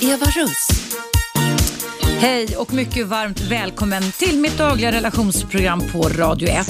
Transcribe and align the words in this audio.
Eva 0.00 0.26
Russ. 0.26 0.68
Hej 2.18 2.56
och 2.56 2.72
mycket 2.72 3.06
varmt 3.06 3.40
välkommen 3.40 4.02
till 4.12 4.38
mitt 4.38 4.58
dagliga 4.58 4.92
relationsprogram 4.92 5.82
på 5.92 6.08
Radio 6.08 6.48
1. 6.48 6.68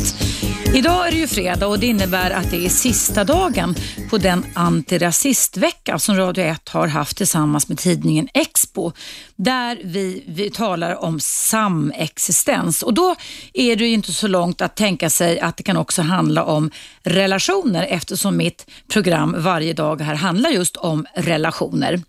Idag 0.74 1.06
är 1.06 1.10
det 1.10 1.16
ju 1.16 1.26
fredag 1.26 1.66
och 1.66 1.78
det 1.78 1.86
innebär 1.86 2.30
att 2.30 2.50
det 2.50 2.64
är 2.64 2.68
sista 2.68 3.24
dagen 3.24 3.74
på 4.10 4.18
den 4.18 4.44
antirasistvecka 4.54 5.98
som 5.98 6.16
Radio 6.16 6.44
1 6.44 6.68
har 6.68 6.88
haft 6.88 7.16
tillsammans 7.16 7.68
med 7.68 7.78
tidningen 7.78 8.28
Expo 8.34 8.92
där 9.36 9.78
vi, 9.84 10.24
vi 10.26 10.50
talar 10.50 11.04
om 11.04 11.20
samexistens 11.20 12.82
och 12.82 12.94
då 12.94 13.14
är 13.52 13.76
det 13.76 13.86
ju 13.86 13.92
inte 13.92 14.12
så 14.12 14.28
långt 14.28 14.60
att 14.60 14.76
tänka 14.76 15.10
sig 15.10 15.40
att 15.40 15.56
det 15.56 15.62
kan 15.62 15.76
också 15.76 16.02
handla 16.02 16.44
om 16.44 16.70
relationer 17.06 17.86
eftersom 17.90 18.36
mitt 18.36 18.66
program 18.88 19.34
varje 19.38 19.72
dag 19.72 20.00
här 20.00 20.14
handlar 20.14 20.50
just 20.50 20.76
om 20.76 21.06
relationer. 21.14 22.02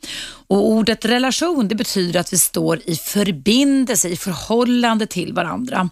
Och 0.47 0.67
ordet 0.67 1.05
relation 1.05 1.67
det 1.67 1.75
betyder 1.75 2.19
att 2.19 2.33
vi 2.33 2.37
står 2.37 2.79
i 2.85 2.95
förbindelse, 2.95 4.09
i 4.09 4.15
förhållande 4.15 5.07
till 5.07 5.33
varandra. 5.33 5.89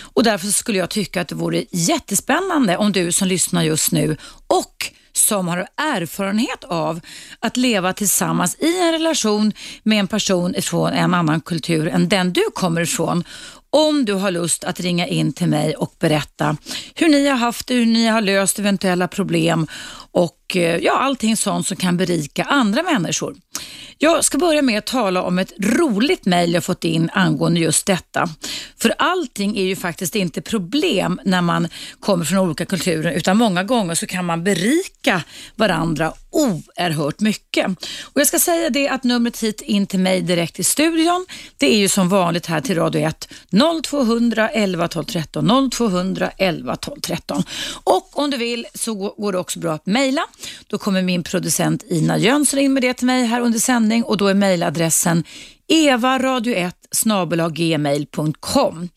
Och 0.00 0.24
därför 0.24 0.46
skulle 0.46 0.78
jag 0.78 0.90
tycka 0.90 1.20
att 1.20 1.28
det 1.28 1.34
vore 1.34 1.64
jättespännande 1.70 2.76
om 2.76 2.92
du 2.92 3.12
som 3.12 3.28
lyssnar 3.28 3.62
just 3.62 3.92
nu 3.92 4.16
och 4.46 4.92
som 5.12 5.48
har 5.48 5.66
erfarenhet 5.76 6.64
av 6.64 7.00
att 7.40 7.56
leva 7.56 7.92
tillsammans 7.92 8.56
i 8.60 8.82
en 8.82 8.92
relation 8.92 9.52
med 9.82 10.00
en 10.00 10.06
person 10.06 10.54
från 10.62 10.92
en 10.92 11.14
annan 11.14 11.40
kultur 11.40 11.88
än 11.88 12.08
den 12.08 12.32
du 12.32 12.42
kommer 12.54 12.80
ifrån 12.80 13.24
om 13.76 14.04
du 14.04 14.12
har 14.12 14.30
lust 14.30 14.64
att 14.64 14.80
ringa 14.80 15.06
in 15.06 15.32
till 15.32 15.48
mig 15.48 15.74
och 15.74 15.94
berätta 15.98 16.56
hur 16.94 17.08
ni 17.08 17.26
har 17.26 17.36
haft 17.36 17.66
det, 17.66 17.74
hur 17.74 17.86
ni 17.86 18.06
har 18.06 18.20
löst 18.20 18.58
eventuella 18.58 19.08
problem 19.08 19.66
och 20.10 20.45
och 20.46 20.56
eh, 20.56 20.76
ja, 20.76 20.98
allting 20.98 21.36
sånt 21.36 21.66
som 21.66 21.76
kan 21.76 21.96
berika 21.96 22.44
andra 22.44 22.82
människor. 22.82 23.36
Jag 23.98 24.24
ska 24.24 24.38
börja 24.38 24.62
med 24.62 24.78
att 24.78 24.86
tala 24.86 25.22
om 25.22 25.38
ett 25.38 25.52
roligt 25.58 26.26
mejl 26.26 26.54
jag 26.54 26.64
fått 26.64 26.84
in 26.84 27.10
angående 27.12 27.60
just 27.60 27.86
detta. 27.86 28.28
För 28.78 28.94
allting 28.98 29.56
är 29.56 29.64
ju 29.64 29.76
faktiskt 29.76 30.14
inte 30.14 30.40
problem 30.40 31.20
när 31.24 31.42
man 31.42 31.68
kommer 32.00 32.24
från 32.24 32.38
olika 32.38 32.64
kulturer 32.64 33.12
utan 33.12 33.36
många 33.36 33.64
gånger 33.64 33.94
så 33.94 34.06
kan 34.06 34.24
man 34.24 34.44
berika 34.44 35.22
varandra 35.54 36.12
oerhört 36.30 37.20
mycket. 37.20 37.66
Och 38.02 38.20
Jag 38.20 38.26
ska 38.26 38.38
säga 38.38 38.70
det 38.70 38.88
att 38.88 39.04
numret 39.04 39.42
hit 39.42 39.60
in 39.60 39.86
till 39.86 40.00
mig 40.00 40.22
direkt 40.22 40.58
i 40.60 40.64
studion 40.64 41.26
det 41.56 41.66
är 41.66 41.78
ju 41.78 41.88
som 41.88 42.08
vanligt 42.08 42.46
här 42.46 42.60
till 42.60 42.76
Radio 42.76 43.00
1 43.00 43.28
0200 43.86 44.48
11 44.48 44.88
12 44.88 45.04
13 45.04 45.70
0200 45.70 46.30
11 46.38 46.76
12 46.76 47.00
13. 47.00 47.42
Och 47.84 48.18
om 48.18 48.30
du 48.30 48.36
vill 48.36 48.66
så 48.74 48.94
går 48.94 49.32
det 49.32 49.38
också 49.38 49.58
bra 49.58 49.72
att 49.72 49.86
mejla. 49.86 50.22
Då 50.66 50.78
kommer 50.78 51.02
min 51.02 51.22
producent 51.22 51.84
Ina 51.90 52.18
Jönsson 52.18 52.60
in 52.60 52.72
med 52.72 52.82
det 52.82 52.94
till 52.94 53.06
mig 53.06 53.26
här 53.26 53.40
under 53.40 53.58
sändning 53.58 54.04
och 54.04 54.16
då 54.16 54.26
är 54.26 54.34
mejladressen 54.34 55.24
evaradio1 55.68 57.50
gmail.com. 57.50 58.88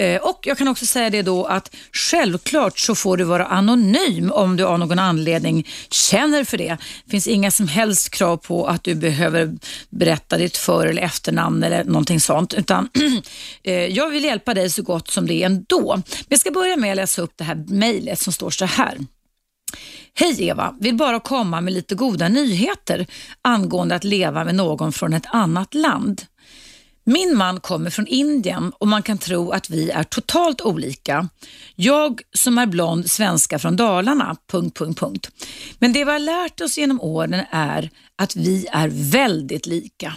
Eh, 0.00 0.20
och 0.22 0.46
Jag 0.46 0.58
kan 0.58 0.68
också 0.68 0.86
säga 0.86 1.10
det 1.10 1.22
då 1.22 1.44
att 1.44 1.76
självklart 1.92 2.78
så 2.78 2.94
får 2.94 3.16
du 3.16 3.24
vara 3.24 3.46
anonym 3.46 4.32
om 4.32 4.56
du 4.56 4.64
av 4.64 4.78
någon 4.78 4.98
anledning 4.98 5.66
känner 5.90 6.44
för 6.44 6.58
det. 6.58 6.76
Det 7.04 7.10
finns 7.10 7.26
inga 7.26 7.50
som 7.50 7.68
helst 7.68 8.10
krav 8.10 8.36
på 8.36 8.66
att 8.66 8.84
du 8.84 8.94
behöver 8.94 9.58
berätta 9.90 10.38
ditt 10.38 10.56
för 10.56 10.86
eller 10.86 11.02
efternamn 11.02 11.62
eller 11.62 11.84
någonting 11.84 12.20
sånt. 12.20 12.54
Utan 12.54 12.88
eh, 13.62 13.74
Jag 13.74 14.10
vill 14.10 14.24
hjälpa 14.24 14.54
dig 14.54 14.70
så 14.70 14.82
gott 14.82 15.10
som 15.10 15.26
det 15.26 15.34
är 15.34 15.46
ändå. 15.46 15.94
Men 15.96 16.26
jag 16.28 16.40
ska 16.40 16.50
börja 16.50 16.76
med 16.76 16.90
att 16.90 16.96
läsa 16.96 17.22
upp 17.22 17.32
det 17.36 17.44
här 17.44 17.64
mejlet 17.68 18.18
som 18.18 18.32
står 18.32 18.50
så 18.50 18.64
här. 18.64 18.98
Hej 20.14 20.44
Eva, 20.44 20.74
vill 20.80 20.96
bara 20.96 21.20
komma 21.20 21.60
med 21.60 21.72
lite 21.72 21.94
goda 21.94 22.28
nyheter 22.28 23.06
angående 23.42 23.94
att 23.94 24.04
leva 24.04 24.44
med 24.44 24.54
någon 24.54 24.92
från 24.92 25.12
ett 25.12 25.26
annat 25.26 25.74
land. 25.74 26.22
Min 27.04 27.36
man 27.36 27.60
kommer 27.60 27.90
från 27.90 28.06
Indien 28.06 28.72
och 28.78 28.88
man 28.88 29.02
kan 29.02 29.18
tro 29.18 29.50
att 29.50 29.70
vi 29.70 29.90
är 29.90 30.02
totalt 30.02 30.60
olika. 30.60 31.28
Jag 31.74 32.20
som 32.36 32.58
är 32.58 32.66
blond 32.66 33.10
svenska 33.10 33.58
från 33.58 33.76
Dalarna... 33.76 34.36
Punkt, 34.50 34.78
punkt, 34.78 34.98
punkt. 34.98 35.30
Men 35.78 35.92
det 35.92 36.04
vi 36.04 36.10
har 36.10 36.18
lärt 36.18 36.60
oss 36.60 36.78
genom 36.78 37.00
åren 37.00 37.44
är 37.50 37.90
att 38.16 38.36
vi 38.36 38.66
är 38.72 38.88
väldigt 38.92 39.66
lika. 39.66 40.14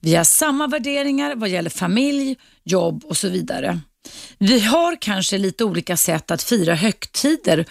Vi 0.00 0.14
har 0.14 0.24
samma 0.24 0.66
värderingar 0.66 1.36
vad 1.36 1.48
gäller 1.48 1.70
familj, 1.70 2.36
jobb 2.64 3.04
och 3.04 3.16
så 3.16 3.28
vidare. 3.28 3.80
Vi 4.38 4.60
har 4.60 4.96
kanske 5.00 5.38
lite 5.38 5.64
olika 5.64 5.96
sätt 5.96 6.30
att 6.30 6.42
fira 6.42 6.74
högtider 6.74 7.66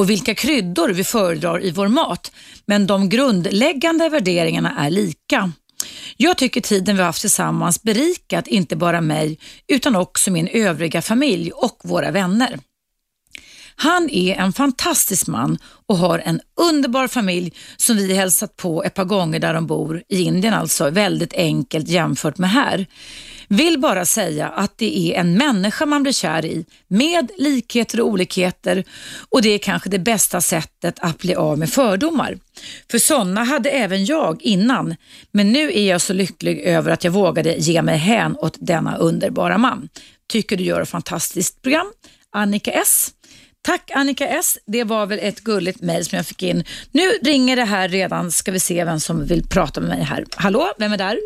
och 0.00 0.10
vilka 0.10 0.34
kryddor 0.34 0.88
vi 0.88 1.04
föredrar 1.04 1.64
i 1.64 1.70
vår 1.70 1.88
mat, 1.88 2.32
men 2.66 2.86
de 2.86 3.08
grundläggande 3.08 4.08
värderingarna 4.08 4.74
är 4.78 4.90
lika. 4.90 5.52
Jag 6.16 6.38
tycker 6.38 6.60
tiden 6.60 6.96
vi 6.96 7.02
haft 7.02 7.20
tillsammans 7.20 7.82
berikat 7.82 8.46
inte 8.46 8.76
bara 8.76 9.00
mig 9.00 9.38
utan 9.68 9.96
också 9.96 10.30
min 10.30 10.48
övriga 10.48 11.02
familj 11.02 11.52
och 11.52 11.80
våra 11.84 12.10
vänner. 12.10 12.58
Han 13.82 14.10
är 14.10 14.34
en 14.34 14.52
fantastisk 14.52 15.26
man 15.26 15.58
och 15.86 15.96
har 15.96 16.18
en 16.18 16.40
underbar 16.56 17.08
familj 17.08 17.52
som 17.76 17.96
vi 17.96 18.14
hälsat 18.14 18.56
på 18.56 18.84
ett 18.84 18.94
par 18.94 19.04
gånger 19.04 19.38
där 19.38 19.54
de 19.54 19.66
bor, 19.66 20.02
i 20.08 20.22
Indien 20.22 20.54
alltså, 20.54 20.90
väldigt 20.90 21.32
enkelt 21.34 21.88
jämfört 21.88 22.38
med 22.38 22.50
här. 22.50 22.86
Vill 23.48 23.78
bara 23.78 24.04
säga 24.04 24.48
att 24.48 24.78
det 24.78 24.98
är 24.98 25.20
en 25.20 25.38
människa 25.38 25.86
man 25.86 26.02
blir 26.02 26.12
kär 26.12 26.44
i 26.44 26.64
med 26.88 27.30
likheter 27.38 28.00
och 28.00 28.06
olikheter 28.06 28.84
och 29.30 29.42
det 29.42 29.48
är 29.48 29.58
kanske 29.58 29.88
det 29.88 29.98
bästa 29.98 30.40
sättet 30.40 30.98
att 30.98 31.18
bli 31.18 31.34
av 31.34 31.58
med 31.58 31.70
fördomar. 31.70 32.38
För 32.90 32.98
sådana 32.98 33.44
hade 33.44 33.70
även 33.70 34.04
jag 34.04 34.42
innan, 34.42 34.96
men 35.32 35.52
nu 35.52 35.72
är 35.72 35.90
jag 35.90 36.00
så 36.00 36.12
lycklig 36.12 36.60
över 36.60 36.90
att 36.90 37.04
jag 37.04 37.12
vågade 37.12 37.54
ge 37.54 37.82
mig 37.82 37.98
hän 37.98 38.36
åt 38.36 38.56
denna 38.60 38.96
underbara 38.96 39.58
man. 39.58 39.88
Tycker 40.28 40.56
du 40.56 40.64
gör 40.64 40.80
ett 40.80 40.88
fantastiskt 40.88 41.62
program. 41.62 41.92
Annika 42.32 42.70
S. 42.70 43.12
Tack 43.62 43.90
Annika 43.94 44.26
S. 44.28 44.58
Det 44.66 44.84
var 44.84 45.06
väl 45.06 45.18
ett 45.22 45.40
gulligt 45.40 45.80
mejl 45.80 46.04
som 46.04 46.16
jag 46.16 46.26
fick 46.26 46.42
in. 46.42 46.64
Nu 46.92 47.10
ringer 47.22 47.56
det 47.56 47.64
här 47.64 47.88
redan. 47.88 48.32
Ska 48.32 48.52
vi 48.52 48.60
se 48.60 48.84
vem 48.84 49.00
som 49.00 49.26
vill 49.26 49.48
prata 49.48 49.80
med 49.80 49.88
mig 49.88 50.02
här. 50.02 50.24
Hallå, 50.36 50.72
vem 50.78 50.92
är 50.92 50.98
där? 50.98 51.18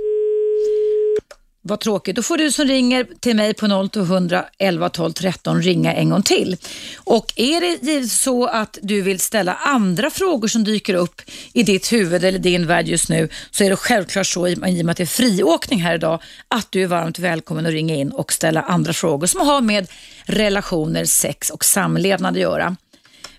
Vad 1.67 1.81
tråkigt. 1.81 2.17
Då 2.17 2.23
får 2.23 2.37
du 2.37 2.53
som 2.53 2.65
ringer 2.65 3.07
till 3.21 3.37
mig 3.37 3.55
på 3.55 3.89
0200 3.91 4.45
11 4.59 4.89
12 4.89 5.13
13 5.13 5.63
ringa 5.63 5.95
en 5.95 6.11
gång 6.11 6.23
till. 6.23 6.57
Och 7.05 7.33
är 7.37 7.61
det 7.85 8.09
så 8.09 8.47
att 8.47 8.79
du 8.83 9.03
vill 9.03 9.21
ställa 9.21 9.55
andra 9.55 10.11
frågor 10.11 10.49
som 10.49 10.65
dyker 10.65 10.95
upp 10.95 11.23
i 11.53 11.63
ditt 11.63 11.93
huvud 11.93 12.25
eller 12.25 12.39
din 12.39 12.67
värld 12.67 12.89
just 12.89 13.09
nu 13.09 13.29
så 13.51 13.65
är 13.65 13.71
det 13.71 13.77
självklart 13.77 14.27
så 14.27 14.49
i 14.49 14.55
och 14.55 14.59
med 14.59 14.91
att 14.91 14.97
det 14.97 15.03
är 15.03 15.07
friåkning 15.07 15.81
här 15.81 15.95
idag 15.95 16.23
att 16.49 16.73
du 16.73 16.83
är 16.83 16.87
varmt 16.87 17.19
välkommen 17.19 17.67
att 17.67 17.73
ringa 17.73 17.95
in 17.95 18.13
och 18.13 18.33
ställa 18.33 18.63
andra 18.63 18.93
frågor 18.93 19.27
som 19.27 19.41
har 19.41 19.61
med 19.61 19.89
relationer, 20.25 21.05
sex 21.05 21.51
och 21.51 21.65
samlevnad 21.65 22.35
att 22.35 22.41
göra. 22.41 22.77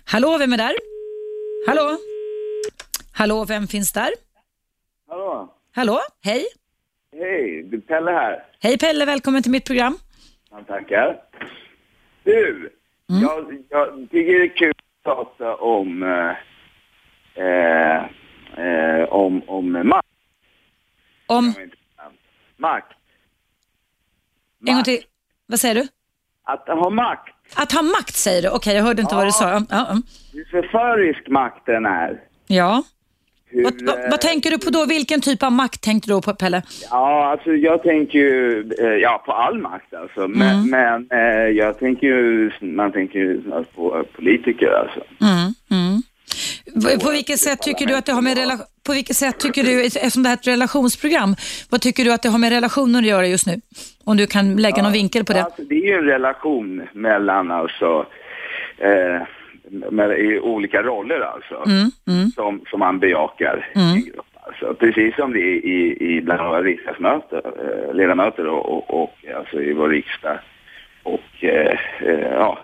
Hallå, 0.04 0.38
vem 0.38 0.52
är 0.52 0.56
där? 0.56 0.74
Hallå? 1.66 1.98
Hallå, 3.12 3.44
vem 3.44 3.68
finns 3.68 3.92
där? 3.92 4.10
Hallå? 5.08 5.52
Hallå, 5.74 6.00
hej? 6.22 6.46
Hej, 7.18 7.62
det 7.70 7.76
är 7.76 7.80
Pelle 7.80 8.10
här. 8.10 8.44
Hej 8.60 8.78
Pelle, 8.78 9.04
välkommen 9.04 9.42
till 9.42 9.52
mitt 9.52 9.64
program. 9.66 9.98
Ja, 10.50 10.60
tackar. 10.66 11.20
Du, 12.24 12.72
Mm. 13.10 13.22
jag, 13.22 13.64
jag 13.68 14.10
tycker 14.10 14.38
det 14.38 14.44
är 14.44 14.56
kul 14.56 14.70
att 14.70 15.04
prata 15.04 15.54
om, 15.56 16.02
eh, 17.34 17.96
eh, 18.64 19.04
om, 19.08 19.42
om 19.46 19.72
makt. 19.88 20.08
Om. 21.26 21.54
Makt. 22.56 22.92
en 24.66 24.74
gång 24.74 24.82
till, 24.84 24.98
vad 25.46 25.60
säger 25.60 25.74
du? 25.74 25.88
Att 26.44 26.68
ha 26.68 26.90
makt. 26.90 27.34
Att 27.56 27.72
ha 27.72 27.82
makt 27.82 28.14
säger 28.14 28.42
du, 28.42 28.50
okej 28.50 28.74
jag 28.76 28.82
hörde 28.82 29.02
inte 29.02 29.14
vad 29.14 29.26
du 29.26 29.30
sa. 29.32 29.50
Ja, 29.50 29.60
ja. 29.70 29.96
Hur 30.32 30.44
förförisk 30.44 31.28
makten 31.28 31.86
är. 31.86 32.20
ja. 32.46 32.82
Hur, 33.48 33.64
Vad, 33.64 33.82
vad, 33.86 33.98
eh, 34.04 34.10
vad 34.10 34.20
tänker 34.20 34.50
du 34.50 34.58
på 34.58 34.70
då? 34.70 34.84
Vilken 34.86 35.20
typ 35.20 35.42
av 35.42 35.52
makt 35.52 35.80
tänkte 35.82 36.10
du 36.10 36.20
på 36.20 36.34
Pelle? 36.34 36.62
Ja, 36.90 37.26
alltså 37.30 37.52
jag 37.52 37.82
tänker 37.82 38.18
ju, 38.18 38.60
eh, 38.80 38.86
ja 38.86 39.22
på 39.26 39.32
all 39.32 39.58
makt 39.58 39.94
alltså. 39.94 40.28
Men, 40.28 40.56
Mm. 40.66 40.70
men 40.70 41.18
eh, 41.20 41.48
jag 41.48 41.78
tänker 41.78 42.06
ju, 42.06 42.50
man 42.60 42.92
tänker 42.92 43.18
ju 43.18 43.42
alltså, 43.52 43.72
på 43.74 44.04
politiker 44.16 44.68
alltså. 44.70 45.00
Mm, 45.24 45.54
mm. 45.70 46.02
V- 46.74 46.98
På 47.04 47.10
vilket 47.10 47.38
sätt 47.38 47.62
tycker 47.62 47.86
du 47.86 47.94
att 47.96 48.06
det 48.06 48.12
har 48.12 48.22
med 48.22 48.38
rela- 48.38 48.58
på 48.86 48.92
vilket 48.92 49.16
sätt 49.16 49.38
tycker 49.38 49.62
du, 49.62 49.84
eftersom 49.86 50.22
det 50.22 50.28
här 50.28 50.36
är 50.36 50.40
ett 50.40 50.46
relationsprogram, 50.46 51.36
vad 51.70 51.80
tycker 51.80 52.04
du 52.04 52.12
att 52.12 52.22
det 52.22 52.28
har 52.28 52.38
med 52.38 52.50
relationer 52.52 52.98
att 52.98 53.06
göra 53.06 53.26
just 53.26 53.46
nu? 53.46 53.60
Om 54.04 54.16
du 54.16 54.26
kan 54.26 54.56
lägga 54.56 54.82
någon 54.82 54.92
vinkel 54.92 55.24
på 55.24 55.32
det. 55.32 55.42
Alltså, 55.44 55.62
det 55.62 55.74
är 55.74 55.86
ju 55.86 55.92
en 55.94 56.04
relation 56.04 56.82
mellan 56.92 57.50
alltså, 57.50 58.06
eh, 58.78 59.22
med, 59.70 60.18
i 60.18 60.40
olika 60.40 60.82
roller 60.82 61.20
alltså, 61.20 61.54
Mm, 61.66 61.90
mm, 62.08 62.28
som, 62.30 62.60
som 62.70 62.78
man 62.80 62.98
bejakar 62.98 63.68
i 63.74 63.78
en 63.80 64.04
grupp. 64.04 64.26
Alltså, 64.46 64.74
precis 64.74 65.16
som 65.16 65.32
det 65.32 65.40
är 65.40 65.64
i, 65.66 65.96
i 66.00 66.20
bland 66.22 66.40
våra 66.48 66.62
riksdagsmöter, 66.62 67.42
eh, 67.44 67.94
ledamöter 67.94 68.46
och, 68.46 68.70
och, 68.70 69.02
och 69.02 69.14
alltså 69.36 69.60
i 69.62 69.72
vår 69.72 69.88
riksdag 69.88 70.38
och 71.02 71.44
eh, 71.44 71.78
eh, 72.00 72.32
ja, 72.32 72.58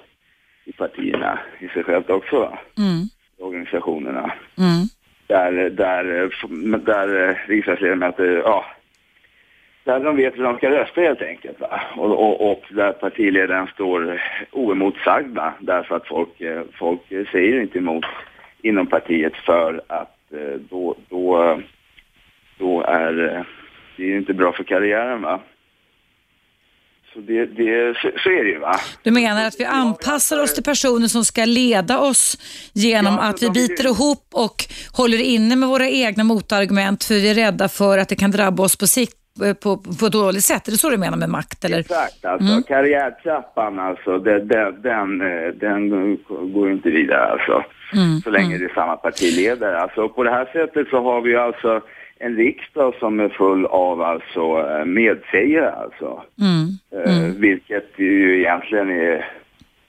i 0.65 0.73
partierna 0.73 1.39
i 1.59 1.69
sig 1.69 1.85
självt 1.85 2.11
också, 2.11 2.39
va? 2.39 2.59
mm, 2.79 3.03
organisationerna. 3.41 4.33
mm, 4.59 4.87
Där, 5.27 5.71
där, 5.71 6.31
där 6.79 7.29
eh, 7.29 7.37
riksdagsledamöter 7.49 8.43
ja, 8.45 8.65
där 9.85 10.01
de 10.01 10.17
vet 10.17 10.39
hur 10.39 10.43
de 10.43 10.57
ska 10.57 10.71
rösta 10.71 11.01
helt 11.01 11.23
enkelt. 11.23 11.61
Va? 11.61 11.81
Och, 11.97 12.11
och, 12.11 12.51
och 12.51 12.63
där 12.71 12.93
partiledaren 12.93 13.67
står 13.67 14.23
oemotsagda 14.53 15.55
därför 15.61 15.97
att 15.97 16.07
folk, 16.07 16.41
eh, 16.41 16.63
folk 16.79 17.01
säger 17.09 17.61
inte 17.61 17.79
emot 17.79 18.05
inom 18.63 18.87
partiet 18.87 19.37
för 19.37 19.81
att 19.87 20.19
eh, 20.33 20.61
då, 20.71 20.97
då, 21.09 21.61
då 22.59 22.83
är 22.83 23.45
det 23.97 24.13
är 24.13 24.17
inte 24.17 24.35
bra 24.35 24.53
för 24.53 24.65
karriären. 24.65 25.23
Va? 25.23 25.41
Så, 27.13 27.21
det, 27.21 27.47
det, 27.47 27.97
så, 27.97 28.11
så, 28.19 28.31
är 28.31 28.45
det 28.45 28.51
ju 28.51 28.59
va. 28.59 28.77
Du 29.03 29.11
menar 29.11 29.47
att 29.47 29.61
vi 29.61 29.65
anpassar 29.65 30.43
oss 30.43 30.55
till 30.55 30.63
personer 30.63 31.09
som 31.09 31.25
ska 31.25 31.45
leda 31.45 31.99
oss 31.99 32.39
genom 32.73 33.15
ja, 33.15 33.21
att 33.21 33.43
vi 33.43 33.51
biter 33.51 33.87
ihop 33.87 34.29
och 34.33 34.65
håller 34.97 35.23
inne 35.23 35.57
med 35.57 35.69
våra 35.69 35.89
egna 35.89 36.25
motargument 36.25 37.05
för 37.05 37.15
vi 37.15 37.31
är 37.31 37.35
rädda 37.35 37.69
för 37.69 37.99
att 37.99 38.09
det 38.09 38.17
kan 38.17 38.31
drabba 38.31 38.63
oss 38.63 38.77
på 38.77 38.87
sikt 38.87 39.22
Eh, 39.22 39.22
på, 39.63 39.77
på 40.01 40.07
ett 40.07 40.13
dåligt 40.13 40.45
sätt. 40.45 40.69
Är 40.69 40.73
det 40.73 40.79
så 40.79 40.91
du 40.91 40.97
menar 40.97 41.19
med 41.19 41.29
makt? 41.29 41.65
Eller? 41.65 41.79
Exakt, 41.79 42.25
alltså 42.25 42.53
mm. 42.53 42.63
karriärtrappan 42.63 43.79
alltså, 43.79 44.19
den, 44.19 44.49
den, 44.49 44.83
den, 44.83 45.21
eh, 45.21 45.49
den 45.55 45.89
går 46.53 46.67
ju 46.67 46.73
inte 46.73 46.91
vidare 46.91 47.27
alltså. 47.27 47.65
Mm. 47.95 48.21
Så 48.21 48.31
länge 48.31 48.47
mm. 48.47 48.59
det 48.59 48.65
är 48.65 48.75
samma 48.75 48.97
partiledare. 48.97 49.81
Alltså 49.81 50.09
på 50.09 50.23
det 50.25 50.31
här 50.31 50.49
sättet 50.53 50.89
så 50.89 51.03
har 51.03 51.21
vi 51.21 51.37
alltså 51.37 51.81
en 52.19 52.37
riksdag 52.37 52.95
som 52.99 53.21
är 53.21 53.29
full 53.29 53.67
av 53.67 54.03
alltså 54.03 54.41
eh, 54.41 54.85
medsägare 54.85 55.71
alltså. 55.71 56.23
Mm. 56.41 56.69
Mm. 57.07 57.41
vilket 57.41 57.89
ju 57.97 58.41
egentligen 58.41 58.91
är 58.91 59.27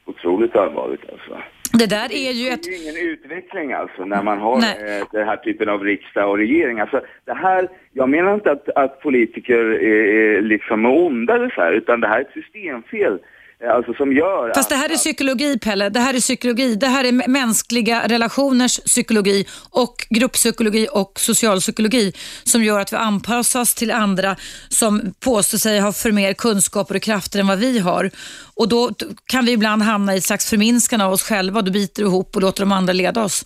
otroligt 0.05 0.55
allvarligt 0.55 1.09
alltså. 1.11 1.37
Det 1.79 1.89
där 1.89 2.11
är 2.11 2.31
ju 2.31 2.49
ett... 2.49 2.63
Det 2.63 2.69
är 2.69 2.83
ingen 2.83 3.11
utveckling 3.13 3.73
alltså 3.73 4.05
när 4.05 4.23
man 4.23 4.39
har 4.39 4.57
eh, 4.57 5.07
den 5.11 5.27
här 5.27 5.37
typen 5.37 5.69
av 5.69 5.83
riksdag 5.83 6.29
och 6.29 6.37
regering. 6.37 6.79
Alltså 6.79 7.01
det 7.25 7.33
här, 7.33 7.67
jag 7.91 8.09
menar 8.09 8.33
inte 8.33 8.51
att, 8.51 8.69
att 8.75 8.99
politiker 8.99 9.59
är, 9.59 10.37
är 10.37 10.41
liksom 10.41 10.85
onda 10.85 11.35
eller 11.35 11.49
så 11.49 11.61
här, 11.61 11.71
utan 11.71 11.99
det 11.99 12.07
här 12.07 12.17
är 12.17 12.21
ett 12.21 12.33
systemfel 12.33 13.19
Alltså 13.69 13.93
som 13.93 14.13
gör 14.13 14.51
Fast 14.55 14.69
det 14.69 14.75
här 14.75 14.89
är 14.89 14.95
psykologi 14.95 15.59
Pelle, 15.59 15.89
det 15.89 15.99
här 15.99 16.13
är 16.13 16.19
psykologi. 16.19 16.75
Det 16.75 16.87
här 16.87 17.03
är 17.03 17.29
mänskliga 17.29 18.07
relationers 18.07 18.79
psykologi 18.79 19.45
och 19.71 19.95
grupppsykologi 20.09 20.87
och 20.91 21.11
socialpsykologi 21.19 22.11
som 22.43 22.63
gör 22.63 22.79
att 22.79 22.93
vi 22.93 22.97
anpassas 22.97 23.75
till 23.75 23.91
andra 23.91 24.35
som 24.69 25.01
påstår 25.25 25.57
sig 25.57 25.79
ha 25.79 25.91
för 25.91 26.11
mer 26.11 26.33
kunskaper 26.33 26.95
och 26.95 27.01
krafter 27.01 27.39
än 27.39 27.47
vad 27.47 27.59
vi 27.59 27.79
har. 27.79 28.09
Och 28.55 28.69
då 28.69 28.89
kan 29.25 29.45
vi 29.45 29.51
ibland 29.51 29.81
hamna 29.81 30.13
i 30.13 30.17
ett 30.17 30.23
slags 30.23 30.49
förminskande 30.49 31.05
av 31.05 31.11
oss 31.11 31.23
själva 31.29 31.61
då 31.61 31.71
biter 31.71 32.03
ihop 32.03 32.35
och 32.35 32.41
låter 32.41 32.61
de 32.61 32.71
andra 32.71 32.93
leda 32.93 33.23
oss. 33.23 33.45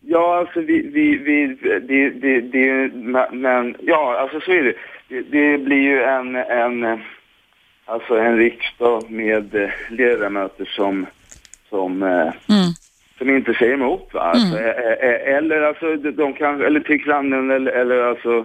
Ja, 0.00 0.38
alltså 0.38 0.60
vi, 0.60 0.90
vi, 0.94 1.16
vi 1.16 1.58
det, 1.88 2.10
det, 2.10 2.40
det, 2.40 2.92
men 3.32 3.76
ja, 3.80 4.18
alltså 4.20 4.40
så 4.40 4.52
är 4.52 4.62
det. 4.62 4.74
Det, 5.08 5.22
det 5.22 5.58
blir 5.58 5.82
ju 5.82 6.02
en, 6.02 6.36
en 6.36 7.00
Alltså 7.90 8.14
en 8.14 8.36
riksdag 8.36 9.10
med 9.10 9.54
eh, 9.54 9.70
ledamöter 9.90 10.64
som, 10.64 11.06
som, 11.68 12.02
eh, 12.02 12.32
mm. 12.56 12.72
som 13.18 13.30
inte 13.30 13.54
säger 13.54 13.74
emot. 13.74 14.14
Va? 14.14 14.20
Alltså, 14.20 14.58
mm. 14.58 15.36
eller 15.36 15.62
alltså, 15.62 15.96
de 15.96 16.34
kan, 16.34 16.62
eller 16.62 16.80
tycker 16.80 17.10
annorlunda 17.10 17.54
eller, 17.56 17.72
eller 17.72 18.02
alltså 18.02 18.44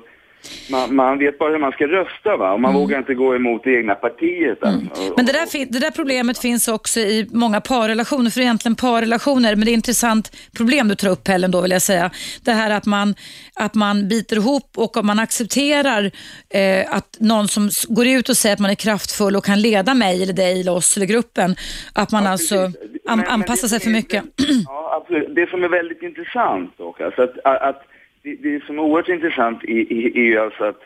man, 0.72 0.95
man, 0.95 1.19
vet 1.19 1.40
bara 1.40 1.51
hur 1.51 1.60
man 1.60 1.72
ska 1.72 1.88
rösta 1.88 2.38
va? 2.38 2.54
och 2.54 2.60
man 2.60 2.72
mm. 2.72 2.81
vågar 2.81 2.98
inte 2.98 3.13
gå 3.13 3.36
emot 3.36 3.63
det 3.63 3.75
egna 3.75 3.95
partiet. 3.95 4.63
Mm. 4.63 4.90
Men 5.16 5.25
det 5.25 5.31
där, 5.31 5.72
det 5.72 5.80
där 5.80 5.92
problemet 5.92 6.38
finns 6.38 6.68
också 6.68 7.00
i 7.00 7.28
många 7.31 7.62
parrelationer, 7.62 8.30
för 8.30 8.42
egentligen 8.42 8.75
parrelationer, 8.75 9.56
men 9.56 9.66
det 9.66 9.72
är 9.72 9.74
ett 9.74 9.78
intressant 9.78 10.38
problem 10.57 10.88
du 10.88 10.95
tar 10.95 11.10
upp 11.10 11.28
Helen 11.28 11.51
då 11.51 11.62
vill 11.62 11.72
jag 11.72 11.81
säga. 11.81 12.12
Det 12.45 12.51
här 12.51 12.72
att 12.72 12.86
man, 12.86 13.16
att 13.56 13.75
man 13.75 14.07
biter 14.07 14.36
ihop 14.36 14.72
och 14.78 14.98
om 14.98 15.07
man 15.07 15.19
accepterar 15.19 16.12
eh, 16.50 16.96
att 16.96 17.18
någon 17.19 17.48
som 17.48 17.69
går 17.89 18.07
ut 18.07 18.30
och 18.30 18.38
säger 18.38 18.54
att 18.54 18.60
man 18.60 18.72
är 18.72 18.75
kraftfull 18.75 19.36
och 19.36 19.46
kan 19.46 19.62
leda 19.62 19.94
mig 19.94 20.24
eller 20.24 20.34
dig 20.34 20.62
eller 20.62 20.72
oss 20.72 20.98
eller 20.98 21.06
gruppen, 21.06 21.56
att 21.96 22.12
man 22.12 22.24
ja, 22.24 22.30
alltså 22.30 22.72
an, 23.07 23.24
anpassar 23.28 23.68
sig 23.68 23.80
för 23.80 23.89
mycket. 23.89 24.24
Ja, 24.66 25.01
absolut. 25.01 25.36
Det 25.36 25.50
som 25.50 25.63
är 25.63 25.69
väldigt 25.69 26.01
intressant 26.01 26.78
dock, 26.78 27.01
alltså 27.01 27.22
att, 27.22 27.38
att 27.46 27.84
det, 28.24 28.36
det 28.36 28.66
som 28.66 28.78
är 28.78 28.81
oerhört 28.81 29.10
intressant 29.10 29.64
är, 29.64 29.94
är 30.18 30.24
ju 30.24 30.40
alltså 30.40 30.64
att, 30.64 30.81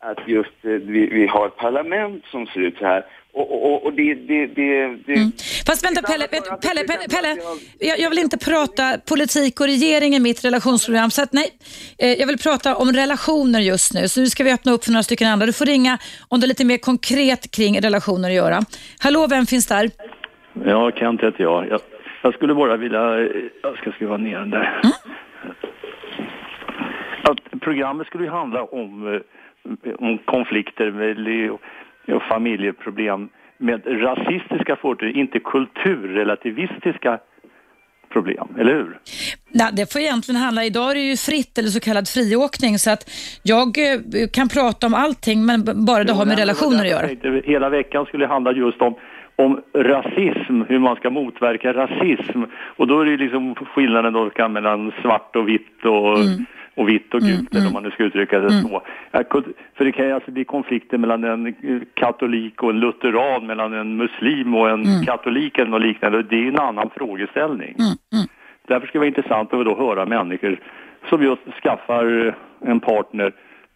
att 0.00 0.28
just 0.28 0.64
eh, 0.64 0.70
vi, 0.70 1.06
vi 1.06 1.26
har 1.26 1.46
ett 1.46 1.56
parlament 1.56 2.24
som 2.30 2.46
ser 2.46 2.60
ut 2.60 2.78
så 2.78 2.84
här. 2.84 3.04
Och, 3.32 3.72
och, 3.72 3.84
och 3.84 3.92
det, 3.92 4.14
det, 4.14 4.46
det, 4.46 4.96
det 5.06 5.14
mm. 5.14 5.32
Fast 5.66 5.84
vänta 5.84 6.02
Pelle, 6.02 6.26
Pelle, 6.28 6.56
Pelle, 6.62 6.84
Pelle, 6.84 7.08
Pelle. 7.08 7.36
Jag, 7.78 7.98
jag, 7.98 8.10
vill 8.10 8.18
inte 8.18 8.38
prata 8.38 8.98
politik 9.08 9.60
och 9.60 9.66
regering 9.66 10.14
i 10.14 10.20
mitt 10.20 10.44
relationsprogram. 10.44 11.10
Så 11.10 11.22
att, 11.22 11.32
nej, 11.32 11.48
eh, 11.98 12.12
jag 12.12 12.26
vill 12.26 12.38
prata 12.38 12.76
om 12.76 12.92
relationer 12.92 13.60
just 13.60 13.94
nu. 13.94 14.08
Så 14.08 14.20
nu 14.20 14.26
ska 14.26 14.44
vi 14.44 14.52
öppna 14.52 14.72
upp 14.72 14.84
för 14.84 14.92
några 14.92 15.02
stycken 15.02 15.28
andra. 15.28 15.46
Du 15.46 15.52
får 15.52 15.66
ringa 15.66 15.98
om 16.28 16.40
det 16.40 16.46
är 16.46 16.48
lite 16.48 16.64
mer 16.64 16.78
konkret 16.78 17.50
kring 17.50 17.80
relationer 17.80 18.28
att 18.28 18.34
göra. 18.34 18.60
Hallå, 18.98 19.26
vem 19.30 19.46
finns 19.46 19.66
där? 19.66 19.90
Ja, 20.64 20.90
Kent 20.90 21.22
heter 21.22 21.42
jag. 21.42 21.68
Jag, 21.68 21.80
jag 22.22 22.34
skulle 22.34 22.54
bara 22.54 22.76
vilja... 22.76 23.18
Jag 23.62 23.76
ska 23.76 23.92
skriva 23.92 24.16
ner 24.16 24.38
den 24.38 24.50
där. 24.50 24.80
Mm 24.84 24.92
att 27.22 27.60
programmet 27.60 28.06
skulle 28.06 28.24
ju 28.24 28.30
handla 28.30 28.64
om, 28.64 29.14
eh, 29.14 29.92
om 29.98 30.18
konflikter 30.18 30.90
med, 30.90 31.50
och 32.16 32.22
familjeproblem 32.22 33.28
med 33.58 33.80
rasistiska 33.86 34.76
förtecken, 34.76 35.20
inte 35.20 35.38
kulturrelativistiska 35.38 37.18
problem, 38.12 38.48
eller 38.58 38.74
hur? 38.74 38.98
Nej, 39.48 39.70
det 39.72 39.92
får 39.92 40.00
egentligen 40.00 40.40
handla, 40.40 40.64
idag 40.64 40.90
är 40.90 40.94
det 40.94 41.00
ju 41.00 41.16
fritt 41.16 41.58
eller 41.58 41.68
så 41.68 41.80
kallad 41.80 42.08
friåkning 42.08 42.78
så 42.78 42.90
att 42.90 43.02
jag 43.42 43.68
eh, 43.78 44.28
kan 44.32 44.48
prata 44.48 44.86
om 44.86 44.94
allting 44.94 45.46
men 45.46 45.64
bara 45.86 46.04
det 46.04 46.12
jo, 46.12 46.18
har 46.18 46.26
med 46.26 46.38
relationer 46.38 46.80
att 46.80 46.90
göra. 46.90 47.40
Hela 47.44 47.68
veckan 47.68 48.06
skulle 48.06 48.26
handla 48.26 48.52
just 48.52 48.82
om 48.82 48.94
om 49.36 49.60
rasism, 49.74 50.62
hur 50.68 50.78
man 50.78 50.96
ska 50.96 51.10
motverka 51.10 51.72
rasism. 51.72 52.42
Och 52.76 52.86
då 52.86 53.00
är 53.00 53.04
det 53.04 53.16
liksom 53.16 53.54
skillnaden 53.54 54.12
då 54.12 54.48
mellan 54.48 54.92
svart 55.02 55.36
och 55.36 55.48
vitt 55.48 55.84
och 55.84 56.18
mm 56.18 56.46
och 56.80 56.88
vitt 56.88 57.14
och 57.14 57.20
gult, 57.20 57.52
mm, 57.52 57.56
eller 57.56 57.66
om 57.66 57.72
man 57.72 57.82
nu 57.82 57.90
ska 57.90 58.04
uttrycka 58.04 58.40
det 58.40 58.52
mm. 58.52 58.62
så. 58.62 58.82
För 59.76 59.84
det 59.84 59.92
kan 59.92 60.06
ju 60.06 60.12
alltså 60.12 60.30
bli 60.30 60.44
konflikter 60.44 60.98
mellan 60.98 61.24
en 61.24 61.54
katolik 61.94 62.62
och 62.62 62.70
en 62.70 62.80
lutheran, 62.80 63.46
mellan 63.46 63.72
en 63.72 63.96
muslim 63.96 64.54
och 64.54 64.70
en 64.70 64.84
mm. 64.84 65.04
katolik 65.04 65.58
eller 65.58 65.70
något 65.70 65.82
liknande. 65.82 66.22
Det 66.22 66.36
är 66.36 66.48
en 66.48 66.58
annan 66.58 66.90
frågeställning. 66.96 67.74
Mm, 67.78 67.96
mm. 68.12 68.26
Därför 68.68 68.86
skulle 68.86 69.04
det 69.04 69.10
vara 69.10 69.16
intressant 69.16 69.54
att 69.54 69.64
då 69.64 69.76
höra 69.76 70.06
människor 70.06 70.60
som 71.08 71.22
just 71.22 71.42
skaffar 71.62 72.34
en 72.60 72.80
partner 72.80 73.32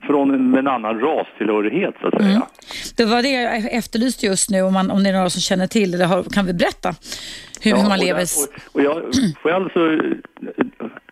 från 0.07 0.55
en 0.59 0.69
annan 0.69 1.01
rastillhörighet 1.01 1.95
så 2.01 2.07
att 2.07 2.15
säga. 2.15 2.31
Mm. 2.31 2.43
Det 2.97 3.05
var 3.05 3.23
det 3.23 3.29
jag 3.29 3.75
efterlyste 3.75 4.27
just 4.27 4.51
nu, 4.51 4.63
om, 4.63 4.73
man, 4.73 4.91
om 4.91 5.03
det 5.03 5.09
är 5.09 5.13
några 5.13 5.31
som 5.31 5.41
känner 5.41 5.67
till 5.67 5.95
eller 5.95 6.07
har, 6.07 6.23
kan 6.23 6.47
vi 6.47 6.53
berätta 6.53 6.95
hur, 7.63 7.71
ja, 7.71 7.77
hur 7.77 7.89
man 7.89 7.99
lever? 7.99 8.23
Och, 8.23 8.75
och 8.75 8.83
jag, 8.83 9.03
jag 9.45 9.55
alltså 9.55 9.81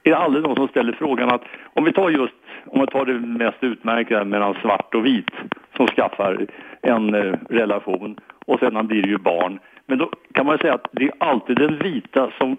är 0.05 0.11
det 0.11 0.17
aldrig 0.17 0.45
någon 0.45 0.57
som 0.57 0.69
ställer 0.69 0.93
frågan 0.93 1.29
att 1.31 1.43
om 1.75 1.85
vi 1.85 1.93
tar 1.93 2.11
just 2.11 2.35
om 2.67 2.81
vi 2.81 2.87
tar 2.87 3.05
det 3.05 3.19
mest 3.45 3.59
utmärkta 3.61 4.25
mellan 4.25 4.55
svart 4.63 4.95
och 4.95 5.07
vit 5.07 5.31
som 5.77 5.87
skaffar 5.87 6.47
en 6.83 7.15
eh, 7.15 7.35
relation 7.49 8.17
och 8.47 8.59
sedan 8.59 8.87
blir 8.87 9.03
det 9.03 9.09
ju 9.09 9.19
barn. 9.19 9.59
Men 9.87 9.99
då 9.99 10.11
kan 10.35 10.47
man 10.47 10.59
säga 10.59 10.75
att 10.75 10.87
det 10.93 11.05
är 11.05 11.13
alltid 11.19 11.57
den 11.57 11.79
vita 11.79 12.31
som 12.39 12.57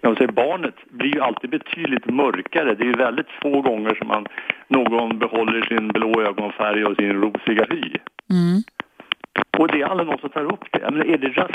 jag 0.00 0.16
säga, 0.16 0.32
barnet 0.32 0.74
blir 0.90 1.14
ju 1.14 1.20
alltid 1.20 1.50
betydligt 1.50 2.06
mörkare. 2.06 2.74
Det 2.74 2.88
är 2.88 2.96
väldigt 2.96 3.30
få 3.42 3.60
gånger 3.60 3.94
som 3.94 4.08
man, 4.08 4.26
någon 4.68 5.18
behåller 5.18 5.62
sin 5.62 5.88
blå 5.88 6.22
ögonfärg 6.22 6.84
och 6.84 6.96
sin 6.96 7.12
rosiga 7.12 7.66
hy. 7.70 7.82
Mm. 8.30 8.62
Och 9.58 9.68
det 9.68 9.82
är 9.82 9.86
aldrig 9.86 10.08
någon 10.08 10.18
som 10.18 10.30
tar 10.30 10.52
upp 10.52 10.64
det. 10.72 10.90
Men 10.90 11.10
är, 11.10 11.18
det 11.18 11.28
ras, 11.28 11.50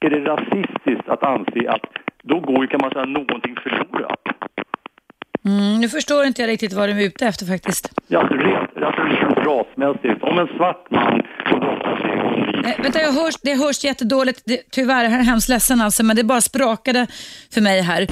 är 0.00 0.10
det 0.10 0.20
rasistiskt 0.20 1.08
att 1.08 1.22
anse 1.22 1.70
att 1.70 1.86
då 2.22 2.40
går 2.40 2.60
ju, 2.60 2.66
kan 2.66 2.80
man 2.82 2.90
säga, 2.90 3.04
någonting 3.04 3.56
förlorat? 3.56 4.19
Mm, 5.44 5.80
nu 5.80 5.88
förstår 5.88 6.24
inte 6.24 6.42
jag 6.42 6.48
riktigt 6.48 6.72
vad 6.72 6.88
du 6.88 6.92
är 6.92 7.06
ute 7.06 7.26
efter 7.26 7.46
faktiskt. 7.46 7.90
Ja, 8.08 8.20
rent, 8.20 8.84
alltså 8.84 9.02
rent 9.02 9.38
rasmässigt. 9.38 10.22
Om 10.22 10.38
en 10.38 10.46
svart 10.56 10.90
man 10.90 11.22
Nej, 12.62 12.76
vänta, 12.82 13.00
jag 13.00 13.12
hörs, 13.12 13.34
det 13.42 13.54
hörs 13.54 13.84
jättedåligt. 13.84 14.42
Det, 14.44 14.60
tyvärr, 14.70 15.04
jag 15.04 15.12
är 15.12 15.22
hemskt 15.22 15.48
ledsen 15.48 15.80
alltså, 15.80 16.02
men 16.02 16.16
det 16.16 16.24
bara 16.24 16.40
sprakade 16.40 17.06
för 17.54 17.60
mig 17.60 17.80
här. 17.80 18.06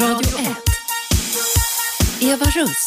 Radio 0.00 0.38
1. 2.20 2.32
Eva 2.32 2.44
Russ. 2.44 2.86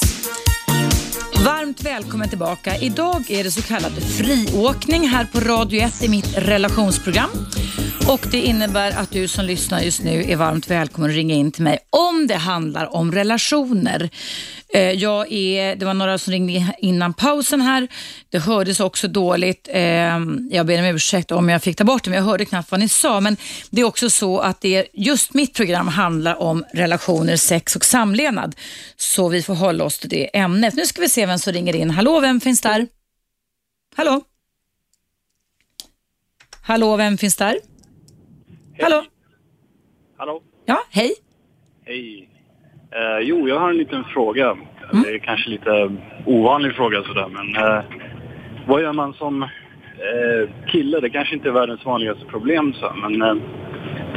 Varmt 1.46 1.84
välkommen 1.84 2.30
tillbaka. 2.30 2.78
Idag 2.78 3.32
är 3.32 3.44
det 3.44 3.52
så 3.52 3.62
kallad 3.62 3.92
friåkning 3.92 5.08
här 5.08 5.26
på 5.26 5.40
Radio 5.40 5.82
1 5.82 6.04
i 6.04 6.10
mitt 6.10 6.38
relationsprogram. 6.38 7.30
Och 8.08 8.28
Det 8.32 8.42
innebär 8.42 8.92
att 8.92 9.12
du 9.12 9.28
som 9.28 9.46
lyssnar 9.46 9.82
just 9.82 10.04
nu 10.04 10.32
är 10.32 10.36
varmt 10.36 10.70
välkommen 10.70 11.10
att 11.10 11.16
ringa 11.16 11.36
in 11.36 11.52
till 11.52 11.64
mig 11.64 11.80
om 11.90 12.28
det 12.28 12.36
handlar 12.36 12.96
om 12.96 13.12
relationer. 13.12 14.10
Eh, 14.74 14.92
jag 14.92 15.32
är, 15.32 15.76
det 15.76 15.86
var 15.86 15.94
några 15.94 16.18
som 16.18 16.32
ringde 16.32 16.74
innan 16.80 17.14
pausen 17.14 17.62
här. 17.62 17.88
Det 18.30 18.40
hördes 18.40 18.80
också 18.80 19.08
dåligt. 19.08 19.70
Ehm, 19.72 20.50
jag 20.52 20.66
ber 20.66 20.80
om 20.80 20.86
ursäkt 20.86 21.32
om 21.32 21.50
jag 21.50 21.64
fick 21.64 21.78
ta 21.78 21.84
bort 21.84 22.04
det, 22.04 22.10
men 22.10 22.18
jag 22.18 22.26
hörde 22.26 22.46
knappt 22.46 22.72
vad 22.72 22.80
ni 22.80 22.90
sa. 22.90 23.20
Men 23.20 23.38
det 23.70 23.82
är 23.82 23.86
också 23.86 24.10
så 24.10 24.40
att 24.40 24.62
det 24.62 24.88
just 24.94 25.34
mitt 25.34 25.54
program 25.54 25.88
handlar 25.88 26.42
om 26.42 26.66
relationer, 26.74 27.36
sex 27.36 27.76
och 27.76 27.86
samlevnad. 27.86 28.56
Så 28.98 29.30
vi 29.30 29.44
får 29.44 29.56
hålla 29.56 29.84
oss 29.84 30.00
till 30.00 30.10
det 30.10 30.38
ämnet. 30.38 30.74
Nu 30.74 30.86
ska 30.86 31.02
vi 31.02 31.10
se 31.10 31.26
vem 31.26 31.40
som 31.40 31.54
ringer 31.54 31.76
in. 31.76 31.90
Hallå, 31.90 32.20
vem 32.20 32.42
finns 32.42 32.62
där? 32.62 32.88
Hallå? 33.96 34.22
Hallå, 36.62 36.96
vem 36.98 37.18
finns 37.18 37.36
där? 37.36 37.75
Hallå? 38.82 39.04
Hallå? 40.18 40.42
Ja, 40.66 40.78
hej. 40.92 41.12
Hej. 41.86 42.30
Eh, 42.92 43.20
jo, 43.22 43.48
jag 43.50 43.60
har 43.60 43.70
en 43.70 43.78
liten 43.78 44.04
fråga. 44.04 44.52
Mm. 44.52 45.04
Det 45.04 45.10
är 45.14 45.18
kanske 45.20 45.50
lite 45.50 45.92
ovanlig 46.26 46.76
fråga 46.76 47.04
sådär, 47.04 47.28
men 47.28 47.56
eh, 47.56 47.84
vad 48.68 48.82
gör 48.82 48.94
man 48.94 49.14
som 49.14 49.44
eh, 49.44 50.50
kille? 50.68 51.00
Det 51.00 51.10
kanske 51.10 51.36
inte 51.36 51.48
är 51.48 51.52
världens 51.54 51.86
vanligaste 51.86 52.26
problem, 52.26 52.74
så, 52.74 52.92
men 52.96 53.22
eh, 53.22 53.36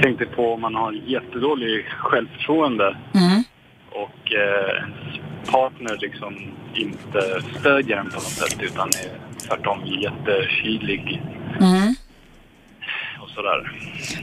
tänkte 0.03 0.27
på 0.27 0.53
om 0.53 0.61
man 0.61 0.75
har 0.75 0.93
jättedålig 0.93 1.85
självförtroende 1.89 2.97
Mm. 3.15 3.43
och 3.91 4.33
eh, 4.33 4.77
ens 4.83 5.21
partner 5.51 5.97
liksom 6.01 6.35
inte 6.75 7.21
stödjer 7.61 7.97
en 7.97 8.07
på 8.09 8.15
något 8.15 8.23
sätt 8.23 8.63
utan 8.63 8.89
är 8.89 9.39
tvärtom 9.49 9.79
jättekylig 9.87 11.23
Mm. 11.61 11.95
Sådär. 13.39 13.61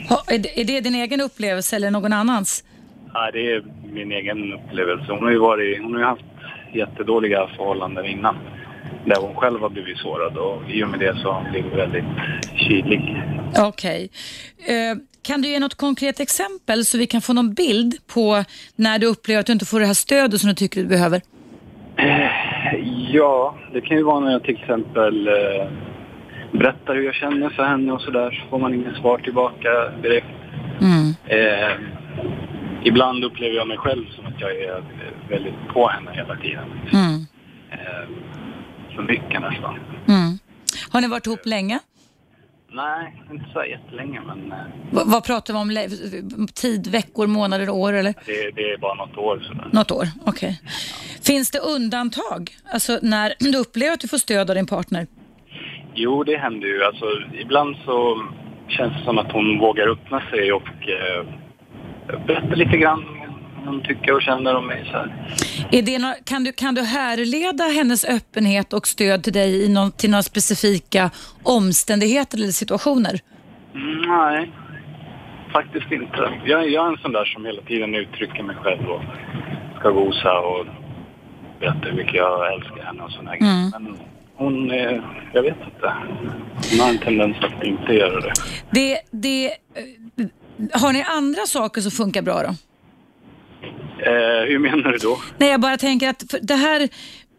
Ha, 0.09 0.23
är, 0.27 0.39
det, 0.39 0.61
är 0.61 0.65
det 0.65 0.81
din 0.81 0.95
egen 0.95 1.21
upplevelse 1.21 1.75
eller 1.75 1.91
någon 1.91 2.13
annans? 2.13 2.63
Nej, 3.13 3.31
det 3.33 3.51
är 3.51 3.63
min 3.93 4.11
egen 4.11 4.53
upplevelse. 4.53 5.05
Hon 5.11 5.23
har 5.23 5.31
ju, 5.31 5.39
varit, 5.39 5.81
hon 5.81 5.93
har 5.93 5.99
ju 5.99 6.05
haft 6.05 6.25
jättedåliga 6.73 7.47
förhållanden 7.55 8.05
innan. 8.05 8.35
Där 9.05 9.21
hon 9.21 9.35
själv 9.35 9.59
har 9.61 9.69
blivit 9.69 9.97
sårad 9.97 10.37
och 10.37 10.69
i 10.69 10.83
och 10.83 10.89
med 10.89 10.99
det 10.99 11.15
så 11.21 11.31
har 11.31 11.41
hon 11.41 11.51
blivit 11.51 11.73
väldigt 11.73 12.05
kylig. 12.55 13.23
Okej. 13.59 14.09
Eh, 14.67 14.97
kan 15.21 15.41
du 15.41 15.47
ge 15.47 15.59
något 15.59 15.75
konkret 15.75 16.19
exempel 16.19 16.85
så 16.85 16.97
vi 16.97 17.07
kan 17.07 17.21
få 17.21 17.33
någon 17.33 17.53
bild 17.53 17.93
på 18.13 18.43
när 18.75 18.99
du 18.99 19.07
upplever 19.07 19.39
att 19.39 19.45
du 19.45 19.53
inte 19.53 19.65
får 19.65 19.79
det 19.79 19.85
här 19.85 19.93
stödet 19.93 20.41
som 20.41 20.49
du 20.49 20.55
tycker 20.55 20.81
du 20.81 20.87
behöver? 20.87 21.21
Ja, 23.11 23.55
det 23.73 23.81
kan 23.81 23.97
ju 23.97 24.03
vara 24.03 24.19
när 24.19 24.31
jag 24.31 24.43
till 24.43 24.55
exempel 24.55 25.27
eh, 25.27 25.67
berättar 26.57 26.95
hur 26.95 27.03
jag 27.03 27.15
känner 27.15 27.49
för 27.49 27.63
henne 27.63 27.91
och 27.91 28.01
sådär 28.01 28.31
så 28.31 28.49
får 28.49 28.59
man 28.59 28.73
inget 28.73 28.95
svar 28.95 29.17
tillbaka 29.17 29.69
direkt. 30.03 30.27
Mm. 30.81 31.15
Eh, 31.25 31.77
ibland 32.83 33.23
upplever 33.23 33.55
jag 33.55 33.67
mig 33.67 33.77
själv 33.77 34.05
som 34.15 34.25
att 34.25 34.41
jag 34.41 34.51
är 34.51 34.83
väldigt 35.29 35.67
på 35.73 35.87
henne 35.87 36.11
hela 36.13 36.35
tiden. 36.35 36.71
Mm. 36.93 37.25
Eh, 37.71 38.09
för 38.95 39.01
mycket 39.01 39.41
nästan. 39.41 39.79
Mm. 40.07 40.39
Har 40.89 41.01
ni 41.01 41.07
varit 41.07 41.27
ihop 41.27 41.45
länge? 41.45 41.79
Nej, 42.71 43.23
inte 43.31 43.45
så 43.53 43.63
jättelänge 43.63 44.21
men 44.21 44.51
eh, 44.51 44.57
V 44.91 45.01
vad 45.05 45.23
pratar 45.23 45.53
vi 45.53 45.59
om? 45.59 46.47
Tid, 46.47 46.87
veckor, 46.87 47.27
månader, 47.27 47.69
år 47.69 47.93
eller? 47.93 48.13
det, 48.25 48.51
det 48.55 48.61
är 48.61 48.77
bara 48.77 48.93
något 48.93 49.17
år 49.17 49.39
sådär. 49.47 49.69
Något 49.71 49.91
år? 49.91 50.07
Okej. 50.25 50.61
Finns 51.21 51.51
det 51.51 51.59
undantag? 51.59 52.57
Alltså 52.73 52.99
när 53.01 53.33
du 53.39 53.57
upplever 53.57 53.93
att 53.93 53.99
du 53.99 54.07
får 54.07 54.17
stöd 54.17 54.49
av 54.49 54.55
din 54.55 54.65
partner? 54.65 55.07
Jo, 55.95 56.23
det 56.23 56.37
händer 56.37 56.67
ju. 56.67 56.83
Alltså, 56.83 57.05
ibland 57.39 57.75
så 57.85 58.23
känns 58.67 58.93
det 58.97 59.03
som 59.05 59.17
att 59.17 59.31
hon 59.31 59.59
vågar 59.59 59.87
öppna 59.87 60.21
sig 60.31 60.51
och 60.53 60.67
eh, 60.89 61.25
berätta 62.27 62.55
lite 62.55 62.77
grann 62.77 63.03
vad 63.57 63.65
hon 63.73 63.81
tycker 63.83 64.13
och 64.15 64.21
känner 64.21 64.55
om 64.55 64.67
mig. 64.67 64.83
Så 64.91 64.97
här. 64.97 65.29
Är 65.71 65.81
det 65.81 65.99
nå- 65.99 66.15
kan, 66.25 66.43
du, 66.43 66.51
kan 66.51 66.75
du 66.75 66.81
härleda 66.81 67.63
hennes 67.63 68.05
öppenhet 68.05 68.73
och 68.73 68.87
stöd 68.87 69.23
till 69.23 69.33
dig 69.33 69.65
i 69.65 69.69
någon, 69.73 69.91
till 69.91 70.09
några 70.09 70.23
specifika 70.23 71.09
omständigheter 71.43 72.37
eller 72.37 72.47
situationer? 72.47 73.19
Nej, 74.07 74.51
faktiskt 75.53 75.91
inte. 75.91 76.29
Jag, 76.45 76.69
jag 76.69 76.85
är 76.87 76.91
en 76.91 76.97
sån 76.97 77.11
där 77.11 77.25
som 77.25 77.45
hela 77.45 77.61
tiden 77.61 77.95
uttrycker 77.95 78.43
mig 78.43 78.55
själv 78.55 78.89
och 78.89 79.01
ska 79.79 79.89
gosa 79.89 80.39
och 80.39 80.65
berätta 81.59 81.79
hur 81.89 81.93
mycket 81.93 82.15
jag 82.15 82.53
älskar 82.53 82.83
henne 82.83 83.03
och 83.03 83.11
här 83.11 83.19
Mm. 83.21 83.37
grejer. 83.39 83.79
Men 83.79 83.97
hon, 84.37 84.71
eh, 84.71 85.01
jag 85.33 85.41
vet 85.41 85.57
inte. 85.65 85.93
Hon 86.71 86.79
har 86.79 86.89
en 86.89 86.97
tendens 86.97 87.37
att 87.37 87.63
inte 87.63 87.93
göra 87.93 88.21
det. 88.21 88.33
Det, 88.71 88.99
det, 89.11 89.45
eh, 89.45 90.81
har 90.81 90.93
ni 90.93 91.03
andra 91.03 91.45
saker 91.45 91.81
som 91.81 91.91
funkar 91.91 92.21
bra 92.21 92.43
då? 92.43 92.49
Eh, 94.05 94.47
hur 94.47 94.59
menar 94.59 94.91
du 94.91 94.97
då? 94.97 95.17
Nej, 95.37 95.49
jag 95.49 95.61
bara 95.61 95.77
tänker 95.77 96.09
att 96.09 96.35
det 96.41 96.55
här 96.55 96.89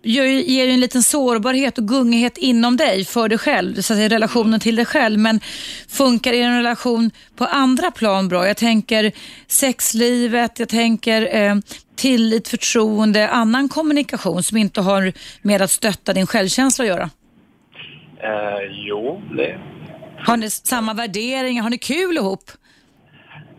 ger 0.03 0.65
ju 0.65 0.71
en 0.71 0.81
liten 0.81 1.03
sårbarhet 1.03 1.79
och 1.79 1.89
gungighet 1.89 2.39
inom 2.39 2.77
dig 2.77 3.05
för 3.05 3.29
dig 3.29 3.39
själv, 3.39 3.75
så 3.75 3.79
att 3.79 3.85
säga 3.99 4.09
relationen 4.09 4.61
till 4.61 4.77
dig 4.77 4.85
själv. 4.85 5.19
Men 5.19 5.41
funkar 5.89 6.33
er 6.33 6.51
relation 6.51 7.11
på 7.37 7.45
andra 7.45 7.91
plan 7.91 8.29
bra? 8.29 8.47
Jag 8.47 8.57
tänker 8.57 9.13
sexlivet, 9.47 10.59
jag 10.59 10.69
tänker 10.69 11.37
eh, 11.37 11.55
tillit, 11.97 12.49
förtroende, 12.49 13.29
annan 13.29 13.69
kommunikation 13.69 14.43
som 14.43 14.57
inte 14.57 14.81
har 14.81 15.13
med 15.43 15.63
att 15.63 15.71
stötta 15.71 16.13
din 16.13 16.27
självkänsla 16.27 16.85
att 16.85 16.89
göra. 16.89 17.11
Eh, 18.23 18.63
jo, 18.89 19.23
det... 19.37 19.59
Har 20.19 20.37
ni 20.37 20.51
samma 20.51 20.95
värderingar? 20.95 21.63
Har 21.63 21.71
ni 21.71 21.79
kul 21.79 22.17
ihop? 22.17 22.51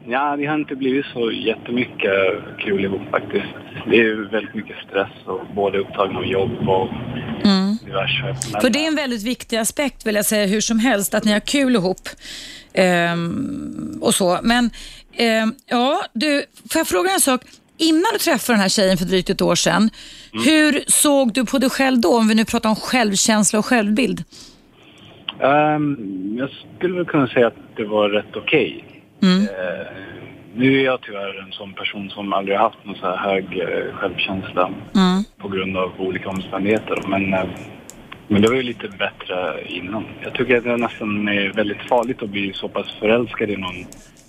Ja, 0.10 0.36
vi 0.36 0.46
har 0.46 0.56
inte 0.56 0.75
blivit 0.75 1.06
så 1.13 1.32
jättemycket 1.32 2.12
kul 2.60 2.86
ihop 2.86 3.01
faktiskt. 3.12 3.53
Det 3.89 3.98
är 3.98 4.32
väldigt 4.32 4.56
mycket 4.56 4.75
stress 4.89 5.12
och 5.25 5.41
både 5.56 5.79
upptagna 5.79 6.20
av 6.20 6.25
jobb 6.25 6.70
och 6.70 6.88
diverse. 7.86 8.24
Men, 8.24 8.36
Mm. 8.51 8.62
För 8.62 8.70
det 8.70 8.84
är 8.84 8.88
en 8.88 8.96
väldigt 8.96 9.24
viktig 9.24 9.58
aspekt 9.58 10.06
vill 10.06 10.15
jag 10.15 10.25
säga 10.25 10.46
hur 10.46 10.62
som 10.62 10.79
helst, 10.79 11.13
att 11.13 11.24
ni 11.24 11.32
har 11.32 11.39
kul 11.39 11.75
ihop. 11.75 12.10
Ehm, 12.74 14.00
och 14.01 14.15
så. 14.15 14.39
Men 14.44 14.70
ehm, 15.13 15.56
ja, 15.65 16.03
du, 16.13 16.46
får 16.70 16.79
jag 16.79 16.88
fråga 16.88 17.12
en 17.12 17.20
sak? 17.20 17.41
Innan 17.77 18.12
du 18.13 18.19
träffade 18.19 18.53
den 18.55 18.62
här 18.62 18.69
tjejen 18.69 18.98
för 18.98 19.05
drygt 19.05 19.29
ett 19.29 19.41
år 19.41 19.55
sedan, 19.55 19.89
hur 20.34 20.84
såg 20.88 21.34
du 21.34 21.46
på 21.46 21.57
dig 21.57 21.69
själv 21.69 22.00
då? 22.01 22.17
Om 22.17 22.27
vi 22.27 22.36
nu 22.36 22.46
pratar 22.46 22.69
om 22.69 22.75
självkänsla 22.75 23.60
och 23.60 23.65
självbild. 23.65 24.24
Ehm, 25.43 25.98
jag 26.39 26.50
skulle 26.77 26.96
väl 26.96 27.05
kunna 27.05 27.27
säga 27.27 27.48
att 27.48 27.55
det 27.75 27.86
var 27.86 28.10
rätt 28.10 28.36
okej. 28.36 28.86
Mm. 29.24 29.41
Eh, 29.41 29.88
nu 30.55 30.79
är 30.79 30.86
jag 30.86 31.01
tyvärr 31.01 31.43
en 31.46 31.51
sån 31.51 31.74
person 31.74 32.10
som 32.10 32.34
aldrig 32.34 32.57
har 32.57 32.63
haft 32.63 32.86
någon 32.86 32.96
så 32.96 33.05
här 33.05 33.17
hög 33.17 33.60
eh, 33.60 33.93
självkänsla 33.96 34.69
Mm. 34.96 35.24
på 35.38 35.48
grund 35.48 35.77
av 35.77 35.91
olika 35.98 36.29
omständigheter. 36.29 37.01
Men, 37.07 37.34
eh, 37.34 37.46
men 38.27 38.41
det 38.41 38.48
var 38.48 38.55
ju 38.55 38.63
lite 38.63 38.88
bättre 38.88 39.63
innan. 39.67 40.03
Jag 40.24 40.34
tycker 40.34 40.57
att 40.57 40.63
det 40.63 40.77
nästan 40.77 41.27
är 41.27 41.53
väldigt 41.53 41.81
farligt 41.89 42.22
att 42.24 42.29
bli 42.29 42.53
så 42.53 42.67
pass 42.67 42.88
förälskad 43.00 43.50
i 43.50 43.57
någon 43.57 43.86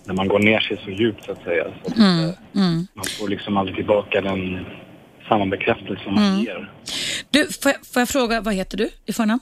när 0.08 0.14
man 0.14 0.28
går 0.28 0.38
ner 0.38 0.60
sig 0.60 0.80
så 0.84 0.90
djupt 0.90 1.24
så 1.24 1.32
att 1.32 1.42
säga. 1.42 1.64
Så 1.64 1.90
att, 1.90 1.96
Mm. 1.98 2.24
eh, 2.24 2.34
Mm. 2.56 2.86
Man 2.94 3.04
får 3.18 3.28
liksom 3.28 3.56
aldrig 3.56 3.76
tillbaka 3.76 4.20
den 4.20 4.66
samma 5.28 5.46
bekräftelse 5.46 6.02
som 6.04 6.14
man 6.14 6.40
ger. 6.40 6.72
Du, 7.30 7.44
får 7.62 7.72
jag, 7.72 7.86
får 7.86 8.00
jag 8.00 8.08
fråga, 8.08 8.40
vad 8.40 8.54
heter 8.54 8.76
du 8.78 8.88
i 9.06 9.12
förnamn? 9.12 9.40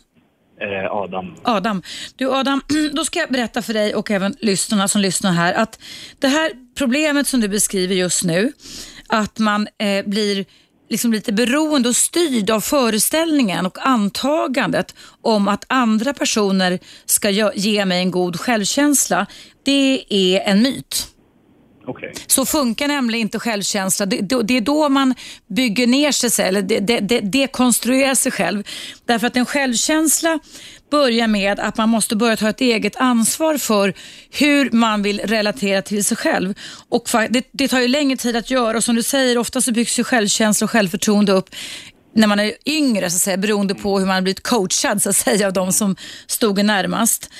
Eh, 0.60 0.92
Adam. 0.92 1.34
Adam. 1.42 1.82
Du 2.16 2.30
Adam, 2.30 2.60
då 2.92 3.04
ska 3.04 3.18
jag 3.18 3.28
berätta 3.32 3.62
för 3.62 3.72
dig 3.74 3.94
och 3.94 4.10
även 4.10 4.34
lyssnarna 4.40 4.88
som 4.88 5.00
lyssnar 5.00 5.32
här 5.32 5.54
att 5.54 5.78
det 6.20 6.28
här 6.28 6.50
problemet 6.78 7.26
som 7.26 7.40
du 7.40 7.48
beskriver 7.48 7.94
just 7.94 8.24
nu, 8.24 8.52
att 9.08 9.38
man 9.38 9.68
eh, 9.78 10.06
blir 10.06 10.44
liksom 10.88 11.12
lite 11.12 11.32
beroende 11.32 11.88
och 11.88 11.96
styrd 11.96 12.50
av 12.50 12.60
föreställningen 12.60 13.66
och 13.66 13.86
antagandet 13.86 14.94
om 15.22 15.48
att 15.48 15.64
andra 15.68 16.14
personer 16.14 16.78
ska 17.06 17.30
ge 17.54 17.84
mig 17.84 17.98
en 17.98 18.10
god 18.10 18.40
självkänsla, 18.40 19.26
det 19.64 20.04
är 20.08 20.40
en 20.40 20.62
myt. 20.62 21.08
Okej. 21.88 22.12
Så 22.26 22.46
funkar 22.46 22.88
nämligen 22.88 23.22
inte 23.22 23.38
självkänsla. 23.38 24.06
Det, 24.06 24.20
det, 24.20 24.42
det 24.42 24.56
är 24.56 24.60
då 24.60 24.88
man 24.88 25.14
bygger 25.46 25.86
ner 25.86 26.12
sig, 26.12 26.48
eller 26.48 26.62
det, 26.62 26.80
det, 26.80 27.20
dekonstruerar 27.20 28.14
sig 28.14 28.32
själv. 28.32 28.62
Därför 29.04 29.26
att 29.26 29.36
en 29.36 29.46
självkänsla 29.46 30.38
börjar 30.90 31.28
med 31.28 31.60
att 31.60 31.76
man 31.76 31.88
måste 31.88 32.16
börja 32.16 32.36
ta 32.36 32.48
ett 32.48 32.60
eget 32.60 32.96
ansvar 32.96 33.58
för 33.58 33.94
hur 34.30 34.70
man 34.70 35.02
vill 35.02 35.20
relatera 35.20 35.82
till 35.82 36.04
sig 36.04 36.16
själv. 36.16 36.54
Och 36.88 37.08
det, 37.30 37.48
det 37.52 37.68
tar 37.68 37.80
ju 37.80 37.88
längre 37.88 38.16
tid 38.16 38.36
att 38.36 38.50
göra 38.50 38.76
och 38.76 38.84
som 38.84 38.96
du 38.96 39.02
säger, 39.02 39.38
ofta 39.38 39.60
så 39.60 39.72
byggs 39.72 39.98
ju 39.98 40.04
självkänsla 40.04 40.64
och 40.64 40.70
självförtroende 40.70 41.32
upp 41.32 41.54
när 42.14 42.26
man 42.26 42.40
är 42.40 42.52
yngre, 42.66 43.10
så 43.10 43.16
att 43.16 43.20
säga, 43.20 43.36
beroende 43.36 43.74
på 43.74 43.98
hur 43.98 44.06
man 44.06 44.14
har 44.14 44.22
blivit 44.22 44.42
coachad 44.42 45.02
så 45.02 45.10
att 45.10 45.16
säga, 45.16 45.46
av 45.46 45.52
de 45.52 45.72
som 45.72 45.96
stod 46.26 46.64
närmast. 46.64 47.30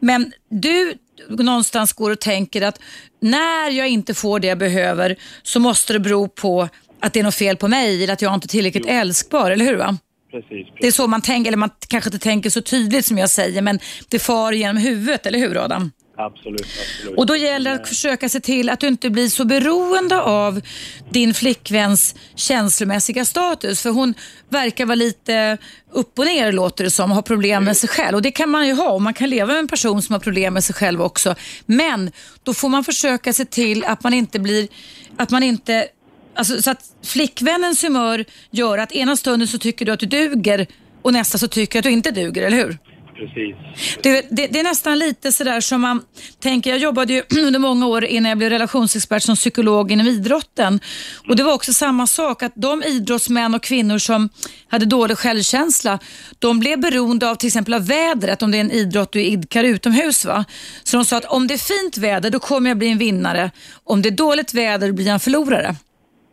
Men 0.00 0.32
du 0.50 0.94
någonstans 1.28 1.92
går 1.92 2.10
och 2.10 2.20
tänker 2.20 2.62
att 2.62 2.80
när 3.22 3.70
jag 3.70 3.88
inte 3.88 4.14
får 4.14 4.40
det 4.40 4.46
jag 4.46 4.58
behöver 4.58 5.16
så 5.42 5.60
måste 5.60 5.92
det 5.92 6.00
bero 6.00 6.28
på 6.28 6.68
att 7.00 7.12
det 7.12 7.20
är 7.20 7.24
något 7.24 7.34
fel 7.34 7.56
på 7.56 7.68
mig 7.68 8.04
eller 8.04 8.12
att 8.12 8.22
jag 8.22 8.34
inte 8.34 8.46
är 8.46 8.48
tillräckligt 8.48 8.86
älskbar, 8.86 9.50
eller 9.50 9.64
hur? 9.64 9.76
Va? 9.76 9.98
Precis, 10.36 10.48
precis. 10.48 10.80
Det 10.80 10.86
är 10.86 10.92
så 10.92 11.06
man 11.06 11.22
tänker, 11.22 11.48
eller 11.48 11.58
man 11.58 11.70
kanske 11.88 12.08
inte 12.08 12.18
tänker 12.18 12.50
så 12.50 12.62
tydligt 12.62 13.06
som 13.06 13.18
jag 13.18 13.30
säger, 13.30 13.62
men 13.62 13.78
det 14.08 14.18
far 14.18 14.52
genom 14.52 14.76
huvudet, 14.76 15.26
eller 15.26 15.38
hur 15.38 15.64
Adam? 15.64 15.90
Absolut, 16.18 16.60
absolut. 16.60 17.18
Och 17.18 17.26
då 17.26 17.36
gäller 17.36 17.70
det 17.70 17.76
att 17.76 17.88
försöka 17.88 18.28
se 18.28 18.40
till 18.40 18.70
att 18.70 18.80
du 18.80 18.86
inte 18.86 19.10
blir 19.10 19.28
så 19.28 19.44
beroende 19.44 20.20
av 20.20 20.60
din 21.10 21.34
flickväns 21.34 22.14
känslomässiga 22.34 23.24
status. 23.24 23.82
För 23.82 23.90
hon 23.90 24.14
verkar 24.48 24.86
vara 24.86 24.94
lite 24.94 25.58
upp 25.92 26.18
och 26.18 26.24
ner 26.24 26.52
låter 26.52 26.84
det 26.84 26.90
som, 26.90 27.10
har 27.10 27.22
problem 27.22 27.64
med 27.64 27.76
sig 27.76 27.88
själv. 27.88 28.14
Och 28.14 28.22
det 28.22 28.30
kan 28.30 28.50
man 28.50 28.66
ju 28.66 28.72
ha 28.72 28.90
och 28.90 29.02
man 29.02 29.14
kan 29.14 29.30
leva 29.30 29.46
med 29.46 29.58
en 29.58 29.68
person 29.68 30.02
som 30.02 30.12
har 30.12 30.20
problem 30.20 30.54
med 30.54 30.64
sig 30.64 30.74
själv 30.74 31.02
också. 31.02 31.34
Men 31.66 32.10
då 32.42 32.54
får 32.54 32.68
man 32.68 32.84
försöka 32.84 33.32
se 33.32 33.44
till 33.44 33.84
att 33.84 34.02
man 34.02 34.14
inte 34.14 34.38
blir, 34.38 34.68
att 35.16 35.30
man 35.30 35.42
inte 35.42 35.88
Alltså, 36.36 36.62
så 36.62 36.70
att 36.70 36.90
flickvännens 37.04 37.84
humör 37.84 38.24
gör 38.50 38.78
att 38.78 38.92
ena 38.92 39.16
stunden 39.16 39.48
så 39.48 39.58
tycker 39.58 39.86
du 39.86 39.92
att 39.92 40.00
du 40.00 40.06
duger 40.06 40.66
och 41.02 41.12
nästa 41.12 41.38
så 41.38 41.48
tycker 41.48 41.72
du 41.72 41.78
att 41.78 41.84
du 41.84 41.90
inte 41.90 42.10
duger, 42.10 42.42
eller 42.42 42.56
hur? 42.56 42.78
Precis. 43.16 43.56
Det, 44.02 44.26
det, 44.30 44.46
det, 44.46 44.58
är 44.58 44.64
nästan 44.64 44.98
lite 44.98 45.32
sådär 45.32 45.60
som 45.60 45.80
man 45.80 46.02
tänker, 46.40 46.70
jag 46.70 46.78
jobbade 46.78 47.12
ju 47.12 47.22
under 47.46 47.58
många 47.58 47.86
år 47.86 48.04
innan 48.04 48.28
jag 48.28 48.38
blev 48.38 48.50
relationsexpert 48.50 49.22
som 49.22 49.36
psykolog 49.36 49.92
inom 49.92 50.06
idrotten. 50.06 50.80
Och 51.28 51.36
det 51.36 51.42
var 51.42 51.52
också 51.52 51.72
samma 51.72 52.06
sak, 52.06 52.42
att 52.42 52.52
de 52.54 52.82
idrottsmän 52.82 53.54
och 53.54 53.62
kvinnor 53.62 53.98
som 53.98 54.28
hade 54.68 54.86
dålig 54.86 55.18
självkänsla, 55.18 55.98
de 56.38 56.58
blev 56.60 56.80
beroende 56.80 57.30
av 57.30 57.34
till 57.34 57.46
exempel 57.46 57.74
av 57.74 57.86
vädret, 57.86 58.42
om 58.42 58.50
det 58.50 58.56
är 58.56 58.60
en 58.60 58.70
idrott 58.70 59.12
du 59.12 59.22
idkar 59.22 59.64
utomhus. 59.64 60.24
Va? 60.24 60.44
Så 60.84 60.96
de 60.96 61.04
sa 61.04 61.16
att 61.16 61.24
om 61.24 61.46
det 61.46 61.54
är 61.54 61.82
fint 61.82 61.98
väder, 61.98 62.30
då 62.30 62.38
kommer 62.38 62.70
jag 62.70 62.78
bli 62.78 62.88
en 62.88 62.98
vinnare. 62.98 63.50
Om 63.84 64.02
det 64.02 64.08
är 64.08 64.16
dåligt 64.16 64.54
väder, 64.54 64.92
blir 64.92 65.06
jag 65.06 65.14
en 65.14 65.20
förlorare. 65.20 65.76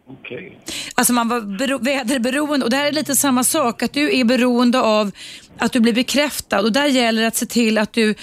Okay. 0.08 0.52
Alltså 0.96 1.14
man 1.14 1.30
var 1.30 1.42
bero, 1.42 1.78
väderberoende 1.78 2.64
och 2.64 2.70
det 2.70 2.78
här 2.78 2.88
är 2.88 2.92
lite 2.92 3.16
samma 3.16 3.44
sak, 3.44 3.84
att 3.84 3.94
du 3.94 4.20
är 4.20 4.24
beroende 4.24 4.82
av 4.82 5.12
att 5.58 5.72
du 5.72 5.80
blir 5.80 5.94
bekräftad 5.94 6.60
och 6.60 6.72
där 6.72 6.86
gäller 6.86 7.22
det 7.22 7.28
att 7.28 7.36
se 7.36 7.46
till 7.46 7.78
att 7.78 7.94
du 7.94 8.16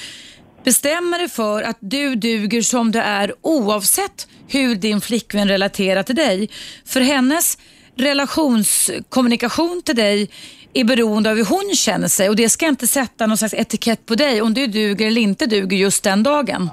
bestämmer 0.65 1.19
dig 1.19 1.29
för 1.29 1.63
att 1.63 1.77
du 1.81 2.15
duger 2.15 2.63
som 2.63 2.93
du 2.93 2.99
är 2.99 3.35
oavsett 3.41 4.29
hur 4.49 4.75
din 4.75 5.01
flickvän 5.01 5.49
relaterar 5.49 6.03
till 6.03 6.17
dig. 6.17 6.51
För 6.85 7.01
hennes 7.01 7.59
relationskommunikation 7.97 9.83
till 9.85 9.97
dig 9.97 10.31
är 10.73 10.85
beroende 10.85 11.31
av 11.31 11.37
hur 11.37 11.45
hon 11.45 11.75
känner 11.75 12.09
sig 12.09 12.29
och 12.29 12.37
det 12.37 12.49
ska 12.49 12.67
inte 12.69 12.87
sätta 12.87 13.27
någon 13.27 13.39
slags 13.39 13.55
etikett 13.55 14.07
på 14.07 14.15
dig 14.15 14.43
om 14.43 14.55
du 14.55 14.67
duger 14.67 15.07
eller 15.07 15.21
inte 15.21 15.47
duger 15.47 15.77
just 15.77 16.03
den 16.03 16.23
dagen. 16.23 16.71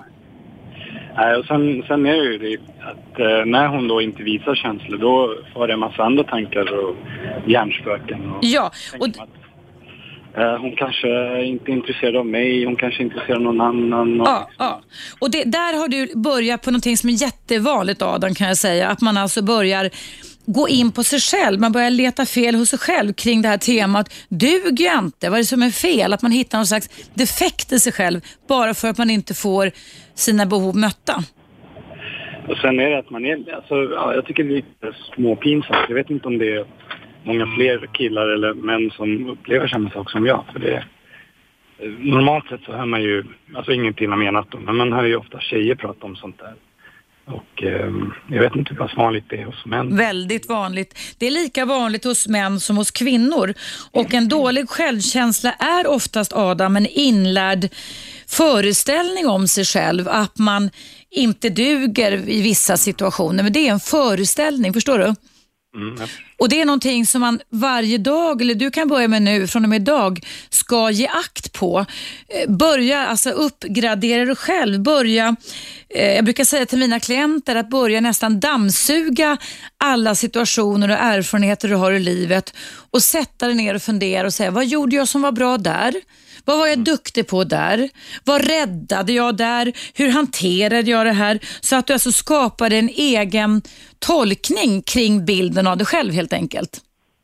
Nej, 1.18 1.36
och 1.36 1.46
sen, 1.46 1.84
sen 1.88 2.06
är 2.06 2.16
ju 2.16 2.38
det 2.38 2.58
att 2.82 3.20
eh, 3.20 3.46
när 3.46 3.68
hon 3.68 3.88
då 3.88 4.02
inte 4.02 4.24
visar 4.24 4.56
känslor 4.56 4.98
då 4.98 5.36
får 5.54 5.68
det 5.68 5.74
en 5.74 5.80
massa 5.80 6.04
andra 6.04 6.24
tankar 6.24 6.74
och 6.74 6.96
hjärnspöken. 7.46 8.32
Och 8.32 8.40
ja, 8.42 8.72
och... 9.00 9.08
Att, 9.08 10.38
eh, 10.38 10.58
hon 10.58 10.76
kanske 10.76 11.44
inte 11.44 11.72
är 11.72 11.74
intresserad 11.74 12.16
av 12.16 12.26
mig, 12.26 12.66
hon 12.66 12.76
kanske 12.76 13.02
är 13.02 13.06
intresserad 13.06 13.38
av 13.38 13.44
någon 13.44 13.62
annan. 13.62 14.22
Och... 14.22 14.28
Ja, 14.28 14.50
ja. 14.58 14.82
och 15.20 15.32
det, 15.32 15.44
där 15.44 15.80
har 15.80 15.88
du 15.88 16.16
börjat 16.16 16.62
på 16.62 16.72
någonting 16.72 16.98
som 16.98 17.10
är 17.10 17.14
jättevanligt 17.14 18.02
Adam 18.02 18.34
kan 18.36 18.48
jag 18.48 18.58
säga. 18.58 18.88
Att 18.88 19.02
man 19.02 19.18
alltså 19.18 19.42
börjar 19.44 19.90
gå 20.48 20.70
in 20.70 20.92
på 20.92 21.04
sig 21.04 21.20
själv. 21.20 21.60
Man 21.60 21.72
börjar 21.72 21.90
leta 21.90 22.26
fel 22.26 22.56
hos 22.56 22.70
sig 22.70 22.80
själv 22.80 23.14
kring 23.14 23.42
det 23.42 23.48
här 23.48 23.58
temat. 23.58 24.14
Duger 24.30 24.86
jag 24.86 25.00
inte? 25.00 25.30
Vad 25.30 25.40
är 25.40 25.44
det 25.44 25.46
som 25.46 25.64
är 25.64 25.70
fel? 25.70 26.14
Att 26.14 26.22
man 26.22 26.32
hittar 26.32 26.58
någon 26.58 26.68
slags 26.68 26.90
defekt 27.14 27.72
i 27.72 27.80
sig 27.80 27.94
själv 27.94 28.22
bara 28.48 28.74
för 28.74 28.88
att 28.90 28.98
man 28.98 29.10
inte 29.10 29.34
får 29.34 29.72
sina 30.16 30.46
behov 30.46 30.76
mötta. 30.76 31.24
Och 32.48 32.58
sen 32.58 32.80
är 32.80 32.90
det 32.90 33.00
att 33.00 33.10
man 33.10 33.26
är, 33.26 33.56
alltså, 33.56 33.76
ja, 33.76 34.14
jag 34.16 34.26
tycker 34.26 34.44
det 34.44 34.50
är 34.50 34.56
lite 34.56 34.98
småpinsamt. 35.16 35.86
Jag 35.90 35.96
vet 35.96 36.10
inte 36.10 36.28
om 36.28 36.38
det 36.38 36.56
är 36.56 36.66
många 37.24 37.48
fler 37.56 37.90
killar 37.94 38.30
eller 38.30 38.54
män 38.54 38.92
som 38.92 39.30
upplever 39.30 39.68
samma 39.68 39.90
sak 39.90 40.12
som 40.12 40.26
jag. 40.26 40.46
För 40.54 40.60
det, 40.60 40.84
normalt 42.00 42.48
sett 42.48 42.62
så 42.66 42.72
hör 42.72 42.86
man 42.86 43.02
ju, 43.02 43.24
alltså 43.56 43.72
ingenting 43.72 44.10
har 44.10 44.18
menat 44.18 44.48
men 44.60 44.76
man 44.76 44.94
hör 44.94 45.04
ju 45.04 45.16
ofta 45.16 45.40
tjejer 45.40 45.76
prata 45.76 46.06
om 46.06 46.16
sånt 46.16 46.40
där. 46.40 46.54
Och 47.28 47.64
eh, 47.64 47.92
jag 48.28 48.42
vet 48.42 48.56
inte 48.56 48.74
hur 48.74 48.78
pass 48.78 48.98
vanligt 48.98 49.26
det 49.30 49.42
är 49.42 49.46
hos 49.46 49.66
män. 49.66 49.98
Väldigt 49.98 50.50
vanligt. 50.50 50.98
Det 51.18 51.28
är 51.28 51.32
lika 51.32 51.66
vanligt 51.66 52.04
hos 52.04 52.28
män 52.28 52.60
som 52.60 52.78
hos 52.78 52.92
kvinnor. 52.92 53.54
Och 53.92 54.14
en 54.14 54.28
dålig 54.28 54.70
självkänsla 54.70 55.52
är 55.52 55.88
oftast, 55.88 56.34
Adam, 56.34 56.76
en 56.76 56.86
inlärd 56.86 57.70
föreställning 58.28 59.28
om 59.28 59.48
sig 59.48 59.66
själv. 59.66 60.08
Att 60.10 60.38
man 60.38 60.70
inte 61.10 61.50
duger 61.50 62.30
i 62.30 62.42
vissa 62.42 62.78
situationer. 62.78 63.44
Men 63.44 63.54
det 63.54 63.68
är 63.68 63.72
en 63.72 63.80
föreställning, 63.80 64.74
förstår 64.74 65.00
du? 65.00 65.16
Mm, 65.78 65.96
ja. 66.00 66.08
Och 66.38 66.50
Det 66.50 66.62
är 66.62 66.66
någonting 66.66 67.06
som 67.06 67.22
man 67.22 67.40
varje 67.50 67.98
dag, 67.98 68.42
eller 68.42 68.56
du 68.56 68.72
kan 68.72 68.88
börja 68.88 69.08
med 69.08 69.22
nu, 69.22 69.48
från 69.48 69.64
och 69.64 69.70
med 69.70 69.82
idag, 69.82 70.26
ska 70.50 70.92
ge 70.92 71.08
akt 71.08 71.54
på. 71.54 71.86
Eh, 72.30 72.52
börja 72.52 73.08
alltså 73.08 73.30
uppgradera 73.30 74.26
dig 74.26 74.36
själv. 74.36 74.82
Börja, 74.82 75.36
eh, 75.90 76.16
jag 76.16 76.26
brukar 76.26 76.44
säga 76.44 76.66
till 76.66 76.80
mina 76.80 77.00
klienter 77.00 77.56
att 77.56 77.70
börja 77.70 78.02
nästan 78.02 78.40
dammsuga 78.40 79.38
alla 79.78 80.16
situationer 80.16 80.90
och 80.90 80.98
erfarenheter 80.98 81.68
du 81.68 81.76
har 81.76 81.92
i 81.92 82.00
livet 82.00 82.54
och 82.92 83.04
sätta 83.04 83.46
dig 83.48 83.56
ner 83.56 83.74
och 83.74 83.82
fundera 83.82 84.28
och 84.28 84.34
säga, 84.34 84.52
vad 84.52 84.66
gjorde 84.66 84.96
jag 84.96 85.08
som 85.08 85.22
var 85.22 85.32
bra 85.32 85.58
där? 85.58 85.94
Vad 86.48 86.58
var 86.58 86.68
jag 86.68 86.80
duktig 86.80 87.28
på 87.28 87.44
där? 87.44 87.90
Vad 88.24 88.48
räddade 88.48 89.14
jag 89.14 89.38
där? 89.38 89.74
Hur 89.94 90.10
hanterade 90.10 90.92
jag 90.92 91.06
det 91.06 91.12
här? 91.12 91.40
Så 91.62 91.76
att 91.76 91.88
du 91.88 91.94
alltså 91.94 92.12
skapar 92.12 92.72
en 92.72 92.90
egen 92.90 93.62
tolkning 94.00 94.82
kring 94.82 95.26
bilden 95.26 95.68
av 95.68 95.78
dig 95.78 95.88
själv 95.88 96.14
helt 96.14 96.34
enkelt. 96.34 96.82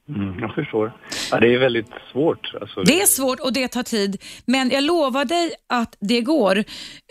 Mm, 0.09 0.39
jag 0.39 0.55
förstår. 0.55 0.97
Ja, 1.31 1.39
det 1.39 1.53
är 1.53 1.59
väldigt 1.59 1.88
svårt. 2.12 2.53
Alltså, 2.62 2.83
det 2.83 3.01
är 3.01 3.05
svårt 3.05 3.39
och 3.39 3.53
det 3.53 3.67
tar 3.67 3.83
tid. 3.83 4.21
Men 4.45 4.69
jag 4.69 4.83
lovar 4.83 5.25
dig 5.25 5.53
att 5.69 5.97
det 5.99 6.21
går. 6.21 6.57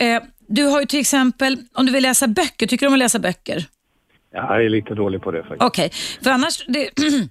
Eh, 0.01 0.23
du 0.49 0.65
har 0.65 0.81
ju 0.81 0.87
till 0.87 1.01
exempel, 1.01 1.59
om 1.75 1.87
du 1.87 1.93
vill 1.93 2.03
läsa 2.03 2.29
böcker, 2.29 2.67
tycker 2.67 2.87
du 2.87 2.89
om 2.89 2.93
att 2.93 2.99
läsa 2.99 3.19
böcker? 3.19 3.67
Jag 4.33 4.65
är 4.65 4.69
lite 4.69 4.95
dålig 4.95 5.23
på 5.23 5.31
det 5.31 5.43
faktiskt. 5.43 5.63
Okej, 5.63 5.87
okay. 5.87 5.99
för 6.23 6.31
annars, 6.31 6.65
det, 6.67 6.91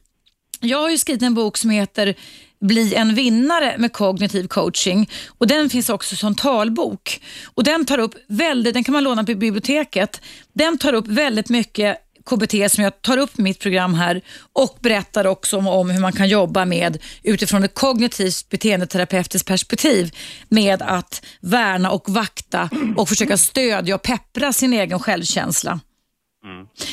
jag 0.61 0.77
har 0.77 0.89
ju 0.89 0.97
skrivit 0.97 1.21
en 1.21 1.33
bok 1.33 1.57
som 1.57 1.69
heter 1.69 2.15
bli 2.61 2.95
en 2.95 3.15
vinnare 3.15 3.75
med 3.77 3.93
kognitiv 3.93 4.47
coaching. 4.47 5.09
Och 5.37 5.47
Den 5.47 5.69
finns 5.69 5.89
också 5.89 6.15
som 6.15 6.35
talbok. 6.35 7.21
Och 7.45 7.63
Den 7.63 7.85
tar 7.85 7.97
upp 7.97 8.15
väldigt, 8.27 8.73
den 8.73 8.83
kan 8.83 8.93
man 8.93 9.03
låna 9.03 9.23
på 9.23 9.35
biblioteket. 9.35 10.21
Den 10.53 10.77
tar 10.77 10.93
upp 10.93 11.07
väldigt 11.07 11.49
mycket 11.49 11.97
KBT 12.25 12.71
som 12.71 12.83
jag 12.83 13.01
tar 13.01 13.17
upp 13.17 13.39
i 13.39 13.41
mitt 13.41 13.59
program 13.59 13.93
här 13.93 14.21
och 14.53 14.77
berättar 14.81 15.27
också 15.27 15.57
om, 15.57 15.67
om, 15.67 15.89
hur 15.89 16.01
man 16.01 16.13
kan 16.13 16.29
jobba 16.29 16.65
med 16.65 16.97
utifrån 17.23 17.63
ett 17.63 17.73
kognitivt 17.73 18.49
beteendeterapeutiskt 18.49 19.47
perspektiv 19.47 20.15
med 20.49 20.81
att 20.81 21.25
värna 21.39 21.91
och 21.91 22.09
vakta 22.09 22.69
och 22.97 23.09
försöka 23.09 23.37
stödja 23.37 23.95
och 23.95 24.01
peppra 24.01 24.53
sin 24.53 24.73
egen 24.73 24.99
självkänsla. 24.99 25.79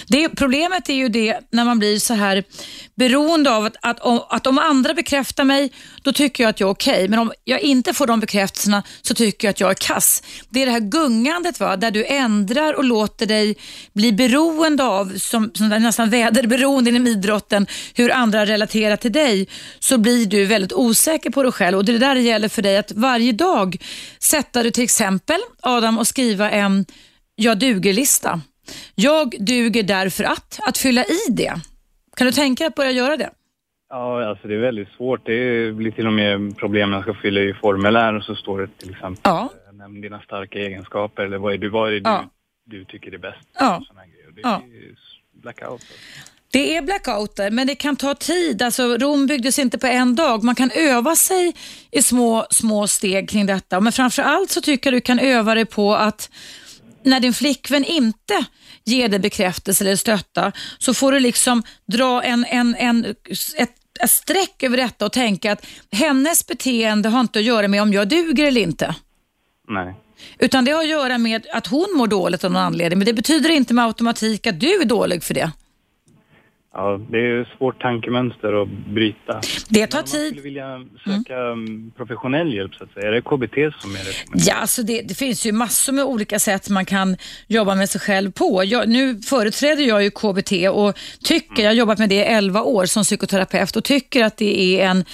Det, 0.07 0.29
problemet 0.29 0.89
är 0.89 0.95
ju 0.95 1.09
det 1.09 1.41
när 1.53 1.65
man 1.65 1.79
blir 1.79 1.99
så 1.99 2.15
här 2.15 2.45
beroende 2.95 3.51
av 3.51 3.65
att, 3.65 3.77
att, 3.83 4.01
om, 4.01 4.21
att 4.29 4.47
om 4.47 4.59
andra 4.59 4.95
bekräftar 4.95 5.45
mig, 5.45 5.73
då 6.03 6.13
tycker 6.13 6.45
jag 6.45 6.51
att 6.51 6.61
jag 6.61 6.69
är 6.69 6.73
okej. 6.73 6.95
Okay. 6.95 7.09
Men 7.09 7.19
om 7.19 7.33
jag 7.45 7.61
inte 7.61 7.95
får 7.95 8.07
de 8.07 8.21
bekräftelserna 8.21 8.83
så 9.03 9.15
tycker 9.15 9.49
jag 9.49 9.51
att 9.51 9.61
jag 9.61 9.71
är 9.71 9.75
kass. 9.75 10.23
Det 10.49 10.63
är 10.63 10.67
det 10.67 10.73
här 10.73 10.81
gungandet 10.81 11.61
va? 11.61 11.77
där 11.77 11.91
du 11.91 12.05
ändrar 12.05 12.75
och 12.75 12.85
låter 12.85 13.27
dig 13.27 13.57
bli 13.93 14.13
beroende 14.13 14.85
av, 14.85 15.19
som, 15.19 15.51
som 15.55 15.69
nästan 15.69 16.11
väderberoende 16.11 16.91
inom 16.91 17.07
idrotten, 17.07 17.67
hur 17.95 18.13
andra 18.13 18.47
relaterar 18.47 18.97
till 18.97 19.13
dig. 19.13 19.49
Så 19.79 19.99
blir 19.99 20.27
du 20.27 20.45
väldigt 20.45 20.73
osäker 20.73 21.31
på 21.31 21.43
dig 21.43 21.53
själv. 21.53 21.79
Och 21.79 21.85
Det 21.85 21.95
är 21.95 21.99
där 21.99 22.15
det 22.15 22.21
gäller 22.21 22.49
för 22.49 22.63
dig 22.63 22.77
att 22.77 22.93
varje 22.93 23.33
dag 23.33 23.77
sätta 24.19 24.63
du 24.63 24.71
till 24.71 24.85
exempel, 24.85 25.41
Adam, 25.63 25.99
och 25.99 26.07
skriva 26.07 26.51
en 26.51 26.87
jag 27.37 27.59
duger-lista. 27.59 28.41
Jag 28.95 29.35
duger 29.41 29.83
därför 29.83 30.25
att, 30.25 30.59
att 30.67 30.79
fylla 30.79 31.05
i 31.05 31.31
det. 31.31 31.55
Kan 32.17 32.27
du 32.27 32.33
tänka 32.33 32.65
dig 32.65 32.69
att 32.69 32.75
börja 32.75 32.91
göra 32.91 33.17
det? 33.17 33.31
Ja, 33.91 34.29
alltså 34.29 34.49
det 34.49 34.55
är 34.55 34.59
väldigt 34.59 34.89
svårt. 34.89 35.27
Det 35.27 35.73
blir 35.75 35.91
till 35.91 36.07
och 36.07 36.13
med 36.13 36.57
problem 36.57 36.91
när 36.91 36.97
jag 36.97 37.05
ska 37.05 37.15
fylla 37.15 37.41
i 37.41 37.55
formulär 37.55 38.15
och 38.15 38.23
så 38.25 38.35
står 38.35 38.61
det 38.61 38.69
till 38.79 38.91
exempel 38.91 39.21
ja. 39.25 39.49
Eh, 39.69 39.75
nämn 39.77 40.01
dina 40.01 40.21
starka 40.21 40.59
egenskaper 40.59 41.23
eller 41.23 41.39
vad 41.39 41.55
är, 41.55 41.59
du, 41.59 41.69
vad 41.69 41.89
är 41.89 41.93
det 41.93 42.11
ja. 42.11 42.25
du, 42.65 42.79
du 42.79 42.85
tycker 42.85 43.15
är 43.15 43.19
bäst. 43.19 43.49
Ja. 43.59 43.83
Det 44.35 44.41
är 44.41 44.51
ja. 44.51 44.63
blackout. 45.33 45.83
Det 46.51 46.77
är 46.77 46.83
blackouter, 46.83 47.51
men 47.51 47.67
det 47.67 47.75
kan 47.75 47.97
ta 47.97 48.15
tid. 48.15 48.63
Alltså, 48.63 48.83
Rom 48.83 49.27
byggdes 49.27 49.59
inte 49.59 49.79
på 49.79 49.87
en 49.87 50.15
dag. 50.15 50.45
Man 50.45 50.55
kan 50.55 50.71
öva 50.75 51.17
sig 51.17 51.57
i 51.91 52.03
små, 52.03 52.47
små 52.51 52.87
steg 52.87 53.29
kring 53.29 53.47
detta. 53.47 53.81
Men 53.81 53.93
framför 53.93 54.23
allt 54.23 54.51
så 54.51 54.61
tycker 54.61 54.91
jag 54.91 54.97
du 54.97 55.01
kan 55.01 55.19
öva 55.19 55.55
dig 55.55 55.65
på 55.65 55.95
att 55.95 56.31
när 57.03 57.21
din 57.21 57.33
flickvän 57.33 57.85
inte 57.85 58.45
ger 58.89 59.09
dig 59.09 59.19
bekräftelse 59.19 59.85
eller 59.85 59.97
stötta 59.97 60.53
så 60.79 60.95
får 60.95 61.13
du 61.13 61.21
liksom 61.21 61.63
dra 61.87 62.23
en, 62.23 62.45
en, 62.45 62.75
en, 62.75 63.05
ett, 63.57 63.75
ett 64.01 64.11
streck 64.11 64.63
över 64.63 64.77
detta 64.77 65.07
och 65.07 65.13
tänka 65.13 65.53
att 65.53 65.67
hennes 65.93 66.47
beteende 66.47 67.09
har 67.09 67.21
inte 67.21 67.39
att 67.39 67.45
göra 67.45 67.69
med 67.69 67.83
om 67.83 67.93
jag 67.93 68.09
duger 68.09 68.45
eller 68.45 68.61
inte. 68.61 68.95
Nej. 69.69 69.95
Utan 70.39 70.65
det 70.65 70.73
har 70.73 70.81
att 70.81 70.89
göra 70.89 71.19
med 71.19 71.47
att 71.53 71.67
hon 71.67 71.87
mår 71.97 72.07
dåligt 72.07 72.45
av 72.45 72.53
någon 72.53 72.63
anledning. 72.63 72.99
Men 72.99 73.07
det 73.07 73.13
betyder 73.13 73.51
inte 73.51 73.75
med 73.75 73.85
automatik 73.85 74.47
att 74.47 74.61
du 74.61 74.81
är 74.81 74.85
dålig 74.85 75.23
för 75.23 75.35
det. 75.35 75.51
Ja, 76.79 77.01
det 77.11 77.19
är 77.19 77.57
svårt 77.59 77.83
tankemönster 77.83 78.63
att 78.63 78.69
bryta. 78.69 79.41
Det 79.69 79.87
tar 79.87 79.99
Men 79.99 80.05
om 80.05 80.05
man 80.05 80.05
tid. 80.05 80.27
skulle 80.27 80.43
vilja 80.43 80.85
söka 81.05 81.37
mm. 81.37 81.93
professionell 81.97 82.55
hjälp 82.55 82.75
så 82.75 82.85
att 82.85 82.91
säga, 82.91 83.09
är 83.09 83.13
det 83.13 83.21
KBT 83.21 83.55
som 83.83 83.91
är 83.91 84.05
det? 84.05 84.45
Ja, 84.47 84.55
alltså 84.55 84.83
det, 84.83 85.03
det 85.03 85.15
finns 85.15 85.47
ju 85.47 85.53
massor 85.53 85.93
med 85.93 86.05
olika 86.05 86.39
sätt 86.39 86.69
man 86.69 86.85
kan 86.85 87.17
jobba 87.47 87.75
med 87.75 87.91
sig 87.91 88.01
själv 88.01 88.33
på. 88.33 88.65
Jag, 88.65 88.89
nu 88.89 89.19
företräder 89.19 89.83
jag 89.85 90.03
ju 90.03 90.11
KBT 90.11 90.53
och 90.73 90.99
tycker, 91.25 91.63
jag 91.63 91.71
har 91.71 91.75
jobbat 91.75 91.99
med 91.99 92.09
det 92.09 92.15
i 92.15 92.25
11 92.25 92.63
år 92.63 92.87
som 92.87 93.03
psykoterapeut 93.03 93.77
och 93.77 93.85
tycker 93.85 94.25
att 94.25 94.37
det 94.37 94.81
är 94.81 94.89
en 94.89 95.05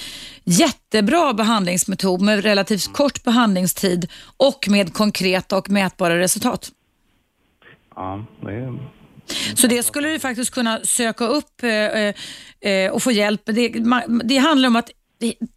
jättebra 0.44 1.32
behandlingsmetod 1.32 2.20
med 2.20 2.44
relativt 2.44 2.92
kort 2.92 3.24
behandlingstid 3.24 4.10
och 4.36 4.66
med 4.68 4.94
konkreta 4.94 5.58
och 5.58 5.70
mätbara 5.70 6.18
resultat. 6.18 6.70
Ja, 7.96 8.24
det 8.40 8.52
är... 8.52 8.78
Mm. 9.28 9.56
Så 9.56 9.66
det 9.66 9.82
skulle 9.82 10.08
du 10.08 10.18
faktiskt 10.18 10.50
kunna 10.50 10.80
söka 10.84 11.26
upp 11.26 11.62
eh, 11.62 11.70
eh, 11.70 12.14
eh, 12.60 12.90
och 12.90 13.02
få 13.02 13.12
hjälp. 13.12 13.42
Det, 13.44 13.68
det 14.24 14.36
handlar 14.36 14.68
om 14.68 14.76
att 14.76 14.90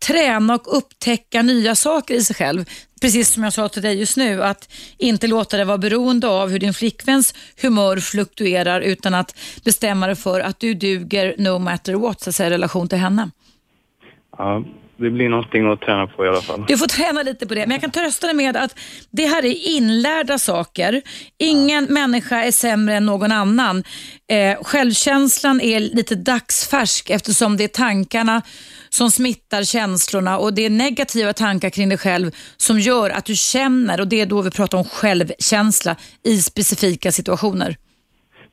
träna 0.07 0.55
och 0.55 0.77
upptäcka 0.77 1.41
nya 1.41 1.75
saker 1.75 2.15
i 2.15 2.23
sig 2.23 2.35
själv. 2.35 2.65
Precis 3.01 3.29
som 3.29 3.43
jag 3.43 3.53
sa 3.53 3.69
till 3.69 3.81
dig 3.81 3.99
just 3.99 4.17
nu, 4.17 4.43
att 4.43 4.69
inte 4.97 5.27
låta 5.27 5.57
det 5.57 5.65
vara 5.65 5.77
beroende 5.77 6.27
av 6.27 6.49
hur 6.49 6.59
din 6.59 6.73
flickväns 6.73 7.33
humör 7.61 7.97
fluktuerar 7.97 8.81
utan 8.81 9.13
att 9.13 9.35
bestämma 9.63 10.07
dig 10.07 10.15
för 10.15 10.39
att 10.39 10.59
du 10.59 10.73
duger 10.73 11.35
no 11.37 11.59
matter 11.59 11.93
what, 11.93 12.21
så 12.21 12.29
att 12.29 12.35
säga, 12.35 12.47
i 12.47 12.51
relation 12.51 12.87
till 12.87 12.97
henne. 12.97 13.31
Ja, 14.37 14.63
det 14.97 15.09
blir 15.09 15.29
någonting 15.29 15.71
att 15.71 15.81
träna 15.81 16.07
på 16.07 16.25
i 16.25 16.27
alla 16.27 16.41
fall. 16.41 16.65
Du 16.67 16.77
får 16.77 16.87
träna 16.87 17.23
lite 17.23 17.47
på 17.47 17.53
det, 17.53 17.59
men 17.59 17.71
jag 17.71 17.81
kan 17.81 17.91
trösta 17.91 18.27
dig 18.27 18.35
med 18.35 18.57
att 18.57 18.79
det 19.11 19.25
här 19.25 19.45
är 19.45 19.67
inlärda 19.67 20.39
saker. 20.39 21.01
Ingen 21.37 21.83
människa 21.83 22.43
är 22.43 22.51
sämre 22.51 22.95
än 22.95 23.05
någon 23.05 23.31
annan. 23.31 23.83
Eh, 24.29 24.63
självkänslan 24.63 25.61
är 25.61 25.79
lite 25.79 26.15
dagsfärsk 26.15 27.09
eftersom 27.09 27.57
det 27.57 27.63
är 27.63 27.67
tankarna 27.67 28.41
som 28.89 29.11
smittar 29.11 29.63
känslorna 29.63 30.37
och 30.37 30.53
det 30.53 30.65
är 30.65 30.69
negativa 30.69 31.33
tankar 31.33 31.69
kring 31.69 31.89
dig 31.89 31.97
själv 31.97 32.31
som 32.57 32.79
gör 32.79 33.09
att 33.09 33.25
du 33.25 33.35
känner 33.35 33.99
och 33.99 34.07
det 34.07 34.21
är 34.21 34.25
då 34.25 34.41
vi 34.41 34.51
pratar 34.51 34.77
om 34.77 34.83
självkänsla 34.83 35.95
i 36.23 36.41
specifika 36.41 37.11
situationer. 37.11 37.77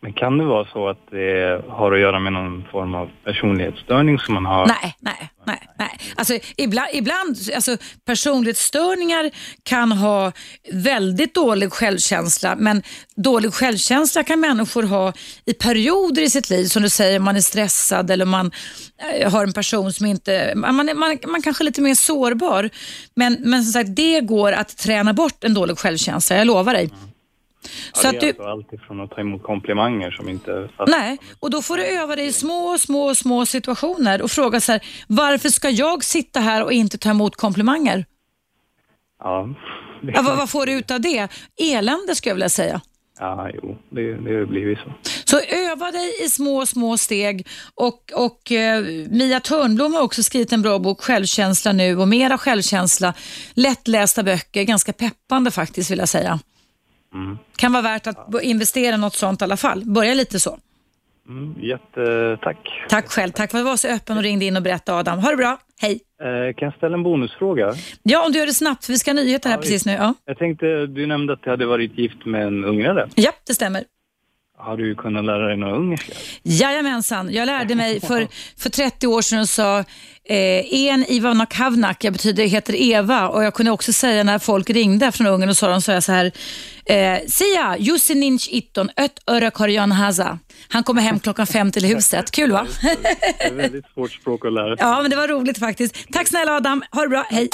Men 0.04 0.12
kan 0.12 0.38
det 0.38 0.44
vara 0.44 0.66
så 0.72 0.88
att 0.88 0.98
det 1.10 1.62
har 1.68 1.92
att 1.92 2.00
göra 2.00 2.18
med 2.18 2.32
någon 2.32 2.64
form 2.72 2.94
av 2.94 3.10
personlighetsstörning 3.24 4.18
som 4.18 4.34
man 4.34 4.44
har? 4.44 4.66
Nej, 4.66 4.96
nej, 5.00 5.30
nej. 5.44 5.68
nej. 5.78 5.98
Alltså, 6.16 6.38
ibland, 6.56 6.88
ibland 6.92 7.36
alltså, 7.54 7.76
personlighetsstörningar 8.06 9.30
kan 9.62 9.92
ha 9.92 10.32
väldigt 10.72 11.34
dålig 11.34 11.72
självkänsla, 11.72 12.56
men 12.56 12.82
dålig 13.16 13.54
självkänsla 13.54 14.24
kan 14.24 14.40
människor 14.40 14.82
ha 14.82 15.12
i 15.44 15.52
perioder 15.52 16.22
i 16.22 16.30
sitt 16.30 16.50
liv. 16.50 16.64
Som 16.64 16.82
du 16.82 16.88
säger, 16.88 17.18
man 17.18 17.36
är 17.36 17.40
stressad 17.40 18.10
eller 18.10 18.24
man 18.24 18.50
eh, 19.14 19.32
har 19.32 19.42
en 19.46 19.52
person 19.52 19.92
som 19.92 20.06
inte... 20.06 20.52
Man, 20.56 20.76
man, 20.76 21.18
man 21.26 21.42
kanske 21.42 21.62
är 21.62 21.66
lite 21.66 21.82
mer 21.82 21.94
sårbar. 21.94 22.70
Men, 23.14 23.36
men 23.40 23.64
som 23.64 23.72
sagt, 23.72 23.96
det 23.96 24.20
går 24.20 24.52
att 24.52 24.76
träna 24.76 25.12
bort 25.12 25.44
en 25.44 25.54
dålig 25.54 25.78
självkänsla, 25.78 26.36
jag 26.36 26.46
lovar 26.46 26.72
dig. 26.74 26.90
Ja, 27.94 28.00
Så 28.00 28.02
det 28.02 28.08
att 28.08 28.14
är 28.14 28.20
du, 28.20 28.28
alltså 28.28 28.42
allt 28.42 28.72
ifrån 28.72 29.00
att 29.00 29.10
ta 29.10 29.20
emot 29.20 29.42
komplimanger 29.42 30.10
som 30.10 30.28
inte... 30.28 30.68
Nej, 30.86 31.18
och 31.40 31.50
då 31.50 31.62
får 31.62 31.76
du 31.76 31.86
öva 31.86 32.16
dig 32.16 32.26
i 32.26 32.32
små, 32.32 32.78
små, 32.78 33.14
små 33.14 33.46
situationer 33.46 34.22
och 34.22 34.30
fråga 34.30 34.60
så 34.60 34.72
här, 34.72 34.80
varför 35.08 35.48
ska 35.48 35.70
jag 35.70 36.04
sitta 36.04 36.40
här 36.40 36.64
och 36.64 36.72
inte 36.72 36.98
ta 36.98 37.10
emot 37.10 37.36
komplimanger? 37.36 38.04
Ja, 39.18 39.48
Ja, 40.14 40.22
vad, 40.22 40.36
vad 40.36 40.50
får 40.50 40.66
du 40.66 40.72
ut 40.72 40.90
av 40.90 41.00
det? 41.00 41.28
Elände 41.60 42.14
skulle 42.14 42.30
jag 42.30 42.34
vilja 42.34 42.48
säga. 42.48 42.80
ja 43.18 43.50
jo, 43.54 43.78
det, 43.90 44.14
det 44.14 44.34
har 44.38 44.46
blivit 44.46 44.78
så. 44.78 44.92
Så 45.24 45.40
öva 45.54 45.90
dig 45.90 46.24
i 46.24 46.28
små, 46.28 46.66
små 46.66 46.98
steg 46.98 47.46
och, 47.74 48.12
och 48.14 48.52
eh, 48.52 48.84
Mia 49.10 49.40
Törnblom 49.40 49.94
har 49.94 50.02
också 50.02 50.22
skrivit 50.22 50.52
en 50.52 50.62
bra 50.62 50.78
bok, 50.78 51.00
Självkänsla 51.02 51.72
nu 51.72 51.96
och 51.96 52.08
mera 52.08 52.38
självkänsla. 52.38 53.14
Lättlästa 53.54 54.22
böcker, 54.22 54.62
ganska 54.62 54.92
peppande 54.92 55.50
faktiskt 55.50 55.90
vill 55.90 55.98
jag 55.98 56.08
säga. 56.08 56.38
Mm. 57.14 57.38
Kan 57.56 57.72
vara 57.72 57.82
värt 57.82 58.06
att 58.06 58.42
investera 58.42 58.96
något 58.96 59.14
sånt 59.14 59.40
i 59.40 59.44
alla 59.44 59.56
fall. 59.56 59.82
Börja 59.84 60.14
lite 60.14 60.40
så. 60.40 60.58
Mm, 61.28 61.54
jättetack. 61.60 62.58
Tack 62.88 63.08
själv. 63.10 63.32
Tack 63.32 63.50
för 63.50 63.58
att 63.58 63.64
du 63.64 63.68
var 63.70 63.76
så 63.76 63.88
öppen 63.88 64.16
och 64.16 64.22
ringde 64.22 64.44
in 64.44 64.56
och 64.56 64.62
berättade 64.62 64.98
Adam. 64.98 65.18
Ha 65.18 65.30
det 65.30 65.36
bra. 65.36 65.58
Hej. 65.80 66.00
Eh, 66.22 66.54
kan 66.54 66.66
jag 66.66 66.74
ställa 66.76 66.94
en 66.94 67.02
bonusfråga? 67.02 67.74
Ja, 68.02 68.26
om 68.26 68.32
du 68.32 68.38
gör 68.38 68.46
det 68.46 68.54
snabbt 68.54 68.84
för 68.84 68.92
vi 68.92 68.98
ska 68.98 69.10
ha 69.10 69.14
nyheter 69.14 69.48
här 69.48 69.56
Ja, 69.56 69.60
precis 69.60 69.86
nu. 69.86 69.92
Ja. 69.92 70.14
Jag 70.24 70.38
tänkte, 70.38 70.86
du 70.86 71.06
nämnde 71.06 71.32
att 71.32 71.42
du 71.42 71.50
hade 71.50 71.66
varit 71.66 71.98
gift 71.98 72.26
med 72.26 72.46
en 72.46 72.64
ungrare. 72.64 73.08
ja, 73.14 73.32
det 73.46 73.54
stämmer. 73.54 73.84
Har 74.58 74.76
du 74.76 74.94
kunnat 74.94 75.24
lära 75.24 75.46
dig 75.46 75.56
några 75.56 75.76
ungerska? 75.76 76.12
Jajamensan, 76.42 77.32
jag 77.32 77.46
lärde 77.46 77.74
mig 77.74 78.00
för, 78.08 78.26
för 78.58 78.70
30 78.70 79.06
år 79.06 79.22
sedan 79.22 79.40
och 79.40 79.48
sa 79.48 79.84
eh, 80.28 80.88
en 80.90 81.04
Ivana 81.08 81.46
Kavnak, 81.46 82.04
jag 82.04 82.12
betyder 82.12 82.46
heter 82.46 82.74
Eva 82.74 83.28
och 83.28 83.44
jag 83.44 83.54
kunde 83.54 83.72
också 83.72 83.92
säga 83.92 84.24
när 84.24 84.38
folk 84.38 84.70
ringde 84.70 85.12
från 85.12 85.26
Ungern 85.26 85.48
och 85.48 85.56
sa 85.56 85.68
de 85.68 85.82
sa 85.82 85.92
jag 85.92 86.02
så 86.02 86.12
här 86.12 86.32
eh, 86.86 87.18
Sia, 87.28 87.76
Jusininch 87.78 88.48
Itton, 88.50 88.90
Öt 88.96 89.18
Öra 89.26 89.50
Korjan 89.50 89.92
Haza. 89.92 90.38
Han 90.68 90.82
kommer 90.82 91.02
hem 91.02 91.20
klockan 91.20 91.46
fem 91.46 91.72
till 91.72 91.84
huset. 91.84 92.30
Kul 92.30 92.52
va? 92.52 92.66
Det 92.82 92.88
är 93.44 93.46
ett 93.46 93.52
väldigt 93.52 93.84
svårt 93.94 94.12
språk 94.12 94.44
att 94.44 94.52
lära 94.52 94.76
sig. 94.76 94.86
ja, 94.86 95.02
men 95.02 95.10
det 95.10 95.16
var 95.16 95.28
roligt 95.28 95.58
faktiskt. 95.58 96.12
Tack 96.12 96.28
snälla 96.28 96.56
Adam, 96.56 96.82
ha 96.90 97.02
det 97.02 97.08
bra, 97.08 97.26
hej. 97.30 97.48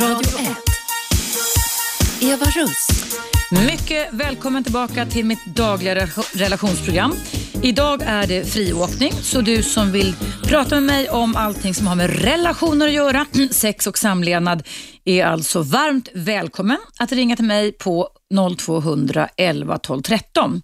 Radio 0.00 0.38
1. 0.38 0.56
Eva 2.22 2.46
Russ. 2.46 2.88
Mycket 3.52 4.08
välkommen 4.12 4.64
tillbaka 4.64 5.06
till 5.06 5.24
mitt 5.24 5.44
dagliga 5.44 5.94
re- 5.94 6.38
relationsprogram. 6.38 7.14
Idag 7.62 8.02
är 8.02 8.26
det 8.26 8.52
friåkning, 8.52 9.12
så 9.12 9.40
du 9.40 9.62
som 9.62 9.92
vill 9.92 10.14
prata 10.44 10.74
med 10.74 10.82
mig 10.82 11.08
om 11.10 11.36
allting 11.36 11.74
som 11.74 11.86
har 11.86 11.94
med 11.94 12.22
relationer 12.22 12.86
att 12.86 12.92
göra, 12.92 13.26
sex 13.50 13.86
och 13.86 13.98
samlevnad, 13.98 14.62
är 15.04 15.24
alltså 15.24 15.62
varmt 15.62 16.08
välkommen 16.14 16.76
att 16.98 17.12
ringa 17.12 17.36
till 17.36 17.44
mig 17.44 17.72
på 17.72 18.08
0200 18.58 19.28
11 19.36 19.78
12 19.78 20.02
13. 20.02 20.62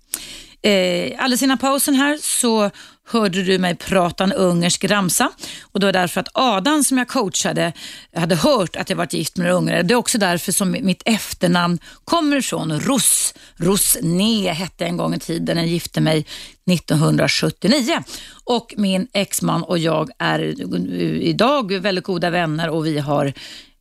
Eh, 0.63 1.13
alldeles 1.19 1.43
innan 1.43 1.59
pausen 1.59 1.95
här 1.95 2.19
så 2.23 2.71
hörde 3.11 3.43
du 3.43 3.59
mig 3.59 3.77
prata 3.77 4.25
en 4.25 4.33
ungersk 4.33 4.85
ramsa 4.85 5.31
och 5.63 5.81
det 5.81 5.87
var 5.87 5.93
därför 5.93 6.21
att 6.21 6.29
Adam 6.35 6.85
som 6.85 6.99
jag 6.99 7.09
coachade 7.09 7.73
hade 8.17 8.35
hört 8.35 8.77
att 8.77 8.91
jag 8.91 8.97
varit 8.97 9.13
gift 9.13 9.37
med 9.37 9.47
en 9.47 9.55
ungrare. 9.55 9.83
Det 9.83 9.95
är 9.95 9.97
också 9.97 10.19
därför 10.19 10.53
som 10.53 10.71
mitt 10.71 11.03
efternamn 11.05 11.79
kommer 12.05 12.37
ifrån 12.37 12.81
Russ. 12.81 13.35
Rosne 13.57 14.53
hette 14.53 14.85
en 14.85 14.97
gång 14.97 15.15
i 15.15 15.19
tiden. 15.19 15.57
Jag 15.57 15.67
gifte 15.67 16.01
mig 16.01 16.27
1979 16.71 18.03
och 18.45 18.75
min 18.77 19.09
exman 19.13 19.63
och 19.63 19.79
jag 19.79 20.11
är 20.19 20.41
eh, 20.41 21.03
idag 21.03 21.73
väldigt 21.73 22.05
goda 22.05 22.31
vänner 22.31 22.71
och 22.71 22.87
vi 22.87 22.99
har 22.99 23.33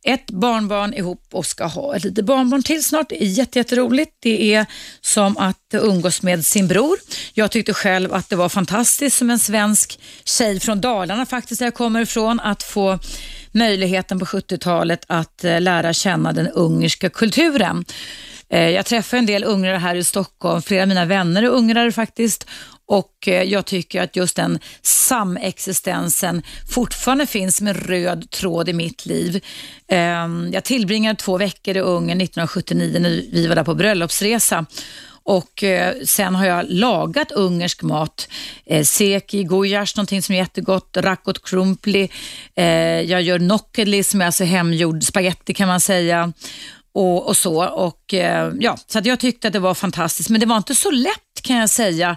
ett 0.04 0.30
barnbarn 0.30 0.94
ihop 0.94 1.22
och 1.32 1.46
ska 1.46 1.64
ha 1.64 1.96
ett 1.96 2.04
litet 2.04 2.24
barnbarn 2.24 2.62
till 2.62 2.84
snart. 2.84 3.08
Det 3.08 3.22
är 3.22 3.56
jätteroligt. 3.56 4.12
Det 4.20 4.54
är 4.54 4.66
som 5.00 5.36
att 5.36 5.56
umgås 5.72 6.22
med 6.22 6.46
sin 6.46 6.68
bror. 6.68 6.98
Jag 7.34 7.50
tyckte 7.50 7.74
själv 7.74 8.14
att 8.14 8.30
det 8.30 8.36
var 8.36 8.48
fantastiskt 8.48 9.18
som 9.18 9.30
en 9.30 9.38
svensk 9.38 10.00
tjej 10.24 10.60
från 10.60 10.80
Dalarna 10.80 11.26
faktiskt, 11.26 11.58
där 11.58 11.66
jag 11.66 11.74
kommer 11.74 12.00
ifrån, 12.00 12.40
att 12.40 12.62
få 12.62 12.98
möjligheten 13.52 14.18
på 14.18 14.24
70-talet 14.24 15.04
att 15.06 15.44
eh, 15.44 15.60
lära 15.60 15.92
känna 15.92 16.32
den 16.32 16.48
ungerska 16.48 17.10
kulturen. 17.10 17.84
Eh, 18.48 18.70
jag 18.70 18.86
träffar 18.86 19.16
en 19.16 19.26
del 19.26 19.44
ungrare 19.44 19.76
här 19.76 19.94
i 19.94 20.04
Stockholm, 20.04 20.62
flera 20.62 20.82
av 20.82 20.88
mina 20.88 21.04
vänner 21.04 21.42
är 21.42 21.48
ungrare 21.48 21.92
faktiskt 21.92 22.46
och 22.88 23.28
eh, 23.28 23.42
jag 23.42 23.66
tycker 23.66 24.02
att 24.02 24.16
just 24.16 24.36
den 24.36 24.58
samexistensen 24.82 26.42
fortfarande 26.68 27.26
finns 27.26 27.56
som 27.56 27.66
en 27.66 27.74
röd 27.74 28.30
tråd 28.30 28.68
i 28.68 28.72
mitt 28.72 29.06
liv. 29.06 29.44
Ehm, 29.88 30.50
jag 30.52 30.64
tillbringade 30.64 31.16
två 31.16 31.38
veckor 31.38 31.76
i 31.76 31.80
Ungern 31.80 32.20
1979 32.20 32.98
när 33.00 33.10
vi 33.32 33.46
var 33.46 33.56
där 33.56 33.64
på 33.64 33.74
bröllopsresa. 33.74 34.66
Och 35.22 35.62
eh, 35.62 35.94
sen 36.04 36.34
har 36.34 36.46
jag 36.46 36.66
lagat 36.68 37.32
ungersk 37.32 37.82
mat. 37.82 38.28
Eh, 38.66 38.84
seki, 38.84 39.44
gujas, 39.44 39.96
någonting 39.96 40.22
som 40.22 40.34
är 40.34 40.38
jättegott. 40.38 40.96
Rakot 40.96 41.44
krumpli. 41.44 42.10
Jag 43.06 43.22
gör 43.22 43.38
nokkeli 43.38 44.02
som 44.02 44.20
är 44.20 44.26
alltså 44.26 44.44
hemgjord 44.44 45.02
spaghetti 45.04 45.54
kan 45.54 45.68
man 45.68 45.80
säga. 45.80 46.32
Och, 46.98 47.26
och 47.26 47.36
så. 47.36 47.64
Och, 47.64 48.14
eh, 48.14 48.52
ja, 48.60 48.78
så 48.86 48.98
att 48.98 49.06
jag 49.06 49.20
tyckte 49.20 49.46
att 49.46 49.52
det 49.52 49.58
var 49.58 49.74
fantastiskt. 49.74 50.30
Men 50.30 50.40
det 50.40 50.46
var 50.46 50.56
inte 50.56 50.74
så 50.74 50.90
lätt 50.90 51.42
kan 51.42 51.56
jag 51.56 51.70
säga 51.70 52.16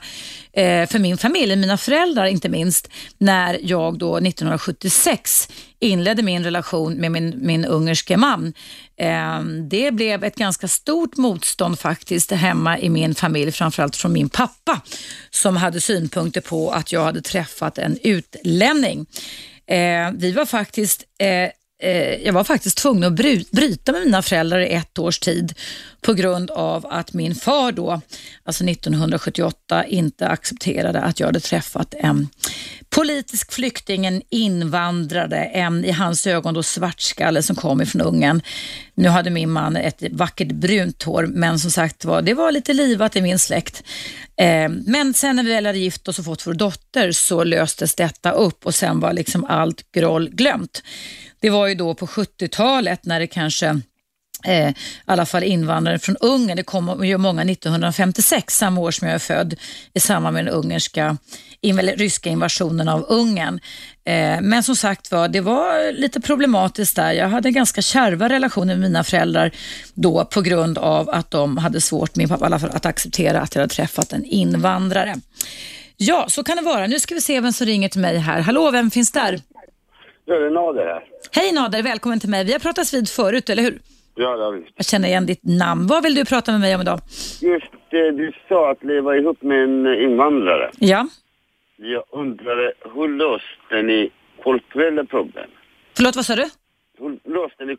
eh, 0.54 0.90
för 0.90 1.00
min 1.00 1.18
familj, 1.18 1.56
mina 1.56 1.78
föräldrar 1.78 2.26
inte 2.26 2.50
minst, 2.50 2.90
när 3.18 3.60
jag 3.64 3.98
då 3.98 4.18
1976 4.18 5.50
inledde 5.80 6.24
min 6.24 6.44
relation 6.44 6.94
med 6.94 7.12
min, 7.12 7.34
min 7.38 7.66
ungerske 7.66 8.18
man. 8.18 8.54
Eh, 8.98 9.42
det 9.70 9.92
blev 9.92 10.24
ett 10.24 10.36
ganska 10.36 10.68
stort 10.68 11.18
motstånd 11.18 11.80
faktiskt 11.80 12.32
hemma 12.32 12.80
i 12.80 12.90
min 12.90 13.16
familj, 13.16 13.52
framförallt 13.52 13.96
från 13.96 14.14
min 14.14 14.30
pappa 14.30 14.82
som 15.30 15.58
hade 15.58 15.82
synpunkter 15.82 16.42
på 16.42 16.72
att 16.72 16.92
jag 16.92 17.04
hade 17.04 17.22
träffat 17.22 17.78
en 17.78 17.98
utlänning. 18.04 19.06
Eh, 19.68 20.12
vi 20.14 20.32
var 20.32 20.46
faktiskt 20.46 21.04
eh, 21.20 21.50
Eh, 21.82 22.26
jag 22.26 22.34
var 22.34 22.44
faktiskt 22.44 22.78
tvungen 22.78 23.04
att 23.04 23.14
bryta 23.52 23.92
med 23.92 24.02
mina 24.02 24.22
föräldrar 24.22 24.60
i 24.60 24.74
ett 24.74 25.00
års 25.00 25.20
tid 25.20 25.54
på 26.02 26.14
grund 26.14 26.52
av 26.52 26.86
att 26.86 27.14
min 27.14 27.36
far 27.36 27.72
då, 27.72 28.02
alltså 28.44 28.64
1978, 28.64 29.86
inte 29.86 30.28
accepterade 30.28 31.02
att 31.02 31.20
jag 31.20 31.28
hade 31.28 31.40
träffat 31.40 31.94
en 31.98 32.30
politisk 32.90 33.52
flykting, 33.52 34.06
en 34.06 34.22
invandrare, 34.30 35.46
en 35.46 35.86
i 35.86 35.92
hans 35.92 36.28
ögon 36.28 36.54
då 36.54 36.64
svartskalle 36.64 37.44
som 37.44 37.56
kom 37.56 37.82
ifrån 37.82 38.02
Ungern. 38.02 38.42
Nu 38.96 39.10
hade 39.10 39.30
min 39.30 39.52
man 39.52 39.76
ett 39.76 40.04
vackert 40.12 40.52
brunt 40.52 41.04
hår, 41.04 41.28
men 41.28 41.60
som 41.60 41.72
sagt 41.72 42.06
var, 42.06 42.22
det 42.22 42.34
var 42.34 42.52
lite 42.52 42.74
livat 42.74 43.16
i 43.16 43.22
min 43.22 43.40
släkt. 43.40 43.84
Eh, 44.38 44.70
men 44.70 45.14
sen 45.14 45.36
när 45.36 45.44
vi 45.44 45.54
väl 45.54 45.66
hade 45.66 45.80
gift 45.80 46.08
oss 46.08 46.20
och 46.20 46.26
fått 46.26 46.48
vår 46.48 46.54
dotter 46.54 47.12
så 47.12 47.44
löstes 47.44 47.96
detta 47.96 48.32
upp 48.32 48.66
och 48.66 48.76
sen 48.76 49.00
var 49.00 49.14
liksom 49.14 49.46
allt 49.46 49.92
groll 49.92 50.30
glömt. 50.30 50.84
Det 51.42 51.50
var 51.50 51.68
ju 51.68 51.76
då 51.76 51.94
på 51.94 52.06
70-talet 52.06 53.06
när 53.06 53.20
det 53.20 53.28
kanske 53.28 53.82
eh, 54.46 54.70
i 54.70 54.74
alla 55.06 55.26
fall 55.26 55.44
invandrare 55.44 56.00
från 56.00 56.18
Ungern. 56.18 56.58
Det 56.58 56.64
kom 56.64 57.06
ju 57.06 57.18
många 57.18 57.42
1956, 57.42 58.58
samma 58.58 58.82
år 58.82 58.92
som 58.92 59.08
jag 59.08 59.16
är 59.16 59.20
född, 59.20 59.56
i 59.94 60.00
samband 60.00 60.34
med 60.34 60.46
den 60.46 60.54
ungerska, 60.54 61.18
eller 61.62 61.96
ryska 61.96 62.30
invasionen 62.30 62.88
av 62.88 63.06
Ungern. 63.10 63.60
Eh, 64.06 64.42
men 64.42 64.64
som 64.64 64.76
sagt 64.76 65.12
var, 65.12 65.28
det 65.28 65.42
var 65.42 65.94
lite 65.94 66.22
problematiskt 66.22 66.96
där. 66.96 67.12
Jag 67.12 67.30
hade 67.30 67.52
ganska 67.52 67.82
kärva 67.82 68.30
relationer 68.30 68.76
med 68.76 68.90
mina 68.90 69.04
föräldrar 69.04 69.52
då 69.94 70.26
på 70.26 70.42
grund 70.42 70.78
av 70.78 71.10
att 71.10 71.32
de 71.32 71.58
hade 71.58 71.82
svårt, 71.82 72.16
min 72.16 72.30
pappa 72.30 72.46
i 72.46 72.48
alla 72.48 72.60
fall, 72.60 72.72
att 72.74 72.86
acceptera 72.86 73.42
att 73.42 73.56
jag 73.56 73.62
hade 73.62 73.74
träffat 73.74 74.14
en 74.14 74.26
invandrare. 74.26 75.16
Ja, 75.98 76.26
så 76.30 76.44
kan 76.44 76.58
det 76.58 76.64
vara. 76.64 76.88
Nu 76.88 77.00
ska 77.00 77.16
vi 77.16 77.22
se 77.22 77.40
vem 77.40 77.54
som 77.54 77.68
ringer 77.68 77.90
till 77.90 78.02
mig 78.02 78.18
här. 78.18 78.42
Hallå, 78.42 78.72
vem 78.72 78.92
finns 78.92 79.12
där? 79.12 79.42
Ja, 80.32 80.40
det 80.40 80.46
är 80.46 80.50
Nader 80.50 80.86
här. 80.86 81.04
Hej 81.32 81.52
Nader, 81.52 81.84
välkommen 81.84 82.20
till 82.20 82.30
mig. 82.30 82.44
Vi 82.46 82.52
har 82.52 82.60
pratats 82.60 82.94
vid 82.94 83.10
förut, 83.10 83.50
eller 83.50 83.64
hur? 83.64 83.80
Ja, 84.16 84.38
det 84.38 84.44
har 84.44 84.52
vi. 84.52 84.64
Jag 84.76 84.86
känner 84.86 85.08
igen 85.08 85.26
ditt 85.26 85.44
namn. 85.44 85.88
Vad 85.88 86.04
vill 86.04 86.16
du 86.16 86.26
prata 86.26 86.52
med 86.52 86.62
mig 86.62 86.76
om 86.76 86.82
idag? 86.82 87.00
Just 87.42 87.72
det 87.92 88.12
du 88.12 88.32
sa, 88.50 88.72
att 88.72 88.84
leva 88.84 89.16
ihop 89.18 89.42
med 89.42 89.64
en 89.64 89.88
invandrare. 89.88 90.72
Ja, 90.80 91.08
Jag 91.78 92.04
undrade, 92.12 92.74
hur 92.94 93.08
löste 93.18 93.82
ni 93.84 94.12
kulturella 94.44 95.06
problem? 95.06 95.50
förlåt 95.96 96.16
vad 96.16 96.26
sa 96.26 96.36
du? 96.36 96.50
Löste 97.26 97.66
ni 97.66 97.78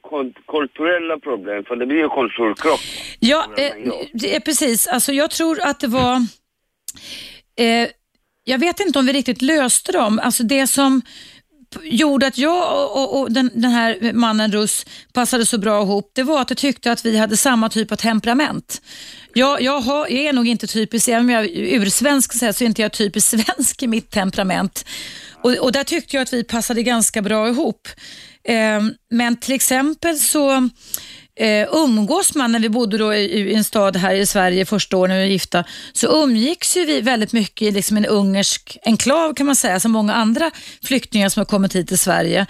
kulturella 0.49 1.19
problem? 1.19 1.65
För 1.65 1.77
det 1.77 1.87
blir 1.87 1.99
ju 1.99 2.09
kulturkrock. 2.09 2.81
Ja, 3.21 3.47
eh, 3.57 3.93
det 4.13 4.37
är 4.37 4.41
precis. 4.41 4.87
Alltså, 4.87 5.13
jag 5.13 5.31
tror 5.31 5.61
att 5.63 5.81
det 5.81 5.87
var... 5.89 6.15
Eh, 7.59 7.89
jag 8.45 8.59
vet 8.59 8.81
inte 8.81 8.99
om 8.99 9.07
vi 9.07 9.13
riktigt 9.13 9.43
löste 9.43 9.93
dem. 9.93 10.21
Alltså 10.23 10.43
det 10.43 10.67
som 10.67 11.03
gjorde 11.83 12.27
att 12.27 12.39
jag 12.39 12.73
och, 12.73 13.03
och, 13.03 13.21
och 13.21 13.33
den, 13.33 13.51
den 13.55 13.71
här 13.71 14.13
mannen 14.13 14.53
Russ 14.53 14.87
passade 15.13 15.47
så 15.47 15.59
bra 15.59 15.83
ihop, 15.83 16.11
det 16.15 16.23
var 16.23 16.41
att 16.41 16.51
jag 16.51 16.57
tyckte 16.57 16.93
att 16.93 17.05
vi 17.05 17.19
hade 17.19 17.37
samma 17.37 17.69
typ 17.69 17.93
av 17.93 17.97
temperament. 17.97 18.83
Jag, 19.35 19.63
jag, 19.63 19.81
har, 19.81 20.09
jag 20.09 20.25
är 20.25 20.33
nog 20.33 20.49
inte 20.49 20.67
typisk, 20.67 21.09
även 21.09 21.21
om 21.21 21.31
jag 21.31 21.45
är 21.45 21.81
ursvensk 21.81 22.33
så, 22.33 22.45
här, 22.45 22.53
så 22.53 22.65
är 22.65 22.67
inte 22.67 22.83
jag 22.83 22.93
typiskt 22.93 23.31
svensk 23.45 23.83
i 23.83 23.87
mitt 23.87 24.11
temperament. 24.11 24.85
Och, 25.43 25.57
och 25.57 25.73
där 25.73 25.85
tyckte 25.85 26.17
jag 26.17 26.23
att 26.23 26.33
vi 26.33 26.45
passade 26.45 26.83
ganska 26.83 27.23
bra 27.23 27.49
ihop. 27.49 27.89
Eh, 28.45 28.83
men 29.11 29.37
till 29.37 29.55
exempel 29.55 30.19
så 30.19 30.69
eh, 31.41 31.69
umgås 31.73 32.35
man, 32.35 32.53
när 32.53 32.59
vi 32.59 32.69
bodde 32.69 32.99
då 32.99 33.15
i, 33.15 33.25
i 33.25 33.55
en 33.55 33.65
stad 33.65 33.97
här 33.97 34.15
i 34.15 34.27
Sverige 34.27 34.67
första 34.67 34.97
åren 34.97 35.11
när 35.11 35.19
vi 35.19 35.25
var 35.25 35.33
gifta, 35.33 35.65
så 35.93 36.25
umgicks 36.25 36.77
ju 36.77 36.85
vi 36.85 37.01
väldigt 37.01 37.33
mycket 37.33 37.69
i 37.69 37.71
liksom 37.71 37.97
en 37.97 38.07
ungersk 38.07 38.79
enklav 38.83 39.35
kan 39.35 39.47
man 39.47 39.57
säga, 39.57 39.81
som 39.81 39.93
många 39.93 40.15
andra 40.15 40.51
flyktingar 40.85 41.29
som 41.29 41.41
har 41.41 41.45
kommit 41.45 41.75
hit 41.75 41.89
till 41.89 41.99
Sverige. 41.99 42.47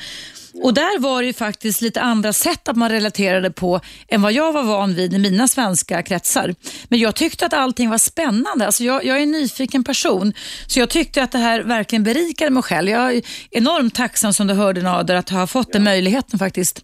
Och 0.55 0.75
där 0.75 0.99
var 0.99 1.23
det 1.23 1.27
ju 1.27 1.33
faktiskt 1.33 1.81
lite 1.81 2.01
andra 2.01 2.33
sätt 2.33 2.69
att 2.69 2.77
man 2.77 2.91
relaterade 2.91 3.51
på 3.51 3.81
än 4.09 4.23
vad 4.23 4.33
jag 4.33 4.53
var 4.53 4.63
van 4.63 4.95
vid 4.95 5.15
i 5.15 5.19
mina 5.19 5.49
svenska 5.49 6.03
kretsar. 6.03 6.55
Men 6.89 6.99
jag 6.99 7.15
tyckte 7.15 7.47
att 7.47 7.53
allting 7.53 7.91
var 7.91 7.99
spännande. 7.99 8.67
Alltså 8.67 8.85
jag, 8.85 9.05
jag 9.05 9.19
är 9.19 9.23
en 9.23 9.31
nyfiken 9.31 9.85
person, 9.85 10.33
så 10.67 10.81
jag 10.81 10.91
tyckte 10.91 11.23
att 11.23 11.33
det 11.33 11.39
här 11.39 11.63
verkligen 11.63 12.05
berikade 12.05 12.51
mig 12.51 12.63
själv. 12.63 12.89
Jag 12.89 13.15
är 13.15 13.23
enormt 13.51 13.95
tacksam 13.95 14.33
som 14.33 14.47
du 14.47 14.55
hörde 14.55 14.83
Nader 14.83 15.15
att 15.15 15.29
ha 15.29 15.47
fått 15.47 15.73
den 15.73 15.85
möjligheten 15.85 16.39
faktiskt. 16.39 16.81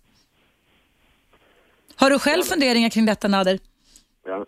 Har 2.01 2.11
du 2.11 2.19
själv 2.19 2.43
funderingar 2.43 2.91
kring 2.91 3.07
detta 3.07 3.29
Nader? 3.29 3.59
Ja. 4.27 4.45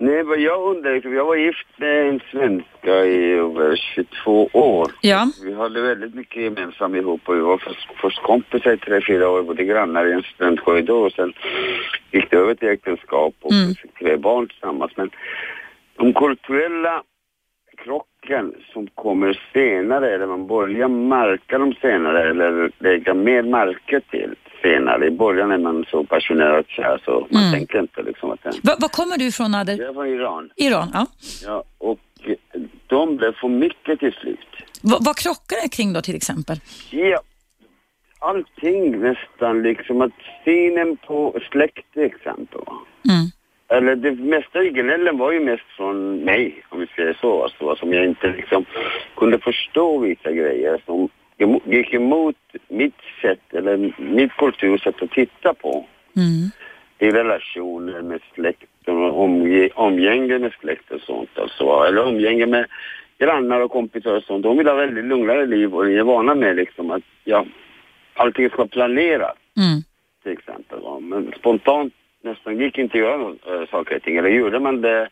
Nej, 0.00 0.22
vad 0.22 0.40
jag 0.40 0.76
undrar, 0.76 0.94
liksom, 0.94 1.14
jag 1.14 1.24
var 1.24 1.36
gift 1.36 1.66
med 1.76 2.08
en 2.08 2.20
svenska 2.30 3.04
i 3.06 3.32
över 3.32 3.76
22 3.94 4.48
år. 4.52 4.92
Ja. 5.00 5.30
Vi 5.44 5.54
hade 5.54 5.80
väldigt 5.82 6.14
mycket 6.14 6.42
gemensamt 6.42 6.96
ihop 6.96 7.20
och 7.28 7.36
vi 7.36 7.40
var 7.40 7.58
först, 7.58 7.88
först 8.00 8.22
kompisar 8.22 8.72
i 8.72 8.76
tre, 8.78 9.00
fyra 9.06 9.28
år, 9.30 9.42
bodde 9.42 9.64
grannar 9.64 10.06
i 10.06 10.12
en 10.12 10.22
studentkorridor 10.22 11.06
och 11.06 11.12
sen 11.12 11.32
gick 12.10 12.30
det 12.30 12.36
över 12.36 12.54
till 12.54 12.68
äktenskap 12.68 13.34
och 13.40 13.52
Mm. 13.52 13.74
fick 13.74 13.94
tre 13.98 14.16
barn 14.16 14.48
tillsammans. 14.48 14.92
Men 14.96 15.10
de 15.96 16.14
kulturella 16.14 17.02
krocken 18.28 18.54
som 18.72 18.86
kommer 18.94 19.40
senare, 19.52 20.14
eller 20.14 20.26
man 20.26 20.46
börjar 20.46 20.88
märka 20.88 21.58
dem 21.58 21.74
senare 21.80 22.30
eller 22.30 22.70
lägga 22.78 23.14
mer 23.14 23.42
märke 23.42 24.00
till 24.10 24.34
senare. 24.62 25.06
I 25.06 25.10
början 25.10 25.50
är 25.52 25.58
man 25.58 25.84
så 25.90 26.04
passionerat 26.04 26.68
kär 26.68 27.00
så 27.04 27.26
man 27.30 27.42
Mm. 27.42 27.52
tänker 27.52 27.78
inte 27.80 28.02
liksom 28.02 28.30
att 28.30 28.42
den... 28.42 28.52
Va, 28.62 28.76
var 28.80 28.88
kommer 28.88 29.18
du 29.18 29.24
ifrån 29.26 29.50
Nader? 29.50 29.78
Jag 29.78 29.88
är 29.88 29.92
från 29.94 30.06
Iran. 30.06 30.50
Iran, 30.56 30.88
ja. 30.94 31.06
Ja, 31.44 31.64
och 31.78 31.98
eh, 32.24 32.34
de 32.86 33.16
blev 33.16 33.32
för 33.32 33.48
mycket 33.48 34.00
till 34.00 34.12
slut. 34.12 34.48
Va, 34.82 34.96
vad 35.00 35.16
krockar 35.16 35.56
det 35.62 35.68
kring 35.76 35.92
då 35.92 36.00
till 36.00 36.16
exempel? 36.16 36.56
Ja, 36.90 37.20
allting 38.20 39.00
nästan 39.00 39.62
liksom 39.62 40.00
att 40.00 40.12
synen 40.44 40.96
på 41.06 41.38
släkt 41.50 41.92
till 41.92 42.02
exempel. 42.02 42.60
Mm. 43.08 43.26
Eller 43.68 43.96
det 43.96 44.10
mesta 44.12 44.62
i 44.62 44.70
gnällen 44.70 45.18
var 45.18 45.32
ju 45.32 45.40
mest 45.40 45.64
från 45.76 46.24
mig, 46.24 46.62
om 46.68 46.80
vi 46.80 46.86
säger 46.86 47.16
så. 47.20 47.42
Alltså, 47.42 47.76
som 47.76 47.92
jag 47.92 48.04
inte 48.04 48.26
liksom 48.26 48.64
kunde 49.16 49.38
förstå 49.38 49.98
vissa 49.98 50.32
grejer 50.32 50.82
som 50.86 51.08
gick 51.64 51.94
emot 51.94 52.36
mitt 52.68 53.00
sätt, 53.22 53.40
eller 53.52 53.92
mitt 53.98 54.32
kultursätt 54.32 55.02
att 55.02 55.10
titta 55.10 55.54
på. 55.54 55.86
Mm. 56.16 56.50
i 56.98 57.10
relationer 57.10 58.02
med 58.02 58.20
släkten 58.34 58.96
och 58.96 59.20
omge, 59.22 59.70
omgänge 59.74 60.38
med 60.38 60.52
släkt 60.60 60.90
och 60.90 61.00
sånt. 61.00 61.38
Alltså. 61.38 61.84
Eller 61.88 62.06
omgänge 62.06 62.46
med 62.46 62.66
grannar 63.18 63.60
och 63.60 63.70
kompisar 63.70 64.16
och 64.16 64.22
sånt. 64.22 64.42
De 64.42 64.58
vill 64.58 64.66
ha 64.66 64.74
väldigt 64.74 65.04
lugnare 65.04 65.46
liv 65.46 65.74
och 65.74 65.90
är 65.90 66.02
vana 66.02 66.34
med 66.34 66.56
liksom 66.56 66.90
att 66.90 67.02
ja, 67.24 67.44
allting 68.14 68.50
ska 68.50 68.66
planeras 68.66 69.36
Mm. 69.56 69.82
till 70.22 70.32
exempel. 70.32 70.78
Men 71.00 71.32
spontant 71.38 71.94
nästan 72.24 72.58
gick 72.58 72.78
inte 72.78 72.98
att 72.98 73.04
göra 73.04 73.30
äh, 73.30 73.68
saker 73.70 73.96
och 73.96 74.02
ting. 74.02 74.16
Eller 74.16 74.28
gjorde 74.28 74.60
man 74.60 74.80
det 74.80 75.08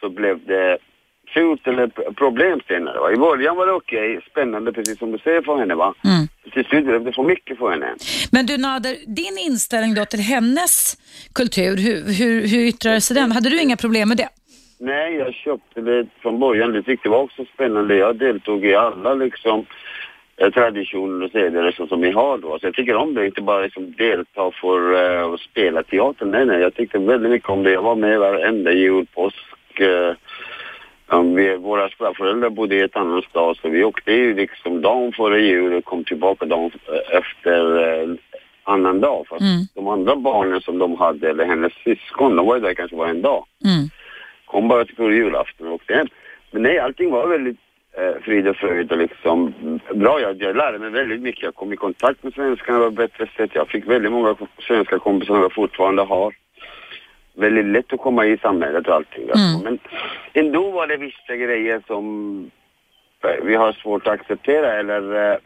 så 0.00 0.08
blev 0.08 0.46
det 0.46 0.78
fult 1.34 1.66
eller 1.66 1.86
problem 2.12 2.60
senare. 2.68 2.98
Va? 2.98 3.12
I 3.12 3.16
början 3.16 3.56
var 3.56 3.66
det 3.66 3.72
okej, 3.72 4.20
spännande 4.30 4.72
precis 4.72 4.98
som 4.98 5.12
du 5.12 5.18
säger 5.18 5.42
för 5.42 5.58
henne 5.58 5.74
va. 5.74 5.94
Mm. 6.04 6.26
Till 6.52 6.64
slut 6.64 6.84
blev 6.84 7.04
det 7.04 7.12
för 7.12 7.22
mycket 7.22 7.58
för 7.58 7.70
henne. 7.70 7.94
Men 8.32 8.46
du 8.46 8.56
Nader, 8.56 8.96
din 9.06 9.38
inställning 9.38 9.94
då 9.94 10.04
till 10.04 10.20
hennes 10.20 10.96
kultur, 11.34 11.76
hur, 11.76 12.12
hur, 12.18 12.48
hur 12.48 12.60
yttrar 12.68 13.00
sig 13.00 13.16
den? 13.16 13.32
Hade 13.32 13.50
du 13.50 13.60
inga 13.60 13.76
problem 13.76 14.08
med 14.08 14.16
det? 14.16 14.28
Nej, 14.78 15.14
jag 15.14 15.34
köpte 15.34 15.80
det 15.80 16.06
från 16.22 16.38
början. 16.38 16.72
Det 16.72 16.82
tyckte 16.82 17.08
jag 17.08 17.12
var 17.12 17.22
också 17.22 17.44
spännande. 17.54 17.96
Jag 17.96 18.16
deltog 18.16 18.64
i 18.64 18.74
alla 18.74 19.14
liksom 19.14 19.66
traditioner 20.48 21.24
och 21.24 21.30
seder 21.30 21.72
som, 21.72 21.88
som 21.88 22.00
vi 22.00 22.10
har 22.10 22.38
då. 22.38 22.58
Så 22.58 22.66
jag 22.66 22.74
tycker 22.74 22.96
om 22.96 23.14
det, 23.14 23.26
inte 23.26 23.42
bara 23.42 23.62
liksom 23.62 23.92
delta 23.98 24.50
för 24.50 24.92
uh, 24.92 25.34
att 25.34 25.40
spela 25.40 25.82
teater. 25.82 26.26
Nej, 26.26 26.46
nej, 26.46 26.60
jag 26.60 26.74
tyckte 26.74 26.98
väldigt 26.98 27.30
mycket 27.30 27.48
om 27.48 27.62
det. 27.62 27.70
Jag 27.72 27.82
var 27.82 27.96
med 27.96 28.20
varenda 28.20 28.72
jul, 28.72 29.06
påsk. 29.14 29.36
Uh, 29.80 30.14
um, 31.06 31.34
vi, 31.34 31.56
våra 31.56 31.88
föräldrar 32.14 32.50
bodde 32.50 32.76
i 32.76 32.80
ett 32.80 32.96
annat 32.96 33.24
stad 33.24 33.56
så 33.56 33.68
vi 33.68 33.84
åkte 33.84 34.12
ju 34.12 34.34
liksom 34.34 34.82
dagen 34.82 35.12
före 35.12 35.40
jul 35.40 35.74
och 35.74 35.84
kom 35.84 36.04
tillbaka 36.04 36.46
dagen 36.46 36.70
eh, 36.88 37.18
efter 37.18 37.78
uh, 37.78 38.14
annan 38.64 39.00
dag. 39.00 39.26
Fast 39.28 39.40
Mm. 39.40 39.62
de 39.74 39.88
andra 39.88 40.16
barnen 40.16 40.60
som 40.60 40.78
de 40.78 40.96
hade, 40.96 41.30
eller 41.30 41.44
hennes 41.44 41.72
syskon, 41.72 42.36
de 42.36 42.46
var 42.46 42.54
ju 42.56 42.60
där 42.62 42.74
kanske 42.74 42.96
var 42.96 43.06
en 43.06 43.22
dag 43.22 43.44
Mm. 43.64 43.88
kom 44.44 44.68
bara 44.68 44.84
till 44.84 45.04
julafton 45.04 45.66
och 45.66 45.74
åkte 45.74 45.94
hem. 45.94 46.06
Men 46.50 46.62
nej, 46.62 46.78
allting 46.78 47.10
var 47.10 47.26
väldigt 47.26 47.58
eh, 48.00 48.22
frid 48.22 48.48
och 48.48 48.56
fröjd 48.56 48.92
och 48.92 48.98
liksom 48.98 49.54
bra. 49.94 50.20
Jag, 50.20 50.42
jag 50.42 50.56
lärde 50.56 50.78
mig 50.78 50.90
väldigt 50.90 51.20
mycket. 51.20 51.42
Jag 51.42 51.54
kom 51.54 51.72
i 51.72 51.76
kontakt 51.76 52.22
med 52.22 52.34
svenskarna 52.34 52.78
på 52.78 52.86
ett 52.86 52.94
bättre 52.94 53.26
sätt. 53.36 53.50
Jag 53.54 53.68
fick 53.68 53.86
väldigt 53.86 54.12
många 54.12 54.36
svenska 54.68 54.98
kompisar 54.98 55.34
som 55.34 55.42
jag 55.42 55.52
fortfarande 55.52 56.02
har. 56.02 56.34
Väldigt 57.34 57.64
lätt 57.66 57.92
att 57.92 58.00
komma 58.00 58.26
i 58.26 58.38
samhället 58.38 58.88
och 58.88 58.94
allting. 58.94 59.30
alltså. 59.30 59.64
Men 59.64 59.78
ändå 60.32 60.70
var 60.70 60.86
det 60.86 60.96
vissa 60.96 61.36
grejer 61.36 61.82
som 61.86 62.04
eh, 63.24 63.44
vi 63.44 63.54
har 63.54 63.72
svårt 63.72 64.06
att 64.06 64.12
acceptera 64.12 64.72
eller 64.72 65.32
eh, 65.32 65.38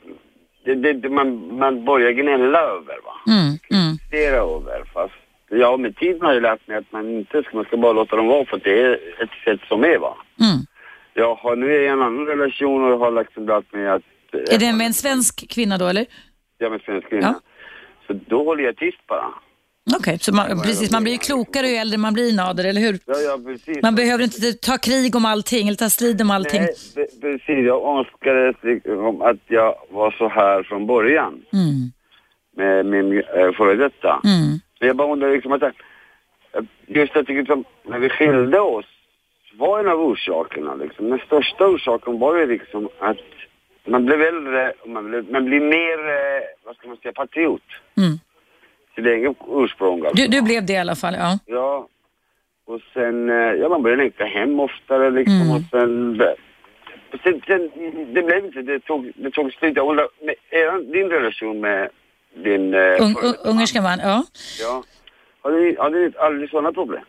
det, 0.64 0.92
det, 0.92 1.08
man, 1.08 1.56
man 1.58 1.84
börjar 1.84 2.10
gnälla 2.10 2.60
över 2.60 2.96
va 3.04 3.14
Mm. 3.26 3.58
Mm. 3.70 4.34
över. 4.34 4.84
Fast 4.92 5.14
ja, 5.48 5.76
med 5.76 5.96
tiden 5.96 6.20
har 6.22 6.32
jag 6.32 6.42
lärt 6.42 6.68
mig 6.68 6.76
att 6.76 6.92
man 6.92 7.08
inte 7.10 7.42
ska, 7.42 7.56
man 7.56 7.64
ska 7.64 7.76
bara 7.76 7.92
låta 7.92 8.16
dem 8.16 8.26
vara 8.26 8.44
för 8.44 8.60
det 8.64 8.82
är 8.82 8.92
ett 9.22 9.30
sätt 9.44 9.60
som 9.68 9.84
är 9.84 9.98
va. 9.98 10.16
Mm. 10.40 10.63
Jag 11.14 11.34
har, 11.34 11.56
nu 11.56 11.66
är 11.66 11.74
jag 11.74 11.82
i 11.84 11.86
en 11.88 12.02
annan 12.02 12.26
relation 12.26 12.84
och 12.84 12.90
jag 12.90 12.98
har 12.98 13.12
liksom 13.12 13.46
lärt 13.46 13.72
mig 13.72 13.88
att... 13.88 14.02
Är 14.32 14.58
det 14.58 14.72
med 14.72 14.86
en 14.86 14.94
svensk 14.94 15.50
kvinna 15.50 15.78
då 15.78 15.86
eller? 15.86 16.06
Ja, 16.58 16.70
med 16.70 16.80
svensk 16.80 17.08
kvinna. 17.08 17.34
Ja. 17.36 17.40
Så 18.06 18.20
då 18.28 18.44
håller 18.44 18.64
jag 18.64 18.76
tyst 18.76 19.06
bara. 19.06 19.24
Okej, 19.96 20.18
så 20.18 20.34
man, 20.34 20.46
precis, 20.62 20.92
man 20.92 21.02
blir 21.02 21.12
ju 21.12 21.18
klokare 21.18 21.66
ju 21.68 21.74
äldre 21.76 21.98
man 21.98 22.14
blir 22.14 22.36
Nader, 22.36 22.64
eller 22.64 22.80
hur? 22.80 22.98
Ja, 23.06 23.14
ja, 23.18 23.38
precis. 23.46 23.82
Man 23.82 23.94
behöver 23.94 24.24
inte 24.24 24.52
ta 24.52 24.78
krig 24.78 25.16
om 25.16 25.24
allting 25.24 25.68
eller 25.68 25.76
ta 25.76 25.88
strid 25.90 26.22
om 26.22 26.30
allting. 26.30 26.60
Nej, 26.62 26.74
pre- 26.96 27.20
precis. 27.20 27.66
Jag 27.66 27.98
önskade 27.98 28.54
liksom 28.62 29.22
att 29.22 29.36
jag 29.46 29.74
var 29.90 30.10
så 30.10 30.28
här 30.28 30.62
från 30.62 30.86
början 30.86 31.42
Mm. 31.52 31.92
med 32.56 32.86
min 32.86 33.22
äh, 33.36 33.52
före 33.52 33.74
detta. 33.74 34.20
Mm. 34.24 34.58
Men 34.80 34.86
jag 34.86 34.96
bara 34.96 35.12
undrar 35.12 35.30
liksom 35.30 35.52
att, 35.52 35.62
just 36.86 37.16
att 37.16 37.28
liksom, 37.28 37.64
när 37.88 37.98
vi 37.98 38.08
skilde 38.08 38.60
oss 38.60 38.86
var 39.58 39.80
en 39.80 39.88
av 39.88 40.00
orsakerna 40.00 40.74
liksom, 40.74 41.10
den 41.10 41.18
största 41.26 41.66
orsaken 41.66 42.18
var 42.18 42.36
ju 42.36 42.46
liksom 42.46 42.88
att 42.98 43.16
man 43.86 44.04
blev 44.06 44.22
äldre 44.22 44.72
och 44.82 44.88
man, 44.88 45.08
blev, 45.10 45.30
man 45.32 45.44
blir 45.44 45.60
mer, 45.60 45.98
eh, 46.08 46.42
vad 46.64 46.76
ska 46.76 46.88
man 46.88 46.96
säga, 46.96 47.12
patriot. 47.12 47.62
Mm. 47.96 48.18
Sitt 48.94 49.06
egen 49.06 49.34
ursprung 49.48 50.06
alltså. 50.06 50.22
Du, 50.22 50.28
du 50.28 50.42
blev 50.42 50.66
det 50.66 50.72
i 50.72 50.76
alla 50.76 50.94
fall, 50.96 51.14
ja. 51.18 51.38
Ja. 51.46 51.88
Och 52.66 52.80
sen, 52.94 53.30
eh, 53.30 53.36
ja 53.36 53.68
man 53.68 53.82
började 53.82 54.02
längta 54.02 54.24
hem 54.24 54.60
oftare 54.60 55.10
liksom 55.10 55.40
Mm. 55.42 55.56
och 55.56 55.62
sen, 55.70 56.20
och 57.12 57.20
sen, 57.24 57.42
sen, 57.46 57.70
det 58.14 58.22
blev 58.22 58.44
inte, 58.44 58.62
det 58.62 58.80
tog, 58.80 59.12
det 59.16 59.30
tog 59.30 59.52
slut. 59.52 59.76
Jag 59.76 59.88
undrar, 59.90 60.08
med 60.22 60.34
er, 60.50 60.92
din 60.92 61.10
relation 61.10 61.60
med 61.60 61.88
din... 62.34 62.74
Eh, 62.74 62.80
Un, 62.80 63.14
före 63.14 63.26
un, 63.28 63.34
ungerska 63.44 63.82
man, 63.82 63.98
ja. 63.98 64.24
Ja. 64.60 64.82
Har 65.42 65.50
ni, 65.50 65.76
har 65.78 65.90
ni 65.90 66.12
aldrig 66.18 66.50
sådana 66.50 66.72
problem? 66.72 67.02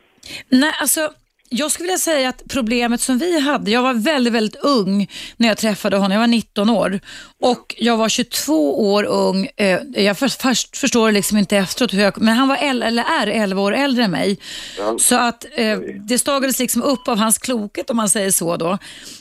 Nej, 0.50 0.72
alltså 0.82 1.02
jag 1.50 1.72
skulle 1.72 1.88
vilja 1.88 1.98
säga 1.98 2.30
att 2.30 2.42
problemet 2.50 3.02
som 3.02 3.18
vi 3.18 3.40
hade, 3.40 3.72
jag 3.72 3.82
var 3.82 3.94
väldigt, 3.94 4.34
väldigt 4.34 4.56
ung 4.64 5.10
när 5.38 5.48
jag 5.48 5.58
träffade 5.58 5.98
honom. 5.98 6.12
Jag 6.12 6.20
var 6.20 6.28
19 6.28 6.70
år 6.70 7.00
och 7.42 7.76
jag 7.78 7.98
var 7.98 8.10
22 8.10 8.92
år 8.92 9.04
ung. 9.04 9.48
Eh, 9.58 9.80
Jag 9.96 10.18
först, 10.18 10.42
först 10.42 10.78
förstår 10.78 11.12
liksom 11.12 11.38
inte 11.38 11.58
efteråt 11.58 11.94
hur 11.94 12.02
jag, 12.02 12.22
men 12.22 12.36
han 12.36 12.48
var 12.48 12.58
el, 12.64 12.84
eller 12.84 13.04
är 13.04 13.28
11 13.28 13.62
år 13.62 13.74
äldre 13.76 14.04
än 14.04 14.12
mig. 14.12 14.40
Ja. 14.78 14.98
Så 15.00 15.16
att 15.16 15.46
eh, 15.56 15.78
det 16.08 16.20
stagades 16.20 16.60
liksom 16.60 16.82
upp 16.82 17.08
av 17.08 17.18
hans 17.18 17.38
klokhet 17.38 17.90
om 17.90 17.98
man 17.98 18.10
säger 18.10 18.32
så 18.32 18.58
då. 18.58 18.78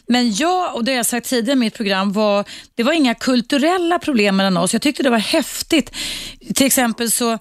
Men 0.09 0.33
jag, 0.35 0.75
och 0.75 0.85
det 0.85 0.93
har 0.93 0.97
jag 0.97 1.07
sagt 1.07 1.29
tidigare 1.29 1.57
i 1.57 1.61
mitt 1.61 1.75
program, 1.75 2.13
var, 2.13 2.45
det 2.75 2.83
var 2.83 2.93
inga 2.93 3.15
kulturella 3.15 3.99
problem 3.99 4.37
mellan 4.37 4.57
oss. 4.57 4.73
Jag 4.73 4.83
tyckte 4.83 5.03
det 5.03 5.11
var 5.11 5.19
häftigt. 5.19 5.91
Till 6.55 6.67
exempel 6.67 7.11
så 7.11 7.39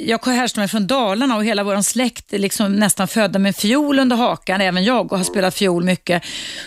jag 0.00 0.26
härstammar 0.26 0.68
från 0.68 0.86
Dalarna 0.86 1.36
och 1.36 1.44
hela 1.44 1.64
vår 1.64 1.82
släkt 1.82 2.32
är 2.32 2.38
liksom 2.38 2.76
nästan 2.76 3.08
födda 3.08 3.38
med 3.38 3.56
fiol 3.56 3.98
under 3.98 4.16
hakan, 4.16 4.60
även 4.60 4.84
jag 4.84 5.12
och 5.12 5.18
har 5.18 5.24
spelat 5.24 5.54
fiol 5.54 5.84
mycket. 5.84 6.22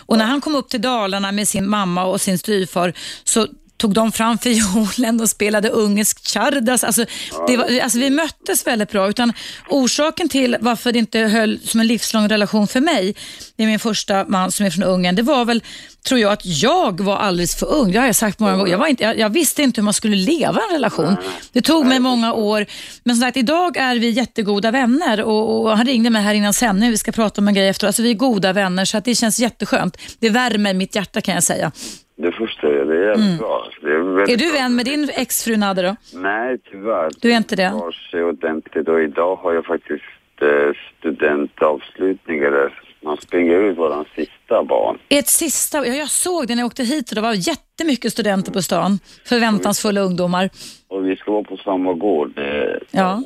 Och 0.06 0.18
när 0.18 0.26
han 0.26 0.42
kom 0.42 0.56
upp 0.56 0.70
till 0.70 0.82
Dalarna 0.82 1.32
med 1.32 1.48
sin 1.48 1.70
mamma 1.70 2.06
och 2.06 2.22
sin 2.22 2.38
styvfar 2.38 2.94
så 3.24 3.48
tog 3.78 3.94
de 3.94 4.12
fram 4.12 4.38
fiolen 4.38 5.22
och 5.22 5.30
spelade 5.30 5.70
ungersk 5.70 6.28
chardas. 6.28 6.84
Alltså, 6.84 7.06
det 7.48 7.58
var, 7.58 7.80
alltså, 7.80 8.00
vi 8.00 8.10
möttes 8.10 8.68
väldigt 8.68 8.92
bra. 8.92 9.10
Utan 9.10 9.34
orsaken 9.70 10.30
till 10.30 10.58
varför 10.60 10.92
det 10.92 11.00
inte 11.00 11.20
höll 11.20 11.60
som 11.64 11.80
en 11.80 11.88
livslång 11.88 12.28
relation 12.30 12.68
för 12.68 12.82
mig, 12.82 13.16
med 13.56 13.68
min 13.68 13.80
första 13.80 14.26
man 14.28 14.52
som 14.52 14.66
är 14.66 14.70
från 14.70 14.84
Ungern, 14.84 15.16
det 15.16 15.22
var 15.22 15.46
väl, 15.46 15.64
tror 16.08 16.20
jag, 16.20 16.32
att 16.32 16.46
jag 16.46 17.02
var 17.02 17.18
alldeles 17.18 17.56
för 17.56 17.74
ung. 17.74 17.92
Det 17.92 18.00
har 18.00 18.06
jag 18.06 18.16
sagt 18.16 18.40
många 18.40 18.58
gånger. 18.58 18.72
Jag, 18.72 18.78
var 18.78 18.88
inte, 18.88 19.04
jag, 19.04 19.20
jag 19.20 19.30
visste 19.30 19.64
inte 19.64 19.82
hur 19.82 19.86
man 19.86 19.94
skulle 19.94 20.16
leva 20.16 20.62
en 20.70 20.74
relation. 20.74 21.16
Det 21.52 21.62
tog 21.62 21.86
mig 21.86 22.00
många 22.00 22.34
år. 22.34 22.66
Men 23.04 23.16
som 23.16 23.22
sagt, 23.22 23.38
idag 23.38 23.78
är 23.78 23.96
vi 23.96 24.10
jättegoda 24.10 24.72
vänner 24.72 25.22
och, 25.22 25.62
och 25.62 25.78
han 25.78 25.86
ringde 25.86 26.10
mig 26.10 26.22
här 26.22 26.34
innan 26.34 26.54
sändning. 26.54 26.92
Vi 26.92 26.98
ska 26.98 27.12
prata 27.12 27.42
om 27.42 27.48
en 27.48 27.54
grej 27.54 27.68
efter. 27.68 27.88
Alltså 27.88 28.02
vi 28.02 28.10
är 28.10 28.14
goda 28.14 28.54
vänner 28.54 28.86
så 28.86 28.98
att 28.98 29.06
det 29.06 29.16
känns 29.16 29.40
jätteskönt. 29.40 29.98
Det 30.20 30.30
värmer 30.30 30.74
mitt 30.74 30.96
hjärta 30.96 31.22
kan 31.22 31.34
jag 31.34 31.44
säga. 31.44 31.72
Det 32.18 32.32
förstår 32.32 32.74
jag, 32.76 32.88
det 32.88 32.96
är 32.98 33.08
jävligt 33.10 33.40
bra. 33.40 33.68
Det 33.82 33.88
är, 33.92 33.96
Mm. 33.96 34.18
Är 34.18 34.26
du 34.38 34.38
bra. 34.52 34.54
vän 34.62 34.76
med 34.76 34.86
din 34.86 35.10
exfru 35.16 35.58
Nadde 35.58 35.82
då? 35.82 35.96
Nej, 36.20 36.58
tyvärr. 36.72 37.12
Du 37.22 37.32
är 37.32 37.38
inte 37.38 37.56
det? 37.56 37.70
Tar 37.70 37.92
sig 37.92 38.24
ordentligt 38.24 38.88
och 38.88 39.02
idag 39.02 39.36
har 39.36 39.54
jag 39.54 39.66
faktiskt 39.66 40.04
eh, 40.42 40.72
studentavslutning 41.00 42.40
eller 42.40 42.80
man 43.04 43.18
springer 43.18 43.60
ut 43.60 43.78
våran 43.78 44.06
sista 44.16 44.64
barn. 44.64 44.98
Ett 45.10 45.28
sista, 45.28 45.88
ja, 45.88 45.94
jag 45.94 46.10
såg 46.10 46.48
det 46.48 46.56
när 46.56 46.62
jag 46.62 46.68
åkte 46.68 46.84
hit 46.84 47.10
och 47.12 47.16
det 47.16 47.22
var 47.22 47.34
jättemycket 47.34 48.12
studenter 48.12 48.52
på 48.52 48.62
stan. 48.62 49.00
Förväntansfulla 49.26 50.02
ungdomar. 50.02 50.50
Och 50.88 51.08
vi 51.10 51.16
ska 51.16 51.32
vara 51.32 51.44
på 51.44 51.58
samma 51.58 51.94
gård. 51.94 52.40
Eh, 52.40 52.78
Ja. 52.92 53.22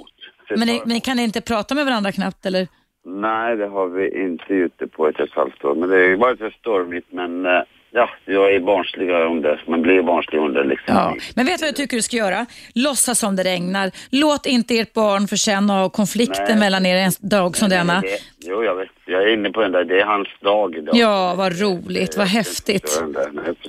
Men, 0.49 0.67
ni, 0.67 0.82
men 0.86 0.93
ni 0.93 0.99
kan 0.99 1.19
inte 1.19 1.41
prata 1.41 1.75
med 1.75 1.86
varandra 1.86 2.12
knappt 2.12 2.45
eller? 2.45 2.67
Nej, 3.06 3.58
det 3.58 3.67
har 3.67 3.88
vi 3.88 4.21
inte 4.23 4.54
gjort 4.54 4.71
det 4.78 4.88
på 4.88 5.08
ett 5.08 5.15
och 5.15 5.21
ett 5.28 5.34
halvt 5.34 5.65
år. 5.65 5.75
Men 5.75 5.89
det 5.89 6.06
är 6.06 6.17
bara 6.17 6.32
lite 6.32 6.52
stormigt. 6.60 7.08
Men 7.12 7.45
eh, 7.45 7.62
ja, 7.91 8.10
jag 8.25 8.56
är 8.56 8.60
barnsligare 8.60 9.25
om 9.28 9.41
det. 9.41 9.60
Man 9.67 9.82
blir 9.82 10.02
barnslig 10.02 10.39
under 10.39 10.63
liksom. 10.63 10.95
Ja. 10.95 11.15
Men 11.36 11.45
vet 11.45 11.58
du 11.58 11.62
vad 11.62 11.67
jag 11.67 11.75
tycker 11.75 11.97
du 11.97 12.02
ska 12.02 12.17
göra? 12.17 12.45
Låtsas 12.75 13.19
som 13.19 13.36
det 13.36 13.43
regnar. 13.43 13.91
Låt 14.10 14.45
inte 14.45 14.80
ert 14.80 14.93
barn 14.93 15.28
känna 15.28 15.82
av 15.82 15.89
konflikten 15.89 16.45
Nej. 16.47 16.60
mellan 16.60 16.86
er 16.86 16.95
en 16.95 17.12
dag 17.19 17.58
som 17.58 17.69
denna. 17.69 18.02
Det, 18.02 18.19
jo, 18.39 18.63
jag 18.63 18.75
vet. 18.75 18.89
Jag 19.06 19.23
är 19.23 19.34
inne 19.34 19.49
på 19.49 19.62
den 19.62 19.71
där. 19.71 19.84
Det 19.84 20.02
är 20.02 20.06
hans 20.06 20.28
dag 20.41 20.75
idag. 20.75 20.95
Ja, 20.95 21.36
vad 21.36 21.60
roligt, 21.62 22.17
vad 22.17 22.28
häftigt. 22.28 23.04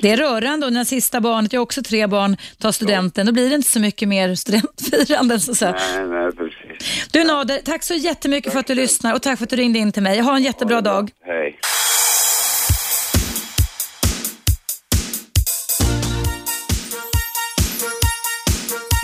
Det 0.01 0.11
är 0.11 0.17
rörande 0.17 0.67
och 0.67 0.73
när 0.73 0.85
sista 0.85 1.21
barnet, 1.21 1.53
jag 1.53 1.61
har 1.61 1.63
också 1.63 1.83
tre 1.83 2.07
barn, 2.07 2.37
tar 2.59 2.73
studenten, 2.73 3.27
då 3.27 3.33
blir 3.33 3.49
det 3.49 3.55
inte 3.55 3.69
så 3.69 3.81
mycket 3.81 4.09
mer 4.09 4.35
studentfirande. 4.35 5.41
Så 5.41 5.67
att. 5.67 5.83
Nej, 5.97 6.07
nej, 6.07 6.33
precis. 6.33 7.09
Du 7.13 7.25
Nader, 7.25 7.59
tack 7.65 7.83
så 7.83 7.95
jättemycket 7.95 8.53
för 8.53 8.61
att 8.61 8.67
du 8.67 8.75
lyssnar 8.75 9.15
och 9.15 9.23
tack 9.23 9.39
för 9.39 9.45
att 9.45 9.51
du 9.51 9.57
ringde 9.57 9.79
in 9.79 9.93
till 9.93 10.03
mig. 10.03 10.21
Ha 10.21 10.37
en 10.37 10.43
jättebra 10.43 10.81
dag. 10.81 11.11
Hej. 11.25 11.59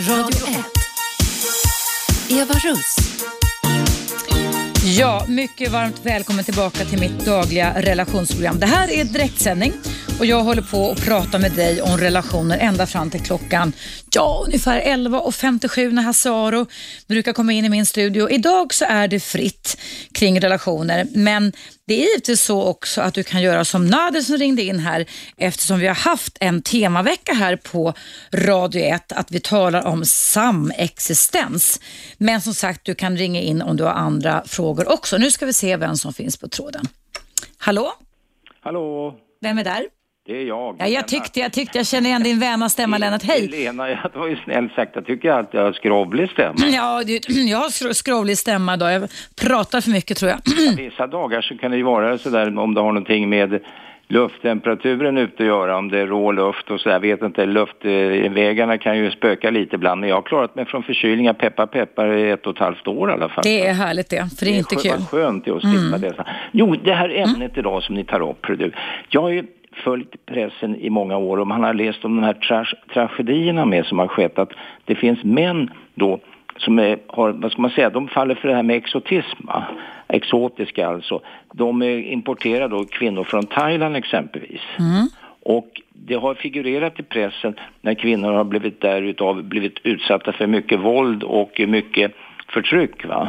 Radio 0.09 0.47
1. 0.47 0.57
Eva 2.29 2.55
Russ. 2.55 2.97
Ja, 4.99 5.25
mycket 5.29 5.73
varmt 5.73 6.01
välkommen 6.03 6.45
tillbaka 6.45 6.85
till 6.85 7.01
mitt 7.01 7.25
dagliga 7.25 7.83
relationsprogram. 7.83 8.61
Det 8.61 8.67
här 8.67 8.91
är 8.91 9.05
direktsändning 9.05 9.73
och 10.19 10.27
jag 10.27 10.43
håller 10.45 10.63
på 10.63 10.91
att 10.91 11.05
prata 11.05 11.39
med 11.39 11.53
dig 11.53 11.83
om 11.83 11.99
relationer 11.99 12.59
ända 12.59 12.87
fram 12.87 13.11
till 13.11 13.21
klockan 13.21 13.73
ja, 14.15 14.43
ungefär 14.47 14.81
11.57 14.81 15.93
när 15.93 16.03
Hasse 16.03 16.31
Aro 16.31 16.67
brukar 17.07 17.33
komma 17.33 17.53
in 17.53 17.65
i 17.65 17.69
min 17.69 17.87
studio. 17.87 18.31
Idag 18.31 18.75
så 18.75 18.85
är 18.85 19.09
det 19.09 19.21
fritt 19.21 19.77
kring 20.13 20.41
relationer, 20.41 21.07
men 21.15 21.53
det 21.87 21.95
är 21.95 22.09
givetvis 22.09 22.43
så 22.43 22.63
också 22.63 23.01
att 23.01 23.15
du 23.15 23.23
kan 23.23 23.43
göra 23.43 23.65
som 23.65 23.87
Nader 23.87 24.21
som 24.21 24.37
ringde 24.37 24.63
in 24.63 24.79
här 24.79 25.07
eftersom 25.37 25.79
vi 25.79 25.87
har 25.87 25.95
haft 25.95 26.37
en 26.41 26.63
temavecka 26.63 27.35
här 27.35 27.57
på 27.57 27.95
Radio 28.33 28.83
1 28.83 29.13
att 29.13 29.31
vi 29.31 29.41
talar 29.41 29.87
om 29.87 30.05
samexistens. 30.05 31.81
Men 32.19 32.41
som 32.41 32.55
sagt, 32.55 32.85
du 32.85 32.95
kan 32.95 33.17
ringa 33.17 33.41
in 33.41 33.63
om 33.63 33.77
du 33.77 33.85
har 33.85 33.93
andra 33.93 34.43
frågor 34.47 34.93
också. 34.93 35.19
Nu 35.19 35.31
ska 35.31 35.47
vi 35.47 35.53
se 35.53 35.77
vem 35.77 35.97
som 35.97 36.13
finns 36.13 36.37
på 36.37 36.49
tråden. 36.49 36.89
Hallå? 37.59 37.93
Hallå, 38.61 39.15
Vem 39.41 39.59
är 39.59 39.65
där? 39.65 39.96
Det 40.27 40.37
är 40.41 40.45
jag. 40.45 40.77
Ja, 40.79 40.87
jag 40.87 41.09
tyckte, 41.09 41.41
jag 41.41 41.53
tyckte 41.53 41.79
jag 41.79 41.87
kände 41.87 42.09
igen 42.09 42.23
din 42.23 42.39
väna 42.41 42.69
stämma 42.69 42.99
Lennart. 43.03 43.23
Hej! 43.23 43.49
Lena, 43.49 43.91
ja, 43.91 44.11
det 44.13 44.19
var 44.19 44.27
ju 44.29 44.37
snällt 44.37 44.73
sagt. 44.73 44.91
Jag 44.95 45.07
tycker 45.07 45.31
att 45.31 45.55
jag 45.55 45.63
har 45.63 45.73
skrovlig 45.73 46.31
stämma. 46.31 46.55
Ja, 46.59 47.03
du, 47.07 47.13
jag 47.51 47.59
har 47.59 47.69
skro- 47.69 47.93
skrovlig 47.95 48.39
stämma 48.39 48.75
idag. 48.75 48.93
Jag 48.93 49.09
pratar 49.43 49.81
för 49.81 49.91
mycket 49.91 50.17
tror 50.17 50.31
jag. 50.31 50.39
Vissa 50.77 51.07
dagar 51.07 51.43
så 51.43 51.59
kan 51.59 51.71
det 51.71 51.77
ju 51.77 51.83
vara 51.83 52.19
sådär 52.19 52.59
om 52.59 52.75
det 52.75 52.81
har 52.81 52.89
någonting 52.93 53.29
med 53.29 53.61
lufttemperaturen 54.09 55.19
ute 55.19 55.43
att 55.43 55.47
göra, 55.47 55.77
om 55.79 55.89
det 55.91 55.99
är 55.99 56.07
rå 56.07 56.33
luft 56.33 56.71
och 56.71 56.81
så 56.81 56.89
jag 56.89 57.01
vet 57.01 57.23
inte, 57.23 57.47
luftvägarna 57.47 58.79
kan 58.79 58.99
ju 58.99 59.11
spöka 59.11 59.51
lite 59.51 59.75
ibland, 59.77 60.01
men 60.01 60.09
jag 60.11 60.17
har 60.17 60.23
klarat 60.23 60.55
mig 60.55 60.65
från 60.65 60.83
förkylningar, 60.83 61.33
peppar 61.33 61.67
peppar, 61.67 62.13
i 62.13 62.31
ett 62.31 62.47
och 62.47 62.53
ett 62.55 62.59
halvt 62.59 62.87
år 62.87 63.11
i 63.11 63.13
alla 63.13 63.29
fall. 63.29 63.43
Det 63.45 63.67
är 63.67 63.73
härligt 63.73 64.11
det, 64.11 64.29
för 64.39 64.47
det 64.47 64.51
är 64.53 64.59
inte 64.59 64.75
skö- 64.75 64.83
kul. 64.83 64.91
Mm. 64.91 65.01
Vad 65.01 65.21
skönt 65.21 65.45
det 65.45 65.51
är 65.51 65.55
att 65.57 65.63
slippa 65.63 65.99
det. 65.99 66.25
Jo, 66.53 66.77
det 66.85 66.93
här 66.95 67.09
ämnet 67.09 67.59
idag 67.59 67.83
som 67.83 67.95
ni 67.95 68.05
tar 68.05 68.31
upp, 68.31 68.47
du. 68.59 68.73
Jag 69.09 69.35
ju 69.35 69.45
följt 69.85 70.27
pressen 70.27 70.77
i 70.77 70.91
många 70.91 71.17
år 71.17 71.39
och 71.39 71.47
man 71.47 71.65
har 71.65 71.75
läst 71.75 72.05
om 72.05 72.17
de 72.17 72.23
här 72.23 72.35
tra- 72.35 72.75
tragedierna 72.95 73.65
med 73.65 73.87
som 73.87 73.99
har 73.99 74.09
skett, 74.09 74.39
att 74.39 74.53
det 74.85 74.95
finns 74.95 75.25
män 75.25 75.71
då 75.95 76.21
som 76.57 76.79
är, 76.79 76.99
har, 77.07 77.33
vad 77.33 77.53
ska 77.53 77.63
man 77.63 77.71
säga, 77.71 77.91
de 77.91 78.09
faller 78.09 78.35
för 78.35 78.49
det 78.49 78.55
här 78.55 78.63
med 78.63 78.77
exotism, 78.77 79.49
exotiska 80.09 80.89
alltså. 80.89 81.21
De 81.53 81.83
importerar 81.83 82.69
då 82.69 82.85
kvinnor 82.85 83.25
från 83.25 83.47
Thailand 83.47 83.97
exempelvis. 83.97 84.61
Och 85.43 85.81
det 85.93 86.15
har 86.15 86.35
figurerat 86.35 87.01
i 87.01 87.03
pressen 87.03 87.55
när 87.81 87.95
kvinnor 87.95 88.33
har 88.33 88.45
blivit 88.45 88.81
därutav 88.81 89.43
blivit 89.43 89.79
utsatta 89.83 90.33
för 90.33 90.47
mycket 90.47 90.81
våld 90.81 91.23
och 91.23 91.61
mycket 91.69 92.13
förtryck. 92.49 93.07
Va? 93.07 93.29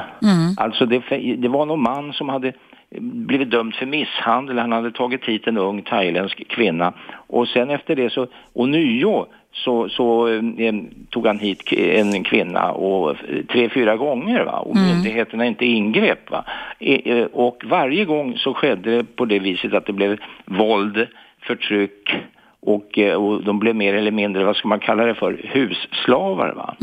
Alltså 0.58 0.86
det, 0.86 1.00
det 1.38 1.48
var 1.48 1.66
någon 1.66 1.82
man 1.82 2.14
som 2.14 2.30
hade 2.30 2.54
blivit 3.00 3.52
dömd 3.52 3.76
för 3.76 3.86
misshandel. 3.86 4.60
Han 4.60 4.72
hade 4.72 4.92
tagit 4.92 5.26
hit 5.26 5.48
en 5.48 5.58
ung 5.58 5.82
thailändsk 5.82 6.48
kvinna 6.48 6.94
och 7.28 7.48
sen 7.48 7.70
efter 7.70 7.96
det 7.96 8.10
så 8.10 8.28
ånyo 8.54 9.26
så, 9.52 9.90
så 9.90 10.28
eh, 10.28 10.74
tog 11.10 11.28
han 11.28 11.40
hit 11.40 11.74
en 11.74 12.24
kvinna 12.24 12.72
och 12.72 13.10
eh, 13.10 13.46
tre, 13.52 13.70
fyra 13.70 13.96
gånger 13.98 14.46
va? 14.46 14.60
och 14.60 14.76
myndigheterna 14.76 15.46
inte 15.46 15.66
ingrep. 15.66 16.32
Va? 16.32 16.46
E, 16.80 17.12
eh, 17.12 17.26
och 17.26 17.64
varje 17.66 18.06
gång 18.06 18.38
så 18.38 18.54
skedde 18.54 18.98
det 18.98 19.04
på 19.16 19.26
det 19.26 19.40
viset 19.40 19.74
att 19.74 19.86
det 19.86 19.94
blev 19.94 20.18
våld, 20.46 21.08
förtryck 21.42 22.16
och, 22.60 22.98
eh, 23.00 23.14
och 23.14 23.44
de 23.44 23.60
blev 23.60 23.76
mer 23.76 23.94
eller 23.94 24.12
mindre, 24.12 24.44
vad 24.44 24.56
ska 24.56 24.68
man 24.68 24.80
kalla 24.80 25.06
det 25.06 25.16
för, 25.16 25.42
husslavar. 25.44 26.54
Va? 26.54 26.76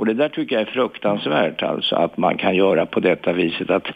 Och 0.00 0.06
det 0.06 0.14
där 0.14 0.28
tycker 0.28 0.56
jag 0.56 0.68
är 0.68 0.72
fruktansvärt 0.72 1.62
alltså 1.62 1.96
att 1.96 2.16
man 2.16 2.36
kan 2.36 2.56
göra 2.56 2.86
på 2.86 3.00
detta 3.00 3.32
viset 3.32 3.70
att 3.70 3.86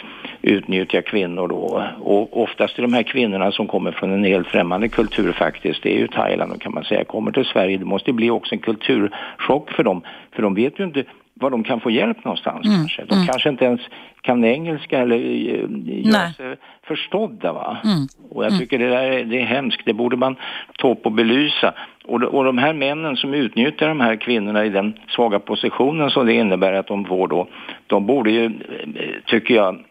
utnyttja 0.43 1.03
kvinnor 1.03 1.49
då. 1.49 1.85
Och 2.01 2.43
oftast 2.43 2.79
är 2.79 2.83
de 2.83 2.93
här 2.93 3.03
kvinnorna 3.03 3.53
som 3.53 3.67
kommer 3.67 3.93
från 3.93 4.13
en 4.13 4.25
helt 4.25 4.49
främmande 4.49 4.89
kultur 4.89 5.33
faktiskt, 5.33 5.83
det 5.83 5.95
är 5.95 5.99
ju 5.99 6.09
Thailand 6.09 6.63
kan 6.63 6.75
man 6.75 6.85
säga, 6.85 7.05
kommer 7.05 7.33
till 7.33 7.45
Sverige. 7.45 7.79
Det 7.79 7.85
måste 7.85 8.13
bli 8.13 8.31
också 8.31 8.55
en 8.55 8.59
kulturchock 8.59 9.71
för 9.71 9.85
dem. 9.85 10.03
För 10.33 10.43
de 10.43 10.55
vet 10.55 10.81
ju 10.81 10.85
inte 10.85 11.05
var 11.35 11.51
de 11.51 11.65
kan 11.65 11.81
få 11.81 11.91
hjälp 11.91 12.25
någonstans 12.25 12.67
Mm, 12.67 12.79
kanske. 12.79 13.05
De 13.05 13.15
mm. 13.15 13.27
kanske 13.27 13.49
inte 13.49 13.65
ens 13.65 13.81
kan 14.23 14.45
engelska 14.45 14.99
eller 14.99 15.17
eh, 15.17 15.65
göra 16.07 16.33
sig 16.33 16.57
förstådda 16.83 17.53
va. 17.53 17.77
Mm. 17.85 18.07
Och 18.31 18.45
jag 18.45 18.59
tycker 18.59 18.79
det 18.79 18.89
där 18.89 19.03
är, 19.11 19.25
det 19.25 19.41
är 19.41 19.45
hemskt, 19.45 19.83
det 19.85 19.93
borde 19.95 20.17
man 20.17 20.37
ta 20.79 20.91
upp 20.91 21.07
och 21.07 21.13
belysa. 21.13 21.75
Och, 22.05 22.21
de- 22.21 22.27
och 22.27 22.45
de 22.45 22.59
här 22.59 22.73
männen 22.75 23.17
som 23.17 23.35
utnyttjar 23.35 23.89
de 23.89 24.01
här 24.01 24.17
kvinnorna 24.17 24.65
i 24.65 24.69
den 24.69 24.99
svaga 25.09 25.39
positionen 25.39 26.11
som 26.11 26.27
det 26.27 26.33
innebär 26.35 26.73
att 26.73 26.87
de 26.87 27.05
får 27.05 27.29
då, 27.29 27.49
de 27.87 28.07
borde 28.07 28.31
ju, 28.31 28.45
eh, 28.45 29.11
tycker 29.27 29.55
jag, 29.55 29.85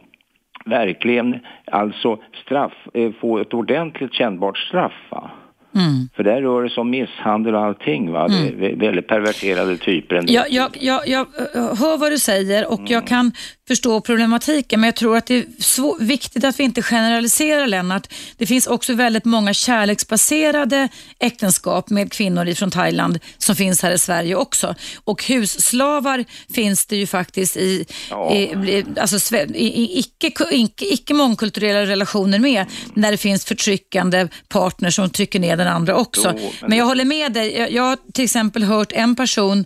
verkligen 0.66 1.40
alltså 1.72 2.18
straff, 2.46 2.74
eh, 2.94 3.12
få 3.22 3.38
ett 3.40 3.54
ordentligt 3.54 4.14
kännbart 4.14 4.58
straff 4.58 4.94
va. 5.10 5.32
Mm. 5.76 6.10
För 6.16 6.24
där 6.24 6.42
rör 6.42 6.64
det 6.64 6.70
sig 6.70 6.82
om 6.82 6.90
misshandel 6.90 7.56
och 7.56 7.62
allting 7.66 8.12
va. 8.12 8.28
Det 8.28 8.34
är 8.34 8.52
vä- 8.52 8.80
väldigt 8.80 9.08
perverterade 9.08 9.78
typer. 9.78 10.24
Jag, 10.28 10.46
jag, 10.52 10.78
jag, 10.80 11.08
jag 11.08 11.20
eh, 11.56 11.62
hör 11.80 11.98
vad 11.98 12.12
du 12.12 12.18
säger 12.20 12.68
och 12.72 12.80
Mm. 12.80 12.92
jag 12.92 13.08
kan 13.08 13.32
förstå 13.68 14.02
problematiken 14.02 14.80
men 14.80 14.88
jag 14.88 14.96
tror 14.96 15.18
att 15.18 15.26
det 15.26 15.36
är 15.36 16.04
viktigt 16.04 16.44
att 16.44 16.60
vi 16.60 16.64
inte 16.64 16.82
generaliserar 16.82 17.68
Lennart. 17.68 18.08
Det 18.38 18.46
finns 18.46 18.68
också 18.68 18.94
väldigt 18.94 19.26
många 19.26 19.54
kärleksbaserade 19.54 20.90
äktenskap 21.20 21.90
med 21.90 22.12
kvinnor 22.12 22.48
ifrån 22.48 22.72
Thailand 22.72 23.20
som 23.38 23.56
finns 23.56 23.82
här 23.82 23.92
i 23.92 23.98
Sverige 23.98 24.36
också. 24.36 24.76
Och 25.04 25.24
husslavar 25.24 26.26
finns 26.54 26.86
det 26.86 26.96
ju 26.96 27.08
faktiskt 27.08 27.58
i, 27.58 27.86
Ja. 28.10 28.34
i, 28.34 28.86
alltså, 29.00 29.36
i, 29.36 29.68
i 29.68 30.00
icke, 30.00 30.32
icke, 30.52 30.94
icke 30.94 31.14
mångkulturella 31.14 31.86
relationer 31.86 32.40
med 32.40 32.66
när 32.94 33.12
det 33.12 33.18
finns 33.18 33.46
förtryckande 33.46 34.28
partners 34.48 34.96
som 34.96 35.10
trycker 35.10 35.40
ner 35.40 35.58
den 35.58 35.68
andra 35.68 35.96
också. 35.96 36.34
Jo, 36.38 36.52
men 36.62 36.74
men 36.74 36.78
jag 36.78 36.86
håller 36.86 37.06
med 37.06 37.34
dig. 37.34 37.58
Jag, 37.58 37.72
jag 37.72 37.84
har 37.84 37.98
till 38.14 38.24
exempel 38.24 38.64
hört 38.64 38.92
en 38.92 39.16
person, 39.16 39.66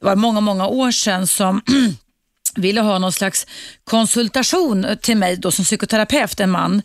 det 0.00 0.06
var 0.06 0.16
många, 0.16 0.40
många 0.40 0.66
år 0.66 0.90
sedan, 0.90 1.26
som 1.26 1.60
ville 2.56 2.80
ha 2.80 2.98
någon 2.98 3.12
slags 3.12 3.46
konsultation 3.84 4.86
till 5.02 5.16
mig 5.16 5.36
då 5.36 5.50
som 5.50 5.64
psykoterapeut, 5.64 6.40
en 6.40 6.50
man 6.50 6.82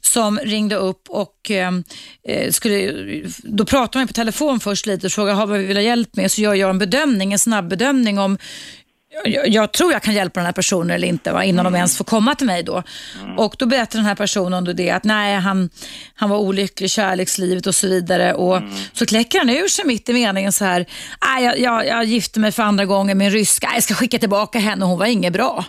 som 0.00 0.38
ringde 0.38 0.76
upp 0.76 1.02
och 1.08 1.50
eh, 1.50 1.72
eh 2.28 2.50
skulle, 2.50 2.92
då 3.42 3.64
pratade 3.64 3.98
man 3.98 4.06
på 4.06 4.12
telefon 4.12 4.60
först 4.60 4.86
lite 4.86 5.06
och 5.06 5.12
frågade 5.12 5.46
vad 5.46 5.58
vi 5.58 5.64
vill 5.64 5.76
ha 5.76 5.82
hjälp 5.82 6.16
med, 6.16 6.30
så 6.30 6.40
gör 6.40 6.54
jag 6.54 6.70
en 6.70 6.78
bedömning, 6.78 7.32
en 7.32 7.38
snabb 7.38 7.68
bedömning 7.68 8.18
om 8.18 8.38
jag, 9.24 9.48
jag 9.48 9.72
tror 9.72 9.92
jag 9.92 10.02
kan 10.02 10.14
hjälpa 10.14 10.40
den 10.40 10.44
här 10.46 10.52
personen 10.52 10.90
eller 10.90 11.08
inte 11.08 11.32
va, 11.32 11.44
innan 11.44 11.64
de 11.64 11.74
ens 11.74 11.96
får 11.96 12.04
komma 12.04 12.34
till 12.34 12.46
mig 12.46 12.62
då. 12.62 12.82
Och 13.36 13.54
då 13.58 13.66
berättade 13.66 13.98
den 13.98 14.06
här 14.06 14.14
personen 14.14 14.64
då 14.64 14.72
det 14.72 14.90
att 14.90 15.04
nej, 15.04 15.36
han, 15.36 15.70
han 16.14 16.30
var 16.30 16.38
olycklig 16.38 16.86
i 16.86 16.88
kärlekslivet 16.88 17.66
och 17.66 17.74
så 17.74 17.86
vidare. 17.88 18.34
Och 18.34 18.62
Så 18.92 19.06
kläcker 19.06 19.38
han 19.38 19.50
ur 19.50 19.68
sig 19.68 19.84
mitt 19.84 20.08
i 20.08 20.12
meningen 20.12 20.52
så 20.52 20.64
här, 20.64 20.86
nej, 21.24 21.44
jag, 21.44 21.58
jag, 21.58 21.86
jag 21.86 22.04
gifte 22.04 22.40
mig 22.40 22.52
för 22.52 22.62
andra 22.62 22.84
gången 22.84 23.18
med 23.18 23.26
en 23.26 23.32
rysk, 23.32 23.62
nej, 23.62 23.72
jag 23.74 23.82
ska 23.82 23.94
skicka 23.94 24.18
tillbaka 24.18 24.58
henne, 24.58 24.84
hon 24.84 24.98
var 24.98 25.06
inget 25.06 25.32
bra. 25.32 25.64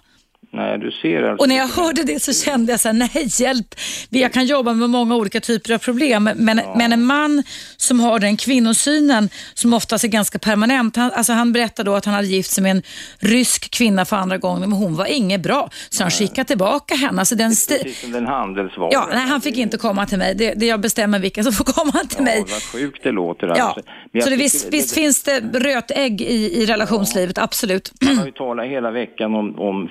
Nej, 0.56 0.80
du 0.80 0.92
ser 0.92 1.24
alltså. 1.24 1.44
Och 1.44 1.50
när 1.50 1.56
jag 1.56 1.68
hörde 1.68 2.04
det 2.04 2.20
så 2.24 2.34
kände 2.34 2.72
jag 2.74 2.80
så 2.80 2.88
här, 2.88 2.94
nej 2.94 3.28
hjälp, 3.42 3.76
jag 4.10 4.34
kan 4.34 4.46
jobba 4.46 4.74
med 4.74 4.90
många 4.90 5.16
olika 5.16 5.40
typer 5.40 5.74
av 5.74 5.78
problem, 5.78 6.24
men, 6.36 6.62
men 6.76 6.94
en 6.94 7.04
man 7.06 7.44
som 7.78 8.00
har 8.00 8.20
den 8.20 8.38
kvinnosynen 8.38 9.30
som 9.54 9.74
oftast 9.74 10.04
är 10.04 10.08
ganska 10.08 10.40
permanent, 10.40 10.96
han, 10.96 11.12
alltså 11.12 11.34
han 11.34 11.54
berättade 11.54 11.90
då 11.90 11.96
att 11.96 12.06
han 12.06 12.14
hade 12.14 12.28
gift 12.28 12.52
sig 12.52 12.62
med 12.64 12.72
en 12.72 12.82
rysk 13.20 13.72
kvinna 13.72 14.06
för 14.06 14.16
andra 14.16 14.38
gången, 14.38 14.60
men 14.70 14.72
hon 14.72 14.96
var 14.96 15.06
inget 15.06 15.42
bra, 15.42 15.70
så 15.90 16.04
han 16.04 16.12
skickade 16.12 16.48
tillbaka 16.48 16.96
henne. 16.96 17.20
Alltså 17.22 17.36
den 17.36 17.52
sti- 17.52 17.84
Precis 17.84 18.02
som 18.02 18.12
den 18.12 18.26
handelsvara. 18.26 18.90
ja, 18.92 19.08
nej, 19.12 19.28
han 19.28 19.42
fick 19.42 19.58
inte 19.58 19.78
komma 19.78 20.06
till 20.06 20.18
mig, 20.18 20.36
det, 20.36 20.54
det 20.54 20.66
jag 20.66 20.80
bestämmer 20.82 21.20
vilka 21.20 21.44
som 21.44 21.54
får 21.54 21.64
komma 21.66 21.92
till 21.92 22.18
Ja, 22.18 22.24
mig. 22.24 22.40
vad 22.48 22.64
sjukt 22.64 23.04
det 23.04 23.12
låter 23.12 23.48
Ja, 23.48 23.54
alltså. 23.64 23.82
Men 24.14 24.22
så 24.22 24.30
det, 24.30 24.36
visst, 24.36 24.74
visst 24.74 24.94
finns 24.96 25.24
det 25.24 25.40
rötägg 25.54 26.22
i, 26.22 26.62
i 26.62 26.66
relationslivet, 26.66 27.38
absolut. 27.38 27.92
Man 28.02 28.18
har 28.18 28.26
ju 28.26 28.32
talat 28.32 28.66
hela 28.68 28.92
veckan 28.92 29.36
om, 29.36 29.60
om 29.60 29.88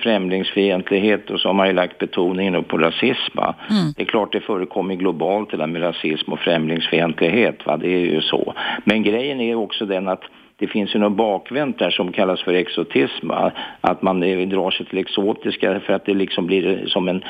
främlingsfientlighet 0.55 1.29
och 1.29 1.39
så 1.39 1.49
har 1.49 1.53
man 1.53 1.67
ju 1.67 1.73
lagt 1.73 1.97
betoningen 1.97 2.63
på 2.63 2.77
rasism. 2.77 3.39
Mm. 3.39 3.93
Det 3.95 4.01
är 4.01 4.05
klart 4.05 4.31
det 4.31 4.41
förekommer 4.41 4.95
globalt 4.95 5.51
det 5.51 5.57
där 5.57 5.67
med 5.67 5.81
rasism 5.81 6.31
och 6.31 6.39
främlingsfientlighet. 6.39 7.65
Va? 7.65 7.77
Det 7.77 7.87
är 7.87 7.99
ju 7.99 8.21
så. 8.21 8.53
Men 8.85 9.03
grejen 9.03 9.41
är 9.41 9.55
också 9.55 9.85
den 9.85 10.07
att 10.07 10.23
det 10.57 10.67
finns 10.67 10.95
ju 10.95 10.99
något 10.99 11.17
bakvänt 11.17 11.79
där 11.79 11.89
som 11.89 12.11
kallas 12.11 12.41
för 12.43 12.53
exotism. 12.53 13.31
Att 13.81 14.01
man 14.01 14.23
eh, 14.23 14.47
drar 14.47 14.71
sig 14.71 14.85
till 14.85 14.97
exotiska 14.97 15.79
för 15.79 15.93
att 15.93 16.05
det 16.05 16.13
liksom 16.13 16.47
blir 16.47 16.87
som 16.87 17.07
en 17.07 17.23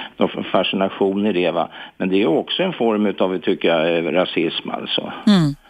fascination 0.51 1.25
i 1.27 1.33
det. 1.33 1.51
Va? 1.51 1.69
Men 1.97 2.09
det 2.09 2.21
är 2.21 2.27
också 2.27 2.63
en 2.63 2.73
form 2.73 3.13
av, 3.19 3.37
tycker 3.37 3.67
jag, 3.67 3.97
eh, 3.97 4.11
rasism 4.11 4.69
alltså. 4.69 5.13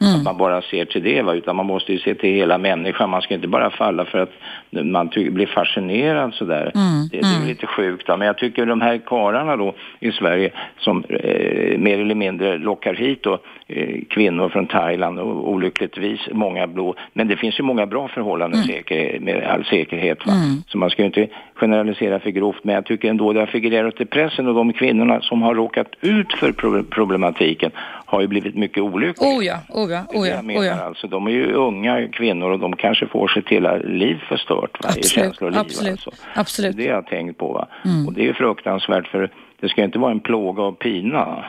Att 0.05 0.23
man 0.23 0.37
bara 0.37 0.61
ser 0.61 0.85
till 0.85 1.03
det, 1.03 1.21
va? 1.21 1.33
utan 1.33 1.55
man 1.55 1.65
måste 1.65 1.93
ju 1.93 1.99
se 1.99 2.15
till 2.15 2.35
hela 2.35 2.57
människan. 2.57 3.09
Man 3.09 3.21
ska 3.21 3.33
inte 3.33 3.47
bara 3.47 3.69
falla 3.69 4.05
för 4.05 4.19
att 4.19 4.31
man 4.69 5.07
blir 5.07 5.45
fascinerad 5.45 6.33
sådär. 6.33 6.71
Det, 7.11 7.17
det 7.17 7.27
är 7.27 7.41
ju 7.41 7.47
lite 7.47 7.67
sjukt. 7.67 8.07
Va? 8.09 8.17
Men 8.17 8.27
jag 8.27 8.37
tycker 8.37 8.65
de 8.65 8.81
här 8.81 8.97
karlarna 9.05 9.57
då 9.57 9.73
i 9.99 10.11
Sverige 10.11 10.51
som 10.77 11.03
eh, 11.09 11.77
mer 11.79 11.99
eller 11.99 12.15
mindre 12.15 12.57
lockar 12.57 12.93
hit 12.93 13.23
då, 13.23 13.39
eh, 13.67 13.99
kvinnor 14.09 14.49
från 14.49 14.67
Thailand 14.67 15.19
och 15.19 15.49
olyckligtvis 15.51 16.19
många 16.31 16.67
blå. 16.67 16.95
Men 17.13 17.27
det 17.27 17.35
finns 17.37 17.59
ju 17.59 17.63
många 17.63 17.85
bra 17.85 18.07
förhållanden 18.07 18.63
säker, 18.63 19.19
med 19.19 19.43
all 19.43 19.65
säkerhet. 19.65 20.25
Va? 20.27 20.33
Så 20.67 20.77
man 20.77 20.89
ska 20.89 21.01
ju 21.01 21.05
inte 21.05 21.27
generalisera 21.55 22.19
för 22.19 22.29
grovt. 22.29 22.63
Men 22.63 22.75
jag 22.75 22.85
tycker 22.85 23.09
ändå 23.09 23.33
det 23.33 23.39
har 23.39 23.47
figurerat 23.47 24.01
i 24.01 24.05
pressen 24.05 24.47
och 24.47 24.53
de 24.55 24.73
kvinnorna 24.73 25.21
som 25.21 25.41
har 25.41 25.55
råkat 25.55 25.87
ut 26.01 26.33
för 26.33 26.51
pro- 26.51 26.83
problematiken 26.83 27.71
har 28.05 28.21
ju 28.21 28.27
blivit 28.27 28.55
mycket 28.55 28.83
olyckliga. 28.83 29.29
Oh 29.29 29.45
ja, 29.45 29.59
oh 29.69 29.91
ja, 29.91 29.97
är 29.97 30.19
oh 30.19 30.27
ja, 30.27 30.59
oh 30.59 30.65
ja. 30.65 30.73
alltså. 30.73 31.07
De 31.07 31.27
är 31.27 31.31
ju 31.31 31.53
unga 31.53 32.07
kvinnor 32.07 32.51
och 32.51 32.59
de 32.59 32.75
kanske 32.75 33.07
får 33.07 33.27
sitt 33.27 33.49
hela 33.49 33.75
liv 33.77 34.23
förstört. 34.29 34.83
Va? 34.83 34.89
Absolut, 34.89 35.05
känsloliv 35.05 35.59
absolut, 35.59 35.91
alltså. 35.91 36.11
absolut. 36.35 36.77
Det 36.77 36.83
är 36.83 36.85
det 36.85 36.89
jag 36.89 36.97
har 36.97 37.09
tänkt 37.09 37.37
på. 37.37 37.53
Va? 37.53 37.67
Och 38.07 38.13
det 38.13 38.21
är 38.21 38.25
ju 38.25 38.33
fruktansvärt 38.33 39.07
för 39.07 39.31
det 39.59 39.69
ska 39.69 39.81
ju 39.81 39.85
inte 39.85 39.99
vara 39.99 40.11
en 40.11 40.19
plåga 40.19 40.63
och 40.63 40.79
pina. 40.79 41.45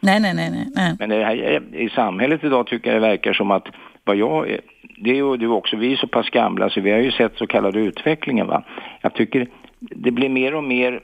Nej, 0.00 0.20
nej, 0.20 0.34
nej, 0.34 0.50
nej, 0.50 0.66
nej. 0.74 0.96
Men 0.98 1.10
det 1.10 1.24
här, 1.24 1.62
i 1.74 1.90
samhället 1.94 2.44
idag 2.44 2.66
tycker 2.66 2.92
jag 2.92 3.02
det 3.02 3.08
verkar 3.08 3.32
som 3.32 3.50
att 3.50 3.66
vad 4.04 4.16
jag, 4.16 4.58
det 4.98 5.10
är 5.10 5.14
ju 5.14 5.36
du 5.36 5.48
också, 5.48 5.76
vi 5.76 5.92
är 5.92 5.96
så 5.96 6.06
pass 6.06 6.30
gamla 6.30 6.70
så 6.70 6.80
vi 6.80 6.90
har 6.90 6.98
ju 6.98 7.12
sett 7.12 7.36
så 7.36 7.46
kallade 7.46 7.80
utvecklingen 7.80 8.46
va. 8.46 8.64
Jag 9.00 9.14
tycker 9.14 9.48
det 9.78 10.10
blir 10.10 10.28
mer 10.28 10.54
och 10.54 10.64
mer 10.64 11.00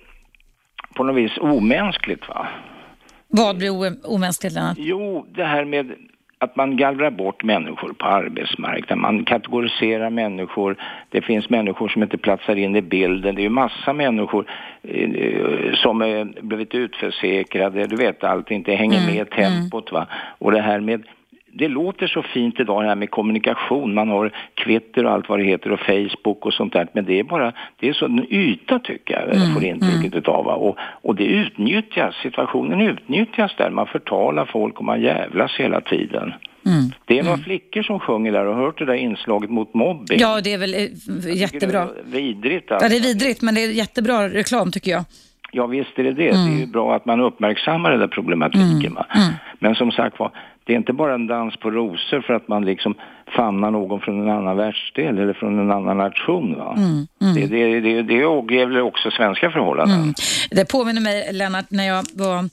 på 0.94 1.05
något 1.05 1.16
vis 1.16 1.38
omänskligt 1.40 2.28
va. 2.28 2.48
Vad 3.31 3.57
blir 3.59 3.70
omänskligt 4.07 4.55
Lennart? 4.55 4.76
Jo, 4.78 5.26
det 5.35 5.45
här 5.45 5.64
med 5.64 5.93
att 6.39 6.57
man 6.57 6.76
gallrar 6.76 7.11
bort 7.11 7.45
människor 7.45 7.93
på 7.93 8.07
arbetsmarknaden. 8.07 9.01
Man 9.01 9.24
kategoriserar 9.24 10.11
människor. 10.11 10.76
Det 11.09 11.22
finns 11.22 11.51
människor 11.51 11.89
som 11.89 12.03
inte 12.03 12.18
platsar 12.18 12.57
in 12.57 12.76
i 12.76 12.83
bilden. 12.83 13.35
Det 13.35 13.41
är 13.41 13.45
ju 13.45 13.49
massa 13.49 13.93
människor 13.93 14.47
eh, 14.83 15.74
som 15.74 16.03
är 16.03 16.43
blivit 16.43 16.74
utförsäkrade. 16.74 17.87
Du 17.87 17.97
vet, 17.97 18.24
allt 18.24 18.51
inte 18.51 18.72
hänger 18.72 19.07
med 19.07 19.26
i 19.26 19.31
tempot. 19.31 19.93
Va? 19.93 20.07
Och 20.39 20.53
det 20.53 20.61
här 20.61 20.81
med 20.81 21.03
det 21.53 21.68
låter 21.68 22.07
så 22.07 22.22
fint 22.22 22.61
idag 22.61 22.82
det 22.82 22.88
här 22.88 22.94
med 22.94 23.11
kommunikation. 23.11 23.94
Man 23.94 24.09
har 24.09 24.32
Twitter 24.64 25.05
och 25.07 25.12
allt 25.12 25.28
vad 25.28 25.38
det 25.38 25.44
heter 25.44 25.72
och 25.72 25.80
Facebook 25.80 26.46
och 26.46 26.55
sånt 26.55 26.72
där. 26.72 26.88
Men 26.92 27.05
det 27.05 27.18
är 27.18 27.24
bara, 27.24 27.53
det 27.80 27.88
är 27.88 27.92
så 27.92 28.05
en 28.05 28.32
yta 28.32 28.78
tycker 28.78 29.14
jag, 29.14 29.36
jag 29.36 29.55
får 29.55 29.64
intrycket 29.64 30.14
utav. 30.14 30.44
Va? 30.44 30.55
Och, 30.55 30.76
och 30.80 31.14
det 31.16 31.24
utnyttjas, 31.24 32.14
situationen 32.22 32.80
utnyttjas 32.80 33.53
där. 33.57 33.70
Man 33.70 33.86
förtalar 33.86 34.44
folk 34.44 34.78
och 34.78 34.84
man 34.84 35.01
jävlas 35.01 35.53
hela 35.59 35.80
tiden. 35.80 36.32
Det 37.05 37.18
är 37.18 37.22
några 37.22 37.38
flickor 37.38 37.82
som 37.82 38.01
sjunger 38.01 38.32
där 38.32 38.46
och 38.46 38.57
hört 38.57 38.78
det 38.78 38.84
där 38.84 38.94
inslaget 38.94 39.51
mot 39.51 39.74
mobbing. 39.74 40.18
Ja, 40.20 40.40
det 40.44 40.53
är 40.53 40.59
väl 40.59 40.74
eh, 40.74 41.36
jättebra. 41.36 41.88
Det 42.05 42.18
är 42.18 42.22
vidrigt 42.22 42.66
Ja, 42.68 42.74
alltså. 42.74 42.88
det 42.88 42.96
är 42.96 43.01
vidrigt, 43.01 43.42
men 43.42 43.55
det 43.55 43.64
är 43.64 43.72
jättebra 43.72 44.28
reklam 44.28 44.70
tycker 44.70 44.90
jag. 44.90 45.05
Ja 45.53 45.66
visst 45.66 45.98
är 45.98 46.05
det 46.05 46.12
det. 46.12 46.30
Det 46.30 46.55
är 46.55 46.59
ju 46.61 46.66
bra 46.66 46.94
att 46.94 47.05
man 47.07 47.20
uppmärksammar 47.20 47.90
den 47.90 48.01
där 48.01 48.09
problematiken. 48.09 48.94
Va? 48.94 49.07
Men 49.59 49.74
som 49.74 49.92
sagt 49.92 50.18
var, 50.18 50.30
det 50.71 50.75
är 50.75 50.79
inte 50.79 50.93
bara 50.93 51.14
en 51.14 51.27
dans 51.27 51.57
på 51.57 51.71
rosor 51.71 52.21
för 52.21 52.35
att 52.35 52.49
man 52.49 52.64
liksom 52.64 52.95
famnar 53.37 53.71
någon 53.71 54.01
från 54.01 54.21
en 54.21 54.29
annan 54.29 54.57
världsdel 54.57 55.18
eller 55.18 55.33
från 55.33 55.59
en 55.59 55.71
annan 55.71 55.99
nation. 55.99 56.55
Va? 56.59 56.77
Det, 57.35 57.47
det, 57.47 57.81
det, 57.81 58.03
det 58.03 58.55
gäller 58.55 58.81
också 58.81 59.11
svenska 59.11 59.51
förhållanden. 59.51 60.14
Det 60.51 60.64
påminner 60.64 61.01
mig, 61.01 61.33
Lennart, 61.33 61.71
när 61.71 61.87
jag 61.87 62.05
var, 62.14 62.49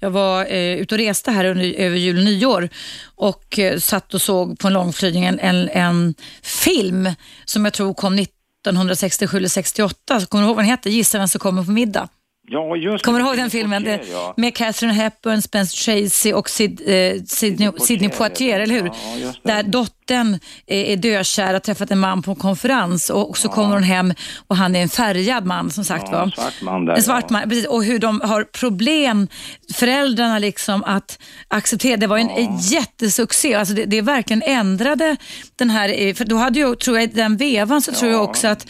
jag 0.00 0.10
var 0.10 0.40
eh, 0.52 0.80
ute 0.80 0.94
och 0.94 0.98
reste 0.98 1.30
här 1.30 1.44
under, 1.44 1.74
över 1.74 1.96
jul 1.96 2.18
och 2.18 2.24
nyår 2.24 2.68
och 3.16 3.58
eh, 3.58 3.78
satt 3.78 4.14
och 4.14 4.20
såg 4.20 4.58
på 4.58 4.66
en 4.66 4.72
långflygning 4.72 5.24
en, 5.24 5.38
en, 5.38 5.68
en 5.68 6.14
film 6.42 7.08
som 7.44 7.64
jag 7.64 7.74
tror 7.74 7.94
kom 7.94 8.14
1967 8.14 9.36
eller 9.36 9.48
68. 9.48 10.20
Så 10.20 10.26
kommer 10.26 10.42
du 10.42 10.48
ihåg 10.48 10.56
vad 10.56 10.64
den 10.64 10.70
heter? 10.70 10.90
Gissa 10.90 11.18
vem 11.18 11.28
som 11.28 11.38
kommer 11.38 11.64
på 11.64 11.70
middag? 11.70 12.08
Ja, 12.52 12.76
just 12.76 13.04
Kommer 13.04 13.20
du 13.20 13.26
ihåg 13.26 13.36
den 13.36 13.50
filmen? 13.50 13.84
Poitier, 13.84 14.12
ja. 14.12 14.34
Med 14.36 14.54
Catherine 14.54 14.94
Hepburn, 14.94 15.42
Spencer 15.42 15.84
Tracy 15.84 16.32
och 16.32 16.50
Sid, 16.50 16.80
eh, 16.86 17.22
Sidney, 17.26 17.70
Sidney 17.80 18.08
Poitier, 18.10 18.60
eller 18.60 18.74
hur? 18.74 18.86
Ja. 18.86 19.32
Där 19.42 19.62
dottern 19.62 20.38
är, 20.66 20.84
är 20.84 20.96
dökär, 20.96 21.52
har 21.52 21.60
träffat 21.60 21.90
en 21.90 21.98
man 21.98 22.22
på 22.22 22.30
en 22.30 22.36
konferens 22.36 23.10
och 23.10 23.38
så 23.38 23.48
kommer 23.48 23.74
hon 23.74 23.82
hem 23.82 24.14
och 24.46 24.56
han 24.56 24.76
är 24.76 24.82
en 24.82 24.88
färgad 24.88 25.46
man 25.46 25.70
som 25.70 25.84
sagt 25.84 26.04
Ja, 26.10 26.18
var. 26.18 26.22
en 26.22 26.30
svart 26.30 26.62
man 26.62 26.84
där, 26.84 26.94
En 26.94 27.02
svart 27.02 27.24
ja. 27.28 27.32
man, 27.32 27.48
precis. 27.48 27.66
Och 27.66 27.84
hur 27.84 27.98
de 27.98 28.20
har 28.20 28.44
problem, 28.44 29.28
föräldrarna 29.74 30.38
liksom 30.38 30.84
att 30.84 31.18
acceptera. 31.48 31.96
Det 31.96 32.06
var 32.06 32.16
ju 32.18 32.22
en 32.22 32.58
jättesuccé. 32.58 33.54
Alltså 33.54 33.74
det, 33.74 33.84
det 33.84 34.02
verkligen 34.02 34.42
ändrade 34.42 35.16
den 35.56 35.70
här, 35.70 35.88
eh, 36.06 36.14
för 36.14 36.24
då 36.24 36.36
hade 36.36 36.58
ju, 36.58 36.74
tror 36.74 36.96
jag, 36.98 37.04
i 37.04 37.06
den 37.06 37.36
vevan 37.36 37.82
så 37.82 37.92
tror 37.92 38.10
jag 38.12 38.24
också 38.24 38.48
att 38.48 38.66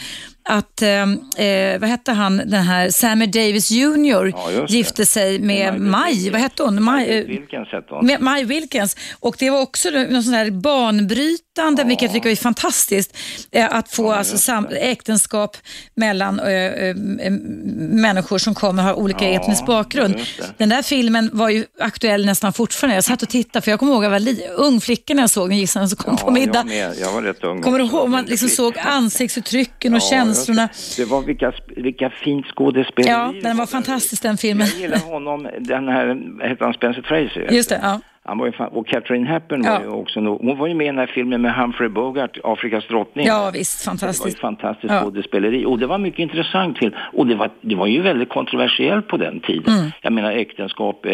att, 0.50 0.82
eh, 0.82 1.46
eh, 1.46 1.80
vad 1.80 1.88
hette 1.88 2.12
han, 2.12 2.36
den 2.36 2.62
här 2.62 2.90
Sammy 2.90 3.26
Davis 3.26 3.70
Jr. 3.70 4.32
Ja, 4.36 4.66
gifte 4.68 5.06
sig 5.06 5.38
med 5.38 5.80
Maj 5.80 6.12
Wilkins. 6.12 6.32
vad 6.32 6.40
hette 6.40 6.62
hon? 6.62 6.82
Maj, 6.82 7.18
eh, 7.18 7.24
Vilken 7.26 7.64
sätt 7.64 7.84
hon? 7.88 8.16
Maj 8.20 8.44
Wilkins. 8.44 8.96
Och 9.20 9.36
det 9.38 9.50
var 9.50 9.60
också 9.60 9.90
något 9.90 10.24
sånt 10.24 10.36
här 10.36 10.50
banbrytande, 11.60 11.84
vilket 11.88 12.02
jag 12.02 12.12
tycker 12.12 12.30
är 12.30 12.36
fantastiskt, 12.36 13.16
eh, 13.52 13.74
att 13.74 13.90
få 13.94 14.12
alltså 14.12 14.38
sam- 14.38 14.68
äktenskap 14.70 15.56
mellan 15.94 16.40
eh, 16.40 16.94
människor 17.76 18.38
som 18.38 18.54
kommer 18.54 18.82
och 18.82 18.88
har 18.88 18.94
olika 18.94 19.24
Ja, 19.30 19.40
etnisk 19.40 19.66
bakgrund. 19.66 20.14
Den 20.58 20.68
där 20.68 20.82
filmen 20.82 21.30
var 21.32 21.48
ju 21.50 21.64
aktuell 21.80 22.26
nästan 22.26 22.52
fortfarande. 22.52 22.94
Jag 22.94 23.04
satt 23.04 23.22
och 23.22 23.28
tittade, 23.28 23.62
för 23.64 23.70
jag 23.70 23.78
kommer 23.80 23.92
ihåg 23.92 24.02
att 24.04 24.04
jag 24.04 24.10
var 24.10 24.18
li- 24.18 24.46
ung 24.56 24.80
flicka 24.80 25.14
när 25.14 25.22
jag 25.22 25.30
såg 25.30 25.48
den 25.48 25.58
gisslan 25.58 25.88
som 25.88 25.96
kom 25.96 26.16
på 26.16 26.30
middag. 26.30 26.58
Jag, 26.58 26.66
med. 26.66 26.94
jag 27.00 27.12
var 27.12 27.22
rätt 27.22 27.44
ung. 27.44 27.62
Kommer 27.62 27.78
du 27.78 27.84
ihåg, 27.84 28.08
man 28.08 28.24
liksom 28.24 28.48
såg 28.48 28.78
ansiktsuttrycken 28.78 29.94
och 29.94 30.00
Ja, 30.02 30.10
känslorna. 30.10 30.68
Det 30.96 31.04
var 31.04 31.22
vilka, 31.22 31.52
vilka 31.76 32.10
fint 32.24 32.46
skådespeleri. 32.46 33.10
Ja, 33.10 33.34
den 33.42 33.56
var 33.56 33.66
fantastisk 33.66 34.22
den 34.22 34.36
filmen. 34.38 34.66
Jag 34.72 34.80
gillar 34.80 34.98
honom, 34.98 35.42
den 35.60 35.88
här, 35.88 36.06
heter 36.48 36.64
han 36.64 36.74
Spencer 36.74 37.02
Tracy? 37.02 37.56
Just 37.56 37.68
det, 37.68 37.80
ja. 37.82 38.00
Han 38.24 38.38
var 38.38 38.46
ju 38.46 38.52
fan, 38.52 38.68
och 38.68 38.86
Catherine 38.86 39.26
Hepburn 39.28 39.62
Ja. 39.64 39.72
var 39.78 39.80
ju 39.80 39.88
också 39.88 40.20
nog, 40.20 40.40
hon 40.40 40.58
var 40.58 40.66
ju 40.66 40.74
med 40.74 40.84
i 40.84 40.88
den 40.88 40.98
här 40.98 41.06
filmen 41.06 41.42
med 41.42 41.54
Humphrey 41.54 41.88
Bogart, 41.88 42.38
Afrikas 42.44 42.86
drottning. 42.88 43.26
Ja, 43.26 43.50
visst, 43.54 43.84
Det 43.84 43.88
var 43.88 43.94
ju 43.94 43.98
fantastiskt. 43.98 44.38
fantastiskt 44.40 44.92
Ja. 44.92 45.00
skådespeleri 45.00 45.64
och 45.64 45.78
det 45.78 45.86
var 45.86 45.98
mycket 45.98 46.18
intressant 46.20 46.76
till. 46.76 46.96
Och 47.12 47.26
det 47.26 47.34
var, 47.34 47.50
det 47.60 47.74
var 47.74 47.86
ju 47.86 48.00
väldigt 48.02 48.28
kontroversiellt 48.28 49.08
på 49.08 49.16
den 49.16 49.40
tiden. 49.40 49.74
Mm. 49.74 49.90
Jag 50.02 50.12
menar 50.12 50.32
äktenskap 50.32 51.06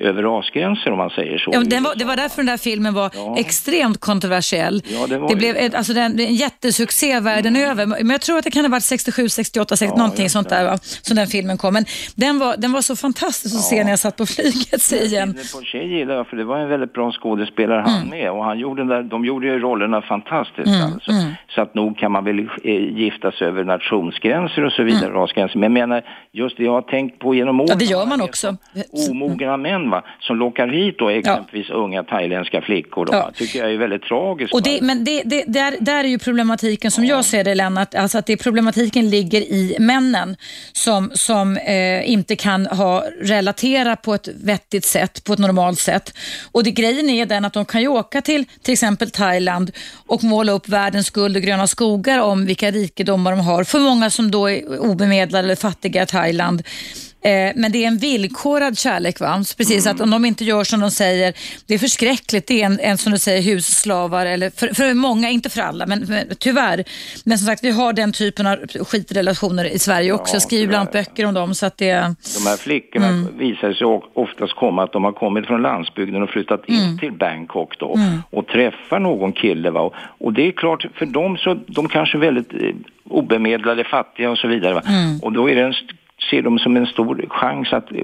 över 0.00 0.22
rasgränser 0.22 0.90
om 0.92 0.98
man 0.98 1.10
säger 1.10 1.38
så. 1.38 1.50
Ja, 1.54 1.58
var, 1.80 1.94
det 1.98 2.04
var 2.04 2.16
därför 2.16 2.36
den 2.36 2.46
där 2.46 2.56
filmen 2.56 2.94
var 2.94 3.10
Ja. 3.14 3.36
extremt 3.38 4.00
kontroversiell. 4.00 4.82
Ja, 4.88 5.06
det 5.06 5.28
det 5.28 5.36
blev 5.36 5.56
ett, 5.56 5.74
alltså 5.74 5.92
den, 5.92 6.20
en 6.20 6.34
jättesuccé 6.34 7.20
världen 7.20 7.56
över. 7.56 7.86
Men 7.86 8.10
jag 8.10 8.20
tror 8.20 8.38
att 8.38 8.44
det 8.44 8.50
kan 8.50 8.64
ha 8.64 8.70
varit 8.70 8.82
67, 8.82 9.28
68, 9.28 9.76
60, 9.76 9.96
någonting 9.98 10.22
just 10.22 10.32
sånt 10.32 10.48
där 10.48 10.64
va? 10.64 10.78
som 11.02 11.16
den 11.16 11.26
filmen 11.26 11.58
kom. 11.58 11.74
Men 11.74 11.84
den 12.14 12.38
var, 12.38 12.56
den 12.56 12.72
var 12.72 12.80
så 12.80 12.96
fantastisk 12.96 13.54
att 13.56 13.62
se 13.62 13.84
när 13.84 13.90
jag 13.90 13.98
satt 13.98 14.16
på 14.16 14.26
flyget. 14.26 14.82
Sidney 14.82 15.34
Poitier 15.54 15.82
gillar 15.82 16.14
jag 16.14 16.26
för 16.26 16.36
det 16.36 16.44
var 16.44 16.58
en 16.58 16.68
väldigt 16.68 16.92
bra 16.92 17.12
skådespelare 17.12 17.80
han 17.86 18.08
med 18.08 18.30
och 18.30 18.44
han 18.44 18.58
gjorde 18.58 18.84
där, 18.84 19.02
de 19.02 19.24
gjorde 19.24 19.46
ju 19.46 19.58
rollerna 19.58 20.02
fantastiskt 20.02 20.66
Mm, 20.66 20.92
alltså. 20.92 21.10
Så 21.54 21.60
att 21.62 21.74
nog 21.74 21.98
kan 21.98 22.12
man 22.12 22.24
väl 22.24 22.38
eh, 22.64 22.98
gifta 22.98 23.32
sig 23.32 23.46
över 23.46 23.64
nationsgränser 23.64 24.64
och 24.64 24.72
så 24.72 24.82
vidare, 24.82 25.10
rasgränser. 25.10 25.58
Men 25.58 25.62
jag 25.76 25.88
menar, 25.88 26.02
just 26.32 26.56
det 26.56 26.64
jag 26.64 26.72
har 26.72 26.82
tänkt 26.82 27.18
på 27.18 27.34
genom 27.34 27.60
åren. 27.60 27.70
Mm. 27.70 27.78
Ja, 27.80 27.86
det 27.86 27.92
gör 27.92 28.06
man 28.06 28.20
också. 28.20 28.48
om 28.48 29.10
Omogna 29.10 29.56
män 29.56 29.89
va, 29.90 30.04
som 30.20 30.36
lockar 30.36 30.68
hit 30.68 30.98
då 30.98 31.08
exempelvis 31.08 31.70
unga 31.70 32.02
thailändska 32.02 32.60
flickor. 32.62 33.06
Då, 33.06 33.12
Ja. 33.12 33.30
tycker 33.34 33.58
jag 33.58 33.72
är 33.72 33.78
väldigt 33.78 34.02
tragiskt. 34.02 34.54
Och 34.54 34.62
det, 34.62 34.80
men 34.82 35.04
det, 35.04 35.22
det, 35.24 35.44
där, 35.46 35.76
där 35.80 36.04
är 36.04 36.08
ju 36.08 36.18
problematiken 36.18 36.90
som 36.90 37.04
jag 37.04 37.24
ser 37.24 37.44
det 37.44 37.54
Lennart, 37.54 37.94
alltså 37.94 38.18
att 38.18 38.26
det 38.26 38.36
problematiken 38.36 39.10
ligger 39.10 39.40
i 39.40 39.76
männen 39.78 40.36
som, 40.72 41.10
som 41.14 41.56
eh, 41.56 42.10
inte 42.10 42.36
kan 42.36 42.66
ha 42.66 43.04
relatera 43.22 43.96
på 43.96 44.14
ett 44.14 44.28
vettigt 44.44 44.84
sätt, 44.84 45.24
på 45.24 45.32
ett 45.32 45.38
normalt 45.38 45.78
sätt. 45.78 46.14
Och 46.52 46.64
det, 46.64 46.70
grejen 46.70 47.10
är 47.10 47.26
den 47.26 47.44
att 47.44 47.52
de 47.52 47.64
kan 47.64 47.80
ju 47.80 47.88
åka 47.88 48.20
till 48.20 48.44
till 48.62 48.72
exempel 48.72 49.10
Thailand 49.10 49.70
och 50.06 50.24
måla 50.24 50.52
upp 50.52 50.68
världens 50.68 51.10
guld 51.10 51.36
och 51.36 51.42
gröna 51.42 51.66
skogar 51.66 52.18
om 52.20 52.46
vilka 52.46 52.70
rikedomar 52.70 53.30
de 53.30 53.40
har. 53.40 53.64
För 53.64 53.78
många 53.78 54.10
som 54.10 54.30
då 54.30 54.50
är 54.50 54.78
obemedlade 54.80 55.44
eller 55.44 55.56
fattiga 55.56 56.02
i 56.02 56.06
Thailand. 56.06 56.62
Eh, 57.22 57.52
Men 57.56 57.72
det 57.72 57.84
är 57.84 57.88
en 57.88 57.98
villkorad 57.98 58.78
kärlek. 58.78 59.20
Va? 59.20 59.44
Så 59.44 59.56
precis 59.56 59.86
att 59.86 60.00
om 60.00 60.10
de 60.10 60.24
inte 60.24 60.44
gör 60.44 60.64
som 60.64 60.80
de 60.80 60.90
säger, 60.90 61.34
det 61.66 61.74
är 61.74 61.78
förskräckligt. 61.78 62.46
Det 62.46 62.62
är 62.62 62.66
en, 62.66 62.80
en 62.80 62.98
som 62.98 63.12
du 63.12 63.18
säger 63.18 63.42
husslavar, 63.42 64.26
eller 64.26 64.50
för, 64.50 64.74
för 64.74 64.94
många, 64.94 65.30
inte 65.30 65.50
för 65.50 65.60
alla, 65.60 65.86
men, 65.86 66.04
men 66.08 66.26
tyvärr. 66.38 66.84
Men 67.24 67.38
som 67.38 67.46
sagt, 67.46 67.64
vi 67.64 67.70
har 67.70 67.92
den 67.92 68.12
typen 68.12 68.46
av 68.46 68.56
skitrelationer 68.84 69.64
i 69.64 69.78
Sverige 69.78 70.12
också. 70.12 70.34
Jag 70.34 70.42
skriver 70.42 70.66
bland 70.66 70.88
böcker 70.92 71.26
om 71.26 71.34
dem. 71.34 71.54
Så 71.54 71.66
att 71.66 71.76
det, 71.78 71.92
De 71.94 72.46
här 72.48 72.56
flickorna 72.56 73.08
Mm. 73.08 73.38
visar 73.38 73.72
sig 73.72 73.86
oftast 74.14 74.54
komma 74.56 74.82
att 74.84 74.92
de 74.92 75.04
har 75.04 75.12
kommit 75.12 75.46
från 75.46 75.62
landsbygden 75.62 76.22
och 76.22 76.30
flyttat 76.30 76.68
in 76.68 76.80
Mm. 76.84 76.98
till 76.98 77.12
Bangkok 77.12 77.78
då 77.78 77.98
och 78.30 78.46
träffar 78.46 78.98
någon 78.98 79.32
kille. 79.32 79.70
Va? 79.70 79.90
Och 80.18 80.32
det 80.32 80.46
är 80.46 80.52
klart, 80.52 80.86
för 80.94 81.06
dem 81.06 81.36
så, 81.38 81.54
de 81.66 81.88
kanske 81.88 82.16
är 82.18 82.20
väldigt 82.20 82.52
eh, 82.52 82.58
obemedlade, 83.10 83.84
fattiga 83.84 84.30
och 84.30 84.38
så 84.38 84.48
vidare. 84.48 84.80
Mm. 84.88 85.18
Och 85.22 85.32
då 85.32 85.50
är 85.50 85.54
det 85.54 85.62
en, 85.62 85.74
ser 86.30 86.42
de 86.42 86.58
som 86.58 86.76
en 86.76 86.86
stor 86.86 87.24
chans 87.28 87.72
att 87.72 87.92
eh, 87.92 87.98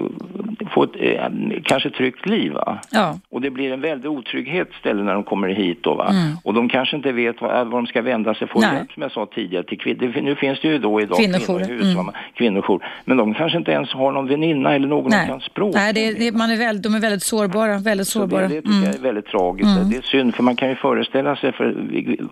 få 0.73 0.83
ett 0.83 0.89
eh, 0.99 1.21
kanske 1.63 1.89
tryggt 1.89 2.25
liv. 2.29 2.53
Ja. 2.91 3.19
Och 3.29 3.41
det 3.41 3.49
blir 3.49 3.73
en 3.73 3.81
väldig 3.81 4.11
otrygghet 4.11 4.69
ställe 4.79 5.03
när 5.03 5.13
de 5.13 5.23
kommer 5.23 5.47
hit 5.47 5.79
då. 5.83 6.01
Mm. 6.01 6.33
Och 6.43 6.53
de 6.53 6.69
kanske 6.69 6.95
inte 6.95 7.11
vet 7.11 7.41
vad, 7.41 7.51
vad 7.67 7.71
de 7.83 7.87
ska 7.87 8.01
vända 8.01 8.33
sig 8.33 8.47
för 8.47 8.61
hjälp 8.61 8.91
som 8.91 9.01
jag 9.03 9.11
sa 9.11 9.25
tidigare 9.35 9.63
till 9.63 9.79
kvinnor. 9.79 10.21
Nu 10.21 10.35
finns 10.35 10.59
det 10.61 10.67
ju 10.67 10.77
då 10.77 11.01
idag 11.01 11.17
kvinnohus, 11.17 11.81
Mm. 11.97 12.11
kvinnojour. 12.33 12.85
Men 13.05 13.17
de 13.17 13.33
kanske 13.33 13.57
inte 13.57 13.71
ens 13.71 13.93
har 13.93 14.11
någon 14.11 14.27
väninna 14.27 14.75
eller 14.75 14.87
någon 14.87 15.11
som 15.11 15.19
Nej, 15.19 15.27
kan 15.27 15.39
språk. 15.41 15.75
Nej 15.75 15.93
det, 15.93 16.11
det, 16.13 16.31
man 16.37 16.51
är 16.51 16.57
väl, 16.57 16.81
de 16.81 16.95
är 16.95 16.99
väldigt 16.99 17.23
sårbara. 17.23 17.77
Väldigt 17.77 18.07
Så 18.07 18.19
sårbara. 18.19 18.41
det, 18.41 18.47
det 18.47 18.61
tycker 18.61 18.69
Mm. 18.71 18.83
jag 18.83 18.95
är 18.95 18.99
väldigt 19.01 19.25
tragiskt. 19.25 19.69
Det 19.91 19.97
är 19.97 20.01
synd 20.01 20.35
för 20.35 20.43
man 20.43 20.55
kan 20.55 20.69
ju 20.69 20.75
föreställa 20.75 21.35
sig 21.35 21.51
för 21.51 21.75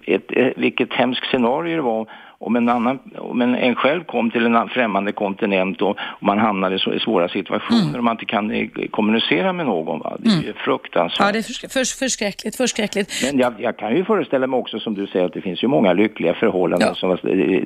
ett, 0.05 0.31
ett, 0.31 0.53
vilket 0.57 0.93
hemskt 0.93 1.25
scenario 1.31 1.75
det 1.75 1.81
var 1.81 2.07
om 2.46 2.56
en, 2.56 2.70
annan, 2.70 3.00
om 3.18 3.41
en, 3.41 3.56
en 3.56 3.76
själv 3.76 4.04
kom 4.04 4.32
till 4.32 4.46
en 4.46 4.70
främmande 4.70 5.12
kontinent 5.12 5.82
och, 5.82 5.89
och 5.89 6.24
man 6.24 6.38
hamnade 6.39 6.76
i, 6.76 7.00
svåra 7.00 7.30
situationer 7.30 7.82
Mm. 7.86 7.96
och 7.96 8.04
man 8.04 8.14
inte 8.14 8.26
kan 8.26 8.52
eh, 8.52 8.68
kommunicera 8.91 9.54
med 9.54 9.66
någon. 9.66 10.00
Va? 10.00 10.18
Det 10.20 10.30
är 10.30 10.41
ju 10.43 10.54
fruktansvärt. 10.54 11.20
Ja, 11.20 11.32
det 11.32 11.39
är 11.39 11.41
försk- 11.43 11.70
förs- 11.74 11.96
förskräckligt. 12.00 12.56
förskräckligt. 12.56 13.12
Men 13.24 13.39
jag, 13.39 13.54
jag 13.60 13.78
kan 13.78 13.96
ju 13.96 14.06
föreställa 14.06 14.48
mig 14.48 14.58
också 14.58 14.80
som 14.80 14.93
du 14.93 15.08
säger 15.08 15.26
att 15.26 15.34
det 15.34 15.41
finns 15.41 15.64
ju 15.64 15.68
många 15.68 15.93
lyckliga 15.93 16.34
förhållanden. 16.34 16.88
Ja. 16.89 16.96
Som, 16.96 17.18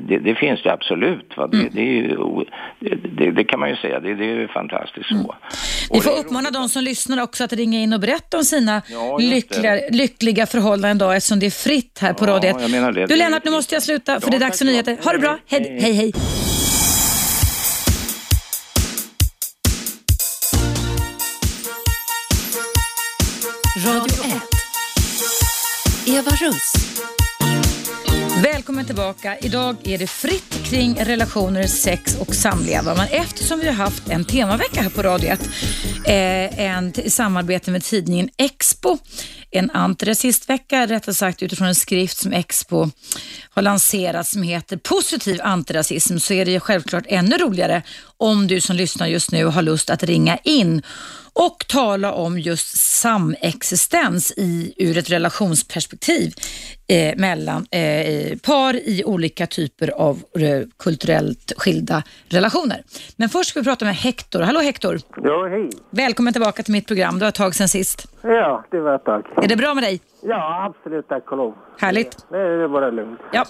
det, 0.08 0.18
det, 0.20 0.36
finns 0.36 0.64
det 0.64 0.72
absolut. 0.74 1.38
Va? 1.38 1.48
Det, 1.48 1.58
Mm. 1.60 1.70
det, 1.74 1.82
ju, 1.82 2.18
det, 3.18 3.32
det, 3.32 3.44
kan 3.44 3.60
man 3.60 3.70
ju 3.70 3.76
säga, 3.76 4.00
det, 4.00 4.10
är 4.12 4.48
fantastiskt 4.48 5.10
så. 5.10 5.16
Mm. 5.16 5.26
Vi 5.94 6.02
får 6.02 6.12
uppmana 6.20 6.52
de 6.52 6.70
som 6.70 6.84
lyssnar 6.84 7.24
också 7.24 7.44
att 7.44 7.54
ringa 7.54 7.80
in 7.80 7.94
och 7.94 8.00
berätta 8.00 8.38
om 8.38 8.44
sina 8.44 8.82
Ja, 8.90 9.18
lyckliga, 9.18 9.74
lyckliga 9.92 10.46
förhållanden 10.46 10.98
idag 10.98 11.16
eftersom 11.16 11.40
det 11.40 11.46
är 11.46 11.50
fritt 11.70 12.00
här 12.02 12.14
på 12.14 12.26
Ja, 12.26 12.32
Radio 12.32 12.50
1. 12.50 12.56
jag 12.62 12.72
menar 12.72 12.92
det. 12.92 13.06
Du 13.06 13.16
Lennart, 13.16 13.46
nu 13.46 13.52
måste 13.52 13.76
jag 13.76 13.84
sluta 13.84 14.20
för 14.20 14.32
det 14.32 14.38
är 14.38 14.40
dags 14.40 14.60
för 14.60 14.66
nyheter. 14.70 14.98
Ha 15.04 15.12
det 15.12 15.20
bra. 15.20 15.40
Hej, 15.48 15.78
Hej, 15.82 15.94
hej. 15.94 16.14
Radio 23.86 24.26
1. 24.26 26.18
Eva 26.18 26.32
Russ. 26.32 26.74
Välkommen 28.44 28.86
tillbaka. 28.86 29.38
Idag 29.38 29.76
är 29.84 29.98
det 29.98 30.08
fritt 30.08 30.64
kring 30.64 30.96
relationer, 30.96 31.64
sex 31.64 32.18
och 32.20 32.36
samlevnad. 32.36 32.98
Men 32.98 33.08
eftersom 33.12 33.60
vi 33.60 33.66
har 33.66 33.74
haft 33.74 34.10
en 34.10 34.26
temavecka 34.26 34.82
här 34.82 34.90
på 34.90 35.02
Radio 35.02 35.30
1, 35.30 35.50
eh, 36.06 36.60
en 36.66 37.00
i 37.00 37.10
samarbete 37.10 37.72
med 37.72 37.84
tidningen 37.84 38.30
Expo, 38.38 38.98
en 39.52 39.72
antirasistvecka, 39.72 40.86
rättare 40.86 41.16
sagt 41.16 41.44
utifrån 41.44 41.68
en 41.68 41.76
skrift 41.76 42.18
som 42.18 42.34
Expo 42.34 42.88
har 43.50 43.62
lanserat 43.62 44.28
som 44.28 44.44
heter 44.44 44.78
Positiv 44.78 45.40
antirasism, 45.44 46.18
så 46.18 46.34
är 46.34 46.46
det 46.46 46.60
självklart 46.60 47.04
ännu 47.08 47.38
roligare 47.38 47.82
om 48.18 48.48
du 48.48 48.62
som 48.62 48.76
lyssnar 48.76 49.08
just 49.08 49.32
nu 49.32 49.46
har 49.46 49.62
lust 49.62 49.90
att 49.90 50.04
ringa 50.04 50.38
in 50.44 50.82
och 51.34 51.66
tala 51.68 52.14
om 52.14 52.40
just 52.40 52.78
samexistens 52.78 54.34
i, 54.38 54.74
ur 54.78 54.98
ett 54.98 55.12
relationsperspektiv 55.12 56.34
eh, 56.88 57.18
mellan 57.18 57.66
eh, 57.72 58.38
par 58.38 58.74
i 58.76 59.04
olika 59.06 59.48
typer 59.48 59.88
av 59.88 60.16
eh, 60.16 60.68
kulturellt 60.80 61.54
skilda 61.58 62.04
relationer. 62.30 62.84
Men 63.16 63.30
först 63.30 63.50
ska 63.50 63.60
vi 63.60 63.64
prata 63.64 63.86
med 63.86 63.96
Hector. 63.96 64.42
Hallå 64.42 64.60
Hector! 64.60 65.00
Ja, 65.24 65.48
hej. 65.48 65.70
Välkommen 65.90 66.34
tillbaka 66.34 66.64
till 66.64 66.74
mitt 66.74 66.88
program. 66.88 67.20
Det 67.20 67.26
var 67.26 67.30
ett 67.30 67.36
tag 67.36 67.56
sedan 67.56 67.70
sist. 67.70 68.08
Ja, 68.22 68.66
det 68.72 68.80
var 68.80 68.96
ett 68.96 69.06
tag. 69.06 69.26
Är 69.44 69.48
det 69.48 69.56
bra 69.56 69.74
med 69.74 69.84
dig? 69.84 70.02
Ja, 70.22 70.66
absolut. 70.66 71.08
Tack 71.08 71.32
och 71.32 71.38
lov. 71.38 71.54
Härligt. 71.80 72.26
Det 72.30 72.38
är 72.38 72.68
bara 72.68 72.90
lugnt. 72.90 73.20
Ja. 73.32 73.44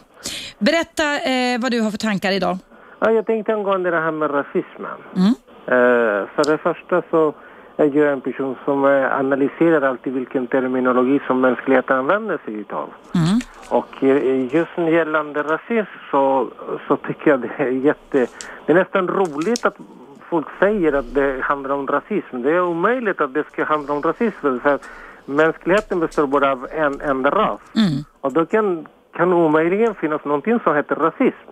Berätta 0.60 1.04
eh, 1.04 1.60
vad 1.62 1.72
du 1.72 1.82
har 1.82 1.92
för 1.92 1.98
tankar 1.98 2.32
idag. 2.32 2.58
Ja, 3.00 3.12
jag 3.12 3.26
tänkte 3.26 3.54
angående 3.54 3.92
det 3.92 4.00
här 4.00 4.12
med 4.12 4.34
rasismen. 4.34 5.00
Mm. 5.16 5.34
Eh, 5.66 6.28
för 6.36 6.52
det 6.52 6.58
första 6.58 7.02
så 7.12 7.34
är 7.78 7.86
jag 7.98 8.14
en 8.14 8.22
person 8.22 8.56
som 8.66 8.86
eh, 8.86 9.20
analyserar 9.20 9.82
alltid 9.82 10.14
vilken 10.14 10.48
terminologi 10.48 11.20
som 11.28 11.42
mänskligheten 11.42 11.98
använder 11.98 12.40
sig 12.46 12.54
utav. 12.54 12.90
Mm. 13.16 13.40
Och 13.70 14.04
eh, 14.04 14.56
just 14.56 14.78
gällande 14.78 15.44
rasism 15.44 15.92
så, 16.12 16.48
så 16.88 16.96
tycker 16.96 17.32
jag 17.32 17.40
det 17.40 17.52
är 17.58 17.68
jätte... 17.68 18.28
Det 18.66 18.72
är 18.72 18.76
nästan 18.76 19.08
roligt 19.08 19.66
att 19.66 19.78
folk 20.30 20.48
säger 20.60 20.94
att 20.94 21.14
det 21.14 21.42
handlar 21.42 21.76
om 21.76 21.88
rasism. 21.88 22.42
Det 22.42 22.52
är 22.52 22.62
omöjligt 22.62 23.22
att 23.22 23.34
det 23.34 23.44
ska 23.52 23.64
handla 23.64 23.94
om 23.94 24.02
rasism. 24.02 24.60
För 24.60 24.80
mänskligheten 25.36 26.00
består 26.00 26.28
bara 26.28 26.52
av 26.52 26.68
en 26.72 27.02
enda 27.02 27.30
ras. 27.30 27.60
Mm. 27.76 28.04
Och 28.22 28.34
då 28.34 28.46
kan, 28.46 28.88
kan 29.18 29.34
omöjligen 29.34 29.96
finnas 29.96 30.26
någonting 30.26 30.60
som 30.64 30.76
heter 30.76 30.96
rasism. 30.96 31.50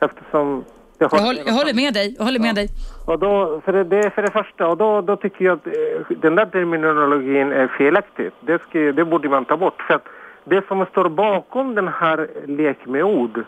Eftersom... 0.00 0.48
har- 0.54 0.64
Jag 0.98 1.08
håller, 1.08 1.42
jag 1.46 1.52
håller 1.52 1.74
med 1.74 1.94
dig. 1.94 2.14
Jag 2.18 2.24
håller 2.24 2.40
med 2.40 2.54
dig. 2.54 2.68
och 3.06 3.18
då, 3.18 3.60
för 3.64 3.72
det, 3.72 3.84
det 3.84 3.98
är 3.98 4.10
för 4.10 4.22
det 4.22 4.30
första, 4.30 4.68
och 4.68 4.76
då, 4.76 5.00
då 5.00 5.16
tycker 5.16 5.44
jag 5.44 5.54
att 5.58 5.66
eh, 5.66 6.16
den 6.16 6.34
där 6.34 6.46
terminologin 6.46 7.52
är 7.52 7.66
felaktig. 7.68 8.30
Det, 8.40 8.62
ska, 8.62 8.78
det 8.78 9.04
borde 9.04 9.28
man 9.28 9.44
ta 9.44 9.56
bort. 9.56 9.82
För 9.86 9.94
att 9.94 10.04
det 10.44 10.66
som 10.68 10.86
står 10.86 11.08
bakom 11.08 11.74
den 11.74 11.88
här 11.88 12.28
lek 12.46 12.86
med 12.86 13.04
ord, 13.04 13.44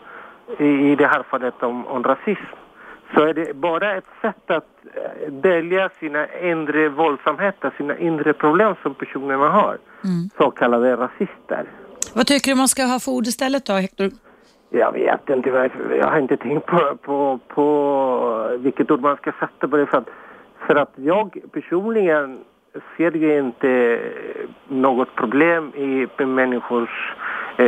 i, 0.59 0.65
i 0.91 0.95
det 0.95 1.07
här 1.07 1.23
fallet 1.29 1.63
om, 1.63 1.87
om 1.87 2.03
rasism, 2.03 2.55
så 3.13 3.25
är 3.25 3.33
det 3.33 3.55
bara 3.55 3.97
ett 3.97 4.11
sätt 4.21 4.51
att 4.51 4.67
eh, 4.95 5.31
dölja 5.31 5.89
sina 5.99 6.27
inre 6.39 6.89
våldsamheter, 6.89 7.73
sina 7.77 7.97
inre 7.97 8.33
problem 8.33 8.75
som 8.83 8.93
personerna 8.95 9.49
har. 9.49 9.77
Så 10.37 10.51
kallade 10.51 10.95
rasister. 10.95 11.65
Vad 12.13 12.27
tycker 12.27 12.51
du 12.51 12.57
man 12.57 12.67
ska 12.67 12.83
ha 12.83 12.99
för 12.99 13.11
ord 13.11 13.27
istället 13.27 13.65
då, 13.65 13.73
Hector? 13.73 14.09
Jag 14.69 14.91
vet 14.91 15.29
inte, 15.29 15.49
jag 15.99 16.07
har 16.07 16.19
inte 16.19 16.37
tänkt 16.37 16.65
på, 16.65 16.97
på, 17.01 17.39
på 17.47 18.57
vilket 18.59 18.91
ord 18.91 19.01
man 19.01 19.17
ska 19.17 19.31
sätta 19.39 19.67
på 19.67 19.77
det 19.77 19.85
för 19.85 19.97
att, 19.97 20.09
för 20.67 20.75
att 20.75 20.91
jag 20.95 21.37
personligen 21.51 22.39
ser 22.97 23.11
ju 23.11 23.39
inte 23.39 23.99
något 24.67 25.15
problem 25.15 25.71
i 25.75 26.23
människors 26.25 26.89
eh, 27.57 27.65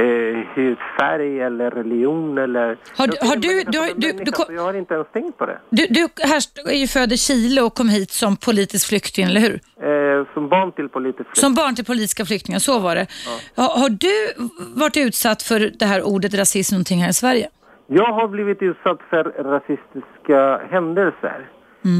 hudfärg 0.56 1.42
eller 1.42 1.72
religion 1.72 2.38
eller... 2.38 2.78
Har 2.98 3.08
du- 3.08 3.14
Jag 3.22 3.28
har 3.28 3.36
du- 3.36 3.64
du 3.64 3.94
du- 4.12 4.24
du 4.24 4.32
kom- 4.32 4.56
Jag 4.56 4.62
har 4.62 4.74
inte 4.74 4.94
ens 4.94 5.08
tänkt 5.14 5.38
på 5.38 5.46
det. 5.46 5.58
Du, 5.70 5.88
du 5.90 6.08
här 6.24 6.42
är 6.70 6.78
ju 6.78 6.88
född 6.88 7.12
i 7.14 7.18
Chile 7.18 7.62
och 7.62 7.74
kom 7.74 7.90
hit 7.90 8.12
som 8.12 8.38
politisk 8.38 8.88
flykting, 8.90 9.26
eller 9.26 9.42
hur? 9.42 9.54
Eh, 9.90 10.26
som 10.34 10.50
barn 10.50 10.72
till 10.72 10.90
politiskt 10.90 11.38
Som 11.38 11.54
barn 11.56 11.76
till 11.76 11.86
politiska 11.86 12.26
flyktingar, 12.26 12.60
så 12.60 12.80
var 12.80 12.96
det. 12.96 13.08
Har, 13.56 13.80
har 13.80 13.90
du 13.90 14.46
varit 14.82 14.98
utsatt 14.98 15.44
för 15.44 15.72
det 15.80 15.86
här 15.86 16.04
ordet 16.04 16.34
rasism 16.34 16.76
någonting 16.76 17.00
här 17.02 17.10
i 17.10 17.14
Sverige? 17.14 17.50
Jag 17.88 18.14
har 18.14 18.28
blivit 18.28 18.62
utsatt 18.62 19.00
för 19.10 19.24
rasistiska 19.24 20.58
händelser. 20.72 21.48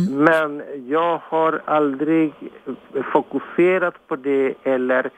Men 0.10 0.64
jag 0.88 1.22
har 1.24 1.62
aldrig 1.66 2.34
fokuserat 3.14 4.08
på 4.08 4.16
det 4.16 4.54
eller, 4.64 5.10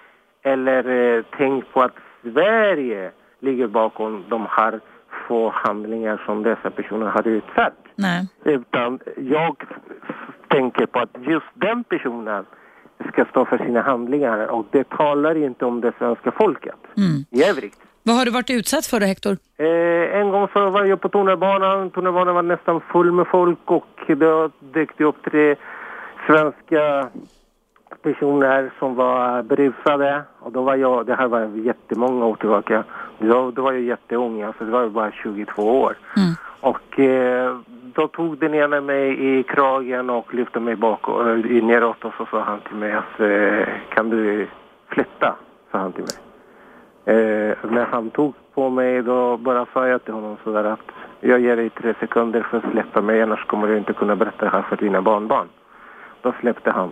eller 0.44 1.16
eh, 1.18 1.24
tänkt 1.38 1.74
på 1.74 1.82
att 1.82 1.96
Sverige 2.22 3.12
ligger 3.40 3.68
bakom 3.68 4.26
de 4.30 4.48
här 4.50 4.80
få 5.28 5.50
handlingar 5.50 6.24
som 6.26 6.44
dessa 6.44 6.72
personer 6.72 7.06
har 7.06 7.28
utfört. 7.28 7.74
Nej. 7.96 8.28
Utan 8.44 9.00
jag 9.18 9.64
tänker 10.48 10.86
på 10.86 11.00
att 11.00 11.18
just 11.22 11.46
den 11.54 11.84
personen 11.84 12.46
ska 13.12 13.26
stå 13.26 13.46
för 13.46 13.58
sina 13.58 13.82
handlingar 13.82 14.48
och 14.48 14.66
det 14.72 14.90
talar 14.90 15.36
inte 15.36 15.66
om 15.66 15.82
det 15.82 15.94
svenska 15.98 16.32
folket 16.32 16.76
i 17.32 17.44
övrigt. 17.44 17.78
Vad 18.08 18.16
har 18.16 18.26
du 18.26 18.32
varit 18.32 18.50
utsatt 18.50 18.86
för 18.86 19.00
då, 19.00 19.06
Hector? 19.06 19.38
Eh, 19.58 20.20
en 20.20 20.32
gång 20.32 20.48
så 20.54 20.70
var 20.70 20.86
jag 20.86 21.02
på 21.02 21.10
tunnelbanan. 21.10 21.90
Tunnelbanan 21.90 22.36
var 22.36 22.42
nästan 22.42 22.82
full 22.92 23.12
med 23.12 23.28
folk 23.28 23.60
och 23.66 23.88
då 24.08 24.50
dök 24.60 24.98
det 24.98 25.04
upp 25.04 25.16
tre 25.24 25.56
svenska 26.28 27.10
personer 28.02 28.72
som 28.80 28.96
var 28.96 29.44
berusade. 29.44 30.22
Och 30.40 30.52
då 30.52 30.62
var 30.62 30.76
jag, 30.76 31.06
det 31.06 31.16
här 31.16 31.28
var 31.28 31.42
jättemånga 31.56 32.26
år 32.26 32.36
tillbaka. 32.36 32.84
Då, 33.20 33.52
då 33.52 33.62
var 33.62 33.74
jag 33.74 33.82
jätteung, 33.82 34.42
alltså 34.42 34.64
det 34.66 34.72
var 34.72 34.88
bara 34.88 35.12
22 35.12 35.82
år. 35.82 35.98
Och 36.60 37.00
eh, 37.00 37.58
då 37.94 38.08
tog 38.08 38.38
den 38.38 38.54
ena 38.54 38.82
mig 38.82 39.38
i 39.40 39.44
kragen 39.44 40.10
och 40.10 40.34
lyfte 40.34 40.60
mig 40.60 40.76
bak 40.76 41.08
och, 41.08 41.30
eh, 41.30 41.64
neråt 41.64 42.06
och 42.06 42.14
så 42.18 42.26
sa 42.32 42.42
han 42.42 42.60
till 42.60 42.76
mig 42.76 42.92
att 42.92 43.20
eh, 43.20 43.68
kan 43.90 44.10
du 44.10 44.48
flytta? 44.88 45.36
Sa 45.72 45.78
han 45.78 45.92
till 45.92 46.04
mig. 46.04 46.27
Eh, 47.08 47.56
när 47.64 47.86
han 47.86 48.10
tog 48.10 48.34
på 48.54 48.70
mig 48.70 49.02
då 49.02 49.38
bara 49.38 49.66
sa 49.74 49.88
jag 49.88 50.04
till 50.04 50.14
honom 50.14 50.38
sådär 50.44 50.64
att 50.64 50.80
jag 51.20 51.40
ger 51.40 51.56
dig 51.56 51.70
tre 51.70 51.94
sekunder 52.00 52.42
för 52.42 52.58
att 52.58 52.72
släppa 52.72 53.02
mig 53.02 53.22
annars 53.22 53.46
kommer 53.46 53.68
du 53.68 53.78
inte 53.78 53.94
kunna 53.94 54.16
berätta 54.16 54.46
det 54.46 54.52
här 54.52 54.62
för 54.62 54.78
dina 54.78 55.02
barnbarn. 55.02 55.48
Då 56.22 56.34
släppte 56.42 56.72
han. 56.72 56.92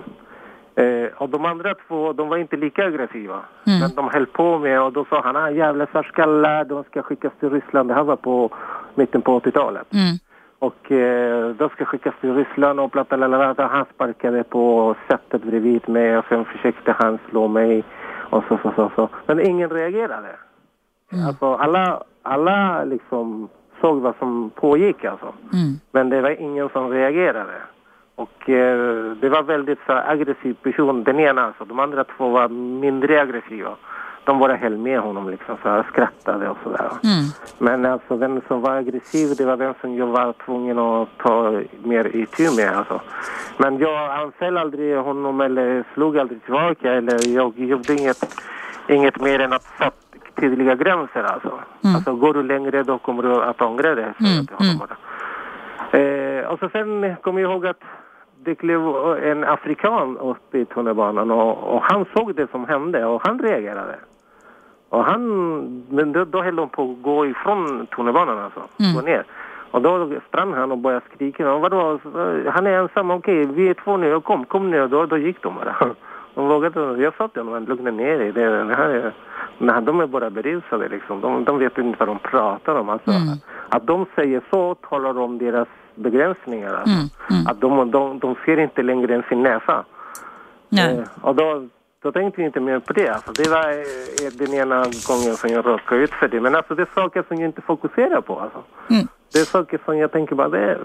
Eh, 0.76 1.08
och 1.18 1.30
de 1.30 1.46
andra 1.46 1.74
två, 1.88 2.14
de 2.14 2.30
var 2.30 2.38
inte 2.38 2.58
lika 2.58 2.86
aggressiva. 2.86 3.40
Men 3.64 3.96
de 3.96 4.10
höll 4.10 4.26
på 4.26 4.60
med 4.60 4.82
och 4.82 4.94
då 4.94 5.06
sa 5.06 5.22
han 5.22 5.36
ah, 5.36 5.50
jävla 5.50 5.86
svartskallar, 5.86 6.66
de 6.66 6.84
ska 6.84 7.02
skickas 7.02 7.34
till 7.40 7.50
Ryssland. 7.50 7.90
Det 7.90 7.94
här 7.94 8.04
var 8.04 8.16
på 8.16 8.50
mitten 8.96 9.22
på 9.22 9.40
80-talet. 9.40 9.94
Mm. 9.94 10.18
Och 10.60 10.92
eh, 10.92 11.50
de 11.50 11.70
ska 11.70 11.86
skickas 11.86 12.14
till 12.22 12.36
Ryssland 12.36 12.80
och 12.80 12.90
blablabla. 12.90 13.68
Han 13.68 13.86
sparkade 13.96 14.44
på 14.44 14.96
sättet 15.08 15.44
bredvid 15.44 15.90
mig 15.90 16.18
och 16.18 16.26
sen 16.30 16.46
försökte 16.46 16.96
han 17.00 17.20
slå 17.30 17.48
mig 17.48 17.84
och 18.30 18.44
så, 18.48 18.58
så, 18.64 18.72
så. 18.76 18.92
så. 18.96 19.10
Men 19.26 19.40
ingen 19.40 19.70
reagerade. 19.70 20.36
Alltså 21.28 21.54
alla, 21.54 22.04
alla 22.22 22.84
liksom 22.84 23.50
såg 23.82 24.02
vad 24.02 24.16
som 24.20 24.50
pågick 24.50 25.06
alltså. 25.06 25.34
Men 25.92 26.10
det 26.10 26.22
var 26.22 26.42
ingen 26.42 26.70
som 26.70 26.90
reagerade. 26.90 27.62
Och 28.16 28.50
eh, 28.50 29.12
det 29.12 29.30
var 29.30 29.44
väldigt 29.44 29.80
så, 29.86 29.94
aggressiv 29.94 30.54
person, 30.54 31.04
den 31.04 31.20
ena 31.20 31.46
alltså. 31.46 31.66
De 31.66 31.80
andra 31.80 32.04
två 32.04 32.30
var 32.30 32.50
mindre 32.80 33.22
aggressiva. 33.22 33.76
De 34.26 34.40
bara 34.40 34.56
höll 34.56 34.78
med 34.78 35.00
honom 35.00 35.30
liksom, 35.30 35.58
så 35.64 35.70
här, 35.70 35.84
skrattade 35.92 36.50
och 36.50 36.58
sådär. 36.64 36.90
Men 37.58 37.86
alltså 37.86 38.18
den 38.18 38.42
som 38.48 38.62
var 38.62 38.72
aggressiv, 38.76 39.36
det 39.38 39.46
var 39.46 39.58
den 39.58 39.74
som 39.82 39.96
jag 39.96 40.08
var 40.08 40.34
tvungen 40.46 40.80
att 40.80 41.08
ta 41.18 41.62
mer 41.84 42.16
itu 42.16 42.56
med 42.58 42.78
alltså. 42.78 43.02
Men 43.58 43.78
jag 43.78 44.12
anföll 44.12 44.58
aldrig 44.58 44.98
honom 44.98 45.42
eller 45.42 45.84
slog 45.94 46.18
aldrig 46.18 46.44
tillbaka 46.44 46.94
eller 46.94 47.28
jag 47.36 47.60
gjorde 47.60 47.94
inget, 47.94 48.36
inget 48.88 49.22
mer 49.22 49.40
än 49.40 49.54
att 49.54 49.64
sätta 49.64 49.92
tydliga 50.42 50.76
gränser 50.76 51.24
alltså. 51.24 51.60
Alltså 51.96 52.16
går 52.16 52.34
du 52.34 52.44
längre 52.44 52.84
då 52.84 52.98
kommer 52.98 53.24
du 53.24 53.44
att 53.44 53.62
ångra 53.62 53.96
till 53.96 54.56
honom 54.58 54.80
bara. 54.80 54.98
Eh, 56.00 56.46
och 56.46 56.60
så 56.60 56.70
sen 56.70 57.16
kommer 57.22 57.42
jag 57.42 57.52
ihåg 57.52 57.66
att 57.66 57.82
det 58.44 58.56
klev 58.56 58.82
en 59.24 59.44
afrikan 59.44 60.18
upp 60.18 60.56
i 60.56 60.66
tunnelbanan 60.66 61.32
och, 61.32 61.76
och 61.76 61.82
han 61.84 62.06
såg 62.16 62.36
det 62.36 62.52
som 62.52 62.66
hände 62.66 63.06
och 63.06 63.22
han 63.28 63.40
reagerade. 63.40 63.96
Och 64.96 65.06
han, 65.06 65.22
men 65.90 66.12
då, 66.12 66.26
då 66.26 66.44
höll 66.44 66.56
de 66.56 66.70
på 66.70 66.84
att 66.92 67.02
gå 67.02 67.26
ifrån 67.26 67.88
tunnelbanan 67.96 68.40
alltså, 68.40 68.62
gå 68.96 69.02
ner. 69.02 69.24
Och 69.72 69.82
då 69.82 70.10
sprang 70.28 70.54
han 70.54 70.72
och 70.72 70.78
började 70.78 71.06
skrika. 71.14 71.54
Och 71.54 71.62
vadå, 71.62 72.00
han 72.48 72.68
är 72.68 72.80
ensam, 72.80 73.12
okej 73.12 73.46
vi 73.46 73.70
är 73.70 73.74
två 73.74 73.98
nu, 73.98 74.22
kom, 74.22 74.46
kom 74.46 74.72
ner. 74.72 74.88
Då, 74.88 75.06
då 75.06 75.18
gick 75.18 75.42
de 75.42 75.56
bara. 75.56 75.76
De 76.36 76.48
vågade, 76.48 77.02
jag 77.04 77.14
sa 77.18 77.28
till 77.28 77.42
honom, 77.42 77.66
lugna 77.66 77.92
ner 77.92 78.18
dig. 78.18 78.32
Det, 78.32 78.64
det 78.64 78.76
här 78.76 78.90
är, 78.90 79.14
nej, 79.58 79.82
de 79.82 80.00
är 80.00 80.08
bara 80.08 80.30
berusade 80.30 80.88
liksom. 80.90 81.22
De, 81.22 81.44
de 81.44 81.60
vet 81.60 81.78
inte 81.78 82.00
vad 82.00 82.08
de 82.08 82.20
pratar 82.20 82.76
om. 82.76 82.90
Alltså, 82.90 83.12
Att 83.70 83.88
de 83.88 84.06
säger 84.16 84.42
så 84.50 84.76
talar 84.76 85.20
om 85.20 85.38
deras 85.38 85.68
begränsningar. 85.96 86.74
Alltså. 86.74 87.20
Att 87.50 87.62
de, 87.62 87.92
de, 87.92 88.20
de 88.20 88.36
ser 88.46 88.60
inte 88.60 88.84
längre 88.84 89.16
än 89.16 89.24
sin 89.30 89.44
näsa. 89.44 89.84
Nej. 90.70 90.98
Eh, 90.98 91.26
och 91.26 91.36
då, 91.36 91.68
då 92.06 92.12
tänkte 92.12 92.42
jag 92.42 92.50
inte 92.50 92.60
mer 92.60 92.80
på 92.80 92.94
det. 92.94 93.10
Alltså, 93.10 93.32
det 93.32 93.50
var 93.50 93.70
eh, 93.70 94.32
den 94.34 94.54
ena 94.54 94.78
gången 95.10 95.36
som 95.36 95.50
jag 95.50 95.66
råkade 95.66 96.02
ut 96.02 96.12
för 96.12 96.28
det. 96.28 96.42
Men 96.42 96.56
alltså, 96.56 96.76
det 96.76 96.82
är 96.82 96.88
saker 96.96 97.24
som 97.28 97.38
jag 97.38 97.50
inte 97.50 97.62
fokuserar 97.62 98.22
på. 98.22 98.40
Alltså. 98.40 98.64
Mm. 98.90 99.08
Det 99.34 99.40
är 99.40 99.46
saker 99.46 99.80
som 99.86 99.98
jag 99.98 100.12
tänker 100.12 100.36
bara, 100.36 100.50
det 100.50 100.60
är... 100.60 100.80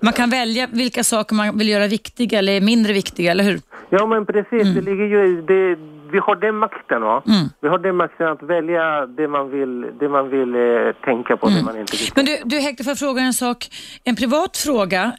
Man 0.00 0.12
kan 0.12 0.30
välja 0.30 0.66
vilka 0.72 1.04
saker 1.04 1.34
man 1.34 1.58
vill 1.58 1.68
göra 1.68 1.86
viktiga 1.86 2.38
eller 2.38 2.60
mindre 2.60 2.92
viktiga, 2.92 3.30
eller 3.30 3.44
hur? 3.44 3.60
Ja 3.88 4.06
men 4.06 4.26
precis, 4.26 4.74
det 4.74 4.80
ligger 4.80 5.04
ju 5.04 5.38
i 5.38 5.42
det, 5.42 5.78
vi 6.12 6.18
har 6.18 6.36
den 6.36 6.56
makten 6.56 7.02
va? 7.02 7.22
Mm. 7.26 7.46
Vi 7.60 7.68
har 7.68 7.78
den 7.78 7.96
makten 7.96 8.28
att 8.28 8.42
välja 8.42 9.06
det 9.06 9.28
man 9.28 9.50
vill, 9.50 9.86
det 10.00 10.08
man 10.08 10.30
vill 10.30 10.54
eh, 10.54 10.92
tänka 11.04 11.36
på, 11.36 11.48
det 11.48 11.62
man 11.64 11.78
inte 11.78 11.96
vill 11.96 12.10
Men 12.16 12.24
du, 12.24 12.38
du 12.44 12.56
Hector, 12.56 12.84
får 12.84 12.90
jag 12.90 12.98
fråga 12.98 13.22
en 13.22 13.34
sak? 13.34 13.68
En 14.04 14.16
privat 14.16 14.56
fråga. 14.56 15.12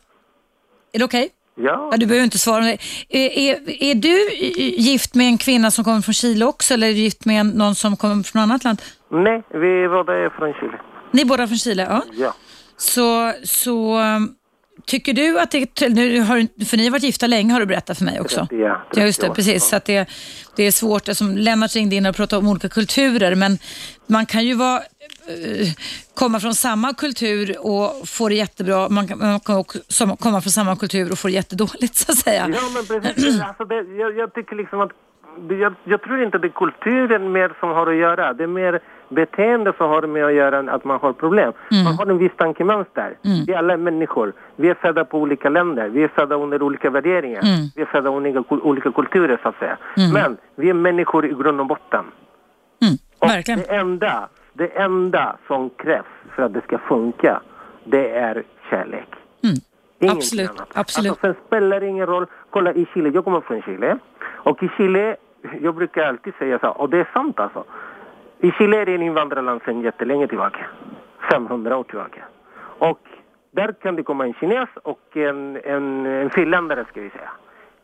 Är 0.94 1.00
det 1.00 1.06
okej? 1.06 1.30
Ja, 1.56 1.90
Ja, 1.92 1.98
du 1.98 2.06
behöver 2.06 2.24
inte 2.24 2.38
svara. 2.38 2.70
Är, 2.70 2.78
är, 3.10 3.84
är 3.84 3.96
du 3.96 4.36
gift 4.78 5.16
med 5.16 5.28
en 5.28 5.38
kvinna 5.38 5.72
som 5.72 5.84
kommer 5.84 6.02
från 6.02 6.14
Chile 6.14 6.46
också 6.46 6.74
eller 6.74 6.88
är 6.88 6.92
du 6.92 7.00
gift 7.00 7.26
med 7.26 7.46
någon 7.46 7.76
som 7.76 7.98
kommer 7.98 8.24
från 8.24 8.42
annat 8.42 8.64
land? 8.64 8.82
nej, 9.12 9.44
vi 9.52 9.88
båda 9.88 10.14
är 10.14 10.30
från 10.30 10.54
Chile. 10.54 10.80
Ni 11.12 11.22
är 11.22 11.26
båda 11.26 11.48
från 11.48 11.58
Chile? 11.58 11.88
Ja. 11.90 12.04
Ja. 12.18 12.34
Så, 12.78 13.34
så 13.44 14.00
um, 14.00 14.36
tycker 14.86 15.14
du 15.14 15.40
att 15.40 15.52
det, 15.52 15.90
nu 15.90 16.22
har, 16.22 16.66
för 16.66 16.78
ni 16.78 16.84
har 16.84 16.92
varit 16.92 17.04
gifta 17.04 17.28
länge 17.28 17.54
har 17.54 17.60
du 17.60 17.66
berättat 17.66 17.98
för 17.98 18.06
mig 18.06 18.20
också. 18.20 18.40
30, 18.40 18.56
ja, 18.56 18.86
Ja, 18.96 19.04
just 19.04 19.22
30 19.22 19.30
det, 19.30 19.36
precis. 19.36 19.68
Så 19.70 19.76
att 19.76 19.86
det, 19.86 20.10
det 20.56 20.64
är 20.64 20.72
svårt, 20.72 21.10
alltså, 21.10 21.24
Lennart 21.24 21.76
ringde 21.76 21.96
in 21.96 22.06
och 22.06 22.16
pratade 22.16 22.40
om 22.40 22.48
olika 22.48 22.70
kulturer, 22.70 23.36
men 23.36 23.58
man 24.08 24.26
kan 24.26 24.46
ju 24.46 24.54
vara, 24.54 24.78
eh, 24.78 24.84
komma 26.14 26.40
från 26.40 26.54
samma 26.54 26.94
kultur 26.94 27.56
och 27.60 28.08
få 28.08 28.30
det 28.30 28.36
jättebra. 28.36 28.90
Man 28.90 29.08
kan, 29.08 29.18
man 29.20 29.40
kan 29.40 29.58
också 29.58 29.80
komma 30.20 30.42
från 30.42 30.52
samma 30.52 30.76
kultur 30.76 31.12
och 31.12 31.20
få 31.20 31.28
det 31.28 31.34
jättedåligt 31.34 31.96
så 32.04 32.12
att 32.12 32.18
säga. 32.18 32.50
Ja 32.54 32.62
men 32.74 33.02
precis, 33.02 33.42
alltså 33.48 33.66
det, 33.66 33.76
jag, 33.76 34.18
jag 34.18 34.34
tycker 34.34 34.56
liksom 34.56 34.80
att 34.82 34.92
jag, 35.50 35.74
jag 35.84 36.02
tror 36.02 36.24
inte 36.24 36.38
det 36.38 36.48
är 36.48 36.50
kulturen 36.50 37.32
mer 37.32 37.54
som 37.60 37.70
har 37.70 37.88
att 37.88 37.96
göra. 37.96 38.34
Det 38.34 38.44
är 38.44 38.48
mer 38.48 38.80
beteende 39.10 39.74
som 39.78 39.90
har 39.90 40.02
med 40.02 40.26
att 40.26 40.34
göra 40.34 40.72
att 40.74 40.84
man 40.86 41.00
har 41.02 41.14
problem. 41.14 41.54
Man 41.86 41.94
har 41.98 42.06
en 42.06 42.18
viss 42.18 42.32
tankemönster. 42.38 43.18
Vi 43.48 43.54
alla 43.54 43.74
är 43.74 43.78
människor. 43.78 44.34
Vi 44.56 44.70
är 44.70 44.74
födda 44.74 45.06
på 45.06 45.18
olika 45.20 45.50
länder. 45.50 45.90
Vi 45.90 46.04
är 46.04 46.08
födda 46.08 46.36
under 46.36 46.62
olika 46.62 46.90
värderingar. 46.90 47.42
Vi 47.76 47.82
är 47.82 47.86
födda 47.86 48.10
under 48.10 48.44
olika, 48.66 48.92
kulturer 48.92 49.40
så 49.44 49.50
att 49.50 49.60
säga. 49.60 49.78
Men 50.14 50.38
vi 50.56 50.70
är 50.70 50.74
människor 50.74 51.26
i 51.26 51.30
grund 51.30 51.60
och 51.60 51.68
botten. 51.68 52.06
Mm, 52.82 52.98
Och 53.20 53.30
verkligen. 53.30 53.60
det 53.60 53.66
enda, 53.76 54.30
det 54.54 54.68
enda 54.68 55.38
som 55.48 55.70
krävs 55.70 56.06
för 56.36 56.44
att 56.44 56.54
det 56.54 56.62
ska 56.62 56.78
funka, 56.78 57.42
det 57.84 58.10
är 58.10 58.44
kärlek. 58.70 59.08
Mm. 59.44 59.56
Ingenting 60.00 60.18
Absolut, 60.18 60.50
annat. 60.50 60.72
absolut. 60.74 61.12
Alltså, 61.12 61.28
sen 61.28 61.36
spelar 61.48 61.80
det 61.80 61.88
ingen 61.88 62.06
roll. 62.06 62.26
Kolla 62.50 62.74
i 62.74 62.88
Chile, 62.94 63.10
jag 63.10 63.24
kommer 63.24 63.42
från 63.42 63.62
Chile. 63.62 63.98
Och 64.24 64.64
i 64.64 64.70
Chile, 64.78 65.16
jag 65.62 65.76
brukar 65.76 66.04
alltid 66.04 66.34
säga 66.40 66.60
så, 66.60 66.68
och 66.68 66.90
det 66.90 66.98
är 66.98 67.10
sant 67.14 67.40
alltså. 67.40 67.64
I 68.40 68.52
Chile 68.52 68.78
är 68.82 68.86
det 68.86 68.96
en 68.96 69.02
invandrarland 69.02 69.62
sedan 69.66 69.82
jättelänge 69.82 70.28
tillbaka. 70.28 70.66
500 71.32 71.78
år 71.78 71.84
tillbaka. 71.84 72.24
Och 72.78 73.00
där 73.52 73.72
kan 73.82 73.96
det 73.96 74.04
komma 74.04 74.26
en 74.26 74.34
kines 74.34 74.70
och 74.84 75.18
en, 75.18 75.60
en, 75.64 76.06
en 76.06 76.30
finländare 76.30 76.86
ska 76.90 77.02
vi 77.02 77.10
säga. 77.10 77.32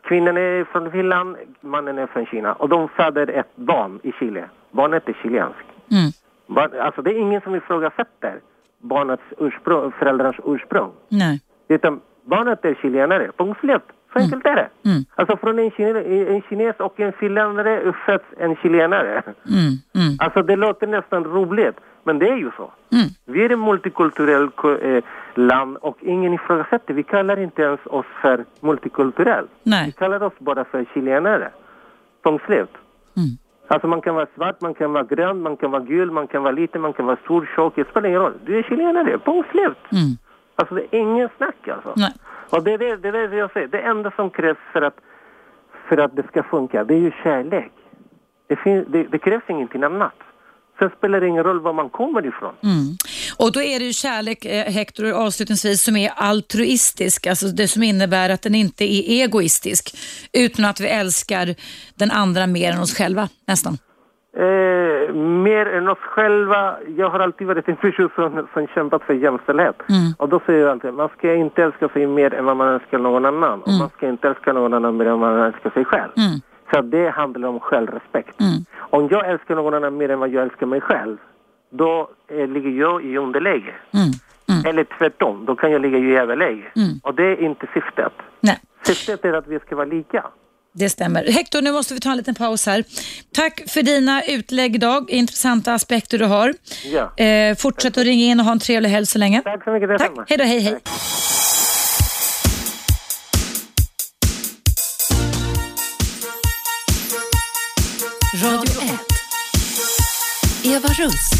Kvinnan 0.02 0.36
är 0.36 0.64
från 0.64 0.90
Finland, 0.90 1.36
mannen 1.60 1.98
är 1.98 2.06
från 2.06 2.26
Kina. 2.26 2.52
Och 2.52 2.68
de 2.68 2.88
föder 2.88 3.26
ett 3.30 3.56
barn 3.56 4.00
i 4.02 4.12
Chile. 4.12 4.44
Barnet 4.70 5.08
är 5.08 5.12
chilenskt. 5.12 5.66
Mm. 5.90 6.10
Alltså 6.56 7.02
det 7.02 7.10
är 7.10 7.18
ingen 7.18 7.40
som 7.40 7.54
ifrågasätter 7.54 8.40
barnets 8.78 9.22
ursprung, 9.38 9.92
föräldrarnas 9.92 10.36
ursprung. 10.44 10.90
Nej. 11.08 11.40
Utan 11.68 12.00
barnet 12.24 12.64
är 12.64 12.74
chilenare, 12.74 13.30
punkt 13.36 13.60
slut. 13.60 13.82
Så 14.12 14.18
enkelt 14.18 14.46
är 14.46 14.56
det. 14.56 14.68
Mm. 14.90 15.04
Alltså 15.14 15.36
från 15.36 15.58
en, 15.58 15.70
kine, 15.70 16.00
en 16.34 16.42
kines 16.42 16.76
och 16.76 17.00
en 17.00 17.12
finländare 17.12 17.92
föds 18.06 18.24
en 18.38 18.56
chilenare. 18.56 19.22
Mm. 19.48 19.78
Mm. 19.94 20.16
Alltså 20.18 20.42
det 20.42 20.56
låter 20.56 20.86
nästan 20.86 21.24
roligt, 21.24 21.76
men 22.04 22.18
det 22.18 22.28
är 22.28 22.36
ju 22.36 22.50
så. 22.56 22.72
Mm. 22.92 23.08
Vi 23.24 23.44
är 23.44 23.52
ett 23.52 23.58
multikulturellt 23.58 24.64
eh, 24.82 25.04
land 25.34 25.76
och 25.76 25.96
ingen 26.00 26.34
ifrågasätter. 26.34 26.94
Vi 26.94 27.02
kallar 27.02 27.38
inte 27.38 27.62
ens 27.62 27.80
oss 27.84 28.06
för 28.22 28.44
multikulturell. 28.60 29.46
Vi 29.86 29.92
kallar 29.92 30.22
oss 30.22 30.32
bara 30.38 30.64
för 30.64 30.84
chilenare. 30.94 31.50
Punkt 32.22 32.44
slut. 32.46 32.70
Alltså 33.72 33.88
man 33.88 34.00
kan 34.00 34.14
vara 34.14 34.26
svart, 34.34 34.60
man 34.60 34.74
kan 34.74 34.92
vara 34.92 35.04
grön, 35.04 35.42
man 35.42 35.56
kan 35.56 35.70
vara 35.70 35.82
gul, 35.82 36.10
man 36.10 36.26
kan 36.26 36.42
vara 36.42 36.52
liten, 36.52 36.80
man 36.80 36.92
kan 36.92 37.06
vara 37.06 37.16
stor, 37.24 37.48
tjock. 37.56 37.72
Det 37.76 37.88
spelar 37.88 38.08
ingen 38.08 38.20
roll. 38.20 38.32
Du 38.44 38.58
är 38.58 38.62
chilenare, 38.62 39.18
punkt 39.18 39.48
slut. 39.50 39.78
Mm. 39.92 40.16
Alltså 40.56 40.74
det 40.74 40.82
är 40.96 41.00
ingen 41.00 41.28
snack 41.36 41.68
alltså. 41.68 41.92
Nej. 41.96 42.12
Och 42.50 42.64
det 42.64 42.72
är 42.72 42.78
det, 42.78 42.96
det, 42.96 43.08
är 43.08 43.28
det 43.28 43.36
jag 43.36 43.52
säger. 43.52 43.68
Det 43.68 43.80
enda 43.80 44.10
som 44.16 44.30
krävs 44.30 44.58
för 44.72 44.82
att, 44.82 44.96
för 45.88 45.96
att 45.96 46.16
det 46.16 46.26
ska 46.26 46.42
funka, 46.42 46.84
det 46.84 46.94
är 46.94 46.98
ju 46.98 47.12
kärlek. 47.22 47.72
Det, 48.46 48.56
fin, 48.56 48.84
det, 48.88 49.02
det 49.02 49.18
krävs 49.18 49.44
ingenting 49.48 49.82
annat. 49.82 50.18
Sen 50.78 50.90
spelar 50.98 51.20
det 51.20 51.26
ingen 51.26 51.44
roll 51.44 51.60
var 51.60 51.72
man 51.72 51.88
kommer 51.88 52.26
ifrån. 52.26 52.54
Mm. 52.62 52.96
Och 53.36 53.52
då 53.52 53.62
är 53.62 53.78
det 53.78 53.84
ju 53.84 53.92
kärlek, 53.92 54.44
eh, 54.44 54.64
Hector, 54.64 55.10
avslutningsvis, 55.10 55.82
som 55.82 55.96
är 55.96 56.10
altruistisk. 56.16 57.26
Alltså 57.26 57.46
det 57.46 57.68
som 57.68 57.82
innebär 57.82 58.30
att 58.30 58.42
den 58.42 58.54
inte 58.54 58.84
är 58.84 59.24
egoistisk. 59.24 59.96
Utan 60.32 60.64
att 60.64 60.80
vi 60.80 60.88
älskar 60.88 61.54
den 61.94 62.10
andra 62.10 62.46
mer 62.46 62.72
än 62.72 62.80
oss 62.80 62.96
själva, 62.96 63.28
nästan. 63.46 63.78
Eh, 64.36 65.14
mer 65.14 65.66
än 65.66 65.88
oss 65.88 65.98
själva. 65.98 66.76
Jag 66.96 67.10
har 67.10 67.20
alltid 67.20 67.46
varit 67.46 67.68
en 67.68 67.76
person 67.76 68.10
som, 68.14 68.46
som 68.54 68.66
kämpat 68.66 69.02
för 69.02 69.14
jämställdhet. 69.14 69.76
Mm. 69.88 70.12
Och 70.18 70.28
då 70.28 70.40
säger 70.46 70.60
jag 70.60 70.70
alltid, 70.70 70.94
man 70.94 71.08
ska 71.18 71.34
inte 71.34 71.62
älska 71.62 71.88
sig 71.88 72.06
mer 72.06 72.34
än 72.34 72.44
vad 72.44 72.56
man 72.56 72.74
älskar 72.74 72.98
någon 72.98 73.24
annan. 73.24 73.62
Och 73.62 73.72
man 73.72 73.90
ska 73.96 74.08
inte 74.08 74.28
älska 74.28 74.52
någon 74.52 74.74
annan 74.74 74.96
mer 74.96 75.06
än 75.06 75.20
vad 75.20 75.32
man 75.32 75.46
älskar 75.46 75.70
sig 75.70 75.84
själv. 75.84 76.12
Mm. 76.16 76.40
Så 76.72 76.80
det 76.82 77.10
handlar 77.10 77.48
om 77.48 77.60
självrespekt. 77.60 78.40
Mm. 78.40 78.64
Om 78.76 79.08
jag 79.10 79.30
älskar 79.30 79.54
någon 79.54 79.74
annan 79.74 79.96
mer 79.96 80.08
än 80.08 80.18
vad 80.18 80.30
jag 80.30 80.42
älskar 80.42 80.66
mig 80.66 80.80
själv, 80.80 81.16
då 81.70 82.10
eh, 82.28 82.48
ligger 82.48 82.70
jag 82.70 83.04
i 83.04 83.16
underläge. 83.16 83.74
Mm. 83.94 84.10
Mm. 84.48 84.66
Eller 84.66 84.86
tvärtom, 84.98 85.44
då 85.46 85.56
kan 85.56 85.72
jag 85.72 85.82
ligga 85.82 85.98
i 85.98 86.16
överläge. 86.16 86.64
Mm. 86.76 87.00
Och 87.02 87.14
det 87.14 87.22
är 87.22 87.42
inte 87.42 87.66
syftet. 87.74 88.12
Nej. 88.40 88.58
Syftet 88.86 89.24
är 89.24 89.32
att 89.32 89.46
vi 89.46 89.58
ska 89.58 89.76
vara 89.76 89.86
lika. 89.86 90.26
Det 90.72 90.90
stämmer. 90.90 91.24
Hector, 91.24 91.62
nu 91.62 91.72
måste 91.72 91.94
vi 91.94 92.00
ta 92.00 92.10
en 92.10 92.16
liten 92.16 92.34
paus 92.34 92.66
här. 92.66 92.84
Tack 93.34 93.62
för 93.68 93.82
dina 93.82 94.22
utlägg 94.22 94.74
idag, 94.74 95.10
intressanta 95.10 95.74
aspekter 95.74 96.18
du 96.18 96.24
har. 96.24 96.54
Ja. 96.84 97.24
Eh, 97.24 97.56
fortsätt 97.56 97.98
att 97.98 98.04
ringa 98.04 98.24
in 98.24 98.40
och 98.40 98.46
ha 98.46 98.52
en 98.52 98.58
trevlig 98.58 98.90
helg 98.90 99.06
så 99.06 99.18
länge. 99.18 99.42
Tack 99.42 99.64
så 99.64 99.70
mycket 99.70 99.98
Tack, 99.98 100.12
hej 100.28 100.38
då, 100.38 100.44
hej 100.44 100.60
hej. 100.60 100.78
Radio 108.42 108.79
1. 108.79 108.79
Eva 110.70 110.88
Russ. 110.88 111.30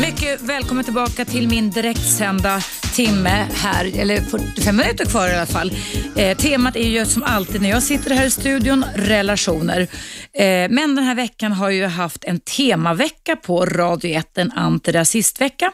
Mycket 0.00 0.42
välkommen 0.42 0.84
tillbaka 0.84 1.24
till 1.24 1.48
min 1.48 1.70
direktsända 1.70 2.60
timme 2.94 3.48
här, 3.54 3.98
eller 3.98 4.20
45 4.20 4.76
minuter 4.76 5.04
kvar 5.04 5.28
i 5.28 5.34
alla 5.34 5.46
fall. 5.46 5.72
Eh, 6.16 6.36
temat 6.36 6.76
är 6.76 6.88
ju 6.88 7.06
som 7.06 7.22
alltid 7.22 7.62
när 7.62 7.70
jag 7.70 7.82
sitter 7.82 8.10
här 8.10 8.26
i 8.26 8.30
studion, 8.30 8.84
relationer. 8.94 9.80
Eh, 10.32 10.68
men 10.70 10.94
den 10.94 11.04
här 11.04 11.14
veckan 11.14 11.52
har 11.52 11.70
jag 11.70 11.76
ju 11.76 11.86
haft 11.86 12.24
en 12.24 12.40
temavecka 12.40 13.36
på 13.36 13.66
Radio 13.66 14.10
1, 14.10 14.38
en 14.38 14.52
antirasistvecka, 14.52 15.72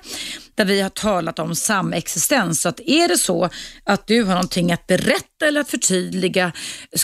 där 0.55 0.65
vi 0.65 0.81
har 0.81 0.89
talat 0.89 1.39
om 1.39 1.55
samexistens. 1.55 2.61
Så 2.61 2.69
att 2.69 2.81
är 2.81 3.09
det 3.09 3.19
så 3.19 3.49
att 3.85 4.07
du 4.07 4.23
har 4.23 4.35
någonting 4.35 4.73
att 4.73 4.87
berätta 4.87 5.47
eller 5.47 5.61
att 5.61 5.71
förtydliga 5.71 6.53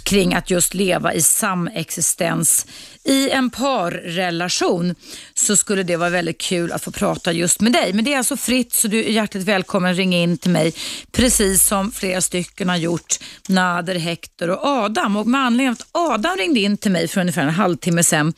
kring 0.05 0.35
att 0.35 0.51
just 0.51 0.75
leva 0.75 1.15
i 1.15 1.23
samexistens 1.23 2.67
i 3.05 3.31
en 3.31 3.51
parrelation 3.51 4.95
så 5.35 5.57
skulle 5.57 5.83
det 5.83 5.97
vara 5.97 6.11
väldigt 6.11 6.41
kul 6.41 6.73
att 6.73 6.85
få 6.85 6.91
prata 6.91 7.33
just 7.33 7.61
med 7.61 7.73
dig. 7.73 7.93
Men 7.93 8.05
det 8.05 8.15
är 8.15 8.19
alltså 8.19 8.37
fritt 8.37 8.73
så 8.73 8.89
du 8.89 8.99
är 9.05 9.11
hjärtligt 9.11 9.45
välkommen 9.45 9.91
att 9.91 9.97
ringa 9.97 10.19
in 10.19 10.39
till 10.39 10.51
mig 10.51 10.75
precis 11.13 11.67
som 11.67 11.93
flera 11.93 12.21
stycken 12.21 12.69
har 12.69 12.77
gjort, 12.77 13.19
Nader, 13.49 13.95
Hector 13.95 14.51
och 14.51 14.67
Adam. 14.67 15.17
Och 15.17 15.27
med 15.27 15.41
anledning 15.41 15.69
av 15.69 15.73
att 15.73 15.87
Adam 15.93 16.37
ringde 16.37 16.61
in 16.61 16.77
till 16.77 16.91
mig 16.91 17.09
för 17.09 17.21
ungefär 17.21 17.43
en 17.43 17.51
halvtimme 17.51 18.03
sedan 18.03 18.33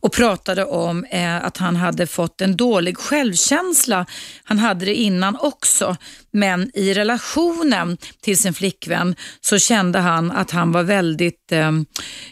och 0.00 0.12
pratade 0.12 0.64
om 0.64 1.04
eh, 1.04 1.44
att 1.44 1.56
han 1.56 1.76
hade 1.76 2.06
fått 2.06 2.40
en 2.40 2.56
dålig 2.56 2.98
självkänsla. 2.98 4.06
Han 4.50 4.58
hade 4.58 4.84
det 4.84 4.94
innan 4.94 5.36
också, 5.36 5.96
men 6.32 6.70
i 6.74 6.94
relationen 6.94 7.98
till 8.22 8.38
sin 8.38 8.54
flickvän 8.54 9.16
så 9.40 9.58
kände 9.58 9.98
han 9.98 10.30
att 10.30 10.50
han 10.50 10.72
var 10.72 10.82
väldigt, 10.82 11.52
eh, 11.52 11.72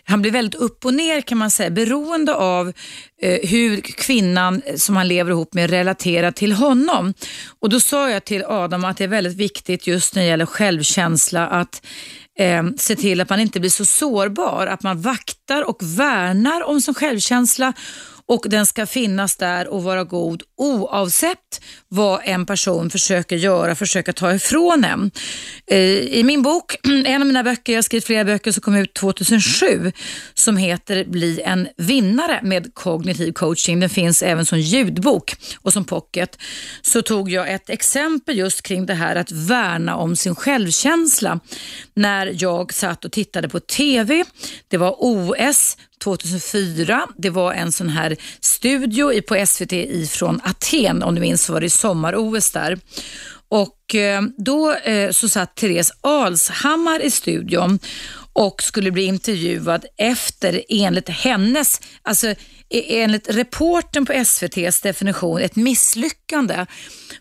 han 0.04 0.22
blev 0.22 0.32
väldigt 0.32 0.60
upp 0.60 0.84
och 0.84 0.94
ner 0.94 1.20
kan 1.20 1.38
man 1.38 1.50
säga, 1.50 1.70
beroende 1.70 2.34
av 2.34 2.72
eh, 3.22 3.48
hur 3.48 3.80
kvinnan 3.80 4.62
som 4.76 4.96
han 4.96 5.08
lever 5.08 5.30
ihop 5.30 5.54
med 5.54 5.70
relaterar 5.70 6.30
till 6.30 6.52
honom. 6.52 7.14
Och 7.60 7.68
då 7.68 7.80
sa 7.80 8.10
jag 8.10 8.24
till 8.24 8.44
Adam 8.44 8.84
att 8.84 8.96
det 8.96 9.04
är 9.04 9.08
väldigt 9.08 9.36
viktigt 9.36 9.86
just 9.86 10.14
när 10.14 10.22
det 10.22 10.28
gäller 10.28 10.46
självkänsla 10.46 11.46
att 11.46 11.86
eh, 12.38 12.62
se 12.76 12.96
till 12.96 13.20
att 13.20 13.30
man 13.30 13.40
inte 13.40 13.60
blir 13.60 13.70
så 13.70 13.84
sårbar, 13.84 14.66
att 14.66 14.82
man 14.82 15.00
vaktar 15.00 15.68
och 15.68 15.82
värnar 15.82 16.62
om 16.62 16.80
sin 16.80 16.94
självkänsla 16.94 17.72
och 18.28 18.46
den 18.48 18.66
ska 18.66 18.86
finnas 18.86 19.36
där 19.36 19.68
och 19.68 19.82
vara 19.82 20.04
god 20.04 20.42
oavsett 20.56 21.60
vad 21.88 22.20
en 22.24 22.46
person 22.46 22.90
försöker 22.90 23.36
göra, 23.36 23.74
försöker 23.74 24.12
ta 24.12 24.34
ifrån 24.34 24.84
en. 24.84 25.10
Eh, 25.66 25.78
I 25.98 26.22
min 26.24 26.42
bok, 26.42 26.76
en 27.06 27.22
av 27.22 27.26
mina 27.26 27.42
böcker, 27.42 27.72
jag 27.72 27.78
har 27.78 27.82
skrivit 27.82 28.04
flera 28.04 28.24
böcker 28.24 28.52
som 28.52 28.60
kom 28.60 28.74
ut 28.74 28.94
2007 28.94 29.92
som 30.34 30.56
heter 30.56 31.04
Bli 31.04 31.40
en 31.40 31.68
vinnare 31.76 32.40
med 32.42 32.74
kognitiv 32.74 33.32
coaching. 33.32 33.80
Den 33.80 33.90
finns 33.90 34.22
även 34.22 34.46
som 34.46 34.60
ljudbok 34.60 35.34
och 35.62 35.72
som 35.72 35.84
pocket. 35.84 36.38
Så 36.82 37.02
tog 37.02 37.30
jag 37.30 37.52
ett 37.52 37.70
exempel 37.70 38.38
just 38.38 38.62
kring 38.62 38.86
det 38.86 38.94
här 38.94 39.16
att 39.16 39.32
värna 39.32 39.96
om 39.96 40.16
sin 40.16 40.34
självkänsla 40.34 41.40
när 41.94 42.34
jag 42.42 42.72
satt 42.72 43.04
och 43.04 43.12
tittade 43.12 43.48
på 43.48 43.60
TV. 43.60 44.24
Det 44.68 44.76
var 44.76 44.96
OS 44.98 45.76
2004. 45.98 47.06
Det 47.16 47.30
var 47.30 47.52
en 47.52 47.72
sån 47.72 47.88
här 47.88 48.16
studio 48.40 49.22
på 49.22 49.46
SVT 49.46 49.72
ifrån 49.72 50.40
Aten, 50.44 51.02
om 51.02 51.14
du 51.14 51.20
minns 51.20 51.44
så 51.44 51.52
var 51.52 51.60
det 51.60 51.70
sommar-OS 51.70 52.50
där. 52.50 52.78
Och 53.48 53.94
eh, 53.94 54.22
då 54.36 54.74
eh, 54.74 55.10
så 55.10 55.28
satt 55.28 55.56
Therese 55.56 55.92
Alshammar 56.00 57.00
i 57.00 57.10
studion 57.10 57.78
och 58.32 58.62
skulle 58.62 58.90
bli 58.90 59.04
intervjuad 59.04 59.86
efter 59.96 60.62
enligt 60.68 61.08
hennes, 61.08 61.80
alltså 62.02 62.26
e-, 62.68 63.02
enligt 63.02 63.28
reporten 63.28 64.06
på 64.06 64.12
SVTs 64.12 64.80
definition, 64.80 65.40
ett 65.40 65.56
misslyckande. 65.56 66.66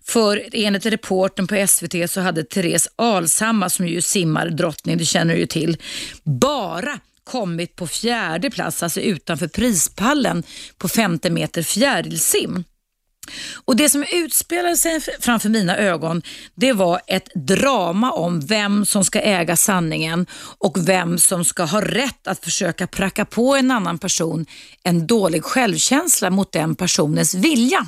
För 0.04 0.44
enligt 0.54 0.86
reporten 0.86 1.48
på 1.48 1.68
SVT 1.68 2.12
så 2.12 2.22
hade 2.22 2.44
Therese 2.44 2.88
Alshammar, 2.96 3.70
som 3.70 3.88
ju 3.88 4.02
simmar 4.02 4.50
drottning, 4.50 4.98
det 4.98 5.06
känner 5.06 5.34
du 5.34 5.40
ju 5.40 5.46
till, 5.46 5.78
bara 6.24 7.00
kommit 7.28 7.76
på 7.76 7.88
fjärde 7.88 8.50
plats, 8.50 8.84
alltså 8.84 9.02
utanför 9.02 9.48
prispallen 9.48 10.44
på 10.78 10.88
50 10.88 11.30
meter 11.30 11.64
fjärilsim. 11.64 12.64
Och 13.66 13.76
Det 13.76 13.90
som 13.90 14.06
utspelade 14.14 14.78
sig 14.78 15.02
framför 15.20 15.50
mina 15.50 15.78
ögon, 15.78 16.22
det 16.56 16.74
var 16.74 17.02
ett 17.08 17.30
drama 17.36 18.12
om 18.12 18.40
vem 18.40 18.86
som 18.86 19.06
ska 19.06 19.20
äga 19.20 19.56
sanningen 19.56 20.28
och 20.58 20.90
vem 20.90 21.18
som 21.18 21.46
ska 21.46 21.64
ha 21.64 21.82
rätt 21.82 22.28
att 22.28 22.44
försöka 22.44 22.88
pracka 22.88 23.26
på 23.26 23.56
en 23.56 23.72
annan 23.72 23.98
person 23.98 24.46
en 24.84 25.08
dålig 25.08 25.44
självkänsla 25.44 26.30
mot 26.30 26.52
den 26.52 26.76
personens 26.76 27.36
vilja. 27.36 27.88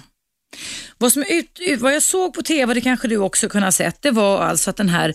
Vad, 0.98 1.14
som 1.14 1.24
ut, 1.30 1.60
vad 1.80 1.96
jag 1.96 2.04
såg 2.04 2.34
på 2.34 2.42
TV, 2.42 2.74
det 2.74 2.82
kanske 2.82 3.08
du 3.08 3.18
också 3.18 3.50
kunde 3.50 3.68
ha 3.68 3.72
sett, 3.72 4.02
det 4.02 4.12
var 4.12 4.42
alltså 4.42 4.70
att 4.70 4.78
den 4.78 4.90
här 4.90 5.14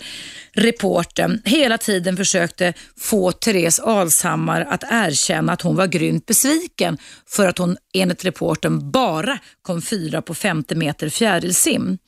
reporten 0.52 1.42
hela 1.44 1.78
tiden 1.78 2.16
försökte 2.16 2.72
få 2.98 3.32
Therese 3.32 3.80
Alshammar 3.80 4.66
att 4.70 4.84
erkänna 4.90 5.52
att 5.52 5.62
hon 5.62 5.76
var 5.76 5.86
grymt 5.86 6.26
besviken 6.26 6.98
för 7.26 7.48
att 7.48 7.58
hon 7.58 7.76
enligt 7.94 8.24
reporten 8.24 8.90
bara 8.90 9.38
kom 9.62 9.82
fyra 9.82 10.22
på 10.22 10.34
50 10.34 10.74
meter 10.74 11.08
fjärilsim. 11.08 11.98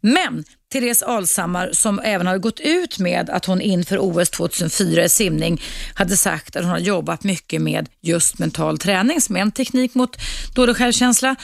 Men 0.00 0.44
Therese 0.72 1.02
Alshammar 1.02 1.70
som 1.72 2.00
även 2.04 2.26
hade 2.26 2.38
gått 2.38 2.60
ut 2.60 2.98
med 2.98 3.30
att 3.30 3.44
hon 3.44 3.60
inför 3.60 3.98
OS 3.98 4.30
2004 4.30 5.04
i 5.04 5.08
simning 5.08 5.62
hade 5.94 6.16
sagt 6.16 6.56
att 6.56 6.62
hon 6.62 6.70
har 6.70 6.78
jobbat 6.78 7.24
mycket 7.24 7.62
med 7.62 7.88
just 8.02 8.38
mental 8.38 8.78
träning 8.78 9.20
som 9.20 9.36
är 9.36 9.40
en 9.40 9.52
teknik 9.52 9.94
mot 9.94 10.16
dålig 10.54 10.76
självkänsla 10.76 11.36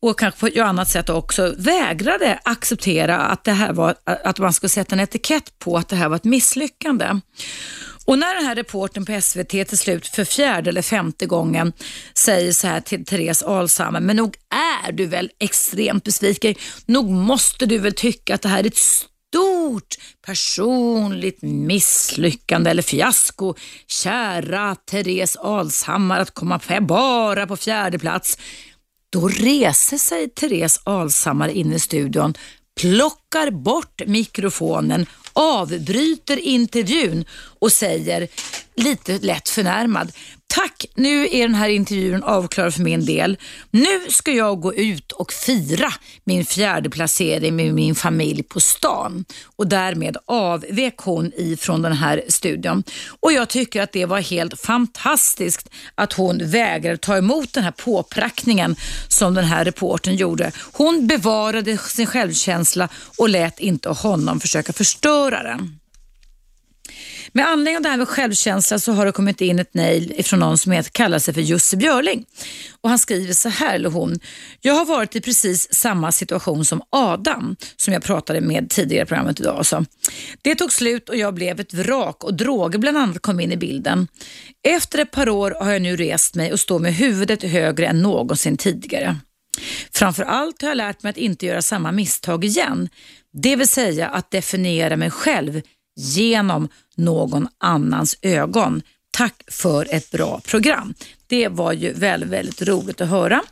och 0.00 0.18
kanske 0.18 0.40
på 0.40 0.46
ett 0.46 0.58
annat 0.58 0.90
sätt 0.90 1.08
också 1.08 1.54
vägrade 1.58 2.38
acceptera 2.44 3.18
att, 3.18 3.44
det 3.44 3.52
här 3.52 3.72
var, 3.72 3.94
att 4.04 4.38
man 4.38 4.52
skulle 4.52 4.70
sätta 4.70 4.94
en 4.94 5.00
etikett 5.00 5.58
på 5.58 5.76
att 5.76 5.88
det 5.88 5.96
här 5.96 6.08
var 6.08 6.16
ett 6.16 6.24
misslyckande. 6.24 7.20
Och 8.06 8.18
när 8.18 8.34
den 8.34 8.44
här 8.44 8.54
reporten 8.54 9.04
på 9.04 9.20
SVT 9.20 9.48
till 9.48 9.78
slut 9.78 10.06
för 10.06 10.24
fjärde 10.24 10.70
eller 10.70 10.82
femte 10.82 11.26
gången 11.26 11.72
säger 12.14 12.52
så 12.52 12.66
här 12.66 12.80
till 12.80 13.04
Therese 13.04 13.42
Alshammar, 13.42 14.00
men 14.00 14.16
nog 14.16 14.36
är 14.84 14.92
du 14.92 15.06
väl 15.06 15.30
extremt 15.40 16.04
besviken? 16.04 16.54
Nog 16.86 17.10
måste 17.10 17.66
du 17.66 17.78
väl 17.78 17.94
tycka 17.94 18.34
att 18.34 18.42
det 18.42 18.48
här 18.48 18.60
är 18.60 18.66
ett 18.66 18.76
stort 18.76 19.94
personligt 20.26 21.42
misslyckande 21.42 22.70
eller 22.70 22.82
fiasko. 22.82 23.54
Kära 23.86 24.74
Therese 24.74 25.36
Alshammar 25.36 26.20
att 26.20 26.34
komma 26.34 26.60
bara 26.80 27.46
på 27.46 27.56
fjärde 27.56 27.98
plats. 27.98 28.38
Då 29.16 29.28
reser 29.28 29.96
sig 29.96 30.28
Therese 30.28 30.80
Alshammar 30.84 31.48
in 31.48 31.72
i 31.72 31.80
studion, 31.80 32.34
plockar 32.80 33.50
bort 33.50 34.02
mikrofonen, 34.06 35.06
avbryter 35.32 36.36
intervjun 36.36 37.24
och 37.58 37.72
säger 37.72 38.28
lite 38.74 39.18
lätt 39.18 39.48
förnärmad 39.48 40.12
Tack, 40.48 40.86
nu 40.94 41.28
är 41.32 41.42
den 41.42 41.54
här 41.54 41.68
intervjun 41.68 42.22
avklarad 42.22 42.74
för 42.74 42.82
min 42.82 43.04
del. 43.04 43.38
Nu 43.70 44.00
ska 44.08 44.32
jag 44.32 44.60
gå 44.60 44.74
ut 44.74 45.12
och 45.12 45.32
fira 45.32 45.92
min 46.24 46.44
fjärde 46.44 46.90
placering 46.90 47.56
med 47.56 47.74
min 47.74 47.94
familj 47.94 48.42
på 48.42 48.60
stan. 48.60 49.24
Och 49.56 49.66
därmed 49.66 50.16
avvek 50.26 50.94
hon 50.98 51.32
ifrån 51.36 51.82
den 51.82 51.92
här 51.92 52.24
studion. 52.28 52.84
Och 53.20 53.32
jag 53.32 53.48
tycker 53.48 53.82
att 53.82 53.92
det 53.92 54.06
var 54.06 54.20
helt 54.20 54.60
fantastiskt 54.60 55.70
att 55.94 56.12
hon 56.12 56.50
vägrade 56.50 56.96
ta 56.98 57.16
emot 57.16 57.52
den 57.52 57.64
här 57.64 57.70
påprackningen 57.70 58.76
som 59.08 59.34
den 59.34 59.44
här 59.44 59.64
reporten 59.64 60.16
gjorde. 60.16 60.52
Hon 60.72 61.06
bevarade 61.06 61.78
sin 61.78 62.06
självkänsla 62.06 62.88
och 63.18 63.28
lät 63.28 63.60
inte 63.60 63.88
honom 63.88 64.40
försöka 64.40 64.72
förstöra 64.72 65.42
den. 65.42 65.78
Med 67.32 67.48
anledning 67.48 67.76
av 67.76 67.82
det 67.82 67.88
här 67.88 67.96
med 67.96 68.08
självkänsla 68.08 68.78
så 68.78 68.92
har 68.92 69.06
det 69.06 69.12
kommit 69.12 69.40
in 69.40 69.58
ett 69.58 69.74
mejl 69.74 70.24
från 70.24 70.40
någon 70.40 70.58
som 70.58 70.72
heter, 70.72 70.90
kallar 70.90 71.18
sig 71.18 71.34
för 71.34 71.40
Jussi 71.40 71.76
Björling. 71.76 72.24
Och 72.80 72.88
han 72.88 72.98
skriver 72.98 73.32
så 73.34 73.48
här, 73.48 73.74
eller 73.74 73.90
hon. 73.90 74.20
Jag 74.60 74.74
har 74.74 74.84
varit 74.84 75.16
i 75.16 75.20
precis 75.20 75.74
samma 75.74 76.12
situation 76.12 76.64
som 76.64 76.82
Adam, 76.90 77.56
som 77.76 77.92
jag 77.92 78.02
pratade 78.02 78.40
med 78.40 78.70
tidigare 78.70 79.02
i 79.02 79.06
programmet 79.06 79.40
idag. 79.40 79.56
Alltså. 79.56 79.84
Det 80.42 80.54
tog 80.54 80.72
slut 80.72 81.08
och 81.08 81.16
jag 81.16 81.34
blev 81.34 81.60
ett 81.60 81.74
vrak 81.74 82.24
och 82.24 82.34
droger 82.34 82.78
bland 82.78 82.98
annat 82.98 83.22
kom 83.22 83.40
in 83.40 83.52
i 83.52 83.56
bilden. 83.56 84.08
Efter 84.68 84.98
ett 84.98 85.10
par 85.10 85.28
år 85.28 85.50
har 85.60 85.72
jag 85.72 85.82
nu 85.82 85.96
rest 85.96 86.34
mig 86.34 86.52
och 86.52 86.60
står 86.60 86.78
med 86.78 86.94
huvudet 86.94 87.42
högre 87.42 87.86
än 87.86 88.02
någonsin 88.02 88.56
tidigare. 88.56 89.16
Framförallt 89.92 90.62
har 90.62 90.68
jag 90.68 90.76
lärt 90.76 91.02
mig 91.02 91.10
att 91.10 91.16
inte 91.16 91.46
göra 91.46 91.62
samma 91.62 91.92
misstag 91.92 92.44
igen. 92.44 92.88
Det 93.32 93.56
vill 93.56 93.68
säga 93.68 94.08
att 94.08 94.30
definiera 94.30 94.96
mig 94.96 95.10
själv 95.10 95.62
genom 95.96 96.68
någon 96.96 97.48
annans 97.58 98.16
ögon. 98.22 98.82
Tack 99.10 99.42
för 99.50 99.86
ett 99.90 100.10
bra 100.10 100.40
program. 100.44 100.94
Det 101.26 101.48
var 101.48 101.72
ju 101.72 101.92
väldigt, 101.92 102.30
väldigt 102.30 102.62
roligt 102.62 103.00
att 103.00 103.08
höra. 103.08 103.42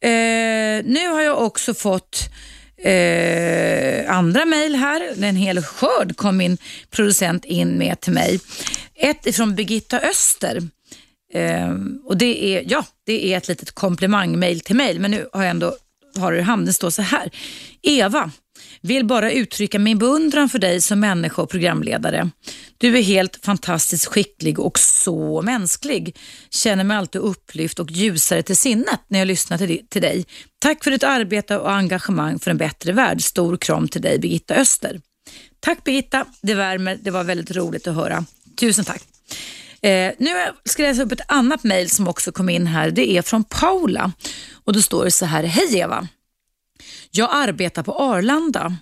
Eh, 0.00 0.84
nu 0.84 1.08
har 1.08 1.22
jag 1.22 1.42
också 1.42 1.74
fått 1.74 2.28
eh, 2.76 4.16
andra 4.16 4.44
mejl 4.44 4.74
här. 4.74 5.24
En 5.24 5.36
hel 5.36 5.62
skörd 5.62 6.16
kom 6.16 6.36
min 6.36 6.58
producent 6.90 7.44
in 7.44 7.78
med 7.78 8.00
till 8.00 8.12
mig. 8.12 8.40
Ett 8.94 9.26
ifrån 9.26 9.54
Birgitta 9.54 9.98
Öster. 9.98 10.62
Eh, 11.34 11.74
och 12.04 12.16
det 12.16 12.44
är, 12.44 12.64
ja, 12.66 12.84
det 13.06 13.32
är 13.32 13.36
ett 13.36 13.48
litet 13.48 13.72
komplimangmejl 13.72 14.60
till 14.60 14.76
mig, 14.76 14.98
men 14.98 15.10
nu 15.10 15.28
har 15.32 15.42
jag 15.42 15.50
ändå 15.50 15.76
har 16.16 16.32
det 16.32 16.42
i. 16.42 16.64
Det 16.64 16.72
står 16.72 16.90
så 16.90 17.02
här. 17.02 17.30
Eva, 17.82 18.30
vill 18.84 19.06
bara 19.06 19.32
uttrycka 19.32 19.78
min 19.78 19.98
beundran 19.98 20.48
för 20.48 20.58
dig 20.58 20.80
som 20.80 21.00
människa 21.00 21.42
och 21.42 21.50
programledare. 21.50 22.30
Du 22.78 22.98
är 22.98 23.02
helt 23.02 23.44
fantastiskt 23.44 24.06
skicklig 24.06 24.58
och 24.58 24.78
så 24.78 25.42
mänsklig. 25.42 26.16
Känner 26.50 26.84
mig 26.84 26.96
alltid 26.96 27.20
upplyft 27.20 27.78
och 27.78 27.90
ljusare 27.90 28.42
till 28.42 28.56
sinnet 28.56 29.00
när 29.08 29.18
jag 29.18 29.28
lyssnar 29.28 29.58
till 29.88 30.02
dig. 30.02 30.24
Tack 30.58 30.84
för 30.84 30.90
ditt 30.90 31.04
arbete 31.04 31.58
och 31.58 31.72
engagemang 31.72 32.38
för 32.38 32.50
en 32.50 32.56
bättre 32.56 32.92
värld. 32.92 33.22
Stor 33.22 33.56
kram 33.56 33.88
till 33.88 34.02
dig 34.02 34.18
Birgitta 34.18 34.54
Öster. 34.54 35.00
Tack 35.60 35.84
Birgitta, 35.84 36.26
det 36.40 36.54
värmer. 36.54 36.98
Det 37.02 37.10
var 37.10 37.24
väldigt 37.24 37.50
roligt 37.50 37.86
att 37.86 37.94
höra. 37.94 38.24
Tusen 38.60 38.84
tack. 38.84 39.02
Eh, 39.82 40.12
nu 40.18 40.30
ska 40.64 40.82
jag 40.82 40.88
läsa 40.88 41.02
upp 41.02 41.12
ett 41.12 41.32
annat 41.32 41.64
mejl 41.64 41.90
som 41.90 42.08
också 42.08 42.32
kom 42.32 42.48
in 42.48 42.66
här. 42.66 42.90
Det 42.90 43.16
är 43.16 43.22
från 43.22 43.44
Paula 43.44 44.12
och 44.64 44.72
då 44.72 44.82
står 44.82 45.04
det 45.04 45.10
så 45.10 45.26
här. 45.26 45.44
Hej 45.44 45.78
Eva! 45.78 46.08
Jag 47.16 47.28
arbetar 47.32 47.82
på 47.82 47.92
Arlanda. 47.94 48.76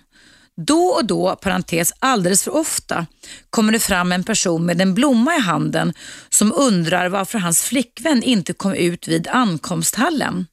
Då 0.67 0.85
och 0.85 1.05
då, 1.05 1.35
parentes 1.35 1.93
alldeles 1.99 2.43
för 2.43 2.55
ofta, 2.55 3.05
kommer 3.49 3.73
det 3.73 3.79
fram 3.79 4.11
en 4.11 4.23
person 4.23 4.65
med 4.65 4.81
en 4.81 4.93
blomma 4.93 5.35
i 5.35 5.39
handen 5.39 5.93
som 6.29 6.53
undrar 6.55 7.09
varför 7.09 7.39
hans 7.39 7.63
flickvän 7.63 8.23
inte 8.23 8.53
kom 8.53 8.73
ut 8.73 9.07
vid 9.07 9.27
ankomsthallen. 9.27 10.47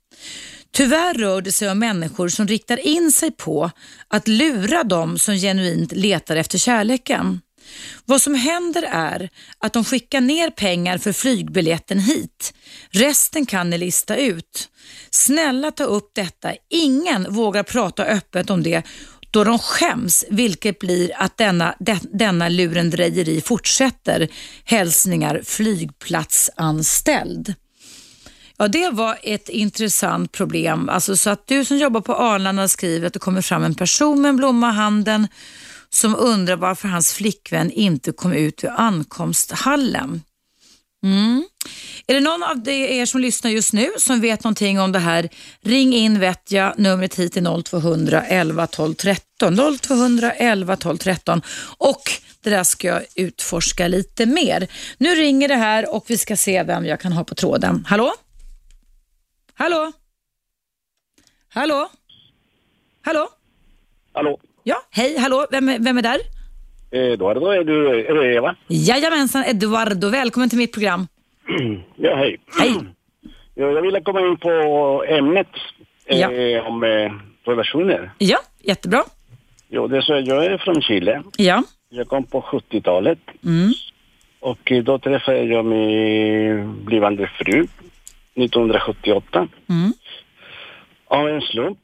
Tyvärr 0.72 1.14
rör 1.14 1.42
det 1.42 1.52
sig 1.52 1.70
om 1.70 1.78
människor 1.78 2.28
som 2.28 2.46
riktar 2.46 2.86
in 2.86 3.12
sig 3.12 3.30
på 3.30 3.70
att 4.08 4.28
lura 4.28 4.84
dem 4.84 5.18
som 5.18 5.34
genuint 5.34 5.92
letar 5.92 6.36
efter 6.36 6.58
kärleken. 6.58 7.40
Vad 8.04 8.22
som 8.22 8.34
händer 8.34 8.82
är 8.82 9.30
att 9.58 9.72
de 9.72 9.84
skickar 9.84 10.20
ner 10.20 10.50
pengar 10.50 10.98
för 10.98 11.12
flygbiljetten 11.12 11.98
hit. 11.98 12.54
Resten 12.90 13.46
kan 13.46 13.70
ni 13.70 13.78
lista 13.78 14.16
ut. 14.16 14.68
Snälla 15.10 15.70
ta 15.70 15.84
upp 15.84 16.10
detta. 16.14 16.52
Ingen 16.70 17.34
vågar 17.34 17.62
prata 17.62 18.04
öppet 18.04 18.50
om 18.50 18.62
det 18.62 18.82
då 19.30 19.44
de 19.44 19.58
skäms, 19.58 20.24
vilket 20.30 20.78
blir 20.78 21.12
att 21.16 21.36
denna, 21.36 21.74
de, 21.78 21.98
denna 22.12 22.48
lurendrejeri 22.48 23.40
fortsätter. 23.40 24.28
Hälsningar 24.64 25.40
flygplatsanställd. 25.44 27.54
Ja, 28.56 28.68
det 28.68 28.90
var 28.90 29.18
ett 29.22 29.48
intressant 29.48 30.32
problem. 30.32 30.88
Alltså, 30.88 31.16
så 31.16 31.30
att 31.30 31.46
du 31.46 31.64
som 31.64 31.78
jobbar 31.78 32.00
på 32.00 32.14
Arlanda 32.14 32.68
skriver 32.68 33.06
att 33.06 33.12
det 33.12 33.18
kommer 33.18 33.42
fram 33.42 33.64
en 33.64 33.74
person 33.74 34.22
med 34.22 34.28
en 34.28 34.36
blomma 34.36 34.70
i 34.70 34.74
handen 34.74 35.28
som 35.90 36.16
undrar 36.16 36.56
varför 36.56 36.88
hans 36.88 37.14
flickvän 37.14 37.70
inte 37.70 38.12
kom 38.12 38.32
ut 38.32 38.64
ur 38.64 38.70
ankomsthallen. 38.76 40.22
Mm. 41.02 41.44
Är 42.06 42.14
det 42.14 42.20
någon 42.20 42.42
av 42.42 42.68
er 42.68 43.06
som 43.06 43.20
lyssnar 43.20 43.50
just 43.50 43.72
nu 43.72 43.90
som 43.98 44.20
vet 44.20 44.44
någonting 44.44 44.80
om 44.80 44.92
det 44.92 44.98
här? 44.98 45.28
Ring 45.60 45.94
in 45.94 46.20
vet 46.20 46.52
jag. 46.52 46.78
Numret 46.78 47.14
hit 47.14 47.36
är 47.36 47.62
0200 47.62 48.22
11 48.22 48.66
12 48.66 48.94
13. 48.94 49.78
0200 49.78 50.32
11 50.32 50.76
12 50.76 50.96
13. 50.96 51.42
Och 51.78 52.02
det 52.42 52.50
där 52.50 52.64
ska 52.64 52.88
jag 52.88 53.02
utforska 53.14 53.88
lite 53.88 54.26
mer. 54.26 54.68
Nu 54.98 55.14
ringer 55.14 55.48
det 55.48 55.56
här 55.56 55.94
och 55.94 56.04
vi 56.08 56.18
ska 56.18 56.36
se 56.36 56.62
vem 56.62 56.86
jag 56.86 57.00
kan 57.00 57.12
ha 57.12 57.24
på 57.24 57.34
tråden. 57.34 57.84
Hallå? 57.88 58.12
Hallå? 59.54 59.92
Hallå? 61.48 61.88
Hallå? 63.02 63.28
Hallå? 64.12 64.40
Ja, 64.62 64.76
hej, 64.90 65.18
hallå, 65.18 65.46
vem, 65.50 65.66
vem 65.84 65.98
är 65.98 66.02
där? 66.02 66.18
Eduardo, 66.90 67.46
är 67.46 67.64
du, 67.64 68.06
är 68.06 68.14
du 68.14 68.34
Eva? 68.34 68.56
Jajamensan, 68.68 69.42
Eduardo, 69.44 70.08
välkommen 70.08 70.48
till 70.48 70.58
mitt 70.58 70.72
program. 70.72 71.06
Ja, 71.96 72.16
hej. 72.16 72.36
Hej. 72.60 72.74
Ja, 73.54 73.66
jag 73.70 73.82
ville 73.82 74.00
komma 74.00 74.20
in 74.20 74.36
på 74.36 74.50
ämnet 75.08 75.46
eh, 76.06 76.18
Ja. 76.18 76.62
om 76.62 76.82
eh, 76.84 77.12
relationer. 77.50 78.10
Ja, 78.18 78.38
jättebra. 78.60 79.02
Jo, 79.68 79.86
det 79.86 79.96
är 79.96 80.00
så, 80.00 80.12
jag 80.12 80.44
är 80.44 80.58
från 80.58 80.82
Chile. 80.82 81.22
Ja. 81.36 81.62
Jag 81.88 82.08
kom 82.08 82.24
på 82.24 82.40
70-talet 82.40 83.18
Mm. 83.44 83.72
och 84.40 84.72
eh, 84.72 84.82
då 84.84 84.98
träffade 84.98 85.42
jag 85.42 85.64
min 85.64 86.84
blivande 86.84 87.26
fru 87.38 87.66
1978 88.34 89.48
Mm. 89.68 89.92
av 91.06 91.28
en 91.28 91.40
slump. 91.40 91.78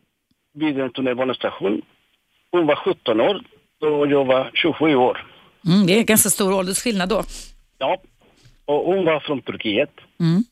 vid 0.55 0.81
en 0.81 0.91
tunnelbanestation. 0.93 1.83
Hon 2.57 2.67
var 2.67 2.77
17 2.77 3.21
år 3.21 3.41
och 3.81 4.07
jag 4.07 4.25
var 4.25 4.51
27 4.55 4.95
år. 4.95 5.27
Mm, 5.67 5.87
det 5.87 5.99
är 5.99 6.05
ganska 6.05 6.29
stor 6.29 6.53
åldersskillnad 6.55 7.09
då. 7.09 7.23
Ja, 7.79 7.99
och 8.65 8.85
hon 8.85 9.05
var 9.05 9.21
från 9.21 9.41
Turkiet. 9.43 9.91
Mm. 10.21 10.45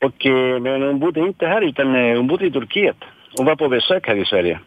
Och, 0.00 0.26
eh, 0.26 0.60
men 0.60 0.82
hon 0.82 1.00
bodde 1.00 1.20
inte 1.20 1.46
här 1.46 1.62
utan 1.62 1.94
eh, 1.94 2.16
hon 2.16 2.26
bodde 2.26 2.46
i 2.46 2.50
Turkiet. 2.50 2.96
Hon 3.36 3.46
var 3.46 3.56
på 3.56 3.68
besök 3.68 4.06
här 4.06 4.16
i 4.16 4.24
Sverige. 4.24 4.60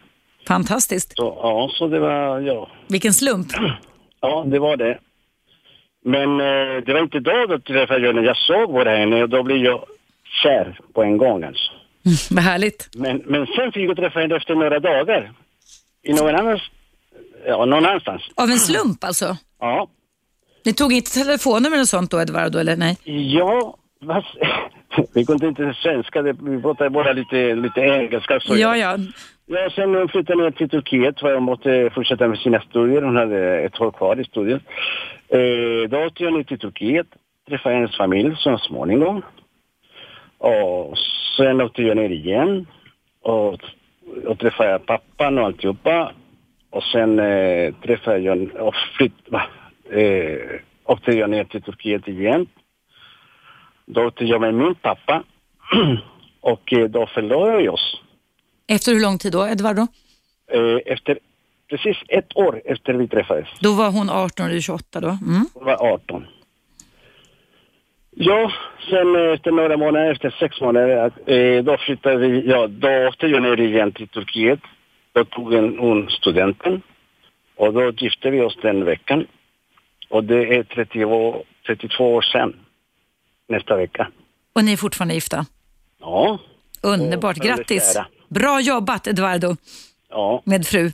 Fantastiskt. 0.48 1.16
Så, 1.16 1.38
ja, 1.42 1.70
så 1.72 1.88
det 1.88 2.00
var, 2.00 2.40
ja. 2.40 2.68
Vilken 2.88 3.12
slump. 3.12 3.46
Ja, 4.20 4.44
det 4.46 4.58
var 4.58 4.76
det. 4.76 4.98
Men 6.04 6.40
eh, 6.40 6.84
det 6.86 6.92
var 6.92 7.00
inte 7.00 7.20
då 7.20 7.46
jag 7.48 7.64
träffade 7.64 8.06
henne. 8.06 8.22
Jag 8.22 8.36
såg 8.36 8.70
på 8.70 8.84
henne 8.84 9.22
och 9.22 9.28
då 9.28 9.42
blev 9.42 9.58
jag 9.58 9.84
kär 10.42 10.78
på 10.92 11.02
en 11.02 11.16
gång 11.16 11.44
alltså. 11.44 11.72
Mm, 12.04 12.16
vad 12.30 12.44
härligt. 12.44 12.88
Men, 12.94 13.22
men 13.26 13.46
sen 13.46 13.72
fick 13.72 13.88
jag 13.90 13.96
träffa 13.96 14.20
henne 14.20 14.36
efter 14.36 14.54
några 14.54 14.80
dagar. 14.80 15.32
I 16.02 16.12
någon 16.12 16.34
annan, 16.34 16.58
ja, 17.46 17.64
någon 17.64 17.86
annanstans. 17.86 18.22
Av 18.34 18.50
en 18.50 18.58
slump 18.58 19.04
alltså? 19.04 19.36
Ja. 19.60 19.88
Ni 20.64 20.72
tog 20.72 20.92
inte 20.92 21.10
telefonnummer 21.10 21.80
och 21.80 21.88
sånt 21.88 22.10
då 22.10 22.20
Edvardo, 22.20 22.58
eller 22.58 22.76
nej? 22.76 22.96
Ja, 23.04 23.76
vad, 24.00 24.24
vi 25.14 25.24
kunde 25.24 25.48
inte 25.48 25.74
svenska, 25.82 26.22
vi 26.22 26.62
pratade 26.62 26.90
bara 26.90 27.12
lite, 27.12 27.54
lite 27.54 27.80
engelska. 27.80 28.40
Så 28.40 28.56
Ja, 28.56 28.76
ja. 28.76 28.98
Ja, 29.46 29.70
sen 29.74 29.94
hon 29.94 30.08
flyttade 30.08 30.42
ner 30.42 30.50
till 30.50 30.68
Turkiet 30.68 31.20
för 31.20 31.34
hon 31.34 31.42
måste 31.42 31.90
fortsätta 31.94 32.28
med 32.28 32.38
sina 32.38 32.60
studier. 32.60 33.02
Hon 33.02 33.16
hade 33.16 33.58
ett 33.60 33.80
år 33.80 33.90
kvar 33.90 34.20
i 34.20 34.24
studier. 34.24 34.60
Eh, 35.28 35.88
då 35.88 35.98
åkte 36.06 36.24
jag 36.24 36.32
ner 36.32 36.42
till 36.42 36.58
Turkiet, 36.58 37.06
träffade 37.48 37.74
hennes 37.74 37.96
familj 37.96 38.36
så 38.36 38.58
småningom. 38.58 39.22
Och 40.38 40.98
sen 41.36 41.60
åkte 41.60 41.82
jag 41.82 41.96
ner 41.96 42.10
igen 42.10 42.66
och, 43.22 43.60
och 44.26 44.38
träffade 44.38 44.78
pappan 44.78 45.38
och 45.38 45.44
alltihopa. 45.44 46.12
Och 46.70 46.82
sen 46.82 47.18
eh, 47.18 47.74
träffade 47.74 48.18
jag 48.18 48.54
och 48.54 48.74
flytt, 48.96 49.28
va, 49.28 49.42
eh, 49.90 50.60
åkte 50.84 51.10
jag 51.12 51.30
ner 51.30 51.44
till 51.44 51.62
Turkiet 51.62 52.08
igen. 52.08 52.46
Då 53.86 54.06
åkte 54.06 54.24
jag 54.24 54.40
med 54.40 54.54
min 54.54 54.74
pappa 54.74 55.22
och 56.40 56.72
eh, 56.72 56.88
då 56.88 57.06
förlorade 57.06 57.58
vi 57.58 57.68
oss. 57.68 58.00
Efter 58.66 58.92
hur 58.92 59.00
lång 59.00 59.18
tid 59.18 59.32
då, 59.32 59.48
Edvardo? 59.48 59.86
Eh, 60.52 60.92
efter 60.92 61.18
precis 61.70 61.96
ett 62.08 62.36
år 62.36 62.62
efter 62.64 62.94
vi 62.94 63.08
träffades. 63.08 63.48
Då 63.60 63.72
var 63.72 63.90
hon 63.90 64.10
18 64.10 64.46
och 64.46 64.52
du 64.52 64.62
28 64.62 65.00
då? 65.00 65.08
Mm. 65.08 65.46
Hon 65.54 65.64
var 65.64 65.92
18. 65.92 66.26
Ja, 68.24 68.52
sen 68.90 69.16
eh, 69.16 69.32
efter 69.32 69.50
några 69.50 69.76
månader, 69.76 70.12
efter 70.12 70.30
sex 70.30 70.60
månader, 70.60 71.12
eh, 71.26 71.64
då 71.64 71.76
flyttade 71.76 72.16
vi, 72.16 72.48
ja, 72.48 72.66
då 72.66 73.06
åkte 73.08 73.26
jag 73.26 73.42
ner 73.42 73.60
igen 73.60 73.92
till 73.92 74.08
Turkiet. 74.08 74.60
Då 75.12 75.24
tog 75.24 75.54
en, 75.54 75.78
hon 75.78 76.10
studenten 76.10 76.82
och 77.56 77.72
då 77.72 77.90
gifte 77.90 78.30
vi 78.30 78.40
oss 78.40 78.56
den 78.62 78.84
veckan. 78.84 79.26
Och 80.08 80.24
det 80.24 80.56
är 80.56 80.62
30 80.62 81.04
år, 81.04 81.42
32 81.66 82.14
år 82.14 82.22
sedan, 82.22 82.56
nästa 83.48 83.76
vecka. 83.76 84.10
Och 84.52 84.64
ni 84.64 84.72
är 84.72 84.76
fortfarande 84.76 85.14
gifta? 85.14 85.46
Ja, 86.00 86.38
Underbart, 86.82 87.36
grattis! 87.36 87.98
Bra 88.28 88.60
jobbat 88.60 89.06
Edvardo 89.06 89.56
ja. 90.10 90.42
med 90.44 90.66
fru. 90.66 90.90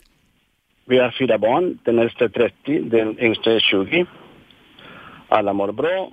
Vi 0.85 0.97
har 0.97 1.15
fyra 1.19 1.37
barn, 1.37 1.79
den 1.83 1.99
äldsta 1.99 2.25
är 2.25 2.29
30, 2.29 2.79
den 2.83 3.19
yngsta 3.19 3.51
är 3.51 3.59
20. 3.59 4.05
Alla 5.27 5.53
mår 5.53 5.71
bra. 5.71 6.09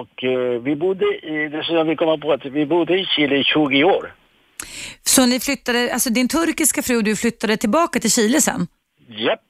Och 0.00 0.24
eh, 0.24 0.62
vi 0.62 0.76
bodde 0.76 1.04
i, 1.04 1.48
det 1.48 1.64
som 1.64 1.76
jag 1.76 1.84
vill 1.84 1.96
komma 1.96 2.18
på, 2.18 2.32
att 2.32 2.44
vi 2.44 2.66
bodde 2.66 2.98
i 2.98 3.04
Chile 3.04 3.36
i 3.36 3.44
20 3.44 3.84
år. 3.84 4.14
Så 5.02 5.26
ni 5.26 5.40
flyttade, 5.40 5.92
alltså 5.92 6.10
din 6.10 6.28
turkiska 6.28 6.82
fru 6.82 6.96
och 6.96 7.04
du 7.04 7.16
flyttade 7.16 7.56
tillbaka 7.56 8.00
till 8.00 8.10
Chile 8.10 8.40
sen? 8.40 8.66
Japp. 9.08 9.40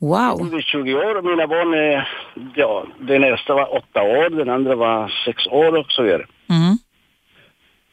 Wow. 0.00 0.38
Vi 0.38 0.44
bodde 0.44 0.58
i 0.58 0.62
20 0.62 0.94
år 0.94 1.14
och 1.16 1.24
mina 1.24 1.46
barn, 1.46 1.74
är, 1.74 2.08
ja, 2.54 2.86
den 3.00 3.24
äldsta 3.24 3.54
var 3.54 3.76
åtta 3.76 4.02
år, 4.02 4.30
den 4.30 4.48
andra 4.48 4.74
var 4.74 5.12
sex 5.24 5.46
år 5.46 5.76
och 5.76 5.92
så 5.92 6.02
vidare. 6.02 6.26
Mm. 6.50 6.78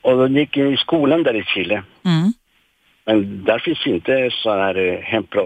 Och 0.02 0.18
de 0.18 0.40
gick 0.40 0.58
i 0.58 0.78
skolan 0.78 1.24
där 1.24 1.36
i 1.36 1.44
Chile. 1.44 1.84
Mm. 2.06 2.34
Men 3.06 3.44
där 3.44 3.60
finns 3.60 3.88
inte 3.88 4.30
så 4.32 4.50
här 4.52 4.76
eh, 4.76 5.00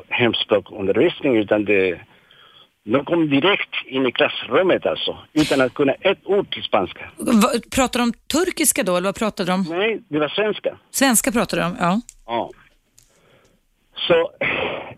hemspråkundervisning 0.10 1.38
utan 1.38 1.66
det, 1.66 2.00
de 2.84 3.06
kom 3.06 3.30
direkt 3.30 3.76
in 3.86 4.06
i 4.06 4.12
klassrummet 4.12 4.86
alltså, 4.86 5.18
utan 5.34 5.62
att 5.62 5.74
kunna 5.74 5.94
ett 5.94 6.20
ord 6.26 6.54
till 6.54 6.64
spanska. 6.64 7.12
Va- 7.18 7.50
Pratar 7.76 8.00
de 8.00 8.14
turkiska 8.14 8.84
då 8.84 8.98
eller 8.98 9.08
vad 9.08 9.16
pratar 9.16 9.46
de? 9.46 9.66
Nej, 9.70 10.02
det 10.08 10.20
var 10.20 10.28
svenska. 10.30 10.78
Svenska 10.92 11.32
pratar 11.32 11.58
de 11.58 11.76
ja. 11.80 12.02
Ja. 12.26 12.50
Så, 14.08 14.32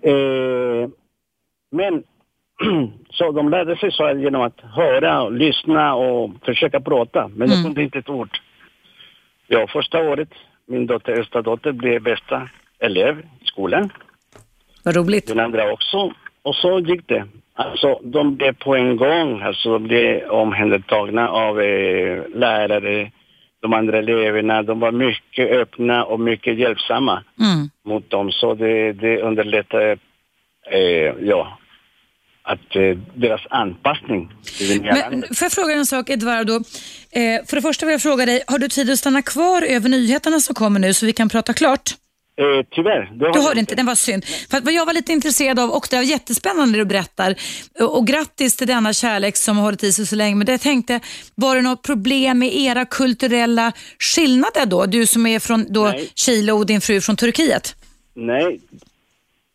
eh, 0.09 0.89
men 1.71 2.03
så 3.09 3.31
de 3.31 3.49
lärde 3.49 3.77
sig 3.77 3.91
så 3.91 4.09
genom 4.17 4.41
att 4.41 4.59
höra 4.61 5.21
och 5.21 5.31
lyssna 5.31 5.95
och 5.95 6.31
försöka 6.45 6.79
prata, 6.81 7.27
men 7.27 7.47
de 7.49 7.53
Mm. 7.53 7.63
kunde 7.63 7.83
inte 7.83 7.99
ett 7.99 8.09
ord. 8.09 8.37
Ja, 9.47 9.67
första 9.67 9.99
året, 9.99 10.29
min 10.67 10.85
dotter, 10.87 11.11
äldsta 11.11 11.41
dotter 11.41 11.71
blev 11.71 12.01
bästa 12.03 12.49
elev 12.79 13.19
i 13.19 13.45
skolan. 13.45 13.89
Vad 14.83 14.95
roligt. 14.95 15.27
Den 15.27 15.39
andra 15.39 15.71
också. 15.73 16.13
Och 16.41 16.55
så 16.55 16.79
gick 16.79 17.07
det. 17.07 17.25
Alltså, 17.55 17.99
de 18.03 18.35
blev 18.35 18.53
på 18.53 18.75
en 18.75 18.97
gång, 18.97 19.41
alltså 19.41 19.69
de 19.73 19.83
blev 19.83 20.29
omhändertagna 20.29 21.29
av 21.29 21.61
eh, 21.61 22.23
lärare, 22.35 23.11
de 23.61 23.73
andra 23.73 23.97
eleverna. 23.97 24.63
De 24.63 24.79
var 24.79 24.91
mycket 24.91 25.51
öppna 25.51 26.03
och 26.05 26.19
mycket 26.19 26.57
hjälpsamma 26.59 27.23
Mm. 27.39 27.69
mot 27.85 28.09
dem. 28.09 28.31
Så 28.31 28.53
det, 28.53 28.93
det 28.93 29.21
underlättade, 29.21 29.91
eh, 30.71 31.13
ja, 31.21 31.57
att 32.43 32.75
eh, 32.75 32.97
deras 33.15 33.41
anpassning 33.49 34.31
till 34.57 34.67
det 34.69 34.83
nya 34.83 34.93
Men 34.93 35.01
landet. 35.11 35.37
får 35.37 35.45
jag 35.45 35.51
fråga 35.51 35.73
en 35.73 35.85
sak 35.85 36.09
Edvardo? 36.09 36.53
Eh, 37.11 37.45
för 37.47 37.55
det 37.55 37.61
första 37.61 37.85
vill 37.85 37.93
jag 37.93 38.01
fråga 38.01 38.25
dig, 38.25 38.43
har 38.47 38.59
du 38.59 38.67
tid 38.67 38.89
att 38.89 38.99
stanna 38.99 39.21
kvar 39.21 39.61
över 39.61 39.89
nyheterna 39.89 40.39
som 40.39 40.55
kommer 40.55 40.79
nu 40.79 40.93
så 40.93 41.05
vi 41.05 41.13
kan 41.13 41.29
prata 41.29 41.53
klart? 41.53 41.91
Eh, 42.35 42.65
tyvärr. 42.71 43.09
det 43.13 43.17
Du 43.19 43.25
jag 43.25 43.41
har 43.41 43.59
inte, 43.59 43.75
den 43.75 43.85
var 43.85 43.95
synd. 43.95 44.25
För 44.25 44.61
vad 44.61 44.73
jag 44.73 44.85
var 44.85 44.93
lite 44.93 45.11
intresserad 45.13 45.59
av, 45.59 45.69
och 45.69 45.87
det 45.89 45.95
var 45.95 46.03
jättespännande 46.03 46.77
det 46.77 46.81
du 46.81 46.85
berättar, 46.85 47.35
och, 47.79 47.97
och 47.97 48.07
grattis 48.07 48.57
till 48.57 48.67
denna 48.67 48.93
kärlek 48.93 49.37
som 49.37 49.57
har 49.57 49.63
hållit 49.63 49.83
i 49.83 49.91
sig 49.91 50.05
så 50.05 50.15
länge, 50.15 50.35
men 50.35 50.45
det 50.45 50.51
jag 50.51 50.61
tänkte, 50.61 50.99
var 51.35 51.55
det 51.55 51.61
något 51.61 51.81
problem 51.83 52.39
med 52.39 52.55
era 52.55 52.85
kulturella 52.85 53.71
skillnader 53.99 54.65
då? 54.65 54.85
Du 54.85 55.05
som 55.05 55.25
är 55.25 55.39
från 55.39 55.65
då 55.73 55.83
Nej. 55.85 56.09
Chile 56.15 56.51
och 56.51 56.65
din 56.65 56.81
fru 56.81 57.01
från 57.01 57.15
Turkiet? 57.15 57.75
Nej, 58.15 58.59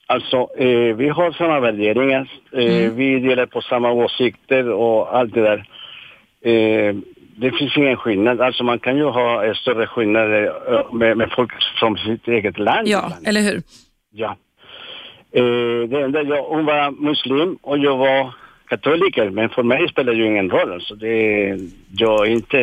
alltså 0.06 0.36
eh, 0.58 0.96
vi 0.96 1.08
har 1.08 1.32
samma 1.32 1.60
värderingar. 1.60 2.30
Eh, 2.52 2.90
Vi 2.92 3.18
delar 3.20 3.46
på 3.46 3.60
samma 3.60 3.90
åsikter 3.92 4.68
och 4.70 5.16
allt 5.18 5.34
det 5.34 5.42
där. 5.42 5.64
Det 7.41 7.51
finns 7.59 7.76
ingen 7.76 7.97
skillnad. 7.97 8.41
Alltså 8.41 8.64
man 8.64 8.78
kan 8.78 8.97
ju 8.97 9.05
ha 9.05 9.45
eh, 9.45 9.55
större 9.55 9.86
skillnader 9.86 10.53
eh, 10.72 10.93
med, 10.93 11.16
med 11.16 11.30
folk 11.36 11.51
från 11.80 11.97
sitt 11.97 12.28
eget 12.28 12.59
land. 12.59 12.89
Ja, 12.89 13.12
eller 13.24 13.41
hur? 13.41 13.62
ja. 14.11 14.36
Eh, 15.32 15.89
det 15.89 16.03
enda, 16.05 16.22
jag, 16.22 16.43
hon 16.43 16.64
var 16.64 16.91
muslim 16.91 17.59
och 17.62 17.78
jag 17.78 17.97
var 17.97 18.34
katoliker. 18.68 19.30
Men 19.30 19.49
för 19.49 19.62
mig 19.62 19.89
spelar 19.89 20.12
det 20.12 20.18
ju 20.18 20.26
ingen 20.26 20.51
roll. 20.51 20.72
Alltså 20.72 20.95
det, 20.95 21.59
jag 21.97 22.26
inte, 22.26 22.61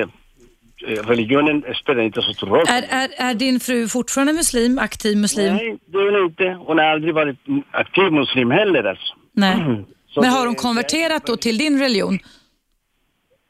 eh, 0.87 1.07
religionen 1.07 1.63
spelar 1.81 2.01
inte 2.03 2.21
så 2.21 2.33
stor 2.33 2.47
roll. 2.47 2.65
Är, 2.67 2.83
är, 2.89 3.09
är 3.29 3.33
din 3.33 3.59
fru 3.59 3.87
fortfarande 3.87 4.33
muslim, 4.33 4.79
aktiv 4.79 5.17
muslim? 5.17 5.53
Nej, 5.53 5.77
det 5.85 5.97
är 5.97 6.11
hon 6.11 6.25
inte. 6.25 6.57
Hon 6.67 6.77
har 6.77 6.85
aldrig 6.85 7.13
varit 7.13 7.37
aktiv 7.71 8.11
muslim 8.11 8.51
heller 8.51 8.83
alltså. 8.83 9.13
Nej. 9.33 9.55
Så 10.09 10.21
Men 10.21 10.29
har 10.29 10.45
hon 10.45 10.55
konverterat 10.55 11.25
då 11.25 11.37
till 11.37 11.57
din 11.57 11.79
religion? 11.79 12.19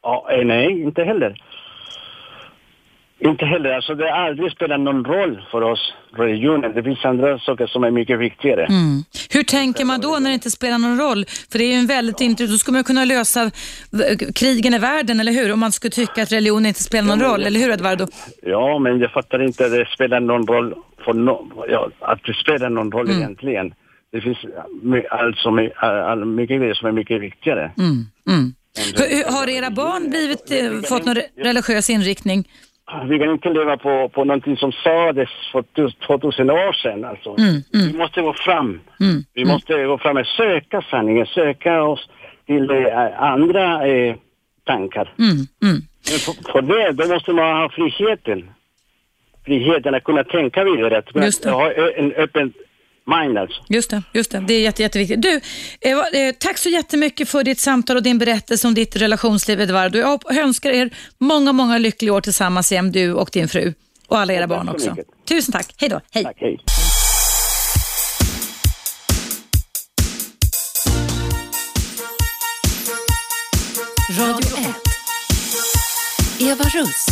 Ja, 0.06 0.26
eh, 0.32 0.44
nej, 0.46 0.82
inte 0.82 1.02
heller. 1.04 1.34
Inte 3.18 3.44
heller. 3.46 3.72
Alltså 3.72 3.94
det 3.94 4.10
har 4.10 4.18
aldrig 4.26 4.52
spelat 4.52 4.80
någon 4.80 5.04
roll 5.04 5.42
för 5.50 5.62
oss, 5.62 5.92
religionen. 6.16 6.72
Det 6.74 6.82
finns 6.82 7.04
andra 7.04 7.38
saker 7.38 7.66
som 7.66 7.84
är 7.84 7.90
mycket 7.90 8.18
viktigare. 8.18 8.64
Mm. 8.64 9.02
Hur 9.30 9.42
tänker 9.42 9.84
man 9.84 10.00
då 10.00 10.18
när 10.20 10.30
det 10.30 10.34
inte 10.34 10.50
spelar 10.50 10.78
någon 10.78 10.98
roll? 11.00 11.24
För 11.52 11.58
det 11.58 11.64
är 11.64 11.68
ju 11.68 11.78
en 11.78 11.86
väldigt 11.86 12.20
intressant, 12.20 12.50
då 12.54 12.58
skulle 12.58 12.76
man 12.76 12.84
kunna 12.84 13.04
lösa 13.04 13.50
v- 13.92 14.16
krigen 14.34 14.74
i 14.74 14.78
världen, 14.78 15.20
eller 15.20 15.32
hur? 15.32 15.52
Om 15.52 15.60
man 15.60 15.72
skulle 15.72 15.90
tycka 15.90 16.22
att 16.22 16.32
religion 16.32 16.66
inte 16.66 16.82
spelar 16.82 17.08
någon 17.08 17.20
roll, 17.30 17.42
eller 17.42 17.60
hur 17.60 17.70
Edvardo? 17.72 18.06
Ja, 18.42 18.78
men 18.78 18.98
jag 18.98 19.12
fattar 19.12 19.42
inte 19.42 19.64
att 19.66 19.72
det 19.72 19.86
spelar 19.94 20.20
någon 20.20 20.46
roll 20.46 20.74
för 21.04 21.12
no 21.14 21.64
ja, 21.68 21.88
att 22.00 22.24
det 22.24 22.34
spelar 22.34 22.70
någon 22.70 22.92
roll 22.92 23.06
Mm. 23.06 23.18
egentligen. 23.18 23.74
Det 24.12 24.20
finns 24.20 24.38
my- 24.82 25.06
allt 25.10 25.36
som 25.38 25.58
är, 25.58 25.84
all, 25.84 26.24
mycket 26.24 26.58
grejer 26.58 26.74
som 26.74 26.88
är 26.88 26.92
mycket 26.92 27.20
viktigare. 27.22 27.70
Mm. 27.78 28.54
Mm. 28.78 29.10
Hur, 29.10 29.32
har 29.32 29.48
era 29.48 29.70
barn 29.70 30.10
blivit, 30.10 30.50
eh, 30.50 30.88
fått 30.88 31.04
någon 31.04 31.14
re- 31.14 31.30
religiös 31.36 31.90
inriktning? 31.90 32.48
Vi 33.08 33.18
kan 33.18 33.30
inte 33.32 33.48
leva 33.48 33.76
på, 33.76 34.08
på 34.08 34.24
någonting 34.24 34.56
som 34.56 34.72
sades 34.72 35.28
för 35.52 35.62
tus- 35.62 35.94
2000 36.06 36.50
år 36.50 36.72
sedan. 36.72 37.04
Alltså. 37.04 37.30
Mm, 37.38 37.48
mm. 37.74 37.92
Vi 37.92 37.98
måste 37.98 38.22
gå 38.22 38.32
fram. 38.32 38.80
Mm. 39.00 39.24
Vi 39.34 39.44
måste 39.44 39.84
gå 39.84 39.98
fram 39.98 40.16
och 40.16 40.26
söka 40.26 40.82
sanningen, 40.90 41.26
söka 41.26 41.82
oss 41.82 42.08
till 42.46 42.70
eh, 42.70 43.22
andra 43.22 43.86
eh, 43.88 44.14
tankar. 44.66 45.14
Mm. 45.18 45.36
Mm. 45.62 45.82
Men 46.10 46.18
för, 46.18 46.52
för 46.52 46.62
det, 46.62 46.92
då 46.92 47.14
måste 47.14 47.32
man 47.32 47.56
ha 47.56 47.68
friheten. 47.68 48.50
friheten 49.46 49.94
att 49.94 50.04
kunna 50.04 50.24
tänka 50.24 50.64
vidare, 50.64 50.98
att 50.98 51.12
kunna 51.12 51.54
ha 51.56 51.72
en 51.72 52.12
öppen 52.12 52.52
mind 53.06 53.38
alltså. 53.38 53.62
Just 53.68 53.90
det, 53.90 54.02
just 54.12 54.30
det. 54.30 54.44
Det 54.48 54.54
är 54.54 54.60
jätte, 54.60 54.82
jätteviktigt. 54.82 55.22
Du, 55.22 55.40
eh, 55.80 55.98
eh, 55.98 56.32
tack 56.38 56.58
så 56.58 56.68
jättemycket 56.68 57.28
för 57.28 57.44
ditt 57.44 57.60
samtal 57.60 57.96
och 57.96 58.02
din 58.02 58.18
berättelse 58.18 58.68
om 58.68 58.74
ditt 58.74 58.96
relationsliv 58.96 59.60
Edvard. 59.60 59.94
Jag 59.96 60.36
önskar 60.38 60.70
er 60.70 60.90
många, 61.18 61.52
många 61.52 61.78
lyckliga 61.78 62.12
år 62.12 62.20
tillsammans 62.20 62.72
igen, 62.72 62.92
du 62.92 63.12
och 63.12 63.30
din 63.32 63.48
fru. 63.48 63.74
Och 64.08 64.18
alla 64.18 64.32
era 64.32 64.40
Tack 64.40 64.48
barn 64.48 64.66
så 64.66 64.72
också. 64.72 64.90
mycket. 64.90 65.06
Tusen 65.28 65.52
tack. 65.52 65.74
Hej 65.76 65.88
då. 65.88 66.00
Hej. 66.12 66.24
Tack, 66.24 66.36
hej. 66.40 66.58
Radio 74.18 74.56
1. 74.58 74.66
Eva 76.40 76.64
Russ. 76.64 77.06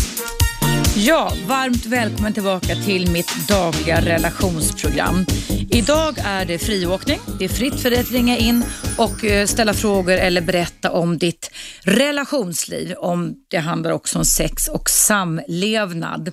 Ja, 0.97 1.33
varmt 1.47 1.87
välkommen 1.87 2.33
tillbaka 2.33 2.75
till 2.75 3.11
mitt 3.11 3.49
dagliga 3.49 4.01
relationsprogram. 4.01 5.27
Idag 5.71 6.19
är 6.25 6.45
det 6.45 6.59
friåkning. 6.59 7.21
Det 7.39 7.45
är 7.45 7.49
fritt 7.49 7.81
för 7.81 7.91
dig 7.91 8.01
att 8.01 8.11
ringa 8.11 8.39
in 8.39 8.65
och 8.99 9.25
eh, 9.25 9.47
ställa 9.47 9.75
frågor 9.75 10.13
eller 10.13 10.41
berätta 10.41 10.91
om 10.91 11.19
ditt 11.19 11.51
relationsliv. 11.81 12.95
Om 12.99 13.35
det 13.49 13.59
handlar 13.59 13.91
också 13.91 14.19
om 14.19 14.25
sex 14.25 14.69
och 14.69 14.91
samlevnad. 14.91 16.33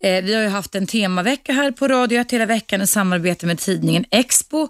Eh, 0.00 0.24
vi 0.24 0.34
har 0.34 0.42
ju 0.42 0.48
haft 0.48 0.74
en 0.74 0.86
temavecka 0.86 1.52
här 1.52 1.70
på 1.70 1.88
Radio 1.88 2.20
1 2.20 2.32
hela 2.32 2.46
veckan 2.46 2.82
i 2.82 2.86
samarbete 2.86 3.46
med 3.46 3.58
tidningen 3.58 4.04
Expo. 4.10 4.68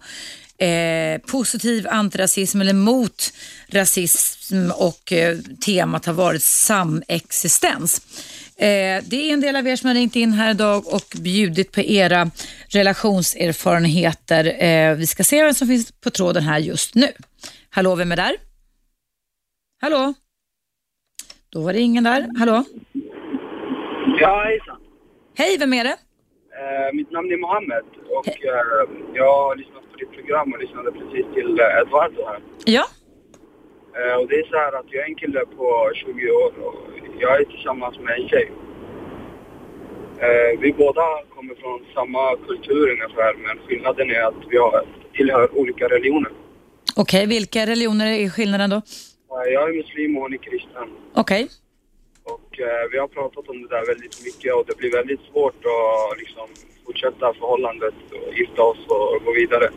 Eh, 0.58 1.20
positiv 1.26 1.88
antirasism 1.88 2.60
eller 2.60 2.72
mot 2.72 3.32
rasism 3.68 4.70
och 4.70 5.12
eh, 5.12 5.38
temat 5.64 6.06
har 6.06 6.12
varit 6.12 6.42
samexistens. 6.42 8.00
Eh, 8.58 9.02
det 9.10 9.16
är 9.16 9.32
en 9.32 9.40
del 9.40 9.56
av 9.56 9.66
er 9.66 9.76
som 9.76 9.88
har 9.88 9.94
ringt 9.94 10.16
in 10.16 10.32
här 10.32 10.50
idag 10.50 10.82
och 10.86 11.08
bjudit 11.22 11.72
på 11.72 11.80
era 11.80 12.30
relationserfarenheter. 12.68 14.64
Eh, 14.64 14.96
vi 14.96 15.06
ska 15.06 15.24
se 15.24 15.42
vem 15.42 15.54
som 15.54 15.68
finns 15.68 15.92
på 15.92 16.10
tråden 16.10 16.42
här 16.42 16.58
just 16.58 16.94
nu. 16.94 17.08
Hallå, 17.70 17.94
vem 17.94 18.12
är 18.12 18.16
där? 18.16 18.36
Hallå? 19.82 20.14
Då 21.52 21.62
var 21.62 21.72
det 21.72 21.80
ingen 21.80 22.04
där. 22.04 22.28
Hallå? 22.38 22.64
Ja, 24.20 24.44
hejsan. 24.44 24.80
Hej, 25.38 25.56
vem 25.58 25.72
är 25.72 25.84
det? 25.84 25.96
Eh, 26.60 26.92
mitt 26.92 27.10
namn 27.10 27.32
är 27.32 27.36
Mohammed 27.36 27.84
och 28.16 28.28
eh, 28.28 28.88
jag 29.14 29.32
har 29.42 29.56
lyssnat 29.56 29.82
på 29.92 29.96
ditt 29.98 30.12
program 30.12 30.52
och 30.52 30.58
lyssnade 30.58 30.92
precis 30.92 31.26
till 31.34 31.60
eh, 31.60 31.80
Eduardo 31.80 32.26
här. 32.26 32.40
Ja? 32.64 32.84
Eh, 33.98 34.16
och 34.20 34.28
det 34.28 34.34
är 34.34 34.46
så 34.50 34.56
här 34.56 34.72
att 34.80 34.86
jag 34.92 35.02
är 35.04 35.08
en 35.08 35.14
kille 35.14 35.40
på 35.56 35.90
20 35.94 36.30
år 36.30 36.52
och 36.68 36.76
jag 37.18 37.40
är 37.40 37.44
tillsammans 37.44 37.98
med 37.98 38.20
en 38.20 38.28
tjej. 38.28 38.52
Eh, 40.18 40.60
vi 40.60 40.72
båda 40.72 41.02
kommer 41.34 41.54
från 41.54 41.86
samma 41.94 42.36
kultur 42.36 42.90
ungefär 42.90 43.34
men 43.34 43.58
skillnaden 43.66 44.10
är 44.10 44.22
att 44.22 44.40
vi 44.50 44.56
har, 44.56 44.84
tillhör 45.12 45.58
olika 45.58 45.88
religioner. 45.88 46.32
Okej, 46.96 47.26
vilka 47.26 47.66
religioner 47.66 48.06
är 48.06 48.28
skillnaden 48.28 48.70
då? 48.70 48.76
Eh, 48.76 49.52
jag 49.52 49.68
är 49.68 49.74
muslim 49.76 50.16
och 50.16 50.22
hon 50.22 50.32
är 50.32 50.36
kristen. 50.36 50.88
Okej. 51.14 51.48
Och 52.24 52.60
eh, 52.60 52.88
vi 52.92 52.98
har 52.98 53.08
pratat 53.08 53.48
om 53.48 53.62
det 53.62 53.68
där 53.68 53.86
väldigt 53.86 54.24
mycket 54.24 54.54
och 54.54 54.64
det 54.66 54.76
blir 54.76 54.92
väldigt 54.92 55.20
svårt 55.32 55.62
att 55.64 56.18
liksom 56.18 56.48
fortsätta 56.86 57.34
förhållandet 57.34 57.94
och 58.12 58.34
gifta 58.38 58.62
oss 58.62 58.78
och 58.88 59.24
gå 59.24 59.32
vidare. 59.32 59.68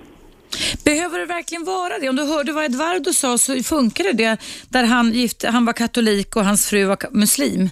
Behöver 0.89 1.19
det 1.19 1.25
verkligen 1.25 1.63
vara 1.63 1.99
det? 1.99 2.09
Om 2.09 2.15
du 2.15 2.23
hörde 2.23 2.51
vad 2.51 2.65
Edvardo 2.65 3.13
sa 3.13 3.37
så 3.37 3.63
funkar 3.63 4.03
det 4.13 4.37
där 4.69 4.83
han, 4.83 5.11
gift, 5.11 5.43
han 5.43 5.65
var 5.65 5.73
katolik 5.73 6.35
och 6.35 6.45
hans 6.45 6.69
fru 6.69 6.85
var 6.85 6.97
muslim? 7.11 7.69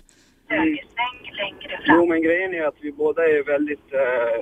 Jo, 1.88 2.06
men 2.06 2.22
grejen 2.22 2.54
är 2.54 2.64
att 2.68 2.80
vi 2.82 2.92
båda 2.92 3.22
är 3.24 3.44
väldigt 3.44 3.94
eh, 3.94 4.40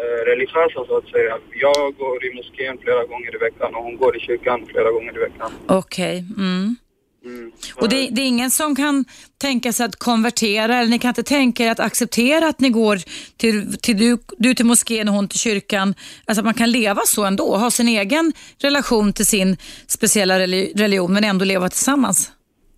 eh, 0.00 0.20
religiösa 0.30 0.84
så 0.86 0.96
att 0.96 1.08
säga. 1.08 1.38
Jag 1.52 1.94
går 1.98 2.26
i 2.26 2.34
moskén 2.34 2.78
flera 2.82 3.04
gånger 3.04 3.34
i 3.34 3.38
veckan 3.38 3.74
och 3.74 3.82
hon 3.82 3.96
går 3.96 4.16
i 4.16 4.20
kyrkan 4.20 4.66
flera 4.66 4.90
gånger 4.90 5.16
i 5.16 5.20
veckan. 5.20 5.50
Okej. 5.66 6.24
Mm. 6.36 6.76
Mm. 7.24 7.52
Och 7.76 7.88
det, 7.88 8.08
det 8.10 8.22
är 8.22 8.26
ingen 8.26 8.50
som 8.50 8.76
kan 8.76 9.04
tänka 9.38 9.72
sig 9.72 9.86
att 9.86 9.96
konvertera 9.96 10.76
eller 10.76 10.90
ni 10.90 10.98
kan 10.98 11.08
inte 11.08 11.22
tänka 11.22 11.64
er 11.64 11.70
att 11.70 11.80
acceptera 11.80 12.48
att 12.48 12.60
ni 12.60 12.68
går 12.70 12.98
till, 13.36 13.78
till 13.78 13.98
du, 13.98 14.18
du 14.38 14.54
till 14.54 14.66
moskén 14.66 15.08
och 15.08 15.14
hon 15.14 15.28
till 15.28 15.38
kyrkan. 15.38 15.94
Alltså 16.24 16.40
att 16.40 16.44
man 16.44 16.54
kan 16.54 16.70
leva 16.70 17.00
så 17.06 17.24
ändå, 17.24 17.56
ha 17.56 17.70
sin 17.70 17.88
egen 17.88 18.32
relation 18.62 19.12
till 19.12 19.26
sin 19.26 19.56
speciella 19.86 20.38
reli- 20.38 20.72
religion 20.76 21.12
men 21.12 21.24
ändå 21.24 21.44
leva 21.44 21.68
tillsammans. 21.68 22.32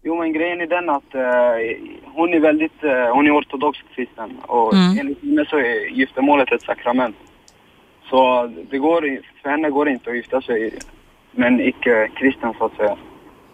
Jo, 0.05 0.19
men 0.19 0.33
grejen 0.33 0.61
är 0.61 0.67
den 0.67 0.89
att 0.91 1.15
eh, 1.15 2.11
hon 2.15 2.35
är 2.35 2.41
väldigt, 2.41 2.85
eh, 2.85 3.15
hon 3.15 3.27
är 3.27 3.39
ortodox 3.39 3.79
kristen 3.95 4.31
och 4.43 4.75
Mm. 4.75 4.99
enligt 4.99 5.23
henne 5.23 5.45
så 5.51 5.57
är 5.59 5.97
giftermålet 5.99 6.53
ett 6.53 6.63
sakrament. 6.63 7.17
Så 8.11 8.47
det 8.71 8.79
går, 8.79 9.21
för 9.43 9.49
henne 9.51 9.71
går 9.71 9.85
det 9.85 9.91
inte 9.91 10.11
att 10.11 10.17
gifta 10.17 10.43
sig 10.43 10.79
med 11.33 11.47
en 11.47 11.61
icke-kristen 11.61 12.53
så 12.59 12.65
att 12.65 12.77
säga. 12.77 12.97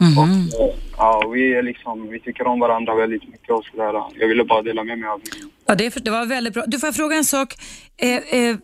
Mhm. 0.01 0.49
Och, 0.61 0.75
ja, 0.97 1.29
vi 1.35 1.55
är 1.55 1.63
liksom, 1.63 2.09
vi 2.09 2.21
tycker 2.21 2.47
om 2.47 2.61
varandra 2.61 2.95
väldigt 2.95 3.29
mycket 3.29 3.51
och 3.51 3.65
sådär. 3.65 4.03
Jag 4.19 4.29
ville 4.29 4.45
bara 4.45 4.63
dela 4.63 4.85
med 4.85 4.99
mig 4.99 5.09
av 5.09 5.19
min 5.19 5.51
Ja, 5.67 5.75
det, 5.75 5.91
för- 5.91 6.01
det 6.01 6.11
var 6.11 6.27
väldigt 6.27 6.55
bra. 6.55 6.65
Du 6.67 6.79
får 6.79 6.87
jag 6.87 6.97
fråga 6.97 7.17
en 7.17 7.25
sak. 7.25 7.55
Eh, 7.97 8.17
eh, 8.41 8.57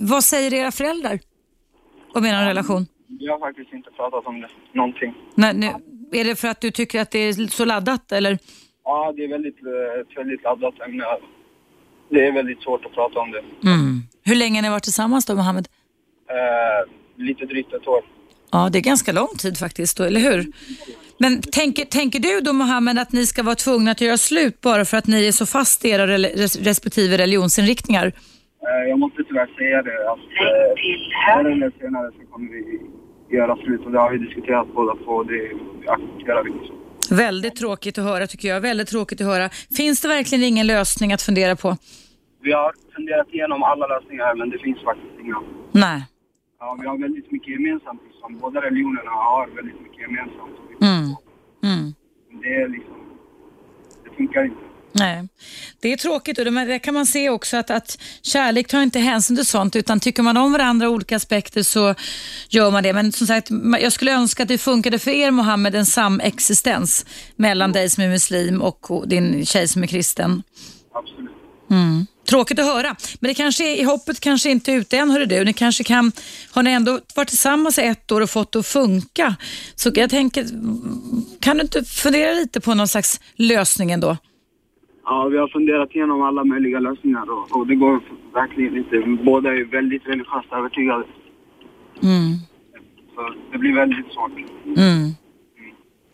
vad 0.00 0.24
säger 0.24 0.54
era 0.54 0.70
föräldrar 0.70 1.18
om 2.14 2.24
er 2.26 2.44
relation? 2.46 2.86
Vi 3.20 3.26
har 3.28 3.38
faktiskt 3.38 3.72
inte 3.72 3.90
pratat 3.90 4.26
om 4.26 4.40
det, 4.40 4.48
någonting. 4.72 5.14
Nej, 5.34 5.54
nu, 5.54 5.66
är 6.12 6.24
det 6.24 6.36
för 6.36 6.48
att 6.48 6.60
du 6.60 6.70
tycker 6.70 7.00
att 7.00 7.10
det 7.10 7.18
är 7.18 7.32
så 7.32 7.64
laddat 7.64 8.12
eller? 8.12 8.38
Ja, 8.84 9.12
det 9.16 9.24
är 9.24 9.28
väldigt, 9.28 9.56
eh, 9.66 10.00
ett 10.00 10.16
väldigt 10.18 10.42
laddat 10.42 10.80
ämne. 10.80 11.04
Det 12.10 12.26
är 12.26 12.32
väldigt 12.32 12.62
svårt 12.62 12.84
att 12.84 12.92
prata 12.92 13.18
om 13.20 13.30
det. 13.30 13.42
Mm. 13.68 14.02
Hur 14.24 14.34
länge 14.34 14.56
har 14.58 14.62
ni 14.62 14.70
varit 14.70 14.82
tillsammans 14.82 15.26
då, 15.26 15.34
Mohammed? 15.34 15.68
Eh, 16.30 16.92
lite 17.24 17.44
drygt 17.46 17.72
ett 17.72 17.86
år. 17.88 18.02
Ja, 18.52 18.68
det 18.72 18.78
är 18.78 18.82
ganska 18.82 19.12
lång 19.12 19.36
tid 19.38 19.58
faktiskt, 19.58 19.96
då, 19.96 20.04
eller 20.04 20.20
hur? 20.20 20.46
Men 21.18 21.42
tänker, 21.42 21.84
tänker 21.84 22.18
du 22.18 22.40
då, 22.40 22.52
Mohammed, 22.52 22.98
att 22.98 23.12
ni 23.12 23.26
ska 23.26 23.42
vara 23.42 23.54
tvungna 23.54 23.90
att 23.90 24.00
göra 24.00 24.16
slut 24.16 24.60
bara 24.60 24.84
för 24.84 24.96
att 24.96 25.06
ni 25.06 25.26
är 25.26 25.32
så 25.32 25.46
fast 25.46 25.84
i 25.84 25.88
era 25.88 26.06
respektive 26.70 27.18
religionsinriktningar? 27.18 28.06
Eh, 28.06 28.88
jag 28.88 28.98
måste 28.98 29.24
tyvärr 29.24 29.46
säga 29.58 29.82
det 29.82 30.10
att 30.12 30.18
eh, 30.18 30.70
förr 31.26 31.44
eller 31.52 31.70
senare 31.80 32.10
så 32.18 32.32
kommer 32.32 32.50
vi 32.52 32.80
göra 33.36 33.56
slut 33.56 33.80
och 33.84 33.92
det 33.92 33.98
har 33.98 34.10
vi 34.10 34.18
diskuterat 34.18 34.66
båda 34.74 34.94
två 35.04 35.12
och 35.12 35.26
det 35.26 35.42
accepterar 35.86 36.44
vi. 36.44 36.52
Väldigt 37.16 37.56
tråkigt 37.56 37.98
att 37.98 38.04
höra 38.04 38.26
tycker 38.26 38.48
jag. 38.48 38.60
Väldigt 38.60 38.88
tråkigt 38.88 39.20
att 39.20 39.26
höra. 39.26 39.48
Finns 39.76 40.00
det 40.00 40.08
verkligen 40.08 40.44
ingen 40.44 40.66
lösning 40.66 41.12
att 41.12 41.22
fundera 41.22 41.56
på? 41.56 41.76
Vi 42.42 42.52
har 42.52 42.72
funderat 42.94 43.28
igenom 43.32 43.62
alla 43.62 43.86
lösningar 43.86 44.34
men 44.34 44.50
det 44.50 44.58
finns 44.58 44.78
faktiskt 44.84 45.20
inga. 45.24 45.42
Nej. 45.72 46.02
Ja, 46.60 46.78
vi 46.80 46.86
har 46.86 46.98
väldigt 46.98 47.32
mycket 47.32 47.48
gemensamt. 47.48 48.00
Liksom. 48.08 48.38
Båda 48.38 48.60
religionerna 48.62 49.10
har 49.10 49.48
väldigt 49.56 49.80
mycket 49.82 50.00
gemensamt. 50.00 50.56
Mm. 50.82 51.16
Mm. 51.64 51.94
Det 52.42 52.54
är 52.54 52.68
liksom, 52.68 52.96
det 54.04 54.10
funkar 54.16 54.44
inte. 54.44 54.68
Nej, 54.92 55.28
det 55.80 55.92
är 55.92 55.96
tråkigt 55.96 56.38
och 56.38 56.44
det, 56.44 56.50
men 56.50 56.68
det 56.68 56.78
kan 56.78 56.94
man 56.94 57.06
se 57.06 57.30
också 57.30 57.56
att, 57.56 57.70
att 57.70 57.98
kärlek 58.22 58.68
tar 58.68 58.82
inte 58.82 58.98
hänsyn 58.98 59.36
till 59.36 59.46
sånt 59.46 59.76
utan 59.76 60.00
tycker 60.00 60.22
man 60.22 60.36
om 60.36 60.52
varandra 60.52 60.88
olika 60.88 61.16
aspekter 61.16 61.62
så 61.62 61.94
gör 62.48 62.70
man 62.70 62.82
det. 62.82 62.92
Men 62.92 63.12
som 63.12 63.26
sagt, 63.26 63.48
jag 63.80 63.92
skulle 63.92 64.12
önska 64.12 64.42
att 64.42 64.48
det 64.48 64.58
funkade 64.58 64.98
för 64.98 65.10
er 65.10 65.30
Mohammed, 65.30 65.74
en 65.74 65.86
samexistens 65.86 67.06
mellan 67.36 67.72
dig 67.72 67.90
som 67.90 68.04
är 68.04 68.08
muslim 68.08 68.62
och 68.62 68.90
och 68.90 69.08
din 69.08 69.46
tjej 69.46 69.68
som 69.68 69.82
är 69.82 69.86
kristen. 69.86 70.42
Absolut. 70.92 71.30
Mm. 71.70 72.06
Tråkigt 72.28 72.58
att 72.58 72.66
höra, 72.66 72.96
men 73.20 73.28
det 73.28 73.34
kanske 73.34 73.64
är, 73.64 73.86
hoppet 73.86 74.20
kanske 74.20 74.50
inte 74.50 74.72
är 74.72 74.76
ute 74.76 74.98
än 74.98 75.10
hörru 75.10 75.26
du. 75.26 75.44
Ni 75.44 75.52
kanske 75.52 75.84
kan, 75.84 76.12
har 76.54 76.62
ni 76.62 76.70
ändå 76.70 77.00
varit 77.16 77.28
tillsammans 77.28 77.78
i 77.78 77.82
ett 77.82 78.12
år 78.12 78.20
och 78.20 78.30
fått 78.30 78.52
det 78.52 78.58
att 78.58 78.66
funka? 78.66 79.36
Så 79.74 79.90
jag 79.94 80.10
tänker, 80.10 80.44
kan 81.40 81.56
du 81.56 81.62
inte 81.62 81.84
fundera 81.84 82.32
lite 82.32 82.60
på 82.60 82.74
någon 82.74 82.88
slags 82.88 83.20
lösning 83.36 83.90
ändå? 83.90 84.16
Ja, 85.04 85.28
vi 85.32 85.38
har 85.38 85.48
funderat 85.48 85.94
igenom 85.94 86.22
alla 86.22 86.44
möjliga 86.44 86.80
lösningar 86.80 87.30
och, 87.30 87.56
och 87.56 87.66
det 87.66 87.74
går 87.74 88.00
verkligen 88.34 88.76
inte. 88.76 89.22
Båda 89.24 89.48
är 89.48 89.64
väldigt 89.64 90.06
religiöst 90.06 90.52
övertygade. 90.52 91.04
Mm. 92.02 92.32
Så 93.14 93.34
det 93.52 93.58
blir 93.58 93.74
väldigt 93.74 94.12
svårt. 94.14 94.32
Mm. 94.66 95.10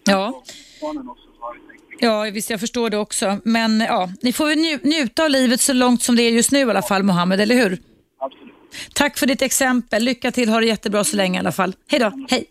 Ja. 0.05 0.43
Barnen 0.81 1.09
också 1.09 1.29
så 1.39 1.45
har 1.45 1.55
vi 1.55 1.61
tänkt. 1.69 1.84
Ja, 1.99 2.23
visst 2.23 2.51
jag 2.51 2.61
förstår 2.61 2.91
det 2.91 2.97
också. 2.99 3.39
Men 3.45 3.81
ja, 3.81 4.13
ni 4.23 4.33
får 4.33 4.47
väl 4.49 4.59
nju- 4.59 4.81
njuta 4.83 5.25
av 5.25 5.31
livet 5.31 5.61
så 5.61 5.73
långt 5.73 6.03
som 6.03 6.17
det 6.17 6.23
är 6.23 6.31
just 6.31 6.51
nu 6.53 6.59
i 6.59 6.63
alla 6.63 6.83
fall, 6.83 7.03
Mohammed, 7.03 7.41
eller 7.41 7.55
hur? 7.55 7.79
Absolut. 8.21 8.55
Tack 8.95 9.19
för 9.19 9.27
ditt 9.27 9.43
exempel. 9.43 10.03
Lycka 10.05 10.31
till, 10.33 10.49
ha 10.49 10.61
det 10.61 10.67
jättebra 10.67 11.05
så 11.05 11.17
länge 11.17 11.39
i 11.39 11.41
alla 11.41 11.53
fall. 11.53 11.75
Hej 11.89 12.01
då, 12.01 12.27
hej. 12.31 12.45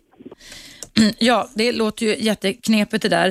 Ja, 1.19 1.49
det 1.53 1.71
låter 1.71 2.05
ju 2.05 2.15
jätteknepigt 2.19 3.01
det 3.03 3.09
där. 3.09 3.27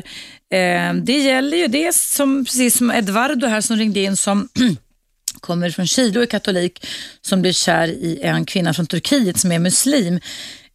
Eh, 0.51 0.95
det 0.95 1.19
gäller 1.19 1.57
ju 1.57 1.67
det 1.67 1.95
som, 1.95 2.45
precis 2.45 2.77
som 2.77 2.91
Edvardo 2.91 3.47
här 3.47 3.61
som 3.61 3.77
ringde 3.77 4.01
in 4.01 4.17
som 4.17 4.49
kommer 5.41 5.71
från 5.71 5.87
Chile 5.87 6.19
och 6.19 6.23
är 6.23 6.27
katolik 6.27 6.87
som 7.23 7.43
blir 7.43 7.53
kär 7.53 7.89
i 7.89 8.21
en 8.23 8.45
kvinna 8.45 8.75
från 8.75 8.87
Turkiet 8.87 9.39
som 9.39 9.53
är 9.53 9.59
muslim 9.59 10.21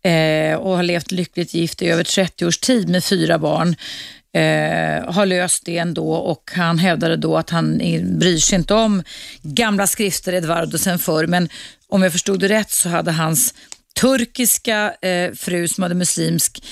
eh, 0.04 0.58
och 0.60 0.76
har 0.76 0.84
levt 0.84 1.12
lyckligt 1.12 1.54
gift 1.54 1.82
i 1.82 1.88
över 1.88 2.04
30 2.04 2.46
års 2.46 2.58
tid 2.58 2.90
med 2.90 3.04
fyra 3.04 3.38
barn 3.40 3.76
eh, 4.38 5.14
har 5.14 5.26
löst 5.26 5.66
det 5.66 5.78
ändå 5.78 6.14
och 6.14 6.52
han 6.56 6.80
hävdade 6.80 7.16
då 7.16 7.38
att 7.38 7.50
han 7.50 7.78
bryr 8.20 8.38
sig 8.38 8.60
inte 8.60 8.74
om 8.74 9.04
gamla 9.42 9.88
skrifter 9.88 10.34
Eduardo 10.34 10.78
sen 10.78 11.00
förr 11.00 11.28
men 11.28 11.50
om 11.90 12.04
jag 12.04 12.12
förstod 12.12 12.40
det 12.40 12.50
rätt 12.50 12.72
så 12.72 12.90
hade 12.90 13.12
hans 13.12 13.54
turkiska 14.00 14.94
eh, 15.02 15.34
fru 15.34 15.68
som, 15.68 15.82
hade 15.82 15.96
muslimsk, 15.96 16.64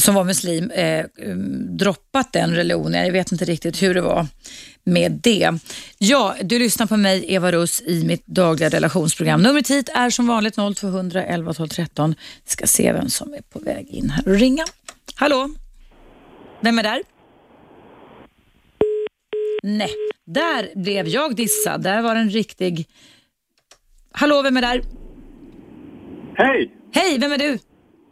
som 0.00 0.14
var 0.14 0.24
muslim 0.24 0.70
eh, 0.70 1.04
mm, 1.18 1.76
droppat 1.76 2.32
den 2.32 2.54
religionen. 2.54 3.04
Jag 3.04 3.12
vet 3.12 3.32
inte 3.32 3.44
riktigt 3.44 3.82
hur 3.82 3.94
det 3.94 4.00
var 4.00 4.26
med 4.84 5.12
det. 5.22 5.58
Ja, 5.98 6.34
du 6.42 6.58
lyssnar 6.58 6.86
på 6.86 6.96
mig 6.96 7.24
Eva 7.28 7.52
Russ 7.52 7.82
i 7.86 8.04
mitt 8.04 8.26
dagliga 8.26 8.68
relationsprogram. 8.68 9.42
Numret 9.42 9.70
hit 9.70 9.88
är 9.94 10.10
som 10.10 10.26
vanligt 10.26 10.54
0200 10.76 11.24
11 11.24 11.54
12 11.54 11.68
13. 11.68 12.14
Ska 12.46 12.66
se 12.66 12.92
vem 12.92 13.08
som 13.08 13.34
är 13.34 13.42
på 13.42 13.58
väg 13.58 13.88
in 13.88 14.10
här 14.10 14.28
och 14.28 14.34
ringa. 14.34 14.64
Hallå? 15.14 15.50
Vem 16.60 16.78
är 16.78 16.82
där? 16.82 17.11
Nej, 19.62 19.90
där 20.26 20.82
blev 20.82 21.06
jag 21.08 21.36
dissad. 21.36 21.82
Där 21.82 22.02
var 22.02 22.16
en 22.16 22.30
riktig... 22.30 22.86
Hallå, 24.12 24.42
vem 24.42 24.56
är 24.56 24.60
där? 24.62 24.82
Hej! 26.34 26.70
Hej, 26.94 27.18
vem 27.20 27.32
är 27.32 27.38
du? 27.38 27.58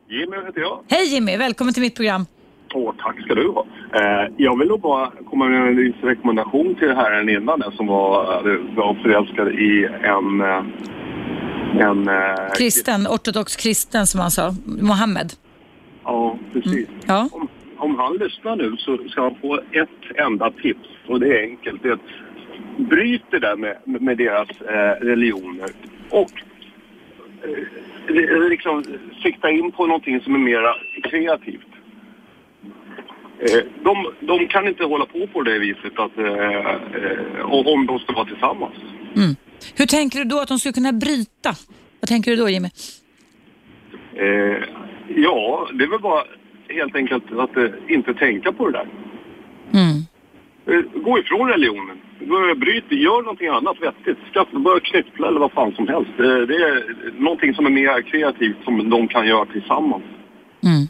Jimmy 0.09 0.37
heter 0.47 0.61
jag. 0.61 0.85
Hej 0.89 1.15
Jimmy, 1.15 1.37
välkommen 1.37 1.75
till 1.75 1.83
mitt 1.83 1.95
program. 1.97 2.27
Åh, 2.75 2.95
tack 2.99 3.21
ska 3.25 3.35
du 3.35 3.49
ha. 3.49 3.67
Eh, 3.95 4.33
jag 4.37 4.59
vill 4.59 4.69
nog 4.69 4.81
bara 4.81 5.13
komma 5.31 5.45
med 5.49 5.69
en 5.69 5.77
liten 5.77 6.01
rekommendation 6.09 6.75
till 6.75 6.89
herren 6.89 7.29
innan 7.29 7.63
som 7.77 7.87
var, 7.87 8.43
var 8.77 8.95
förälskad 9.03 9.49
i 9.49 9.85
en... 10.03 10.41
eh, 10.41 10.65
En... 11.89 12.09
eh, 12.09 12.53
Kristen, 12.55 13.07
ortodox 13.07 13.57
kristen 13.57 14.07
som 14.07 14.21
han 14.21 14.31
sa, 14.31 14.55
Mohammed. 14.67 15.33
Ja, 16.05 16.39
precis. 16.53 16.89
Ja. 17.07 17.29
Om, 17.33 17.49
om 17.81 17.99
han 17.99 18.17
lyssnar 18.17 18.57
nu 18.57 18.77
så 18.77 18.99
ska 19.09 19.23
han 19.23 19.35
få 19.41 19.55
ett 19.55 20.17
enda 20.17 20.51
tips 20.51 20.89
och 21.07 21.21
det 21.21 21.39
är 21.39 21.43
enkelt. 21.43 21.83
Det 21.83 21.89
är 21.89 21.93
att 21.93 22.01
bryt 22.77 23.23
det 23.31 23.39
där 23.39 23.57
med, 23.57 23.77
med 23.85 24.17
deras 24.17 24.49
eh, 24.61 25.05
religioner 25.07 25.71
och 26.11 26.31
eh, 28.09 28.49
liksom 28.49 28.85
sikta 29.23 29.51
in 29.51 29.73
på 29.73 29.87
någonting 29.87 30.21
som 30.21 30.35
är 30.35 30.39
mera 30.39 30.75
kreativt. 31.03 31.67
Eh, 33.41 33.65
de, 33.83 34.13
de 34.21 34.47
kan 34.47 34.69
inte 34.69 34.85
hålla 34.85 35.07
på 35.07 35.27
på 35.27 35.43
det 35.43 35.59
viset 35.59 35.99
att, 35.99 36.19
eh, 36.19 36.27
eh, 36.27 37.51
om 37.51 37.87
de 37.87 37.99
ska 37.99 38.13
vara 38.13 38.27
tillsammans. 38.27 38.75
Mm. 39.17 39.37
Hur 39.77 39.87
tänker 39.87 40.19
du 40.19 40.25
då 40.25 40.41
att 40.41 40.49
de 40.49 40.59
skulle 40.59 40.73
kunna 40.73 40.93
bryta? 40.93 41.55
Vad 42.01 42.09
tänker 42.09 42.31
du 42.31 42.37
då 42.37 42.49
Jimmy? 42.49 42.69
Ja, 45.09 45.69
det 45.73 45.85
är 45.85 45.89
väl 45.89 46.01
bara 46.01 46.25
helt 46.75 46.97
enkelt 46.97 47.25
att 47.33 47.57
eh, 47.57 47.65
inte 47.89 48.15
tänka 48.15 48.53
på 48.53 48.67
det 48.67 48.79
där. 48.79 48.89
Mm. 49.81 49.97
Eh, 50.71 51.03
Gå 51.03 51.19
ifrån 51.19 51.49
religionen. 51.49 51.97
Bryt, 52.57 52.85
gör 52.91 53.23
någonting 53.23 53.49
annat 53.49 53.77
vettigt. 53.81 54.19
Skaffa, 54.33 54.59
börja 54.59 54.81
knyppla 54.81 55.29
eller 55.29 55.41
vad 55.41 55.53
fan 55.53 55.73
som 55.73 55.89
helst. 55.89 56.11
Det 56.17 56.57
är 56.69 56.75
någonting 57.21 57.55
som 57.55 57.67
är 57.67 57.71
mer 57.71 58.03
kreativt 58.03 58.57
som 58.65 58.91
de 58.91 59.09
kan 59.09 59.27
göra 59.27 59.47
tillsammans. 59.47 60.05
Mm. 60.65 60.89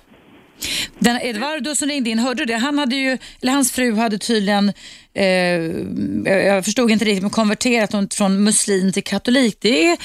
Den 0.98 1.16
Eduardo 1.16 1.74
som 1.74 1.88
ringde 1.88 2.10
in, 2.10 2.18
hörde 2.18 2.40
du 2.40 2.44
det? 2.44 2.56
Han 2.56 2.78
hade 2.78 2.96
ju, 2.96 3.18
eller 3.42 3.52
hans 3.52 3.72
fru 3.72 3.94
hade 3.94 4.18
tydligen, 4.18 4.72
eh, 5.14 5.24
jag 6.26 6.64
förstod 6.64 6.90
inte 6.90 7.04
riktigt, 7.04 7.22
men 7.22 7.30
konverterat 7.30 7.92
hon 7.92 8.08
från 8.08 8.44
muslim 8.44 8.92
till 8.92 9.04
katolik. 9.04 9.58
Det 9.60 9.86
är 9.86 9.98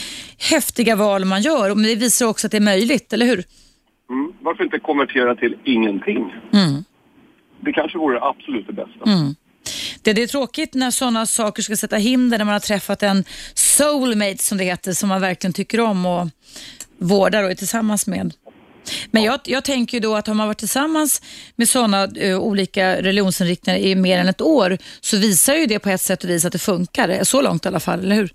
häftiga 0.52 0.96
val 0.96 1.26
man 1.26 1.42
gör, 1.42 1.76
men 1.76 1.84
det 1.84 1.96
visar 1.96 2.26
också 2.26 2.48
att 2.48 2.52
det 2.52 2.58
är 2.58 2.62
möjligt, 2.62 3.14
eller 3.14 3.26
hur? 3.26 3.44
Mm. 4.10 4.34
Varför 4.42 4.64
inte 4.64 4.80
konvertera 4.80 5.36
till 5.36 5.58
ingenting? 5.64 6.34
Mm. 6.54 6.84
Det 7.60 7.74
kanske 7.74 7.98
vore 7.98 8.16
det 8.16 8.26
absolut 8.26 8.68
det 8.68 8.74
bästa. 8.74 9.06
Mm. 9.06 9.36
Det, 10.04 10.14
det 10.14 10.24
är 10.24 10.28
tråkigt 10.28 10.74
när 10.74 10.92
sådana 10.92 11.26
saker 11.26 11.64
ska 11.64 11.76
sätta 11.76 11.96
hinder 11.96 12.38
när 12.38 12.46
man 12.46 12.54
har 12.54 12.60
träffat 12.60 13.04
en 13.04 13.24
soulmate 13.54 14.38
som 14.38 14.58
det 14.58 14.64
heter, 14.64 14.92
som 14.92 15.10
man 15.10 15.22
verkligen 15.22 15.54
tycker 15.54 15.80
om 15.80 16.06
och 16.06 16.28
vårdar 16.98 17.44
och 17.44 17.52
är 17.52 17.56
tillsammans 17.56 18.08
med. 18.08 18.34
Men 19.12 19.24
jag, 19.24 19.40
jag 19.46 19.64
tänker 19.64 19.98
ju 19.98 20.02
då 20.02 20.16
att 20.16 20.28
har 20.28 20.34
man 20.34 20.48
varit 20.48 20.58
tillsammans 20.58 21.22
med 21.56 21.70
sådana 21.70 22.04
eh, 22.04 22.40
olika 22.40 23.02
religionsinriktningar 23.02 23.80
i 23.80 23.96
mer 23.96 24.20
än 24.20 24.28
ett 24.28 24.42
år 24.42 24.78
så 25.02 25.18
visar 25.18 25.56
ju 25.56 25.66
det 25.66 25.80
på 25.80 25.90
ett 25.90 26.02
sätt 26.02 26.24
och 26.24 26.30
vis 26.30 26.46
att 26.46 26.52
det 26.52 26.60
funkar. 26.60 27.24
Så 27.24 27.42
långt 27.42 27.66
i 27.66 27.68
alla 27.68 27.80
fall, 27.80 28.00
eller 28.00 28.16
hur? 28.16 28.30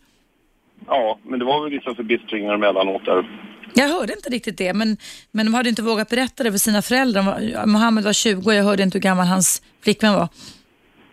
Ja, 0.86 1.18
men 1.24 1.38
det 1.38 1.44
var 1.44 1.62
väl 1.62 1.70
vissa 1.70 1.94
förbistringar 1.94 2.54
emellanåt 2.54 3.04
där. 3.04 3.49
Jag 3.74 3.88
hörde 3.88 4.12
inte 4.12 4.30
riktigt 4.30 4.58
det, 4.58 4.72
men, 4.74 4.96
men 5.32 5.46
de 5.46 5.54
hade 5.54 5.68
inte 5.68 5.82
vågat 5.82 6.08
berätta 6.08 6.42
det 6.44 6.50
för 6.50 6.58
sina 6.58 6.82
föräldrar. 6.82 7.66
Mohammed 7.66 8.04
var 8.04 8.12
20 8.12 8.46
och 8.50 8.54
jag 8.54 8.64
hörde 8.64 8.82
inte 8.82 8.98
hur 8.98 9.02
gammal 9.02 9.26
hans 9.26 9.62
flickvän 9.84 10.14
var. 10.14 10.28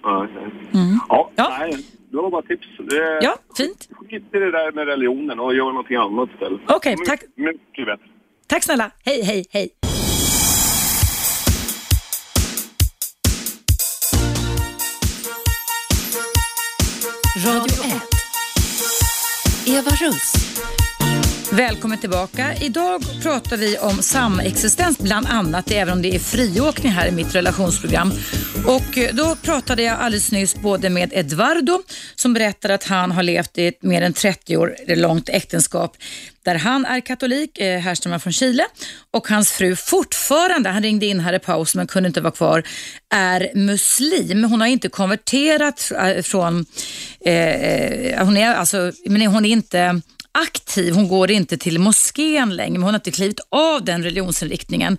Ja, 0.04 0.28
Mm. 0.74 1.00
ja, 1.10 1.32
Nej, 1.60 1.86
det 2.12 2.18
var 2.18 2.32
bara 2.32 2.42
tips. 2.42 2.68
Det, 2.90 3.20
Ja, 3.22 3.38
fint. 3.58 3.88
Skit 3.92 4.24
i 4.34 4.38
det 4.38 4.52
där 4.52 4.72
med 4.72 4.88
religionen 4.88 5.40
och 5.40 5.56
gör 5.56 5.66
någonting 5.66 5.96
annat 5.98 6.30
istället. 6.34 6.62
Okej, 6.68 6.96
tack. 7.06 7.22
Mycket 7.36 7.86
bättre. 7.86 8.06
Tack 8.48 8.64
snälla. 8.64 8.92
Hej, 9.06 9.24
hej, 9.24 9.46
hej. 9.52 9.70
Radio 17.46 17.84
1. 17.84 18.02
Eva 19.68 19.92
Russ. 19.92 20.34
Välkommen 21.52 21.98
tillbaka. 21.98 22.56
Idag 22.62 23.04
pratar 23.24 23.58
vi 23.58 23.78
om 23.78 24.02
samexistens 24.02 25.00
bland 25.00 25.28
annat, 25.28 25.72
även 25.72 25.94
om 25.94 26.02
det 26.02 26.16
är 26.16 26.20
friåkning 26.20 26.92
här 26.92 27.08
i 27.08 27.12
mitt 27.12 27.36
relationsprogram. 27.36 28.12
Och 28.66 28.98
eh, 28.98 29.16
då 29.16 29.36
pratade 29.36 29.84
jag 29.84 30.00
alldeles 30.00 30.32
nyss 30.32 30.56
både 30.56 30.90
med 30.90 31.14
Eduardo 31.14 31.84
som 32.16 32.34
berättade 32.34 32.74
att 32.74 32.84
han 32.84 33.12
har 33.12 33.24
levt 33.24 33.58
i 33.58 33.68
ett 33.68 33.84
mer 33.84 34.02
än 34.02 34.14
30 34.14 34.58
år 34.58 34.76
långt 34.88 35.30
äktenskap 35.30 35.98
där 36.48 36.56
han 36.56 36.86
är 36.86 37.00
katolik, 37.00 37.58
eh, 37.58 37.80
härstammar 37.80 38.20
från 38.20 38.34
Chile 38.34 38.64
och 39.12 39.28
hans 39.28 39.52
fru 39.52 39.76
fortfarande, 39.76 40.70
han 40.70 40.84
ringde 40.84 41.06
in 41.06 41.20
här 41.20 41.34
i 41.34 41.40
paus 41.40 41.76
men 41.76 41.88
kunde 41.88 42.08
inte 42.08 42.22
vara 42.22 42.32
kvar, 42.32 42.64
är 43.14 43.52
muslim. 43.56 44.44
Hon 44.44 44.62
har 44.62 44.68
inte 44.68 44.90
konverterat 44.90 45.92
eh, 45.96 46.22
från, 46.22 46.66
eh, 47.26 48.26
hon 48.26 48.38
är 48.38 48.56
alltså, 48.56 48.92
men 49.06 49.28
hon 49.28 49.46
är 49.46 49.50
inte 49.50 50.02
aktiv. 50.42 50.94
Hon 50.94 51.08
går 51.08 51.32
inte 51.32 51.58
till 51.58 51.80
moskén 51.80 52.56
längre, 52.56 52.72
men 52.72 52.84
hon 52.84 52.94
har 52.94 53.00
inte 53.00 53.12
klivit 53.12 53.40
av 53.50 53.86
den 53.86 54.04
religionsinriktningen. 54.04 54.98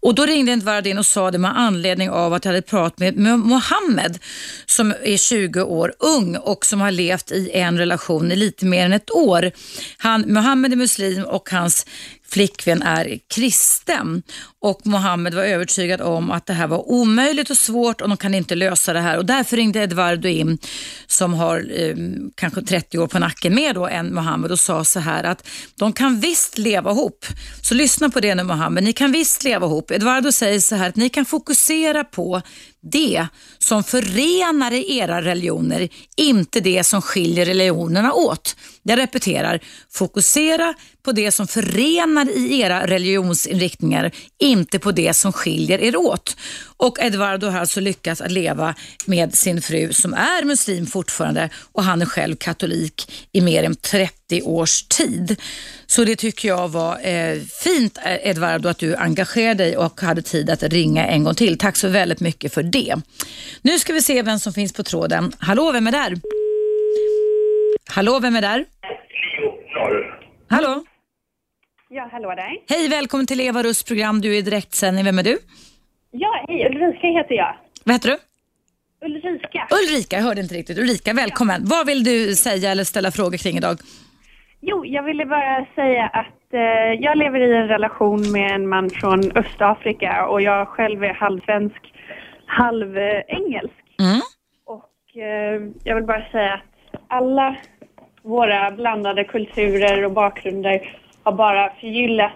Och 0.00 0.14
Då 0.14 0.26
ringde 0.26 0.52
Edvard 0.52 0.86
in 0.86 0.98
och 0.98 1.06
sa 1.06 1.30
det 1.30 1.38
med 1.38 1.58
anledning 1.58 2.10
av 2.10 2.34
att 2.34 2.44
jag 2.44 2.52
hade 2.52 2.62
pratat 2.62 2.98
med 2.98 3.38
Mohammed 3.38 4.18
som 4.66 4.94
är 5.02 5.16
20 5.16 5.62
år 5.62 5.92
ung 5.98 6.36
och 6.36 6.66
som 6.66 6.80
har 6.80 6.90
levt 6.90 7.32
i 7.32 7.50
en 7.50 7.78
relation 7.78 8.32
i 8.32 8.36
lite 8.36 8.66
mer 8.66 8.84
än 8.84 8.92
ett 8.92 9.10
år. 9.10 9.50
Han, 9.98 10.24
Mohammed 10.32 10.72
är 10.72 10.76
muslim 10.76 11.24
och 11.24 11.50
hans 11.50 11.86
flickvän 12.30 12.82
är 12.82 13.18
kristen 13.34 14.22
och 14.60 14.80
Mohammed 14.84 15.34
var 15.34 15.42
övertygad 15.42 16.00
om 16.00 16.30
att 16.30 16.46
det 16.46 16.52
här 16.52 16.66
var 16.66 16.90
omöjligt 16.90 17.50
och 17.50 17.56
svårt 17.56 18.00
och 18.00 18.08
de 18.08 18.16
kan 18.16 18.34
inte 18.34 18.54
lösa 18.54 18.92
det 18.92 19.00
här 19.00 19.18
och 19.18 19.26
därför 19.26 19.56
ringde 19.56 19.80
Eduardo 19.80 20.28
in 20.28 20.58
som 21.06 21.34
har 21.34 21.66
eh, 21.74 21.96
kanske 22.34 22.62
30 22.62 22.98
år 22.98 23.06
på 23.06 23.18
nacken 23.18 23.54
mer 23.54 23.74
då 23.74 23.86
än 23.86 24.14
Mohammed 24.14 24.52
och 24.52 24.60
sa 24.60 24.84
så 24.84 25.00
här 25.00 25.24
att 25.24 25.48
de 25.74 25.92
kan 25.92 26.20
visst 26.20 26.58
leva 26.58 26.90
ihop. 26.90 27.26
Så 27.62 27.74
lyssna 27.74 28.10
på 28.10 28.20
det 28.20 28.34
nu 28.34 28.42
Mohammed, 28.42 28.84
ni 28.84 28.92
kan 28.92 29.12
visst 29.12 29.44
leva 29.44 29.66
ihop. 29.66 29.90
Eduardo 29.90 30.32
säger 30.32 30.60
så 30.60 30.74
här 30.74 30.88
att 30.88 30.96
ni 30.96 31.08
kan 31.08 31.24
fokusera 31.24 32.04
på 32.04 32.42
det 32.82 33.26
som 33.58 33.84
förenar 33.84 34.72
era 34.72 35.22
religioner, 35.22 35.88
inte 36.16 36.60
det 36.60 36.84
som 36.84 37.02
skiljer 37.02 37.46
religionerna 37.46 38.12
åt. 38.12 38.56
Jag 38.82 38.98
repeterar, 38.98 39.60
fokusera 39.90 40.74
på 41.02 41.12
det 41.12 41.32
som 41.32 41.46
förenar 41.46 42.30
i 42.30 42.60
era 42.60 42.86
religionsinriktningar, 42.86 44.12
inte 44.38 44.78
på 44.78 44.92
det 44.92 45.14
som 45.14 45.32
skiljer 45.32 45.78
er 45.78 45.96
åt. 45.96 46.36
Och 46.76 47.00
Eduardo 47.00 47.46
har 47.46 47.58
alltså 47.58 47.80
lyckats 47.80 48.20
att 48.20 48.32
leva 48.32 48.74
med 49.06 49.34
sin 49.34 49.62
fru 49.62 49.92
som 49.92 50.14
är 50.14 50.44
muslim 50.44 50.86
fortfarande 50.86 51.50
och 51.72 51.84
han 51.84 52.02
är 52.02 52.06
själv 52.06 52.36
katolik 52.36 53.12
i 53.32 53.40
mer 53.40 53.62
än 53.62 53.76
30 53.76 54.19
års 54.32 54.82
tid. 54.82 55.40
Så 55.86 56.04
det 56.04 56.16
tycker 56.16 56.48
jag 56.48 56.68
var 56.68 57.08
eh, 57.08 57.38
fint 57.64 57.98
eh, 58.04 58.28
Eduardo 58.30 58.68
att 58.68 58.78
du 58.78 58.96
engagerade 58.96 59.64
dig 59.64 59.76
och 59.76 60.00
hade 60.00 60.22
tid 60.22 60.50
att 60.50 60.62
ringa 60.62 61.06
en 61.06 61.24
gång 61.24 61.34
till. 61.34 61.58
Tack 61.58 61.76
så 61.76 61.88
väldigt 61.88 62.20
mycket 62.20 62.54
för 62.54 62.62
det. 62.62 62.94
Nu 63.62 63.78
ska 63.78 63.92
vi 63.92 64.02
se 64.02 64.22
vem 64.22 64.38
som 64.38 64.52
finns 64.52 64.72
på 64.72 64.82
tråden. 64.82 65.32
Hallå, 65.38 65.72
vem 65.72 65.86
är 65.86 65.92
där? 65.92 66.14
Hallå, 67.88 68.18
vem 68.18 68.36
är 68.36 68.42
där? 68.42 68.64
Hallå? 70.48 70.84
Ja, 71.90 72.08
hallå 72.12 72.28
där. 72.28 72.76
Hej, 72.76 72.88
välkommen 72.88 73.26
till 73.26 73.40
Eva 73.40 73.62
Russ 73.62 73.82
program. 73.82 74.20
Du 74.20 74.34
är 74.34 74.38
i 74.38 74.42
direktsändning. 74.42 75.04
Vem 75.04 75.18
är 75.18 75.22
du? 75.22 75.38
Ja, 76.10 76.44
hej, 76.48 76.66
Ulrika 76.66 77.06
heter 77.06 77.34
jag. 77.34 77.56
Vad 77.84 77.94
heter 77.94 78.08
du? 78.08 78.18
Ulrika. 79.06 79.68
Ulrika, 79.70 80.16
jag 80.16 80.22
hörde 80.22 80.40
inte 80.40 80.54
riktigt. 80.54 80.78
Ulrika, 80.78 81.12
välkommen. 81.12 81.62
Vad 81.64 81.86
vill 81.86 82.04
du 82.04 82.34
säga 82.36 82.70
eller 82.70 82.84
ställa 82.84 83.10
frågor 83.10 83.36
kring 83.38 83.56
idag? 83.56 83.78
Jo, 84.60 84.86
jag 84.86 85.02
ville 85.02 85.26
bara 85.26 85.66
säga 85.74 86.06
att 86.06 86.54
eh, 86.54 86.92
jag 87.00 87.18
lever 87.18 87.40
i 87.40 87.56
en 87.56 87.68
relation 87.68 88.32
med 88.32 88.50
en 88.52 88.68
man 88.68 88.90
från 88.90 89.32
Östafrika 89.34 90.26
och 90.26 90.42
jag 90.42 90.68
själv 90.68 91.04
är 91.04 91.14
halvsvensk, 91.14 91.94
halvengelsk. 92.46 93.84
Mm. 94.00 94.20
Och 94.66 95.16
eh, 95.22 95.62
jag 95.84 95.94
vill 95.94 96.04
bara 96.04 96.24
säga 96.32 96.54
att 96.54 97.00
alla 97.08 97.56
våra 98.22 98.70
blandade 98.70 99.24
kulturer 99.24 100.04
och 100.04 100.12
bakgrunder 100.12 100.96
har 101.22 101.32
bara 101.32 101.70
förgyllat 101.80 102.32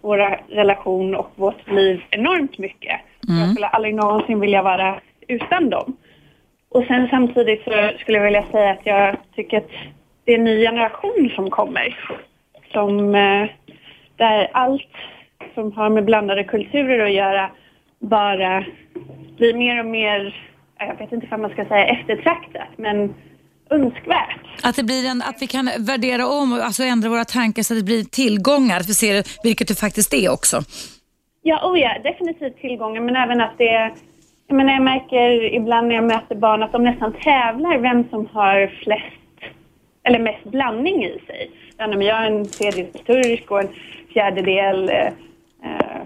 våra 0.00 0.38
relation 0.48 1.14
och 1.14 1.30
vårt 1.34 1.70
liv 1.70 2.02
enormt 2.10 2.58
mycket. 2.58 3.00
Jag 3.20 3.50
skulle 3.50 3.66
aldrig 3.66 3.94
någonsin 3.94 4.40
vilja 4.40 4.62
vara 4.62 5.00
utan 5.28 5.70
dem. 5.70 5.96
Och 6.68 6.84
sen 6.84 7.08
samtidigt 7.10 7.64
så 7.64 7.90
skulle 7.98 8.18
jag 8.18 8.24
vilja 8.24 8.44
säga 8.50 8.70
att 8.70 8.86
jag 8.86 9.16
tycker 9.34 9.58
att 9.58 9.70
det 10.24 10.32
är 10.32 10.38
en 10.38 10.44
ny 10.44 10.60
generation 10.60 11.30
som 11.34 11.50
kommer. 11.50 11.98
Som, 12.72 13.14
eh, 13.14 13.48
där 14.16 14.50
allt 14.52 14.92
som 15.54 15.72
har 15.72 15.90
med 15.90 16.04
blandade 16.04 16.44
kulturer 16.44 17.04
att 17.04 17.12
göra 17.12 17.50
bara 17.98 18.64
blir 19.36 19.54
mer 19.54 19.80
och 19.80 19.86
mer, 19.86 20.36
jag 20.78 20.98
vet 20.98 21.12
inte 21.12 21.26
vad 21.30 21.40
man 21.40 21.50
ska 21.50 21.64
säga, 21.64 21.86
eftertraktat, 21.86 22.68
men 22.76 23.14
önskvärt. 23.70 24.62
Att, 24.62 24.76
det 24.76 24.84
blir 24.84 25.06
en, 25.10 25.22
att 25.22 25.36
vi 25.42 25.46
kan 25.46 25.70
värdera 25.78 26.26
om 26.26 26.52
och 26.52 26.64
alltså 26.64 26.82
ändra 26.82 27.08
våra 27.08 27.24
tankar 27.24 27.62
så 27.62 27.74
att 27.74 27.80
det 27.80 27.84
blir 27.84 28.04
tillgångar, 28.04 28.76
att 28.80 28.88
vi 28.88 28.94
ser 28.94 29.42
vilket 29.42 29.68
det 29.68 29.74
faktiskt 29.74 30.14
är 30.14 30.32
också. 30.32 30.62
Ja, 31.42 31.70
oh 31.70 31.80
ja, 31.80 31.98
definitivt 32.02 32.56
tillgångar, 32.60 33.00
men 33.00 33.16
även 33.16 33.40
att 33.40 33.58
det. 33.58 33.92
Jag, 34.46 34.56
menar, 34.56 34.72
jag 34.72 34.82
märker 34.82 35.54
ibland 35.54 35.88
när 35.88 35.94
jag 35.94 36.04
möter 36.04 36.34
barn 36.34 36.62
att 36.62 36.72
de 36.72 36.84
nästan 36.84 37.12
tävlar 37.12 37.78
vem 37.78 38.08
som 38.08 38.26
har 38.26 38.66
flest, 38.84 39.23
eller 40.04 40.18
mest 40.18 40.44
blandning 40.44 41.04
i 41.04 41.18
sig. 41.26 41.50
Jag 41.78 42.14
har 42.16 42.24
en 42.26 42.48
tredjedel 42.48 43.02
turk 43.06 43.50
och 43.50 43.60
en 43.60 43.68
fjärdedel 44.12 44.88
eh, 44.88 45.06
eh, 45.64 46.02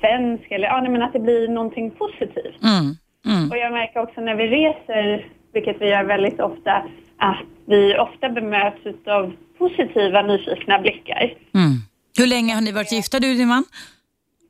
svensk, 0.00 0.50
eller 0.50 0.66
ja, 0.68 0.80
nej, 0.80 0.90
men 0.90 1.02
att 1.02 1.12
det 1.12 1.20
blir 1.20 1.48
någonting 1.48 1.90
positivt. 1.90 2.62
Mm. 2.62 2.96
Mm. 3.26 3.50
Och 3.50 3.58
jag 3.58 3.72
märker 3.72 4.00
också 4.02 4.20
när 4.20 4.34
vi 4.34 4.46
reser, 4.46 5.26
vilket 5.52 5.80
vi 5.80 5.88
gör 5.88 6.04
väldigt 6.04 6.40
ofta, 6.40 6.72
att 7.16 7.38
vi 7.66 7.98
ofta 7.98 8.28
bemöts 8.28 9.06
av 9.06 9.32
positiva, 9.58 10.22
nyfikna 10.22 10.78
blickar. 10.78 11.22
Mm. 11.54 11.72
Hur 12.18 12.26
länge 12.26 12.54
har 12.54 12.60
ni 12.60 12.72
varit 12.72 12.92
gifta 12.92 13.18
du 13.20 13.30
och 13.30 13.36
din 13.36 13.48
man? 13.48 13.64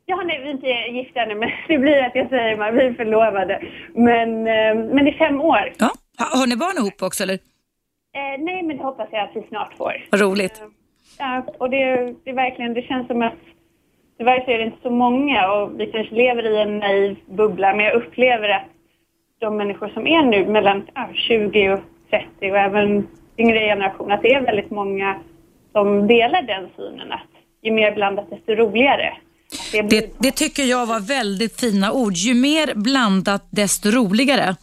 Ja, 0.07 0.23
nej, 0.27 0.41
vi 0.43 0.49
är 0.49 0.53
inte 0.53 0.67
gifta 0.99 1.21
ännu, 1.23 1.35
men 1.35 1.51
det 1.69 1.79
blir 1.79 2.03
att 2.05 2.15
jag 2.15 2.29
säger 2.29 2.57
man, 2.57 2.77
vi 2.77 2.83
är 2.85 2.93
förlovade. 2.95 3.63
Men, 3.95 4.29
eh, 4.47 4.75
men 4.95 5.05
det 5.05 5.11
är 5.11 5.19
fem 5.19 5.41
år. 5.41 5.73
Ja. 5.79 5.91
Ha- 6.19 6.39
Har 6.39 6.47
ni 6.47 6.57
barn 6.57 6.77
ihop 6.79 7.03
också 7.03 7.23
eller? 7.23 7.39
Eh, 8.15 8.45
nej, 8.45 8.63
men 8.63 8.77
det 8.77 8.83
hoppas 8.83 9.09
jag 9.13 9.25
att 9.25 9.37
vi 9.37 9.43
snart 9.49 9.75
får. 9.77 10.07
Vad 10.11 10.21
roligt. 10.21 10.63
Ja, 11.19 11.45
och 11.59 11.71
det, 11.71 12.15
det 12.25 12.31
är 12.31 12.35
verkligen, 12.35 12.75
det 12.75 12.83
känns 12.83 13.07
som 13.07 13.23
att 13.23 13.39
tyvärr 14.19 14.45
så 14.45 14.51
är 14.51 14.59
det 14.59 14.65
inte 14.65 14.83
så 14.83 14.91
många 14.91 15.53
och 15.53 15.81
vi 15.81 15.87
kanske 15.87 16.15
lever 16.15 16.47
i 16.47 16.63
en 16.63 16.79
naiv 16.79 17.17
bubbla, 17.27 17.75
men 17.75 17.85
jag 17.85 17.95
upplever 17.95 18.49
att 18.49 18.67
de 19.41 19.57
människor 19.57 19.89
som 19.89 20.07
är 20.07 20.23
nu 20.23 20.47
mellan 20.47 20.83
ja, 20.95 21.09
20 21.15 21.73
och 21.73 21.81
30 22.11 22.51
och 22.51 22.59
även 22.59 23.07
yngre 23.39 23.59
generation, 23.59 24.13
att 24.13 24.23
det 24.23 24.35
är 24.35 24.41
väldigt 24.41 24.71
många 24.71 25.17
som 25.73 26.07
delar 26.07 26.43
den 26.43 26.69
synen 26.77 27.13
att 27.13 27.31
ju 27.63 27.73
mer 27.73 27.95
blandat 27.95 28.31
desto 28.31 28.53
roligare. 28.53 29.17
Det 29.73 29.83
Det, 29.83 30.15
det 30.19 30.31
tycker 30.31 30.63
jag 30.63 30.87
var 30.87 31.01
väldigt 31.01 31.61
fina 31.61 31.93
ord. 31.93 32.13
Ju 32.13 32.35
mer 32.35 32.75
blandat 32.75 33.49
desto 33.51 33.91
roligare. 33.91 34.57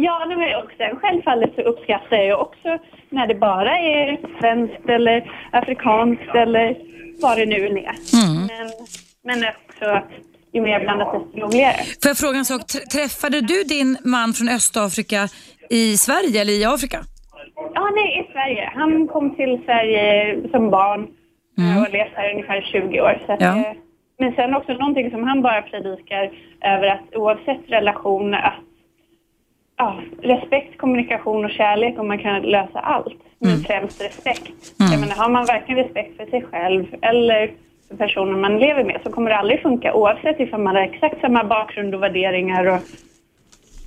Ja, 0.00 0.24
nej, 0.28 0.56
och 0.56 0.70
sen 0.78 0.96
självfallet 0.96 1.50
så 1.54 1.60
uppskattar 1.60 2.16
jag 2.16 2.40
också 2.40 2.78
när 3.10 3.26
det 3.26 3.34
bara 3.34 3.78
är 3.78 4.18
svenskt 4.40 4.88
eller 4.88 5.30
afrikanskt 5.52 6.34
eller 6.34 6.76
vad 7.22 7.38
det 7.38 7.46
nu 7.46 7.56
är. 7.66 7.68
Mm. 7.68 8.46
Men, 8.50 8.68
men 9.24 9.38
också 9.68 10.02
ju 10.52 10.60
mer 10.60 10.80
blandat 10.80 11.12
desto 11.12 11.40
roligare. 11.46 11.74
Får 12.02 12.08
jag 12.12 12.18
fråga 12.18 12.38
en 12.38 12.44
sak? 12.44 12.60
Tr- 12.62 12.86
Träffade 12.94 13.40
du 13.40 13.62
din 13.64 13.96
man 14.04 14.32
från 14.32 14.48
Östafrika 14.48 15.28
i 15.70 15.96
Sverige 15.96 16.40
eller 16.40 16.52
i 16.60 16.64
Afrika? 16.64 16.98
Ja, 17.74 17.90
nej, 17.94 18.08
i 18.28 18.32
Sverige. 18.32 18.72
Han 18.74 19.08
kom 19.08 19.34
till 19.36 19.60
Sverige 19.64 20.36
som 20.50 20.70
barn 20.70 21.00
eh, 21.58 21.82
och 21.82 21.92
levt 21.92 22.12
här 22.14 22.30
ungefär 22.32 22.60
20 22.72 23.00
år. 23.00 23.22
Så 23.26 23.36
Ja. 23.40 23.56
eh, 23.56 23.72
Men 24.18 24.32
sen 24.32 24.54
också 24.54 24.72
någonting 24.72 25.10
som 25.10 25.22
han 25.28 25.42
bara 25.42 25.62
predikar 25.62 26.30
över 26.64 26.86
att 26.86 27.14
oavsett 27.14 27.60
relation, 27.68 28.34
att 28.34 28.54
ja, 29.78 30.00
respekt, 30.22 30.78
kommunikation 30.78 31.44
och 31.44 31.50
kärlek 31.50 31.98
och 31.98 32.06
man 32.06 32.18
kan 32.18 32.42
lösa 32.42 32.78
allt. 32.80 33.16
Men 33.38 33.60
främst 33.60 34.00
respekt. 34.00 34.52
Jag 34.78 35.00
menar, 35.00 35.14
har 35.14 35.28
man 35.28 35.44
verkligen 35.44 35.84
respekt 35.84 36.16
för 36.16 36.26
sig 36.26 36.42
själv 36.42 36.86
eller 37.02 37.50
för 37.88 37.96
personen 37.96 38.40
man 38.40 38.58
lever 38.58 38.84
med 38.84 39.00
så 39.04 39.12
kommer 39.12 39.30
det 39.30 39.36
aldrig 39.36 39.62
funka 39.62 39.94
oavsett 39.94 40.40
ifall 40.40 40.60
man 40.60 40.76
har 40.76 40.82
exakt 40.82 41.20
samma 41.20 41.44
bakgrund 41.44 41.94
och 41.94 42.02
värderingar 42.02 42.66
och, 42.66 42.80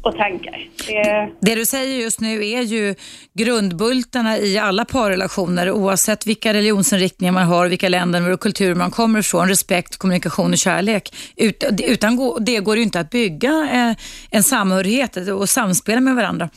och 0.02 0.16
tankar. 0.18 0.68
Det, 0.88 1.30
Det 1.40 1.56
du 1.56 1.66
säger 1.66 2.02
just 2.04 2.22
nu 2.22 2.48
är 2.48 2.62
ju 2.62 2.96
grundbultarna 3.34 4.38
i 4.38 4.58
alla 4.58 4.86
parrelationer 4.86 5.72
oavsett 5.72 6.28
vilka 6.28 6.54
religionsinriktningar 6.54 7.34
man 7.34 7.44
har, 7.44 7.68
vilka 7.68 7.90
länder 7.90 8.34
och 8.34 8.40
kulturer 8.40 8.76
man 8.76 8.92
kommer 8.92 9.20
ifrån. 9.20 9.48
Respekt, 9.48 9.98
kommunikation 9.98 10.52
och 10.52 10.58
kärlek. 10.58 11.10
Ut, 11.38 11.64
utan 11.88 12.12
det 12.46 12.60
går 12.60 12.78
ju 12.78 12.84
inte 12.84 13.00
att 13.00 13.10
bygga 13.10 13.50
eh, 13.50 13.96
en 14.32 14.44
samhörighet 14.44 15.18
och 15.18 15.50
samspela 15.50 16.02
med 16.02 16.16
varandra. 16.16 16.50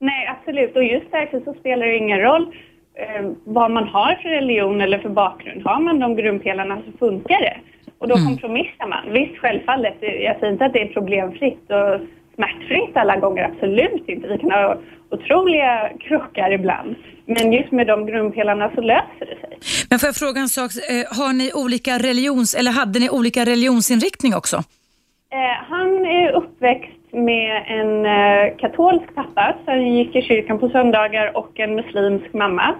Nej, 0.00 0.26
absolut. 0.26 0.76
Och 0.76 0.84
just 0.84 1.10
därför 1.10 1.40
så 1.40 1.54
spelar 1.60 1.86
det 1.86 1.96
ingen 1.96 2.20
roll 2.20 2.54
eh, 2.94 3.30
vad 3.44 3.70
man 3.70 3.88
har 3.88 4.18
för 4.22 4.28
religion 4.28 4.80
eller 4.80 4.98
för 4.98 5.08
bakgrund. 5.08 5.62
Har 5.64 5.80
man 5.80 5.98
de 5.98 6.16
grundpelarna 6.16 6.82
så 6.86 6.98
funkar 6.98 7.40
det. 7.40 7.56
Och 7.98 8.08
då 8.08 8.14
kompromissar 8.14 8.86
man. 8.86 9.12
Visst, 9.12 9.38
självfallet. 9.38 9.96
Jag 10.00 10.38
säger 10.38 10.52
inte 10.52 10.64
att 10.64 10.72
det 10.72 10.82
är 10.82 10.92
problemfritt 10.92 11.70
och 11.70 12.00
smärtfritt 12.40 12.96
alla 12.96 13.16
gånger. 13.16 13.42
Absolut 13.44 14.08
inte. 14.08 14.28
Vi 14.28 14.38
kan 14.38 14.50
ha 14.50 14.76
otroliga 15.10 15.90
krockar 16.00 16.50
ibland. 16.52 16.96
Men 17.26 17.52
just 17.52 17.72
med 17.72 17.86
de 17.86 18.06
grundpelarna 18.06 18.70
så 18.74 18.80
löser 18.80 19.26
det 19.30 19.40
sig. 19.40 19.58
Men 19.90 19.98
får 19.98 20.06
jag 20.06 20.16
fråga 20.16 20.40
en 20.40 20.48
sak, 20.48 20.70
eh, 20.90 21.18
har 21.18 21.32
ni 21.32 21.52
olika 21.54 21.98
religions, 21.98 22.54
eller 22.54 22.70
hade 22.70 22.98
ni 22.98 23.10
olika 23.10 23.44
religionsinriktning 23.44 24.34
också? 24.34 24.56
Eh, 24.56 25.64
han 25.68 26.06
är 26.06 26.32
uppväxt 26.32 26.99
med 27.12 27.64
en 27.66 28.06
eh, 28.06 28.56
katolsk 28.58 29.14
pappa, 29.14 29.56
han 29.66 29.94
gick 29.94 30.16
i 30.16 30.22
kyrkan 30.22 30.58
på 30.58 30.68
söndagar 30.68 31.36
och 31.36 31.60
en 31.60 31.74
muslimsk 31.74 32.32
mamma 32.32 32.74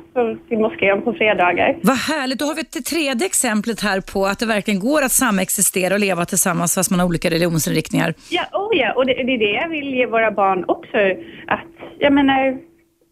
till 0.49 0.59
moskén 0.59 1.03
på 1.03 1.13
fredagar. 1.13 1.77
Vad 1.83 1.97
härligt, 1.97 2.39
då 2.39 2.45
har 2.45 2.55
vi 2.55 2.63
det 2.73 2.81
tredje 2.81 3.27
exemplet 3.27 3.81
här 3.81 4.01
på 4.01 4.27
att 4.27 4.39
det 4.39 4.47
verkligen 4.47 4.81
går 4.81 5.03
att 5.03 5.13
samexistera 5.13 5.95
och 5.95 6.01
leva 6.01 6.25
tillsammans 6.25 6.75
fast 6.75 6.91
man 6.91 7.01
har 7.01 7.07
olika 7.07 7.31
religionsinriktningar. 7.31 8.15
Ja, 8.31 8.43
oh 8.53 8.77
ja, 8.77 8.93
och 8.93 9.07
det, 9.07 9.15
det 9.15 9.35
är 9.35 9.39
det 9.39 9.53
jag 9.63 9.69
vill 9.69 9.95
ge 9.95 10.07
våra 10.07 10.31
barn 10.31 10.65
också. 10.69 10.99
Att, 11.47 11.75
jag 11.99 12.13
menar, 12.13 12.59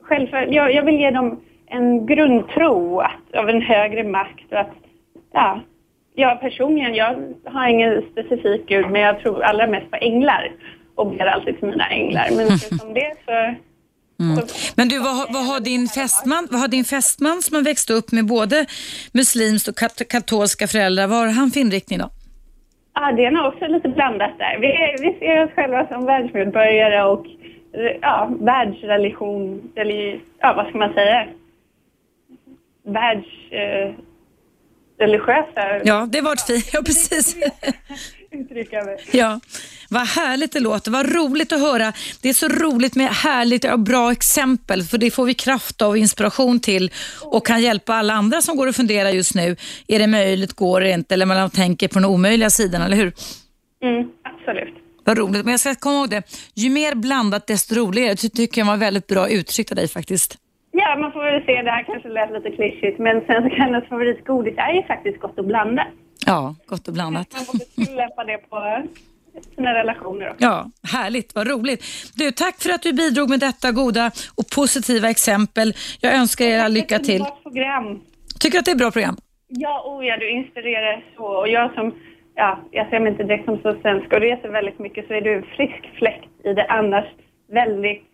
självfallet, 0.03 0.55
jag, 0.55 0.75
jag 0.75 0.83
vill 0.83 1.01
ge 1.01 1.11
dem 1.11 1.41
en 1.67 2.07
grundtro 2.07 3.01
att, 3.01 3.41
av 3.41 3.49
en 3.49 3.63
högre 3.63 4.05
makt 4.05 4.53
och 4.53 4.59
att, 4.59 4.75
ja, 5.33 5.61
jag 6.15 6.41
personligen, 6.41 6.95
jag 6.95 7.35
har 7.45 7.69
ingen 7.69 8.03
specifik 8.13 8.69
gud, 8.69 8.91
men 8.91 9.01
jag 9.01 9.21
tror 9.21 9.43
allra 9.43 9.67
mest 9.67 9.91
på 9.91 9.97
änglar 9.97 10.53
och 10.99 11.11
ber 11.11 11.27
alltid 11.27 11.59
till 11.59 11.69
mina 11.69 11.89
änglar. 11.89 12.29
Men 12.37 12.59
förutom 12.59 12.95
det 12.95 13.13
så, 13.25 13.55
Mm. 14.21 14.47
Men 14.77 14.89
du, 14.89 14.99
vad, 14.99 15.17
har- 15.17 15.33
vad, 15.33 15.47
har 15.47 15.61
din 15.61 15.89
fästman, 15.89 16.49
vad 16.51 16.61
har 16.61 16.69
din 16.69 16.85
fästman 16.85 17.43
som 17.43 17.57
har 17.57 17.63
växt 17.63 17.91
upp 17.91 18.13
med 18.13 18.27
både 18.27 18.67
muslimskt 19.13 19.69
och 19.69 19.75
kat- 19.79 20.09
katolska 20.09 20.67
föräldrar, 20.67 21.07
vad 21.07 21.19
har 21.19 21.27
han 21.29 21.51
för 21.51 21.61
inriktning 21.61 21.99
då? 21.99 22.11
ja, 22.95 23.13
det 23.13 23.25
är 23.25 23.31
nog 23.31 23.47
också 23.47 23.67
lite 23.67 23.89
blandat 23.89 24.31
där. 24.39 24.59
Vi, 24.61 24.69
vi 25.09 25.19
ser 25.19 25.45
oss 25.45 25.51
själva 25.55 25.87
som 25.89 26.05
världsmedborgare 26.05 27.03
och 27.05 27.27
ja, 28.03 28.31
världsreligion, 28.41 29.73
eller 29.77 30.21
ja, 30.41 30.53
vad 30.57 30.69
ska 30.69 30.79
man 30.79 30.93
säga? 30.95 31.27
Världs... 32.87 33.29
Eh, 33.53 33.95
religiösa 35.01 35.81
Ja, 35.85 36.07
det 36.13 36.21
var 36.21 36.33
ett 36.33 36.47
fint, 36.47 36.71
ja 36.73 36.81
precis. 36.87 37.37
uttrycka 38.31 38.85
mig. 38.85 38.99
Ja, 39.13 39.41
vad 39.89 40.07
härligt 40.07 40.53
det 40.53 40.61
låter, 40.61 40.91
vad 40.91 41.15
roligt 41.15 41.53
att 41.53 41.61
höra. 41.61 41.93
Det 42.21 42.29
är 42.29 42.33
så 42.33 42.49
roligt 42.49 42.95
med 42.95 43.09
härligt 43.09 43.65
och 43.65 43.81
bra 43.81 44.13
exempel, 44.13 44.83
för 44.83 44.99
det 44.99 45.11
får 45.11 45.25
vi 45.25 45.35
kraft 45.35 45.83
av 45.83 45.91
och 45.91 45.99
inspiration 45.99 46.61
till 46.61 46.93
och 47.21 47.47
kan 47.47 47.63
hjälpa 47.63 47.95
alla 47.95 48.15
andra 48.15 48.43
som 48.43 48.57
går 48.57 48.67
och 48.67 48.77
funderar 48.77 49.11
just 49.11 49.35
nu. 49.35 49.57
Är 49.87 49.99
det 49.99 50.07
möjligt, 50.07 50.53
går 50.53 50.81
det 50.81 50.91
inte? 50.91 51.15
Eller 51.15 51.27
man 51.27 51.51
tänker 51.51 51.89
på 51.89 51.95
den 51.95 52.05
omöjliga 52.05 52.51
sidan, 52.51 52.83
eller 52.83 52.97
hur? 52.97 53.13
Mm, 53.83 54.09
absolut. 54.23 54.75
Vad 55.05 55.19
roligt, 55.19 55.45
men 55.45 55.51
jag 55.51 55.61
ska 55.61 55.75
komma 55.75 55.99
ihåg 55.99 56.11
det. 56.11 56.23
Ju 56.55 56.71
mer 56.71 56.95
blandat 56.95 57.47
desto 57.47 57.75
roligare. 57.75 58.15
Det 58.15 58.29
tycker 58.29 58.61
jag 58.61 58.67
var 58.67 58.77
väldigt 58.77 59.07
bra 59.07 59.29
uttryckt 59.29 59.73
av 59.73 59.77
dig 59.77 59.89
faktiskt. 59.89 60.39
Ja, 60.81 60.97
man 60.97 61.13
får 61.13 61.23
väl 61.23 61.45
se. 61.47 61.63
Det 61.63 61.71
här 61.71 61.83
kanske 61.83 62.09
lät 62.09 62.33
lite 62.33 62.51
klyschigt, 62.51 62.99
men 62.99 63.21
kan 63.57 63.69
ens 63.75 63.89
favoritgodis 63.89 64.55
är 64.57 64.73
ju 64.73 64.83
faktiskt 64.83 65.21
gott 65.21 65.39
och 65.39 65.45
blandat. 65.45 65.87
Ja, 66.27 66.55
gott 66.67 66.89
och 66.89 66.95
blandat. 66.95 67.29
Man 67.33 67.45
borde 67.47 67.65
tillämpa 67.65 68.25
det 68.25 68.39
på 68.39 68.83
sina 69.55 69.75
relationer 69.75 70.31
också. 70.31 70.45
Ja, 70.45 70.71
härligt, 70.93 71.35
vad 71.35 71.49
roligt. 71.49 71.85
Du, 72.15 72.31
tack 72.31 72.63
för 72.63 72.71
att 72.71 72.83
du 72.83 72.93
bidrog 72.93 73.31
med 73.31 73.41
detta 73.41 73.73
goda 73.73 74.11
och 74.39 74.47
positiva 74.57 75.11
exempel. 75.11 75.73
Jag 76.01 76.15
önskar 76.15 76.45
er 76.45 76.59
all 76.59 76.73
lycka 76.73 76.99
till. 76.99 77.23
Bra 77.23 77.39
program. 77.43 78.01
Tycker 78.41 78.53
du 78.53 78.59
att 78.59 78.65
det 78.65 78.71
är 78.71 78.75
ett 78.75 78.79
bra 78.79 78.91
program? 78.91 79.17
Ja, 79.49 79.83
oh 79.87 80.07
ja, 80.07 80.17
du 80.17 80.31
inspirerar 80.31 81.05
så. 81.17 81.25
Och 81.25 81.49
jag 81.49 81.75
som 81.75 81.93
ja, 82.35 82.59
jag 82.71 82.89
ser 82.91 83.01
mig 83.01 83.13
inte 83.13 83.25
direkt 83.25 83.45
som 83.45 83.59
så 83.59 83.77
svensk 83.83 84.13
och 84.13 84.21
reser 84.21 84.49
väldigt 84.49 84.79
mycket 84.79 85.07
så 85.07 85.15
är 85.15 85.21
du 85.21 85.35
en 85.35 85.43
frisk 85.57 85.83
fläkt 85.99 86.31
i 86.45 86.53
det 86.55 86.67
annars 86.67 87.07
väldigt, 87.53 88.08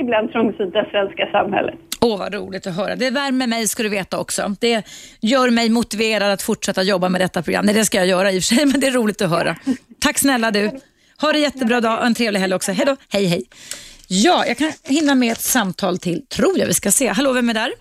ibland 0.00 0.32
trångsynta 0.32 0.84
svenska 0.90 1.26
samhället. 1.32 1.74
Åh, 2.00 2.18
vad 2.18 2.34
roligt 2.34 2.66
att 2.66 2.76
höra. 2.76 2.96
Det 2.96 3.10
värmer 3.10 3.46
mig 3.46 3.68
ska 3.68 3.82
du 3.82 3.88
veta 3.88 4.18
också. 4.18 4.54
Det 4.60 4.86
gör 5.20 5.50
mig 5.50 5.68
motiverad 5.70 6.32
att 6.32 6.42
fortsätta 6.42 6.82
jobba 6.82 7.08
med 7.08 7.20
detta 7.20 7.42
program. 7.42 7.64
Nej, 7.66 7.74
det 7.74 7.84
ska 7.84 7.98
jag 7.98 8.06
göra 8.06 8.32
i 8.32 8.38
och 8.38 8.42
för 8.42 8.54
sig, 8.54 8.66
men 8.72 8.80
det 8.80 8.86
är 8.86 8.90
roligt 8.92 9.22
att 9.22 9.30
höra. 9.30 9.56
Tack 10.00 10.18
snälla 10.18 10.50
du. 10.50 10.70
Ha 11.20 11.32
det 11.32 11.38
jättebra 11.38 11.80
dag 11.80 11.98
och 11.98 12.06
en 12.06 12.14
trevlig 12.14 12.40
helg 12.40 12.54
också. 12.54 12.72
Hej 12.72 12.86
då. 12.86 12.96
Hej, 13.08 13.24
hej. 13.24 13.44
Ja, 14.08 14.46
jag 14.46 14.58
kan 14.58 14.72
hinna 14.84 15.14
med 15.14 15.32
ett 15.32 15.40
samtal 15.40 15.98
till, 15.98 16.26
tror 16.26 16.58
jag 16.58 16.66
vi 16.66 16.74
ska 16.74 16.90
se. 16.90 17.08
Hallå, 17.08 17.32
vem 17.32 17.48
är 17.48 17.54
där? 17.54 17.72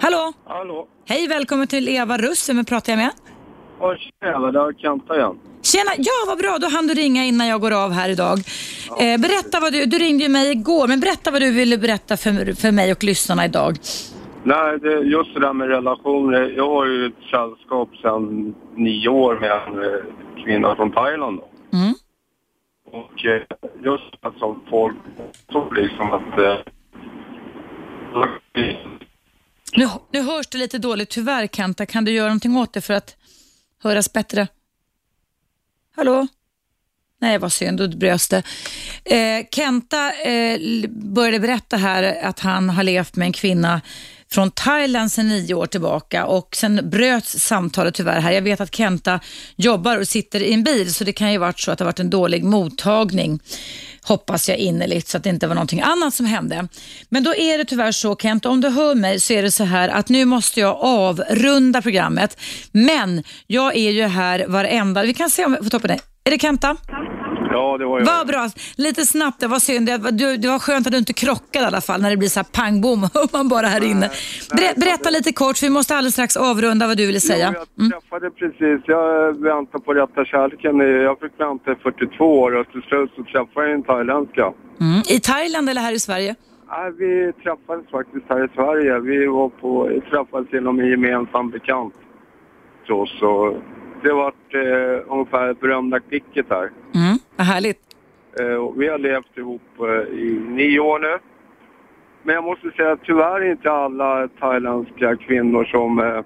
Hallå? 0.00 0.32
Hallå? 0.46 0.86
Hej, 1.08 1.28
välkommen 1.28 1.66
till 1.66 1.88
Eva 1.88 2.18
Russ. 2.18 2.48
Vem 2.48 2.64
pratar 2.64 2.92
jag 2.92 2.98
med? 2.98 3.10
Ja, 3.82 3.96
tjena, 3.96 4.52
det 4.52 4.58
är 4.58 4.72
Kenta 4.72 5.16
igen. 5.16 5.38
Tjena, 5.62 5.90
ja 5.98 6.12
vad 6.26 6.38
bra, 6.38 6.58
då 6.60 6.68
hann 6.68 6.86
du 6.86 6.94
ringa 6.94 7.24
innan 7.24 7.46
jag 7.46 7.60
går 7.60 7.70
av 7.84 7.90
här 7.92 8.08
idag. 8.08 8.38
Eh, 9.00 9.20
berätta 9.20 9.60
vad 9.60 9.72
du, 9.72 9.86
du 9.86 9.98
ringde 9.98 10.24
ju 10.24 10.30
mig 10.30 10.50
igår, 10.50 10.88
men 10.88 11.00
berätta 11.00 11.30
vad 11.30 11.40
du 11.40 11.52
ville 11.52 11.78
berätta 11.78 12.16
för, 12.16 12.54
för 12.54 12.72
mig 12.72 12.92
och 12.92 13.04
lyssnarna 13.04 13.44
idag. 13.44 13.76
Nej, 14.44 14.78
det, 14.78 14.92
just 14.92 15.34
det 15.34 15.40
där 15.40 15.52
med 15.52 15.68
relationer. 15.68 16.54
Jag 16.56 16.68
har 16.68 16.86
ju 16.86 17.06
ett 17.06 17.22
sällskap 17.30 17.88
sedan 18.02 18.54
nio 18.76 19.08
år 19.08 19.38
med 19.40 19.50
en 19.50 19.84
eh, 19.84 20.44
kvinna 20.44 20.76
från 20.76 20.92
Thailand. 20.92 21.38
Då. 21.38 21.78
Mm. 21.78 21.94
Och 22.92 23.24
eh, 23.24 23.42
just 23.84 24.14
att 24.20 24.38
som 24.38 24.60
folk 24.70 24.96
tror 25.50 25.74
liksom 25.74 26.12
att... 26.12 26.38
Eh, 26.38 26.56
Nu, 29.76 29.88
nu 30.12 30.22
hörs 30.22 30.46
det 30.46 30.58
lite 30.58 30.78
dåligt 30.78 31.10
tyvärr 31.10 31.46
Kanta. 31.46 31.86
Kan 31.86 32.04
du 32.04 32.12
göra 32.12 32.26
någonting 32.26 32.56
åt 32.56 32.72
det 32.72 32.80
för 32.80 32.94
att 32.94 33.16
höras 33.82 34.12
bättre? 34.12 34.48
Hallå? 35.96 36.26
Nej, 37.20 37.38
vad 37.38 37.52
synd, 37.52 37.78
då 37.78 37.88
bröts 37.88 38.28
det. 38.28 38.42
Eh, 39.04 39.46
Kenta 39.50 40.12
eh, 40.12 40.60
började 40.88 41.40
berätta 41.40 41.76
här 41.76 42.24
att 42.24 42.40
han 42.40 42.70
har 42.70 42.82
levt 42.82 43.16
med 43.16 43.26
en 43.26 43.32
kvinna 43.32 43.80
från 44.32 44.50
Thailand 44.50 45.12
sedan 45.12 45.28
nio 45.28 45.54
år 45.54 45.66
tillbaka 45.66 46.26
och 46.26 46.56
sen 46.56 46.90
bröts 46.90 47.38
samtalet 47.38 47.94
tyvärr 47.94 48.20
här. 48.20 48.32
Jag 48.32 48.42
vet 48.42 48.60
att 48.60 48.74
Kenta 48.74 49.20
jobbar 49.56 49.98
och 49.98 50.08
sitter 50.08 50.40
i 50.42 50.52
en 50.52 50.64
bil 50.64 50.94
så 50.94 51.04
det 51.04 51.12
kan 51.12 51.32
ju 51.32 51.38
varit 51.38 51.60
så 51.60 51.70
att 51.70 51.78
det 51.78 51.84
har 51.84 51.88
varit 51.88 52.00
en 52.00 52.10
dålig 52.10 52.44
mottagning. 52.44 53.40
Hoppas 54.02 54.48
jag 54.48 54.58
innerligt 54.58 55.08
så 55.08 55.16
att 55.16 55.24
det 55.24 55.30
inte 55.30 55.46
var 55.46 55.54
någonting 55.54 55.80
annat 55.80 56.14
som 56.14 56.26
hände. 56.26 56.68
Men 57.08 57.24
då 57.24 57.34
är 57.34 57.58
det 57.58 57.64
tyvärr 57.64 57.92
så 57.92 58.16
Kent, 58.16 58.46
om 58.46 58.60
du 58.60 58.68
hör 58.68 58.94
mig 58.94 59.20
så 59.20 59.32
är 59.32 59.42
det 59.42 59.50
så 59.50 59.64
här 59.64 59.88
att 59.88 60.08
nu 60.08 60.24
måste 60.24 60.60
jag 60.60 60.76
avrunda 60.80 61.82
programmet. 61.82 62.40
Men 62.72 63.22
jag 63.46 63.76
är 63.76 63.90
ju 63.90 64.06
här 64.06 64.44
varenda, 64.48 65.02
vi 65.02 65.14
kan 65.14 65.30
se 65.30 65.44
om 65.44 65.52
vi 65.52 65.64
får 65.64 65.70
ta 65.70 65.78
på 65.78 65.86
det. 65.86 65.98
Är 66.24 66.30
det 66.30 66.38
Kenta? 66.38 66.76
Ja, 66.88 67.21
det 67.78 67.84
var 67.86 67.98
jag. 67.98 68.06
Vad 68.06 68.26
bra. 68.26 68.48
Lite 68.76 69.06
snabbt, 69.06 69.40
det 69.40 69.46
var 69.46 69.58
synd. 69.58 69.86
Det 69.86 69.98
var, 69.98 70.10
du, 70.10 70.36
det 70.36 70.48
var 70.48 70.58
skönt 70.58 70.86
att 70.86 70.92
du 70.92 70.98
inte 70.98 71.12
krockade 71.12 71.64
i 71.64 71.66
alla 71.66 71.80
fall 71.80 72.02
när 72.02 72.10
det 72.10 72.16
blir 72.16 72.28
så 72.28 72.40
här 72.40 72.46
pang 72.52 72.80
bom, 72.80 73.00
hör 73.14 73.28
man 73.32 73.48
bara 73.48 73.66
här 73.66 73.84
inne. 73.84 74.10
Ber, 74.50 74.80
berätta 74.80 75.10
lite 75.10 75.32
kort, 75.32 75.58
för 75.58 75.66
vi 75.66 75.70
måste 75.70 75.96
alldeles 75.96 76.14
strax 76.14 76.36
avrunda 76.36 76.86
vad 76.86 76.96
du 76.96 77.06
ville 77.06 77.20
säga. 77.20 77.54
Ja, 77.54 77.64
jag 77.74 77.90
träffade 77.92 78.30
precis, 78.30 78.80
jag 78.86 79.42
väntar 79.42 79.78
på 79.78 79.94
rätta 79.94 80.24
kärleken. 80.24 80.78
Jag 80.78 81.20
fick 81.20 81.32
vänta 81.40 81.72
i 81.72 81.74
42 81.74 82.40
år 82.40 82.56
och 82.56 82.66
till 82.72 82.82
slut 82.82 83.10
så 83.16 83.22
träffade 83.24 83.66
jag 83.66 83.74
en 83.74 83.82
thailändska. 83.82 84.52
Mm. 84.80 85.02
I 85.08 85.20
Thailand 85.20 85.68
eller 85.70 85.80
här 85.80 85.92
i 85.92 86.00
Sverige? 86.00 86.34
Nej, 86.70 86.92
vi 86.98 87.32
träffades 87.42 87.90
faktiskt 87.90 88.24
här 88.28 88.44
i 88.44 88.48
Sverige. 88.54 88.98
Vi 88.98 89.26
var 89.26 89.48
på, 89.48 90.00
träffades 90.10 90.52
genom 90.52 90.80
en 90.80 90.86
gemensam 90.90 91.50
bekant 91.50 91.94
oss. 92.90 93.18
Så 93.20 93.56
det 94.02 94.12
var 94.12 94.32
eh, 94.48 95.00
ungefär 95.08 95.54
berömda 95.54 96.00
klicket 96.00 96.46
här. 96.50 96.70
Mm. 96.94 97.18
Vad 97.42 97.46
härligt. 97.46 97.80
Eh, 98.40 98.72
vi 98.76 98.88
har 98.88 98.98
levt 98.98 99.38
ihop 99.38 99.62
eh, 99.78 100.18
i 100.18 100.40
nio 100.48 100.80
år 100.80 100.98
nu. 100.98 101.18
Men 102.22 102.34
jag 102.34 102.44
måste 102.44 102.70
säga 102.70 102.92
att 102.92 103.02
tyvärr 103.02 103.40
är 103.40 103.50
inte 103.50 103.70
alla 103.70 104.28
thailändska 104.40 105.16
kvinnor 105.16 105.64
som, 105.64 105.98
eh, 105.98 106.20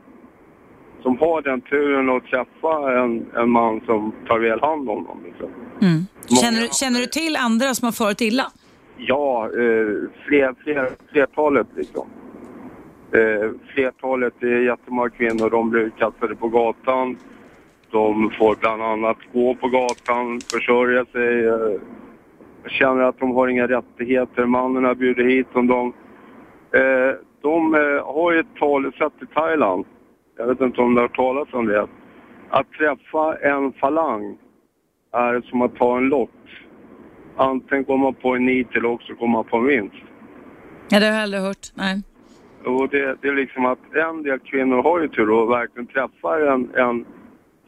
som 1.02 1.18
har 1.18 1.42
den 1.42 1.60
turen 1.60 2.10
att 2.10 2.24
träffa 2.24 3.00
en, 3.00 3.26
en 3.34 3.50
man 3.50 3.80
som 3.86 4.12
tar 4.28 4.38
väl 4.38 4.60
hand 4.60 4.90
om 4.90 5.04
dem. 5.04 5.18
Liksom. 5.24 5.48
Mm. 5.82 6.06
Känner, 6.42 6.60
du, 6.60 6.68
känner 6.72 7.00
du 7.00 7.06
till 7.06 7.36
andra 7.36 7.74
som 7.74 7.86
har 7.86 7.92
farit 7.92 8.20
illa? 8.20 8.52
Ja, 8.96 9.44
eh, 9.44 9.88
fler, 10.26 10.54
fler, 10.64 10.88
flertalet 11.12 11.66
liksom. 11.76 12.06
Eh, 13.12 13.50
flertalet, 13.74 14.34
det 14.40 14.46
är 14.46 14.60
jättemånga 14.60 15.10
kvinnor, 15.10 15.50
de 15.50 15.70
blir 15.70 15.90
kastade 15.90 16.36
på 16.36 16.48
gatan. 16.48 17.16
De 17.96 18.30
får 18.30 18.56
bland 18.60 18.82
annat 18.82 19.16
gå 19.32 19.54
på 19.54 19.68
gatan, 19.68 20.40
försörja 20.40 21.04
sig, 21.04 21.46
eh, 21.46 21.80
känner 22.66 23.02
att 23.02 23.18
de 23.18 23.34
har 23.34 23.48
inga 23.48 23.66
rättigheter. 23.66 24.46
Mannen 24.46 24.84
har 24.84 24.94
bjudit 24.94 25.26
hit 25.26 25.46
dem. 25.54 25.66
De, 25.66 25.92
eh, 26.78 27.14
de 27.42 27.74
eh, 27.74 28.14
har 28.14 28.32
ju 28.32 28.40
ett 28.40 28.56
talesätt 28.58 29.12
i 29.22 29.26
Thailand, 29.34 29.84
jag 30.38 30.46
vet 30.46 30.60
inte 30.60 30.80
om 30.80 30.94
du 30.94 31.00
har 31.00 31.08
hört 31.08 31.16
talas 31.16 31.48
om 31.52 31.66
det. 31.66 31.86
Att 32.50 32.72
träffa 32.72 33.36
en 33.36 33.72
falang 33.72 34.38
är 35.12 35.40
som 35.40 35.62
att 35.62 35.76
ta 35.76 35.96
en 35.96 36.08
lott. 36.08 36.30
Antingen 37.36 37.84
går 37.84 37.96
man 37.98 38.14
på 38.14 38.34
en 38.34 38.46
nit 38.46 38.76
eller 38.76 38.90
också 38.90 39.14
går 39.14 39.28
man 39.28 39.44
på 39.44 39.56
en 39.56 39.66
vinst. 39.66 40.04
Ja, 40.88 41.00
det 41.00 41.06
har 41.06 41.12
jag 41.12 41.22
aldrig 41.22 41.42
hört. 41.42 41.66
Nej. 41.74 42.02
Och 42.64 42.88
det, 42.88 43.16
det 43.20 43.28
är 43.28 43.34
liksom 43.34 43.66
att 43.66 43.78
en 43.94 44.22
del 44.22 44.38
kvinnor 44.38 44.82
har 44.82 45.00
ju 45.00 45.08
tur 45.08 45.30
och 45.30 45.50
verkligen 45.50 45.86
träffar 45.86 46.40
en, 46.40 46.70
en 46.74 47.06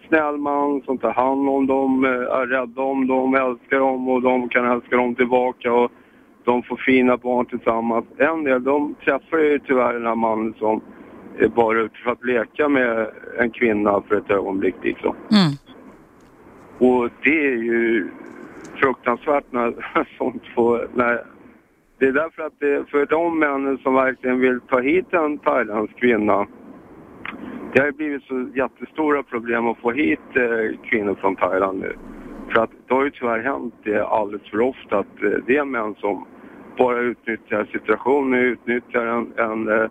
snäll 0.08 0.36
man 0.36 0.82
som 0.82 0.98
tar 0.98 1.12
hand 1.12 1.48
om 1.48 1.66
dem, 1.66 2.04
eh, 2.04 2.10
är 2.10 2.46
rädda 2.46 2.82
om 2.82 3.06
dem, 3.06 3.34
älskar 3.34 3.78
dem 3.78 4.08
och 4.08 4.22
de 4.22 4.48
kan 4.48 4.70
älska 4.70 4.96
dem 4.96 5.14
tillbaka 5.14 5.72
och 5.72 5.92
de 6.44 6.62
får 6.62 6.76
fina 6.76 7.16
barn 7.16 7.46
tillsammans. 7.46 8.04
En 8.18 8.44
del, 8.44 8.64
de 8.64 8.94
träffar 9.04 9.38
ju 9.38 9.58
tyvärr 9.58 9.92
den 9.92 10.06
här 10.06 10.14
mannen 10.14 10.54
som 10.58 10.80
är 11.38 11.48
bara 11.48 11.80
ute 11.80 11.98
för 12.04 12.10
att 12.10 12.24
leka 12.24 12.68
med 12.68 13.10
en 13.38 13.50
kvinna 13.50 14.02
för 14.08 14.14
ett 14.14 14.30
ögonblick 14.30 14.74
liksom. 14.82 15.14
Mm. 15.30 15.52
Och 16.78 17.10
det 17.22 17.46
är 17.46 17.56
ju 17.56 18.08
fruktansvärt 18.74 19.44
när 19.50 19.74
sånt 20.18 20.42
får... 20.54 20.88
När, 20.94 21.24
det 21.98 22.06
är 22.06 22.12
därför 22.12 22.42
att 22.42 22.60
det, 22.60 22.90
för 22.90 23.06
de 23.06 23.38
männen 23.38 23.78
som 23.78 23.94
verkligen 23.94 24.40
vill 24.40 24.60
ta 24.60 24.80
hit 24.80 25.06
en 25.12 25.38
thailändsk 25.38 25.96
kvinna, 26.00 26.46
det 27.72 27.80
har 27.80 27.92
blivit 27.92 28.22
så 28.22 28.48
jättestora 28.54 29.22
problem 29.22 29.66
att 29.66 29.78
få 29.78 29.92
hit 29.92 30.20
eh, 30.34 30.80
kvinnor 30.90 31.14
från 31.14 31.36
Thailand 31.36 31.80
nu. 31.80 31.96
För 32.48 32.62
att 32.62 32.70
det 32.88 32.94
har 32.94 33.04
ju 33.04 33.10
tyvärr 33.10 33.42
hänt 33.42 33.74
det 33.84 34.06
alldeles 34.06 34.50
för 34.50 34.60
ofta 34.60 34.98
att 34.98 35.22
eh, 35.22 35.30
det 35.46 35.56
är 35.56 35.64
män 35.64 35.94
som 35.94 36.26
bara 36.78 37.00
utnyttjar 37.00 37.68
situationen, 37.72 38.40
utnyttjar 38.40 39.06
en, 39.06 39.32
en, 39.36 39.68
eh, 39.68 39.90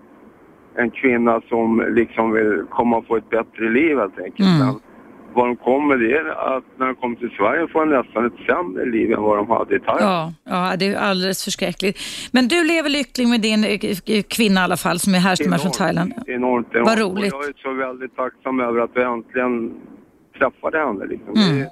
en 0.76 0.92
kvinna 0.92 1.42
som 1.50 1.86
liksom 1.90 2.32
vill 2.32 2.64
komma 2.70 2.98
och 2.98 3.08
få 3.08 3.16
ett 3.16 3.30
bättre 3.30 3.70
liv 3.70 3.98
helt 3.98 4.20
enkelt. 4.20 4.62
Mm. 4.62 4.76
Vad 5.38 5.48
de 5.48 5.56
kommer 5.56 5.98
det 5.98 6.12
är 6.18 6.58
att 6.58 6.64
när 6.78 6.86
de 6.86 6.96
kommer 6.96 7.16
till 7.16 7.30
Sverige 7.38 7.68
får 7.68 7.86
de 7.86 7.90
nästan 7.98 8.26
ett 8.26 8.40
sämre 8.48 8.86
liv 8.86 9.12
än 9.12 9.22
vad 9.22 9.38
de 9.38 9.50
hade 9.50 9.76
i 9.76 9.80
Thailand. 9.80 10.34
Ja, 10.44 10.70
ja, 10.70 10.76
det 10.78 10.86
är 10.88 10.96
alldeles 10.96 11.44
förskräckligt. 11.44 12.00
Men 12.32 12.48
du 12.48 12.64
lever 12.64 12.90
lycklig 12.90 13.28
med 13.28 13.42
din 13.42 13.64
eh, 13.64 14.24
kvinna 14.24 14.62
i 14.62 14.64
alla 14.64 14.78
fall 14.78 15.00
som 15.00 15.16
är 15.16 15.20
härstammar 15.20 15.58
från 15.58 15.72
Thailand. 15.72 16.14
Enormt, 16.28 16.68
enormt. 16.72 16.88
Vad 16.90 17.00
roligt. 17.00 17.34
Och 17.34 17.44
jag 17.44 17.50
är 17.50 17.54
så 17.64 17.74
väldigt 17.74 18.16
tacksam 18.16 18.60
över 18.60 18.80
att 18.82 18.92
vi 18.96 19.02
äntligen 19.02 19.72
träffade 20.38 20.78
henne. 20.86 21.06
Liksom. 21.06 21.34
Mm. 21.36 21.68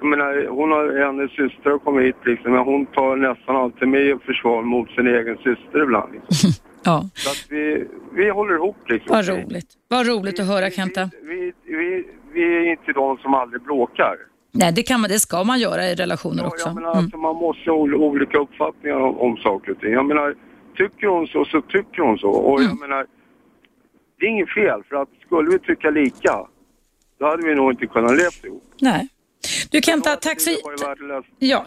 Jag 0.00 0.08
menar, 0.08 0.46
hon 0.48 0.70
har, 0.70 1.06
hennes 1.06 1.30
syster 1.30 1.70
har 1.70 1.78
kommit 1.78 2.04
hit 2.06 2.16
liksom, 2.24 2.52
men 2.52 2.60
hon 2.64 2.86
tar 2.86 3.16
nästan 3.16 3.56
alltid 3.56 3.88
med 3.88 4.14
och 4.14 4.22
försvar 4.22 4.62
mot 4.62 4.90
sin 4.90 5.06
egen 5.06 5.36
syster 5.36 5.82
ibland. 5.82 6.12
Liksom. 6.12 6.50
Ja. 6.84 7.04
Så 7.14 7.30
att 7.30 7.46
vi, 7.50 7.84
vi 8.12 8.30
håller 8.30 8.54
ihop 8.54 8.76
liksom. 8.88 9.16
Vad 9.16 9.28
roligt. 9.28 9.66
Vad 9.88 10.06
roligt 10.06 10.40
att 10.40 10.46
höra 10.46 10.70
Kenta. 10.70 11.10
Vi, 11.22 11.52
vi, 11.64 12.04
vi 12.32 12.42
är 12.56 12.70
inte 12.70 12.92
de 12.92 13.18
som 13.18 13.34
aldrig 13.34 13.62
bråkar. 13.62 14.16
Nej, 14.52 14.72
det, 14.72 14.82
kan 14.82 15.00
man, 15.00 15.10
det 15.10 15.18
ska 15.18 15.44
man 15.44 15.58
göra 15.58 15.86
i 15.86 15.94
relationer 15.94 16.46
också. 16.46 16.68
Jag 16.68 16.74
menar, 16.74 16.90
Mm. 16.92 17.04
alltså, 17.04 17.16
man 17.16 17.36
måste 17.36 17.70
ha 17.70 17.76
ol- 17.78 17.94
olika 17.94 18.38
uppfattningar 18.38 18.96
om, 18.96 19.18
om 19.18 19.36
saker 19.36 19.72
och 19.72 19.80
ting. 19.80 19.92
Jag 19.92 20.06
menar, 20.06 20.34
tycker 20.76 21.06
hon 21.06 21.26
så, 21.26 21.44
så 21.44 21.60
tycker 21.62 22.02
hon 22.02 22.18
så. 22.18 22.28
Och 22.30 22.60
Mm. 22.60 22.70
jag 22.70 22.88
menar, 22.88 23.06
det 24.20 24.26
är 24.26 24.30
inget 24.30 24.54
fel, 24.54 24.82
för 24.88 24.96
att 24.96 25.08
skulle 25.26 25.50
vi 25.50 25.58
tycka 25.58 25.90
lika, 25.90 26.46
då 27.18 27.26
hade 27.26 27.46
vi 27.46 27.54
nog 27.54 27.72
inte 27.72 27.86
kunnat 27.86 28.10
leva 28.16 28.30
ihop. 28.44 28.64
Nej. 28.80 29.08
Du 29.70 29.80
Kenta, 29.82 30.16
tack 30.16 30.40
så... 30.40 30.50
Ja. 31.38 31.66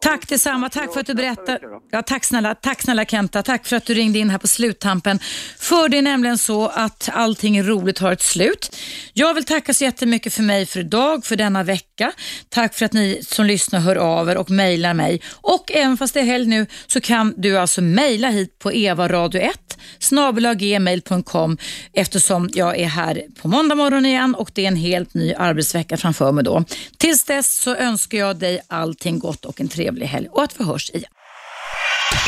Tack 0.00 0.28
detsamma. 0.28 0.68
Tack 0.68 0.92
för 0.92 1.00
att 1.00 1.06
du 1.06 1.14
berättade. 1.14 1.60
Ja, 1.90 2.02
tack 2.02 2.24
snälla, 2.24 2.54
tack 2.54 2.82
snälla 2.82 3.04
Kenta. 3.04 3.42
Tack 3.42 3.66
för 3.66 3.76
att 3.76 3.86
du 3.86 3.94
ringde 3.94 4.18
in 4.18 4.30
här 4.30 4.38
på 4.38 4.48
sluttampen. 4.48 5.18
För 5.58 5.88
det 5.88 5.98
är 5.98 6.02
nämligen 6.02 6.38
så 6.38 6.68
att 6.68 7.08
allting 7.12 7.62
roligt 7.62 7.98
har 7.98 8.12
ett 8.12 8.22
slut. 8.22 8.76
Jag 9.12 9.34
vill 9.34 9.44
tacka 9.44 9.74
så 9.74 9.84
jättemycket 9.84 10.34
för 10.34 10.42
mig 10.42 10.66
för 10.66 10.80
idag, 10.80 11.24
för 11.24 11.36
denna 11.36 11.62
vecka. 11.62 12.12
Tack 12.48 12.74
för 12.74 12.84
att 12.84 12.92
ni 12.92 13.20
som 13.22 13.46
lyssnar 13.46 13.80
hör 13.80 13.96
av 13.96 14.30
er 14.30 14.36
och 14.36 14.50
mejlar 14.50 14.94
mig. 14.94 15.22
Och 15.34 15.72
även 15.72 15.96
fast 15.96 16.14
det 16.14 16.20
är 16.20 16.24
helg 16.24 16.46
nu 16.46 16.66
så 16.86 17.00
kan 17.00 17.34
du 17.36 17.58
alltså 17.58 17.80
mejla 17.80 18.28
hit 18.28 18.58
på 18.58 18.70
evaradio1 18.70 19.67
snabelaggmail.com 19.98 21.58
eftersom 21.92 22.50
jag 22.52 22.78
är 22.78 22.86
här 22.86 23.22
på 23.42 23.48
måndag 23.48 23.74
morgon 23.74 24.06
igen 24.06 24.34
och 24.34 24.50
det 24.54 24.64
är 24.64 24.68
en 24.68 24.76
helt 24.76 25.14
ny 25.14 25.34
arbetsvecka 25.34 25.96
framför 25.96 26.32
mig 26.32 26.44
då. 26.44 26.64
Tills 26.96 27.24
dess 27.24 27.54
så 27.54 27.74
önskar 27.74 28.18
jag 28.18 28.36
dig 28.36 28.60
allting 28.66 29.18
gott 29.18 29.44
och 29.44 29.60
en 29.60 29.68
trevlig 29.68 30.06
helg 30.06 30.28
och 30.30 30.42
att 30.42 30.60
vi 30.60 30.64
hörs 30.64 30.90
igen. 30.90 31.10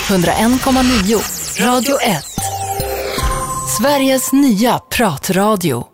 101,9 0.09 1.67
Radio 1.67 2.01
1 2.01 2.25
Sveriges 3.79 4.33
nya 4.33 4.79
pratradio 4.79 5.87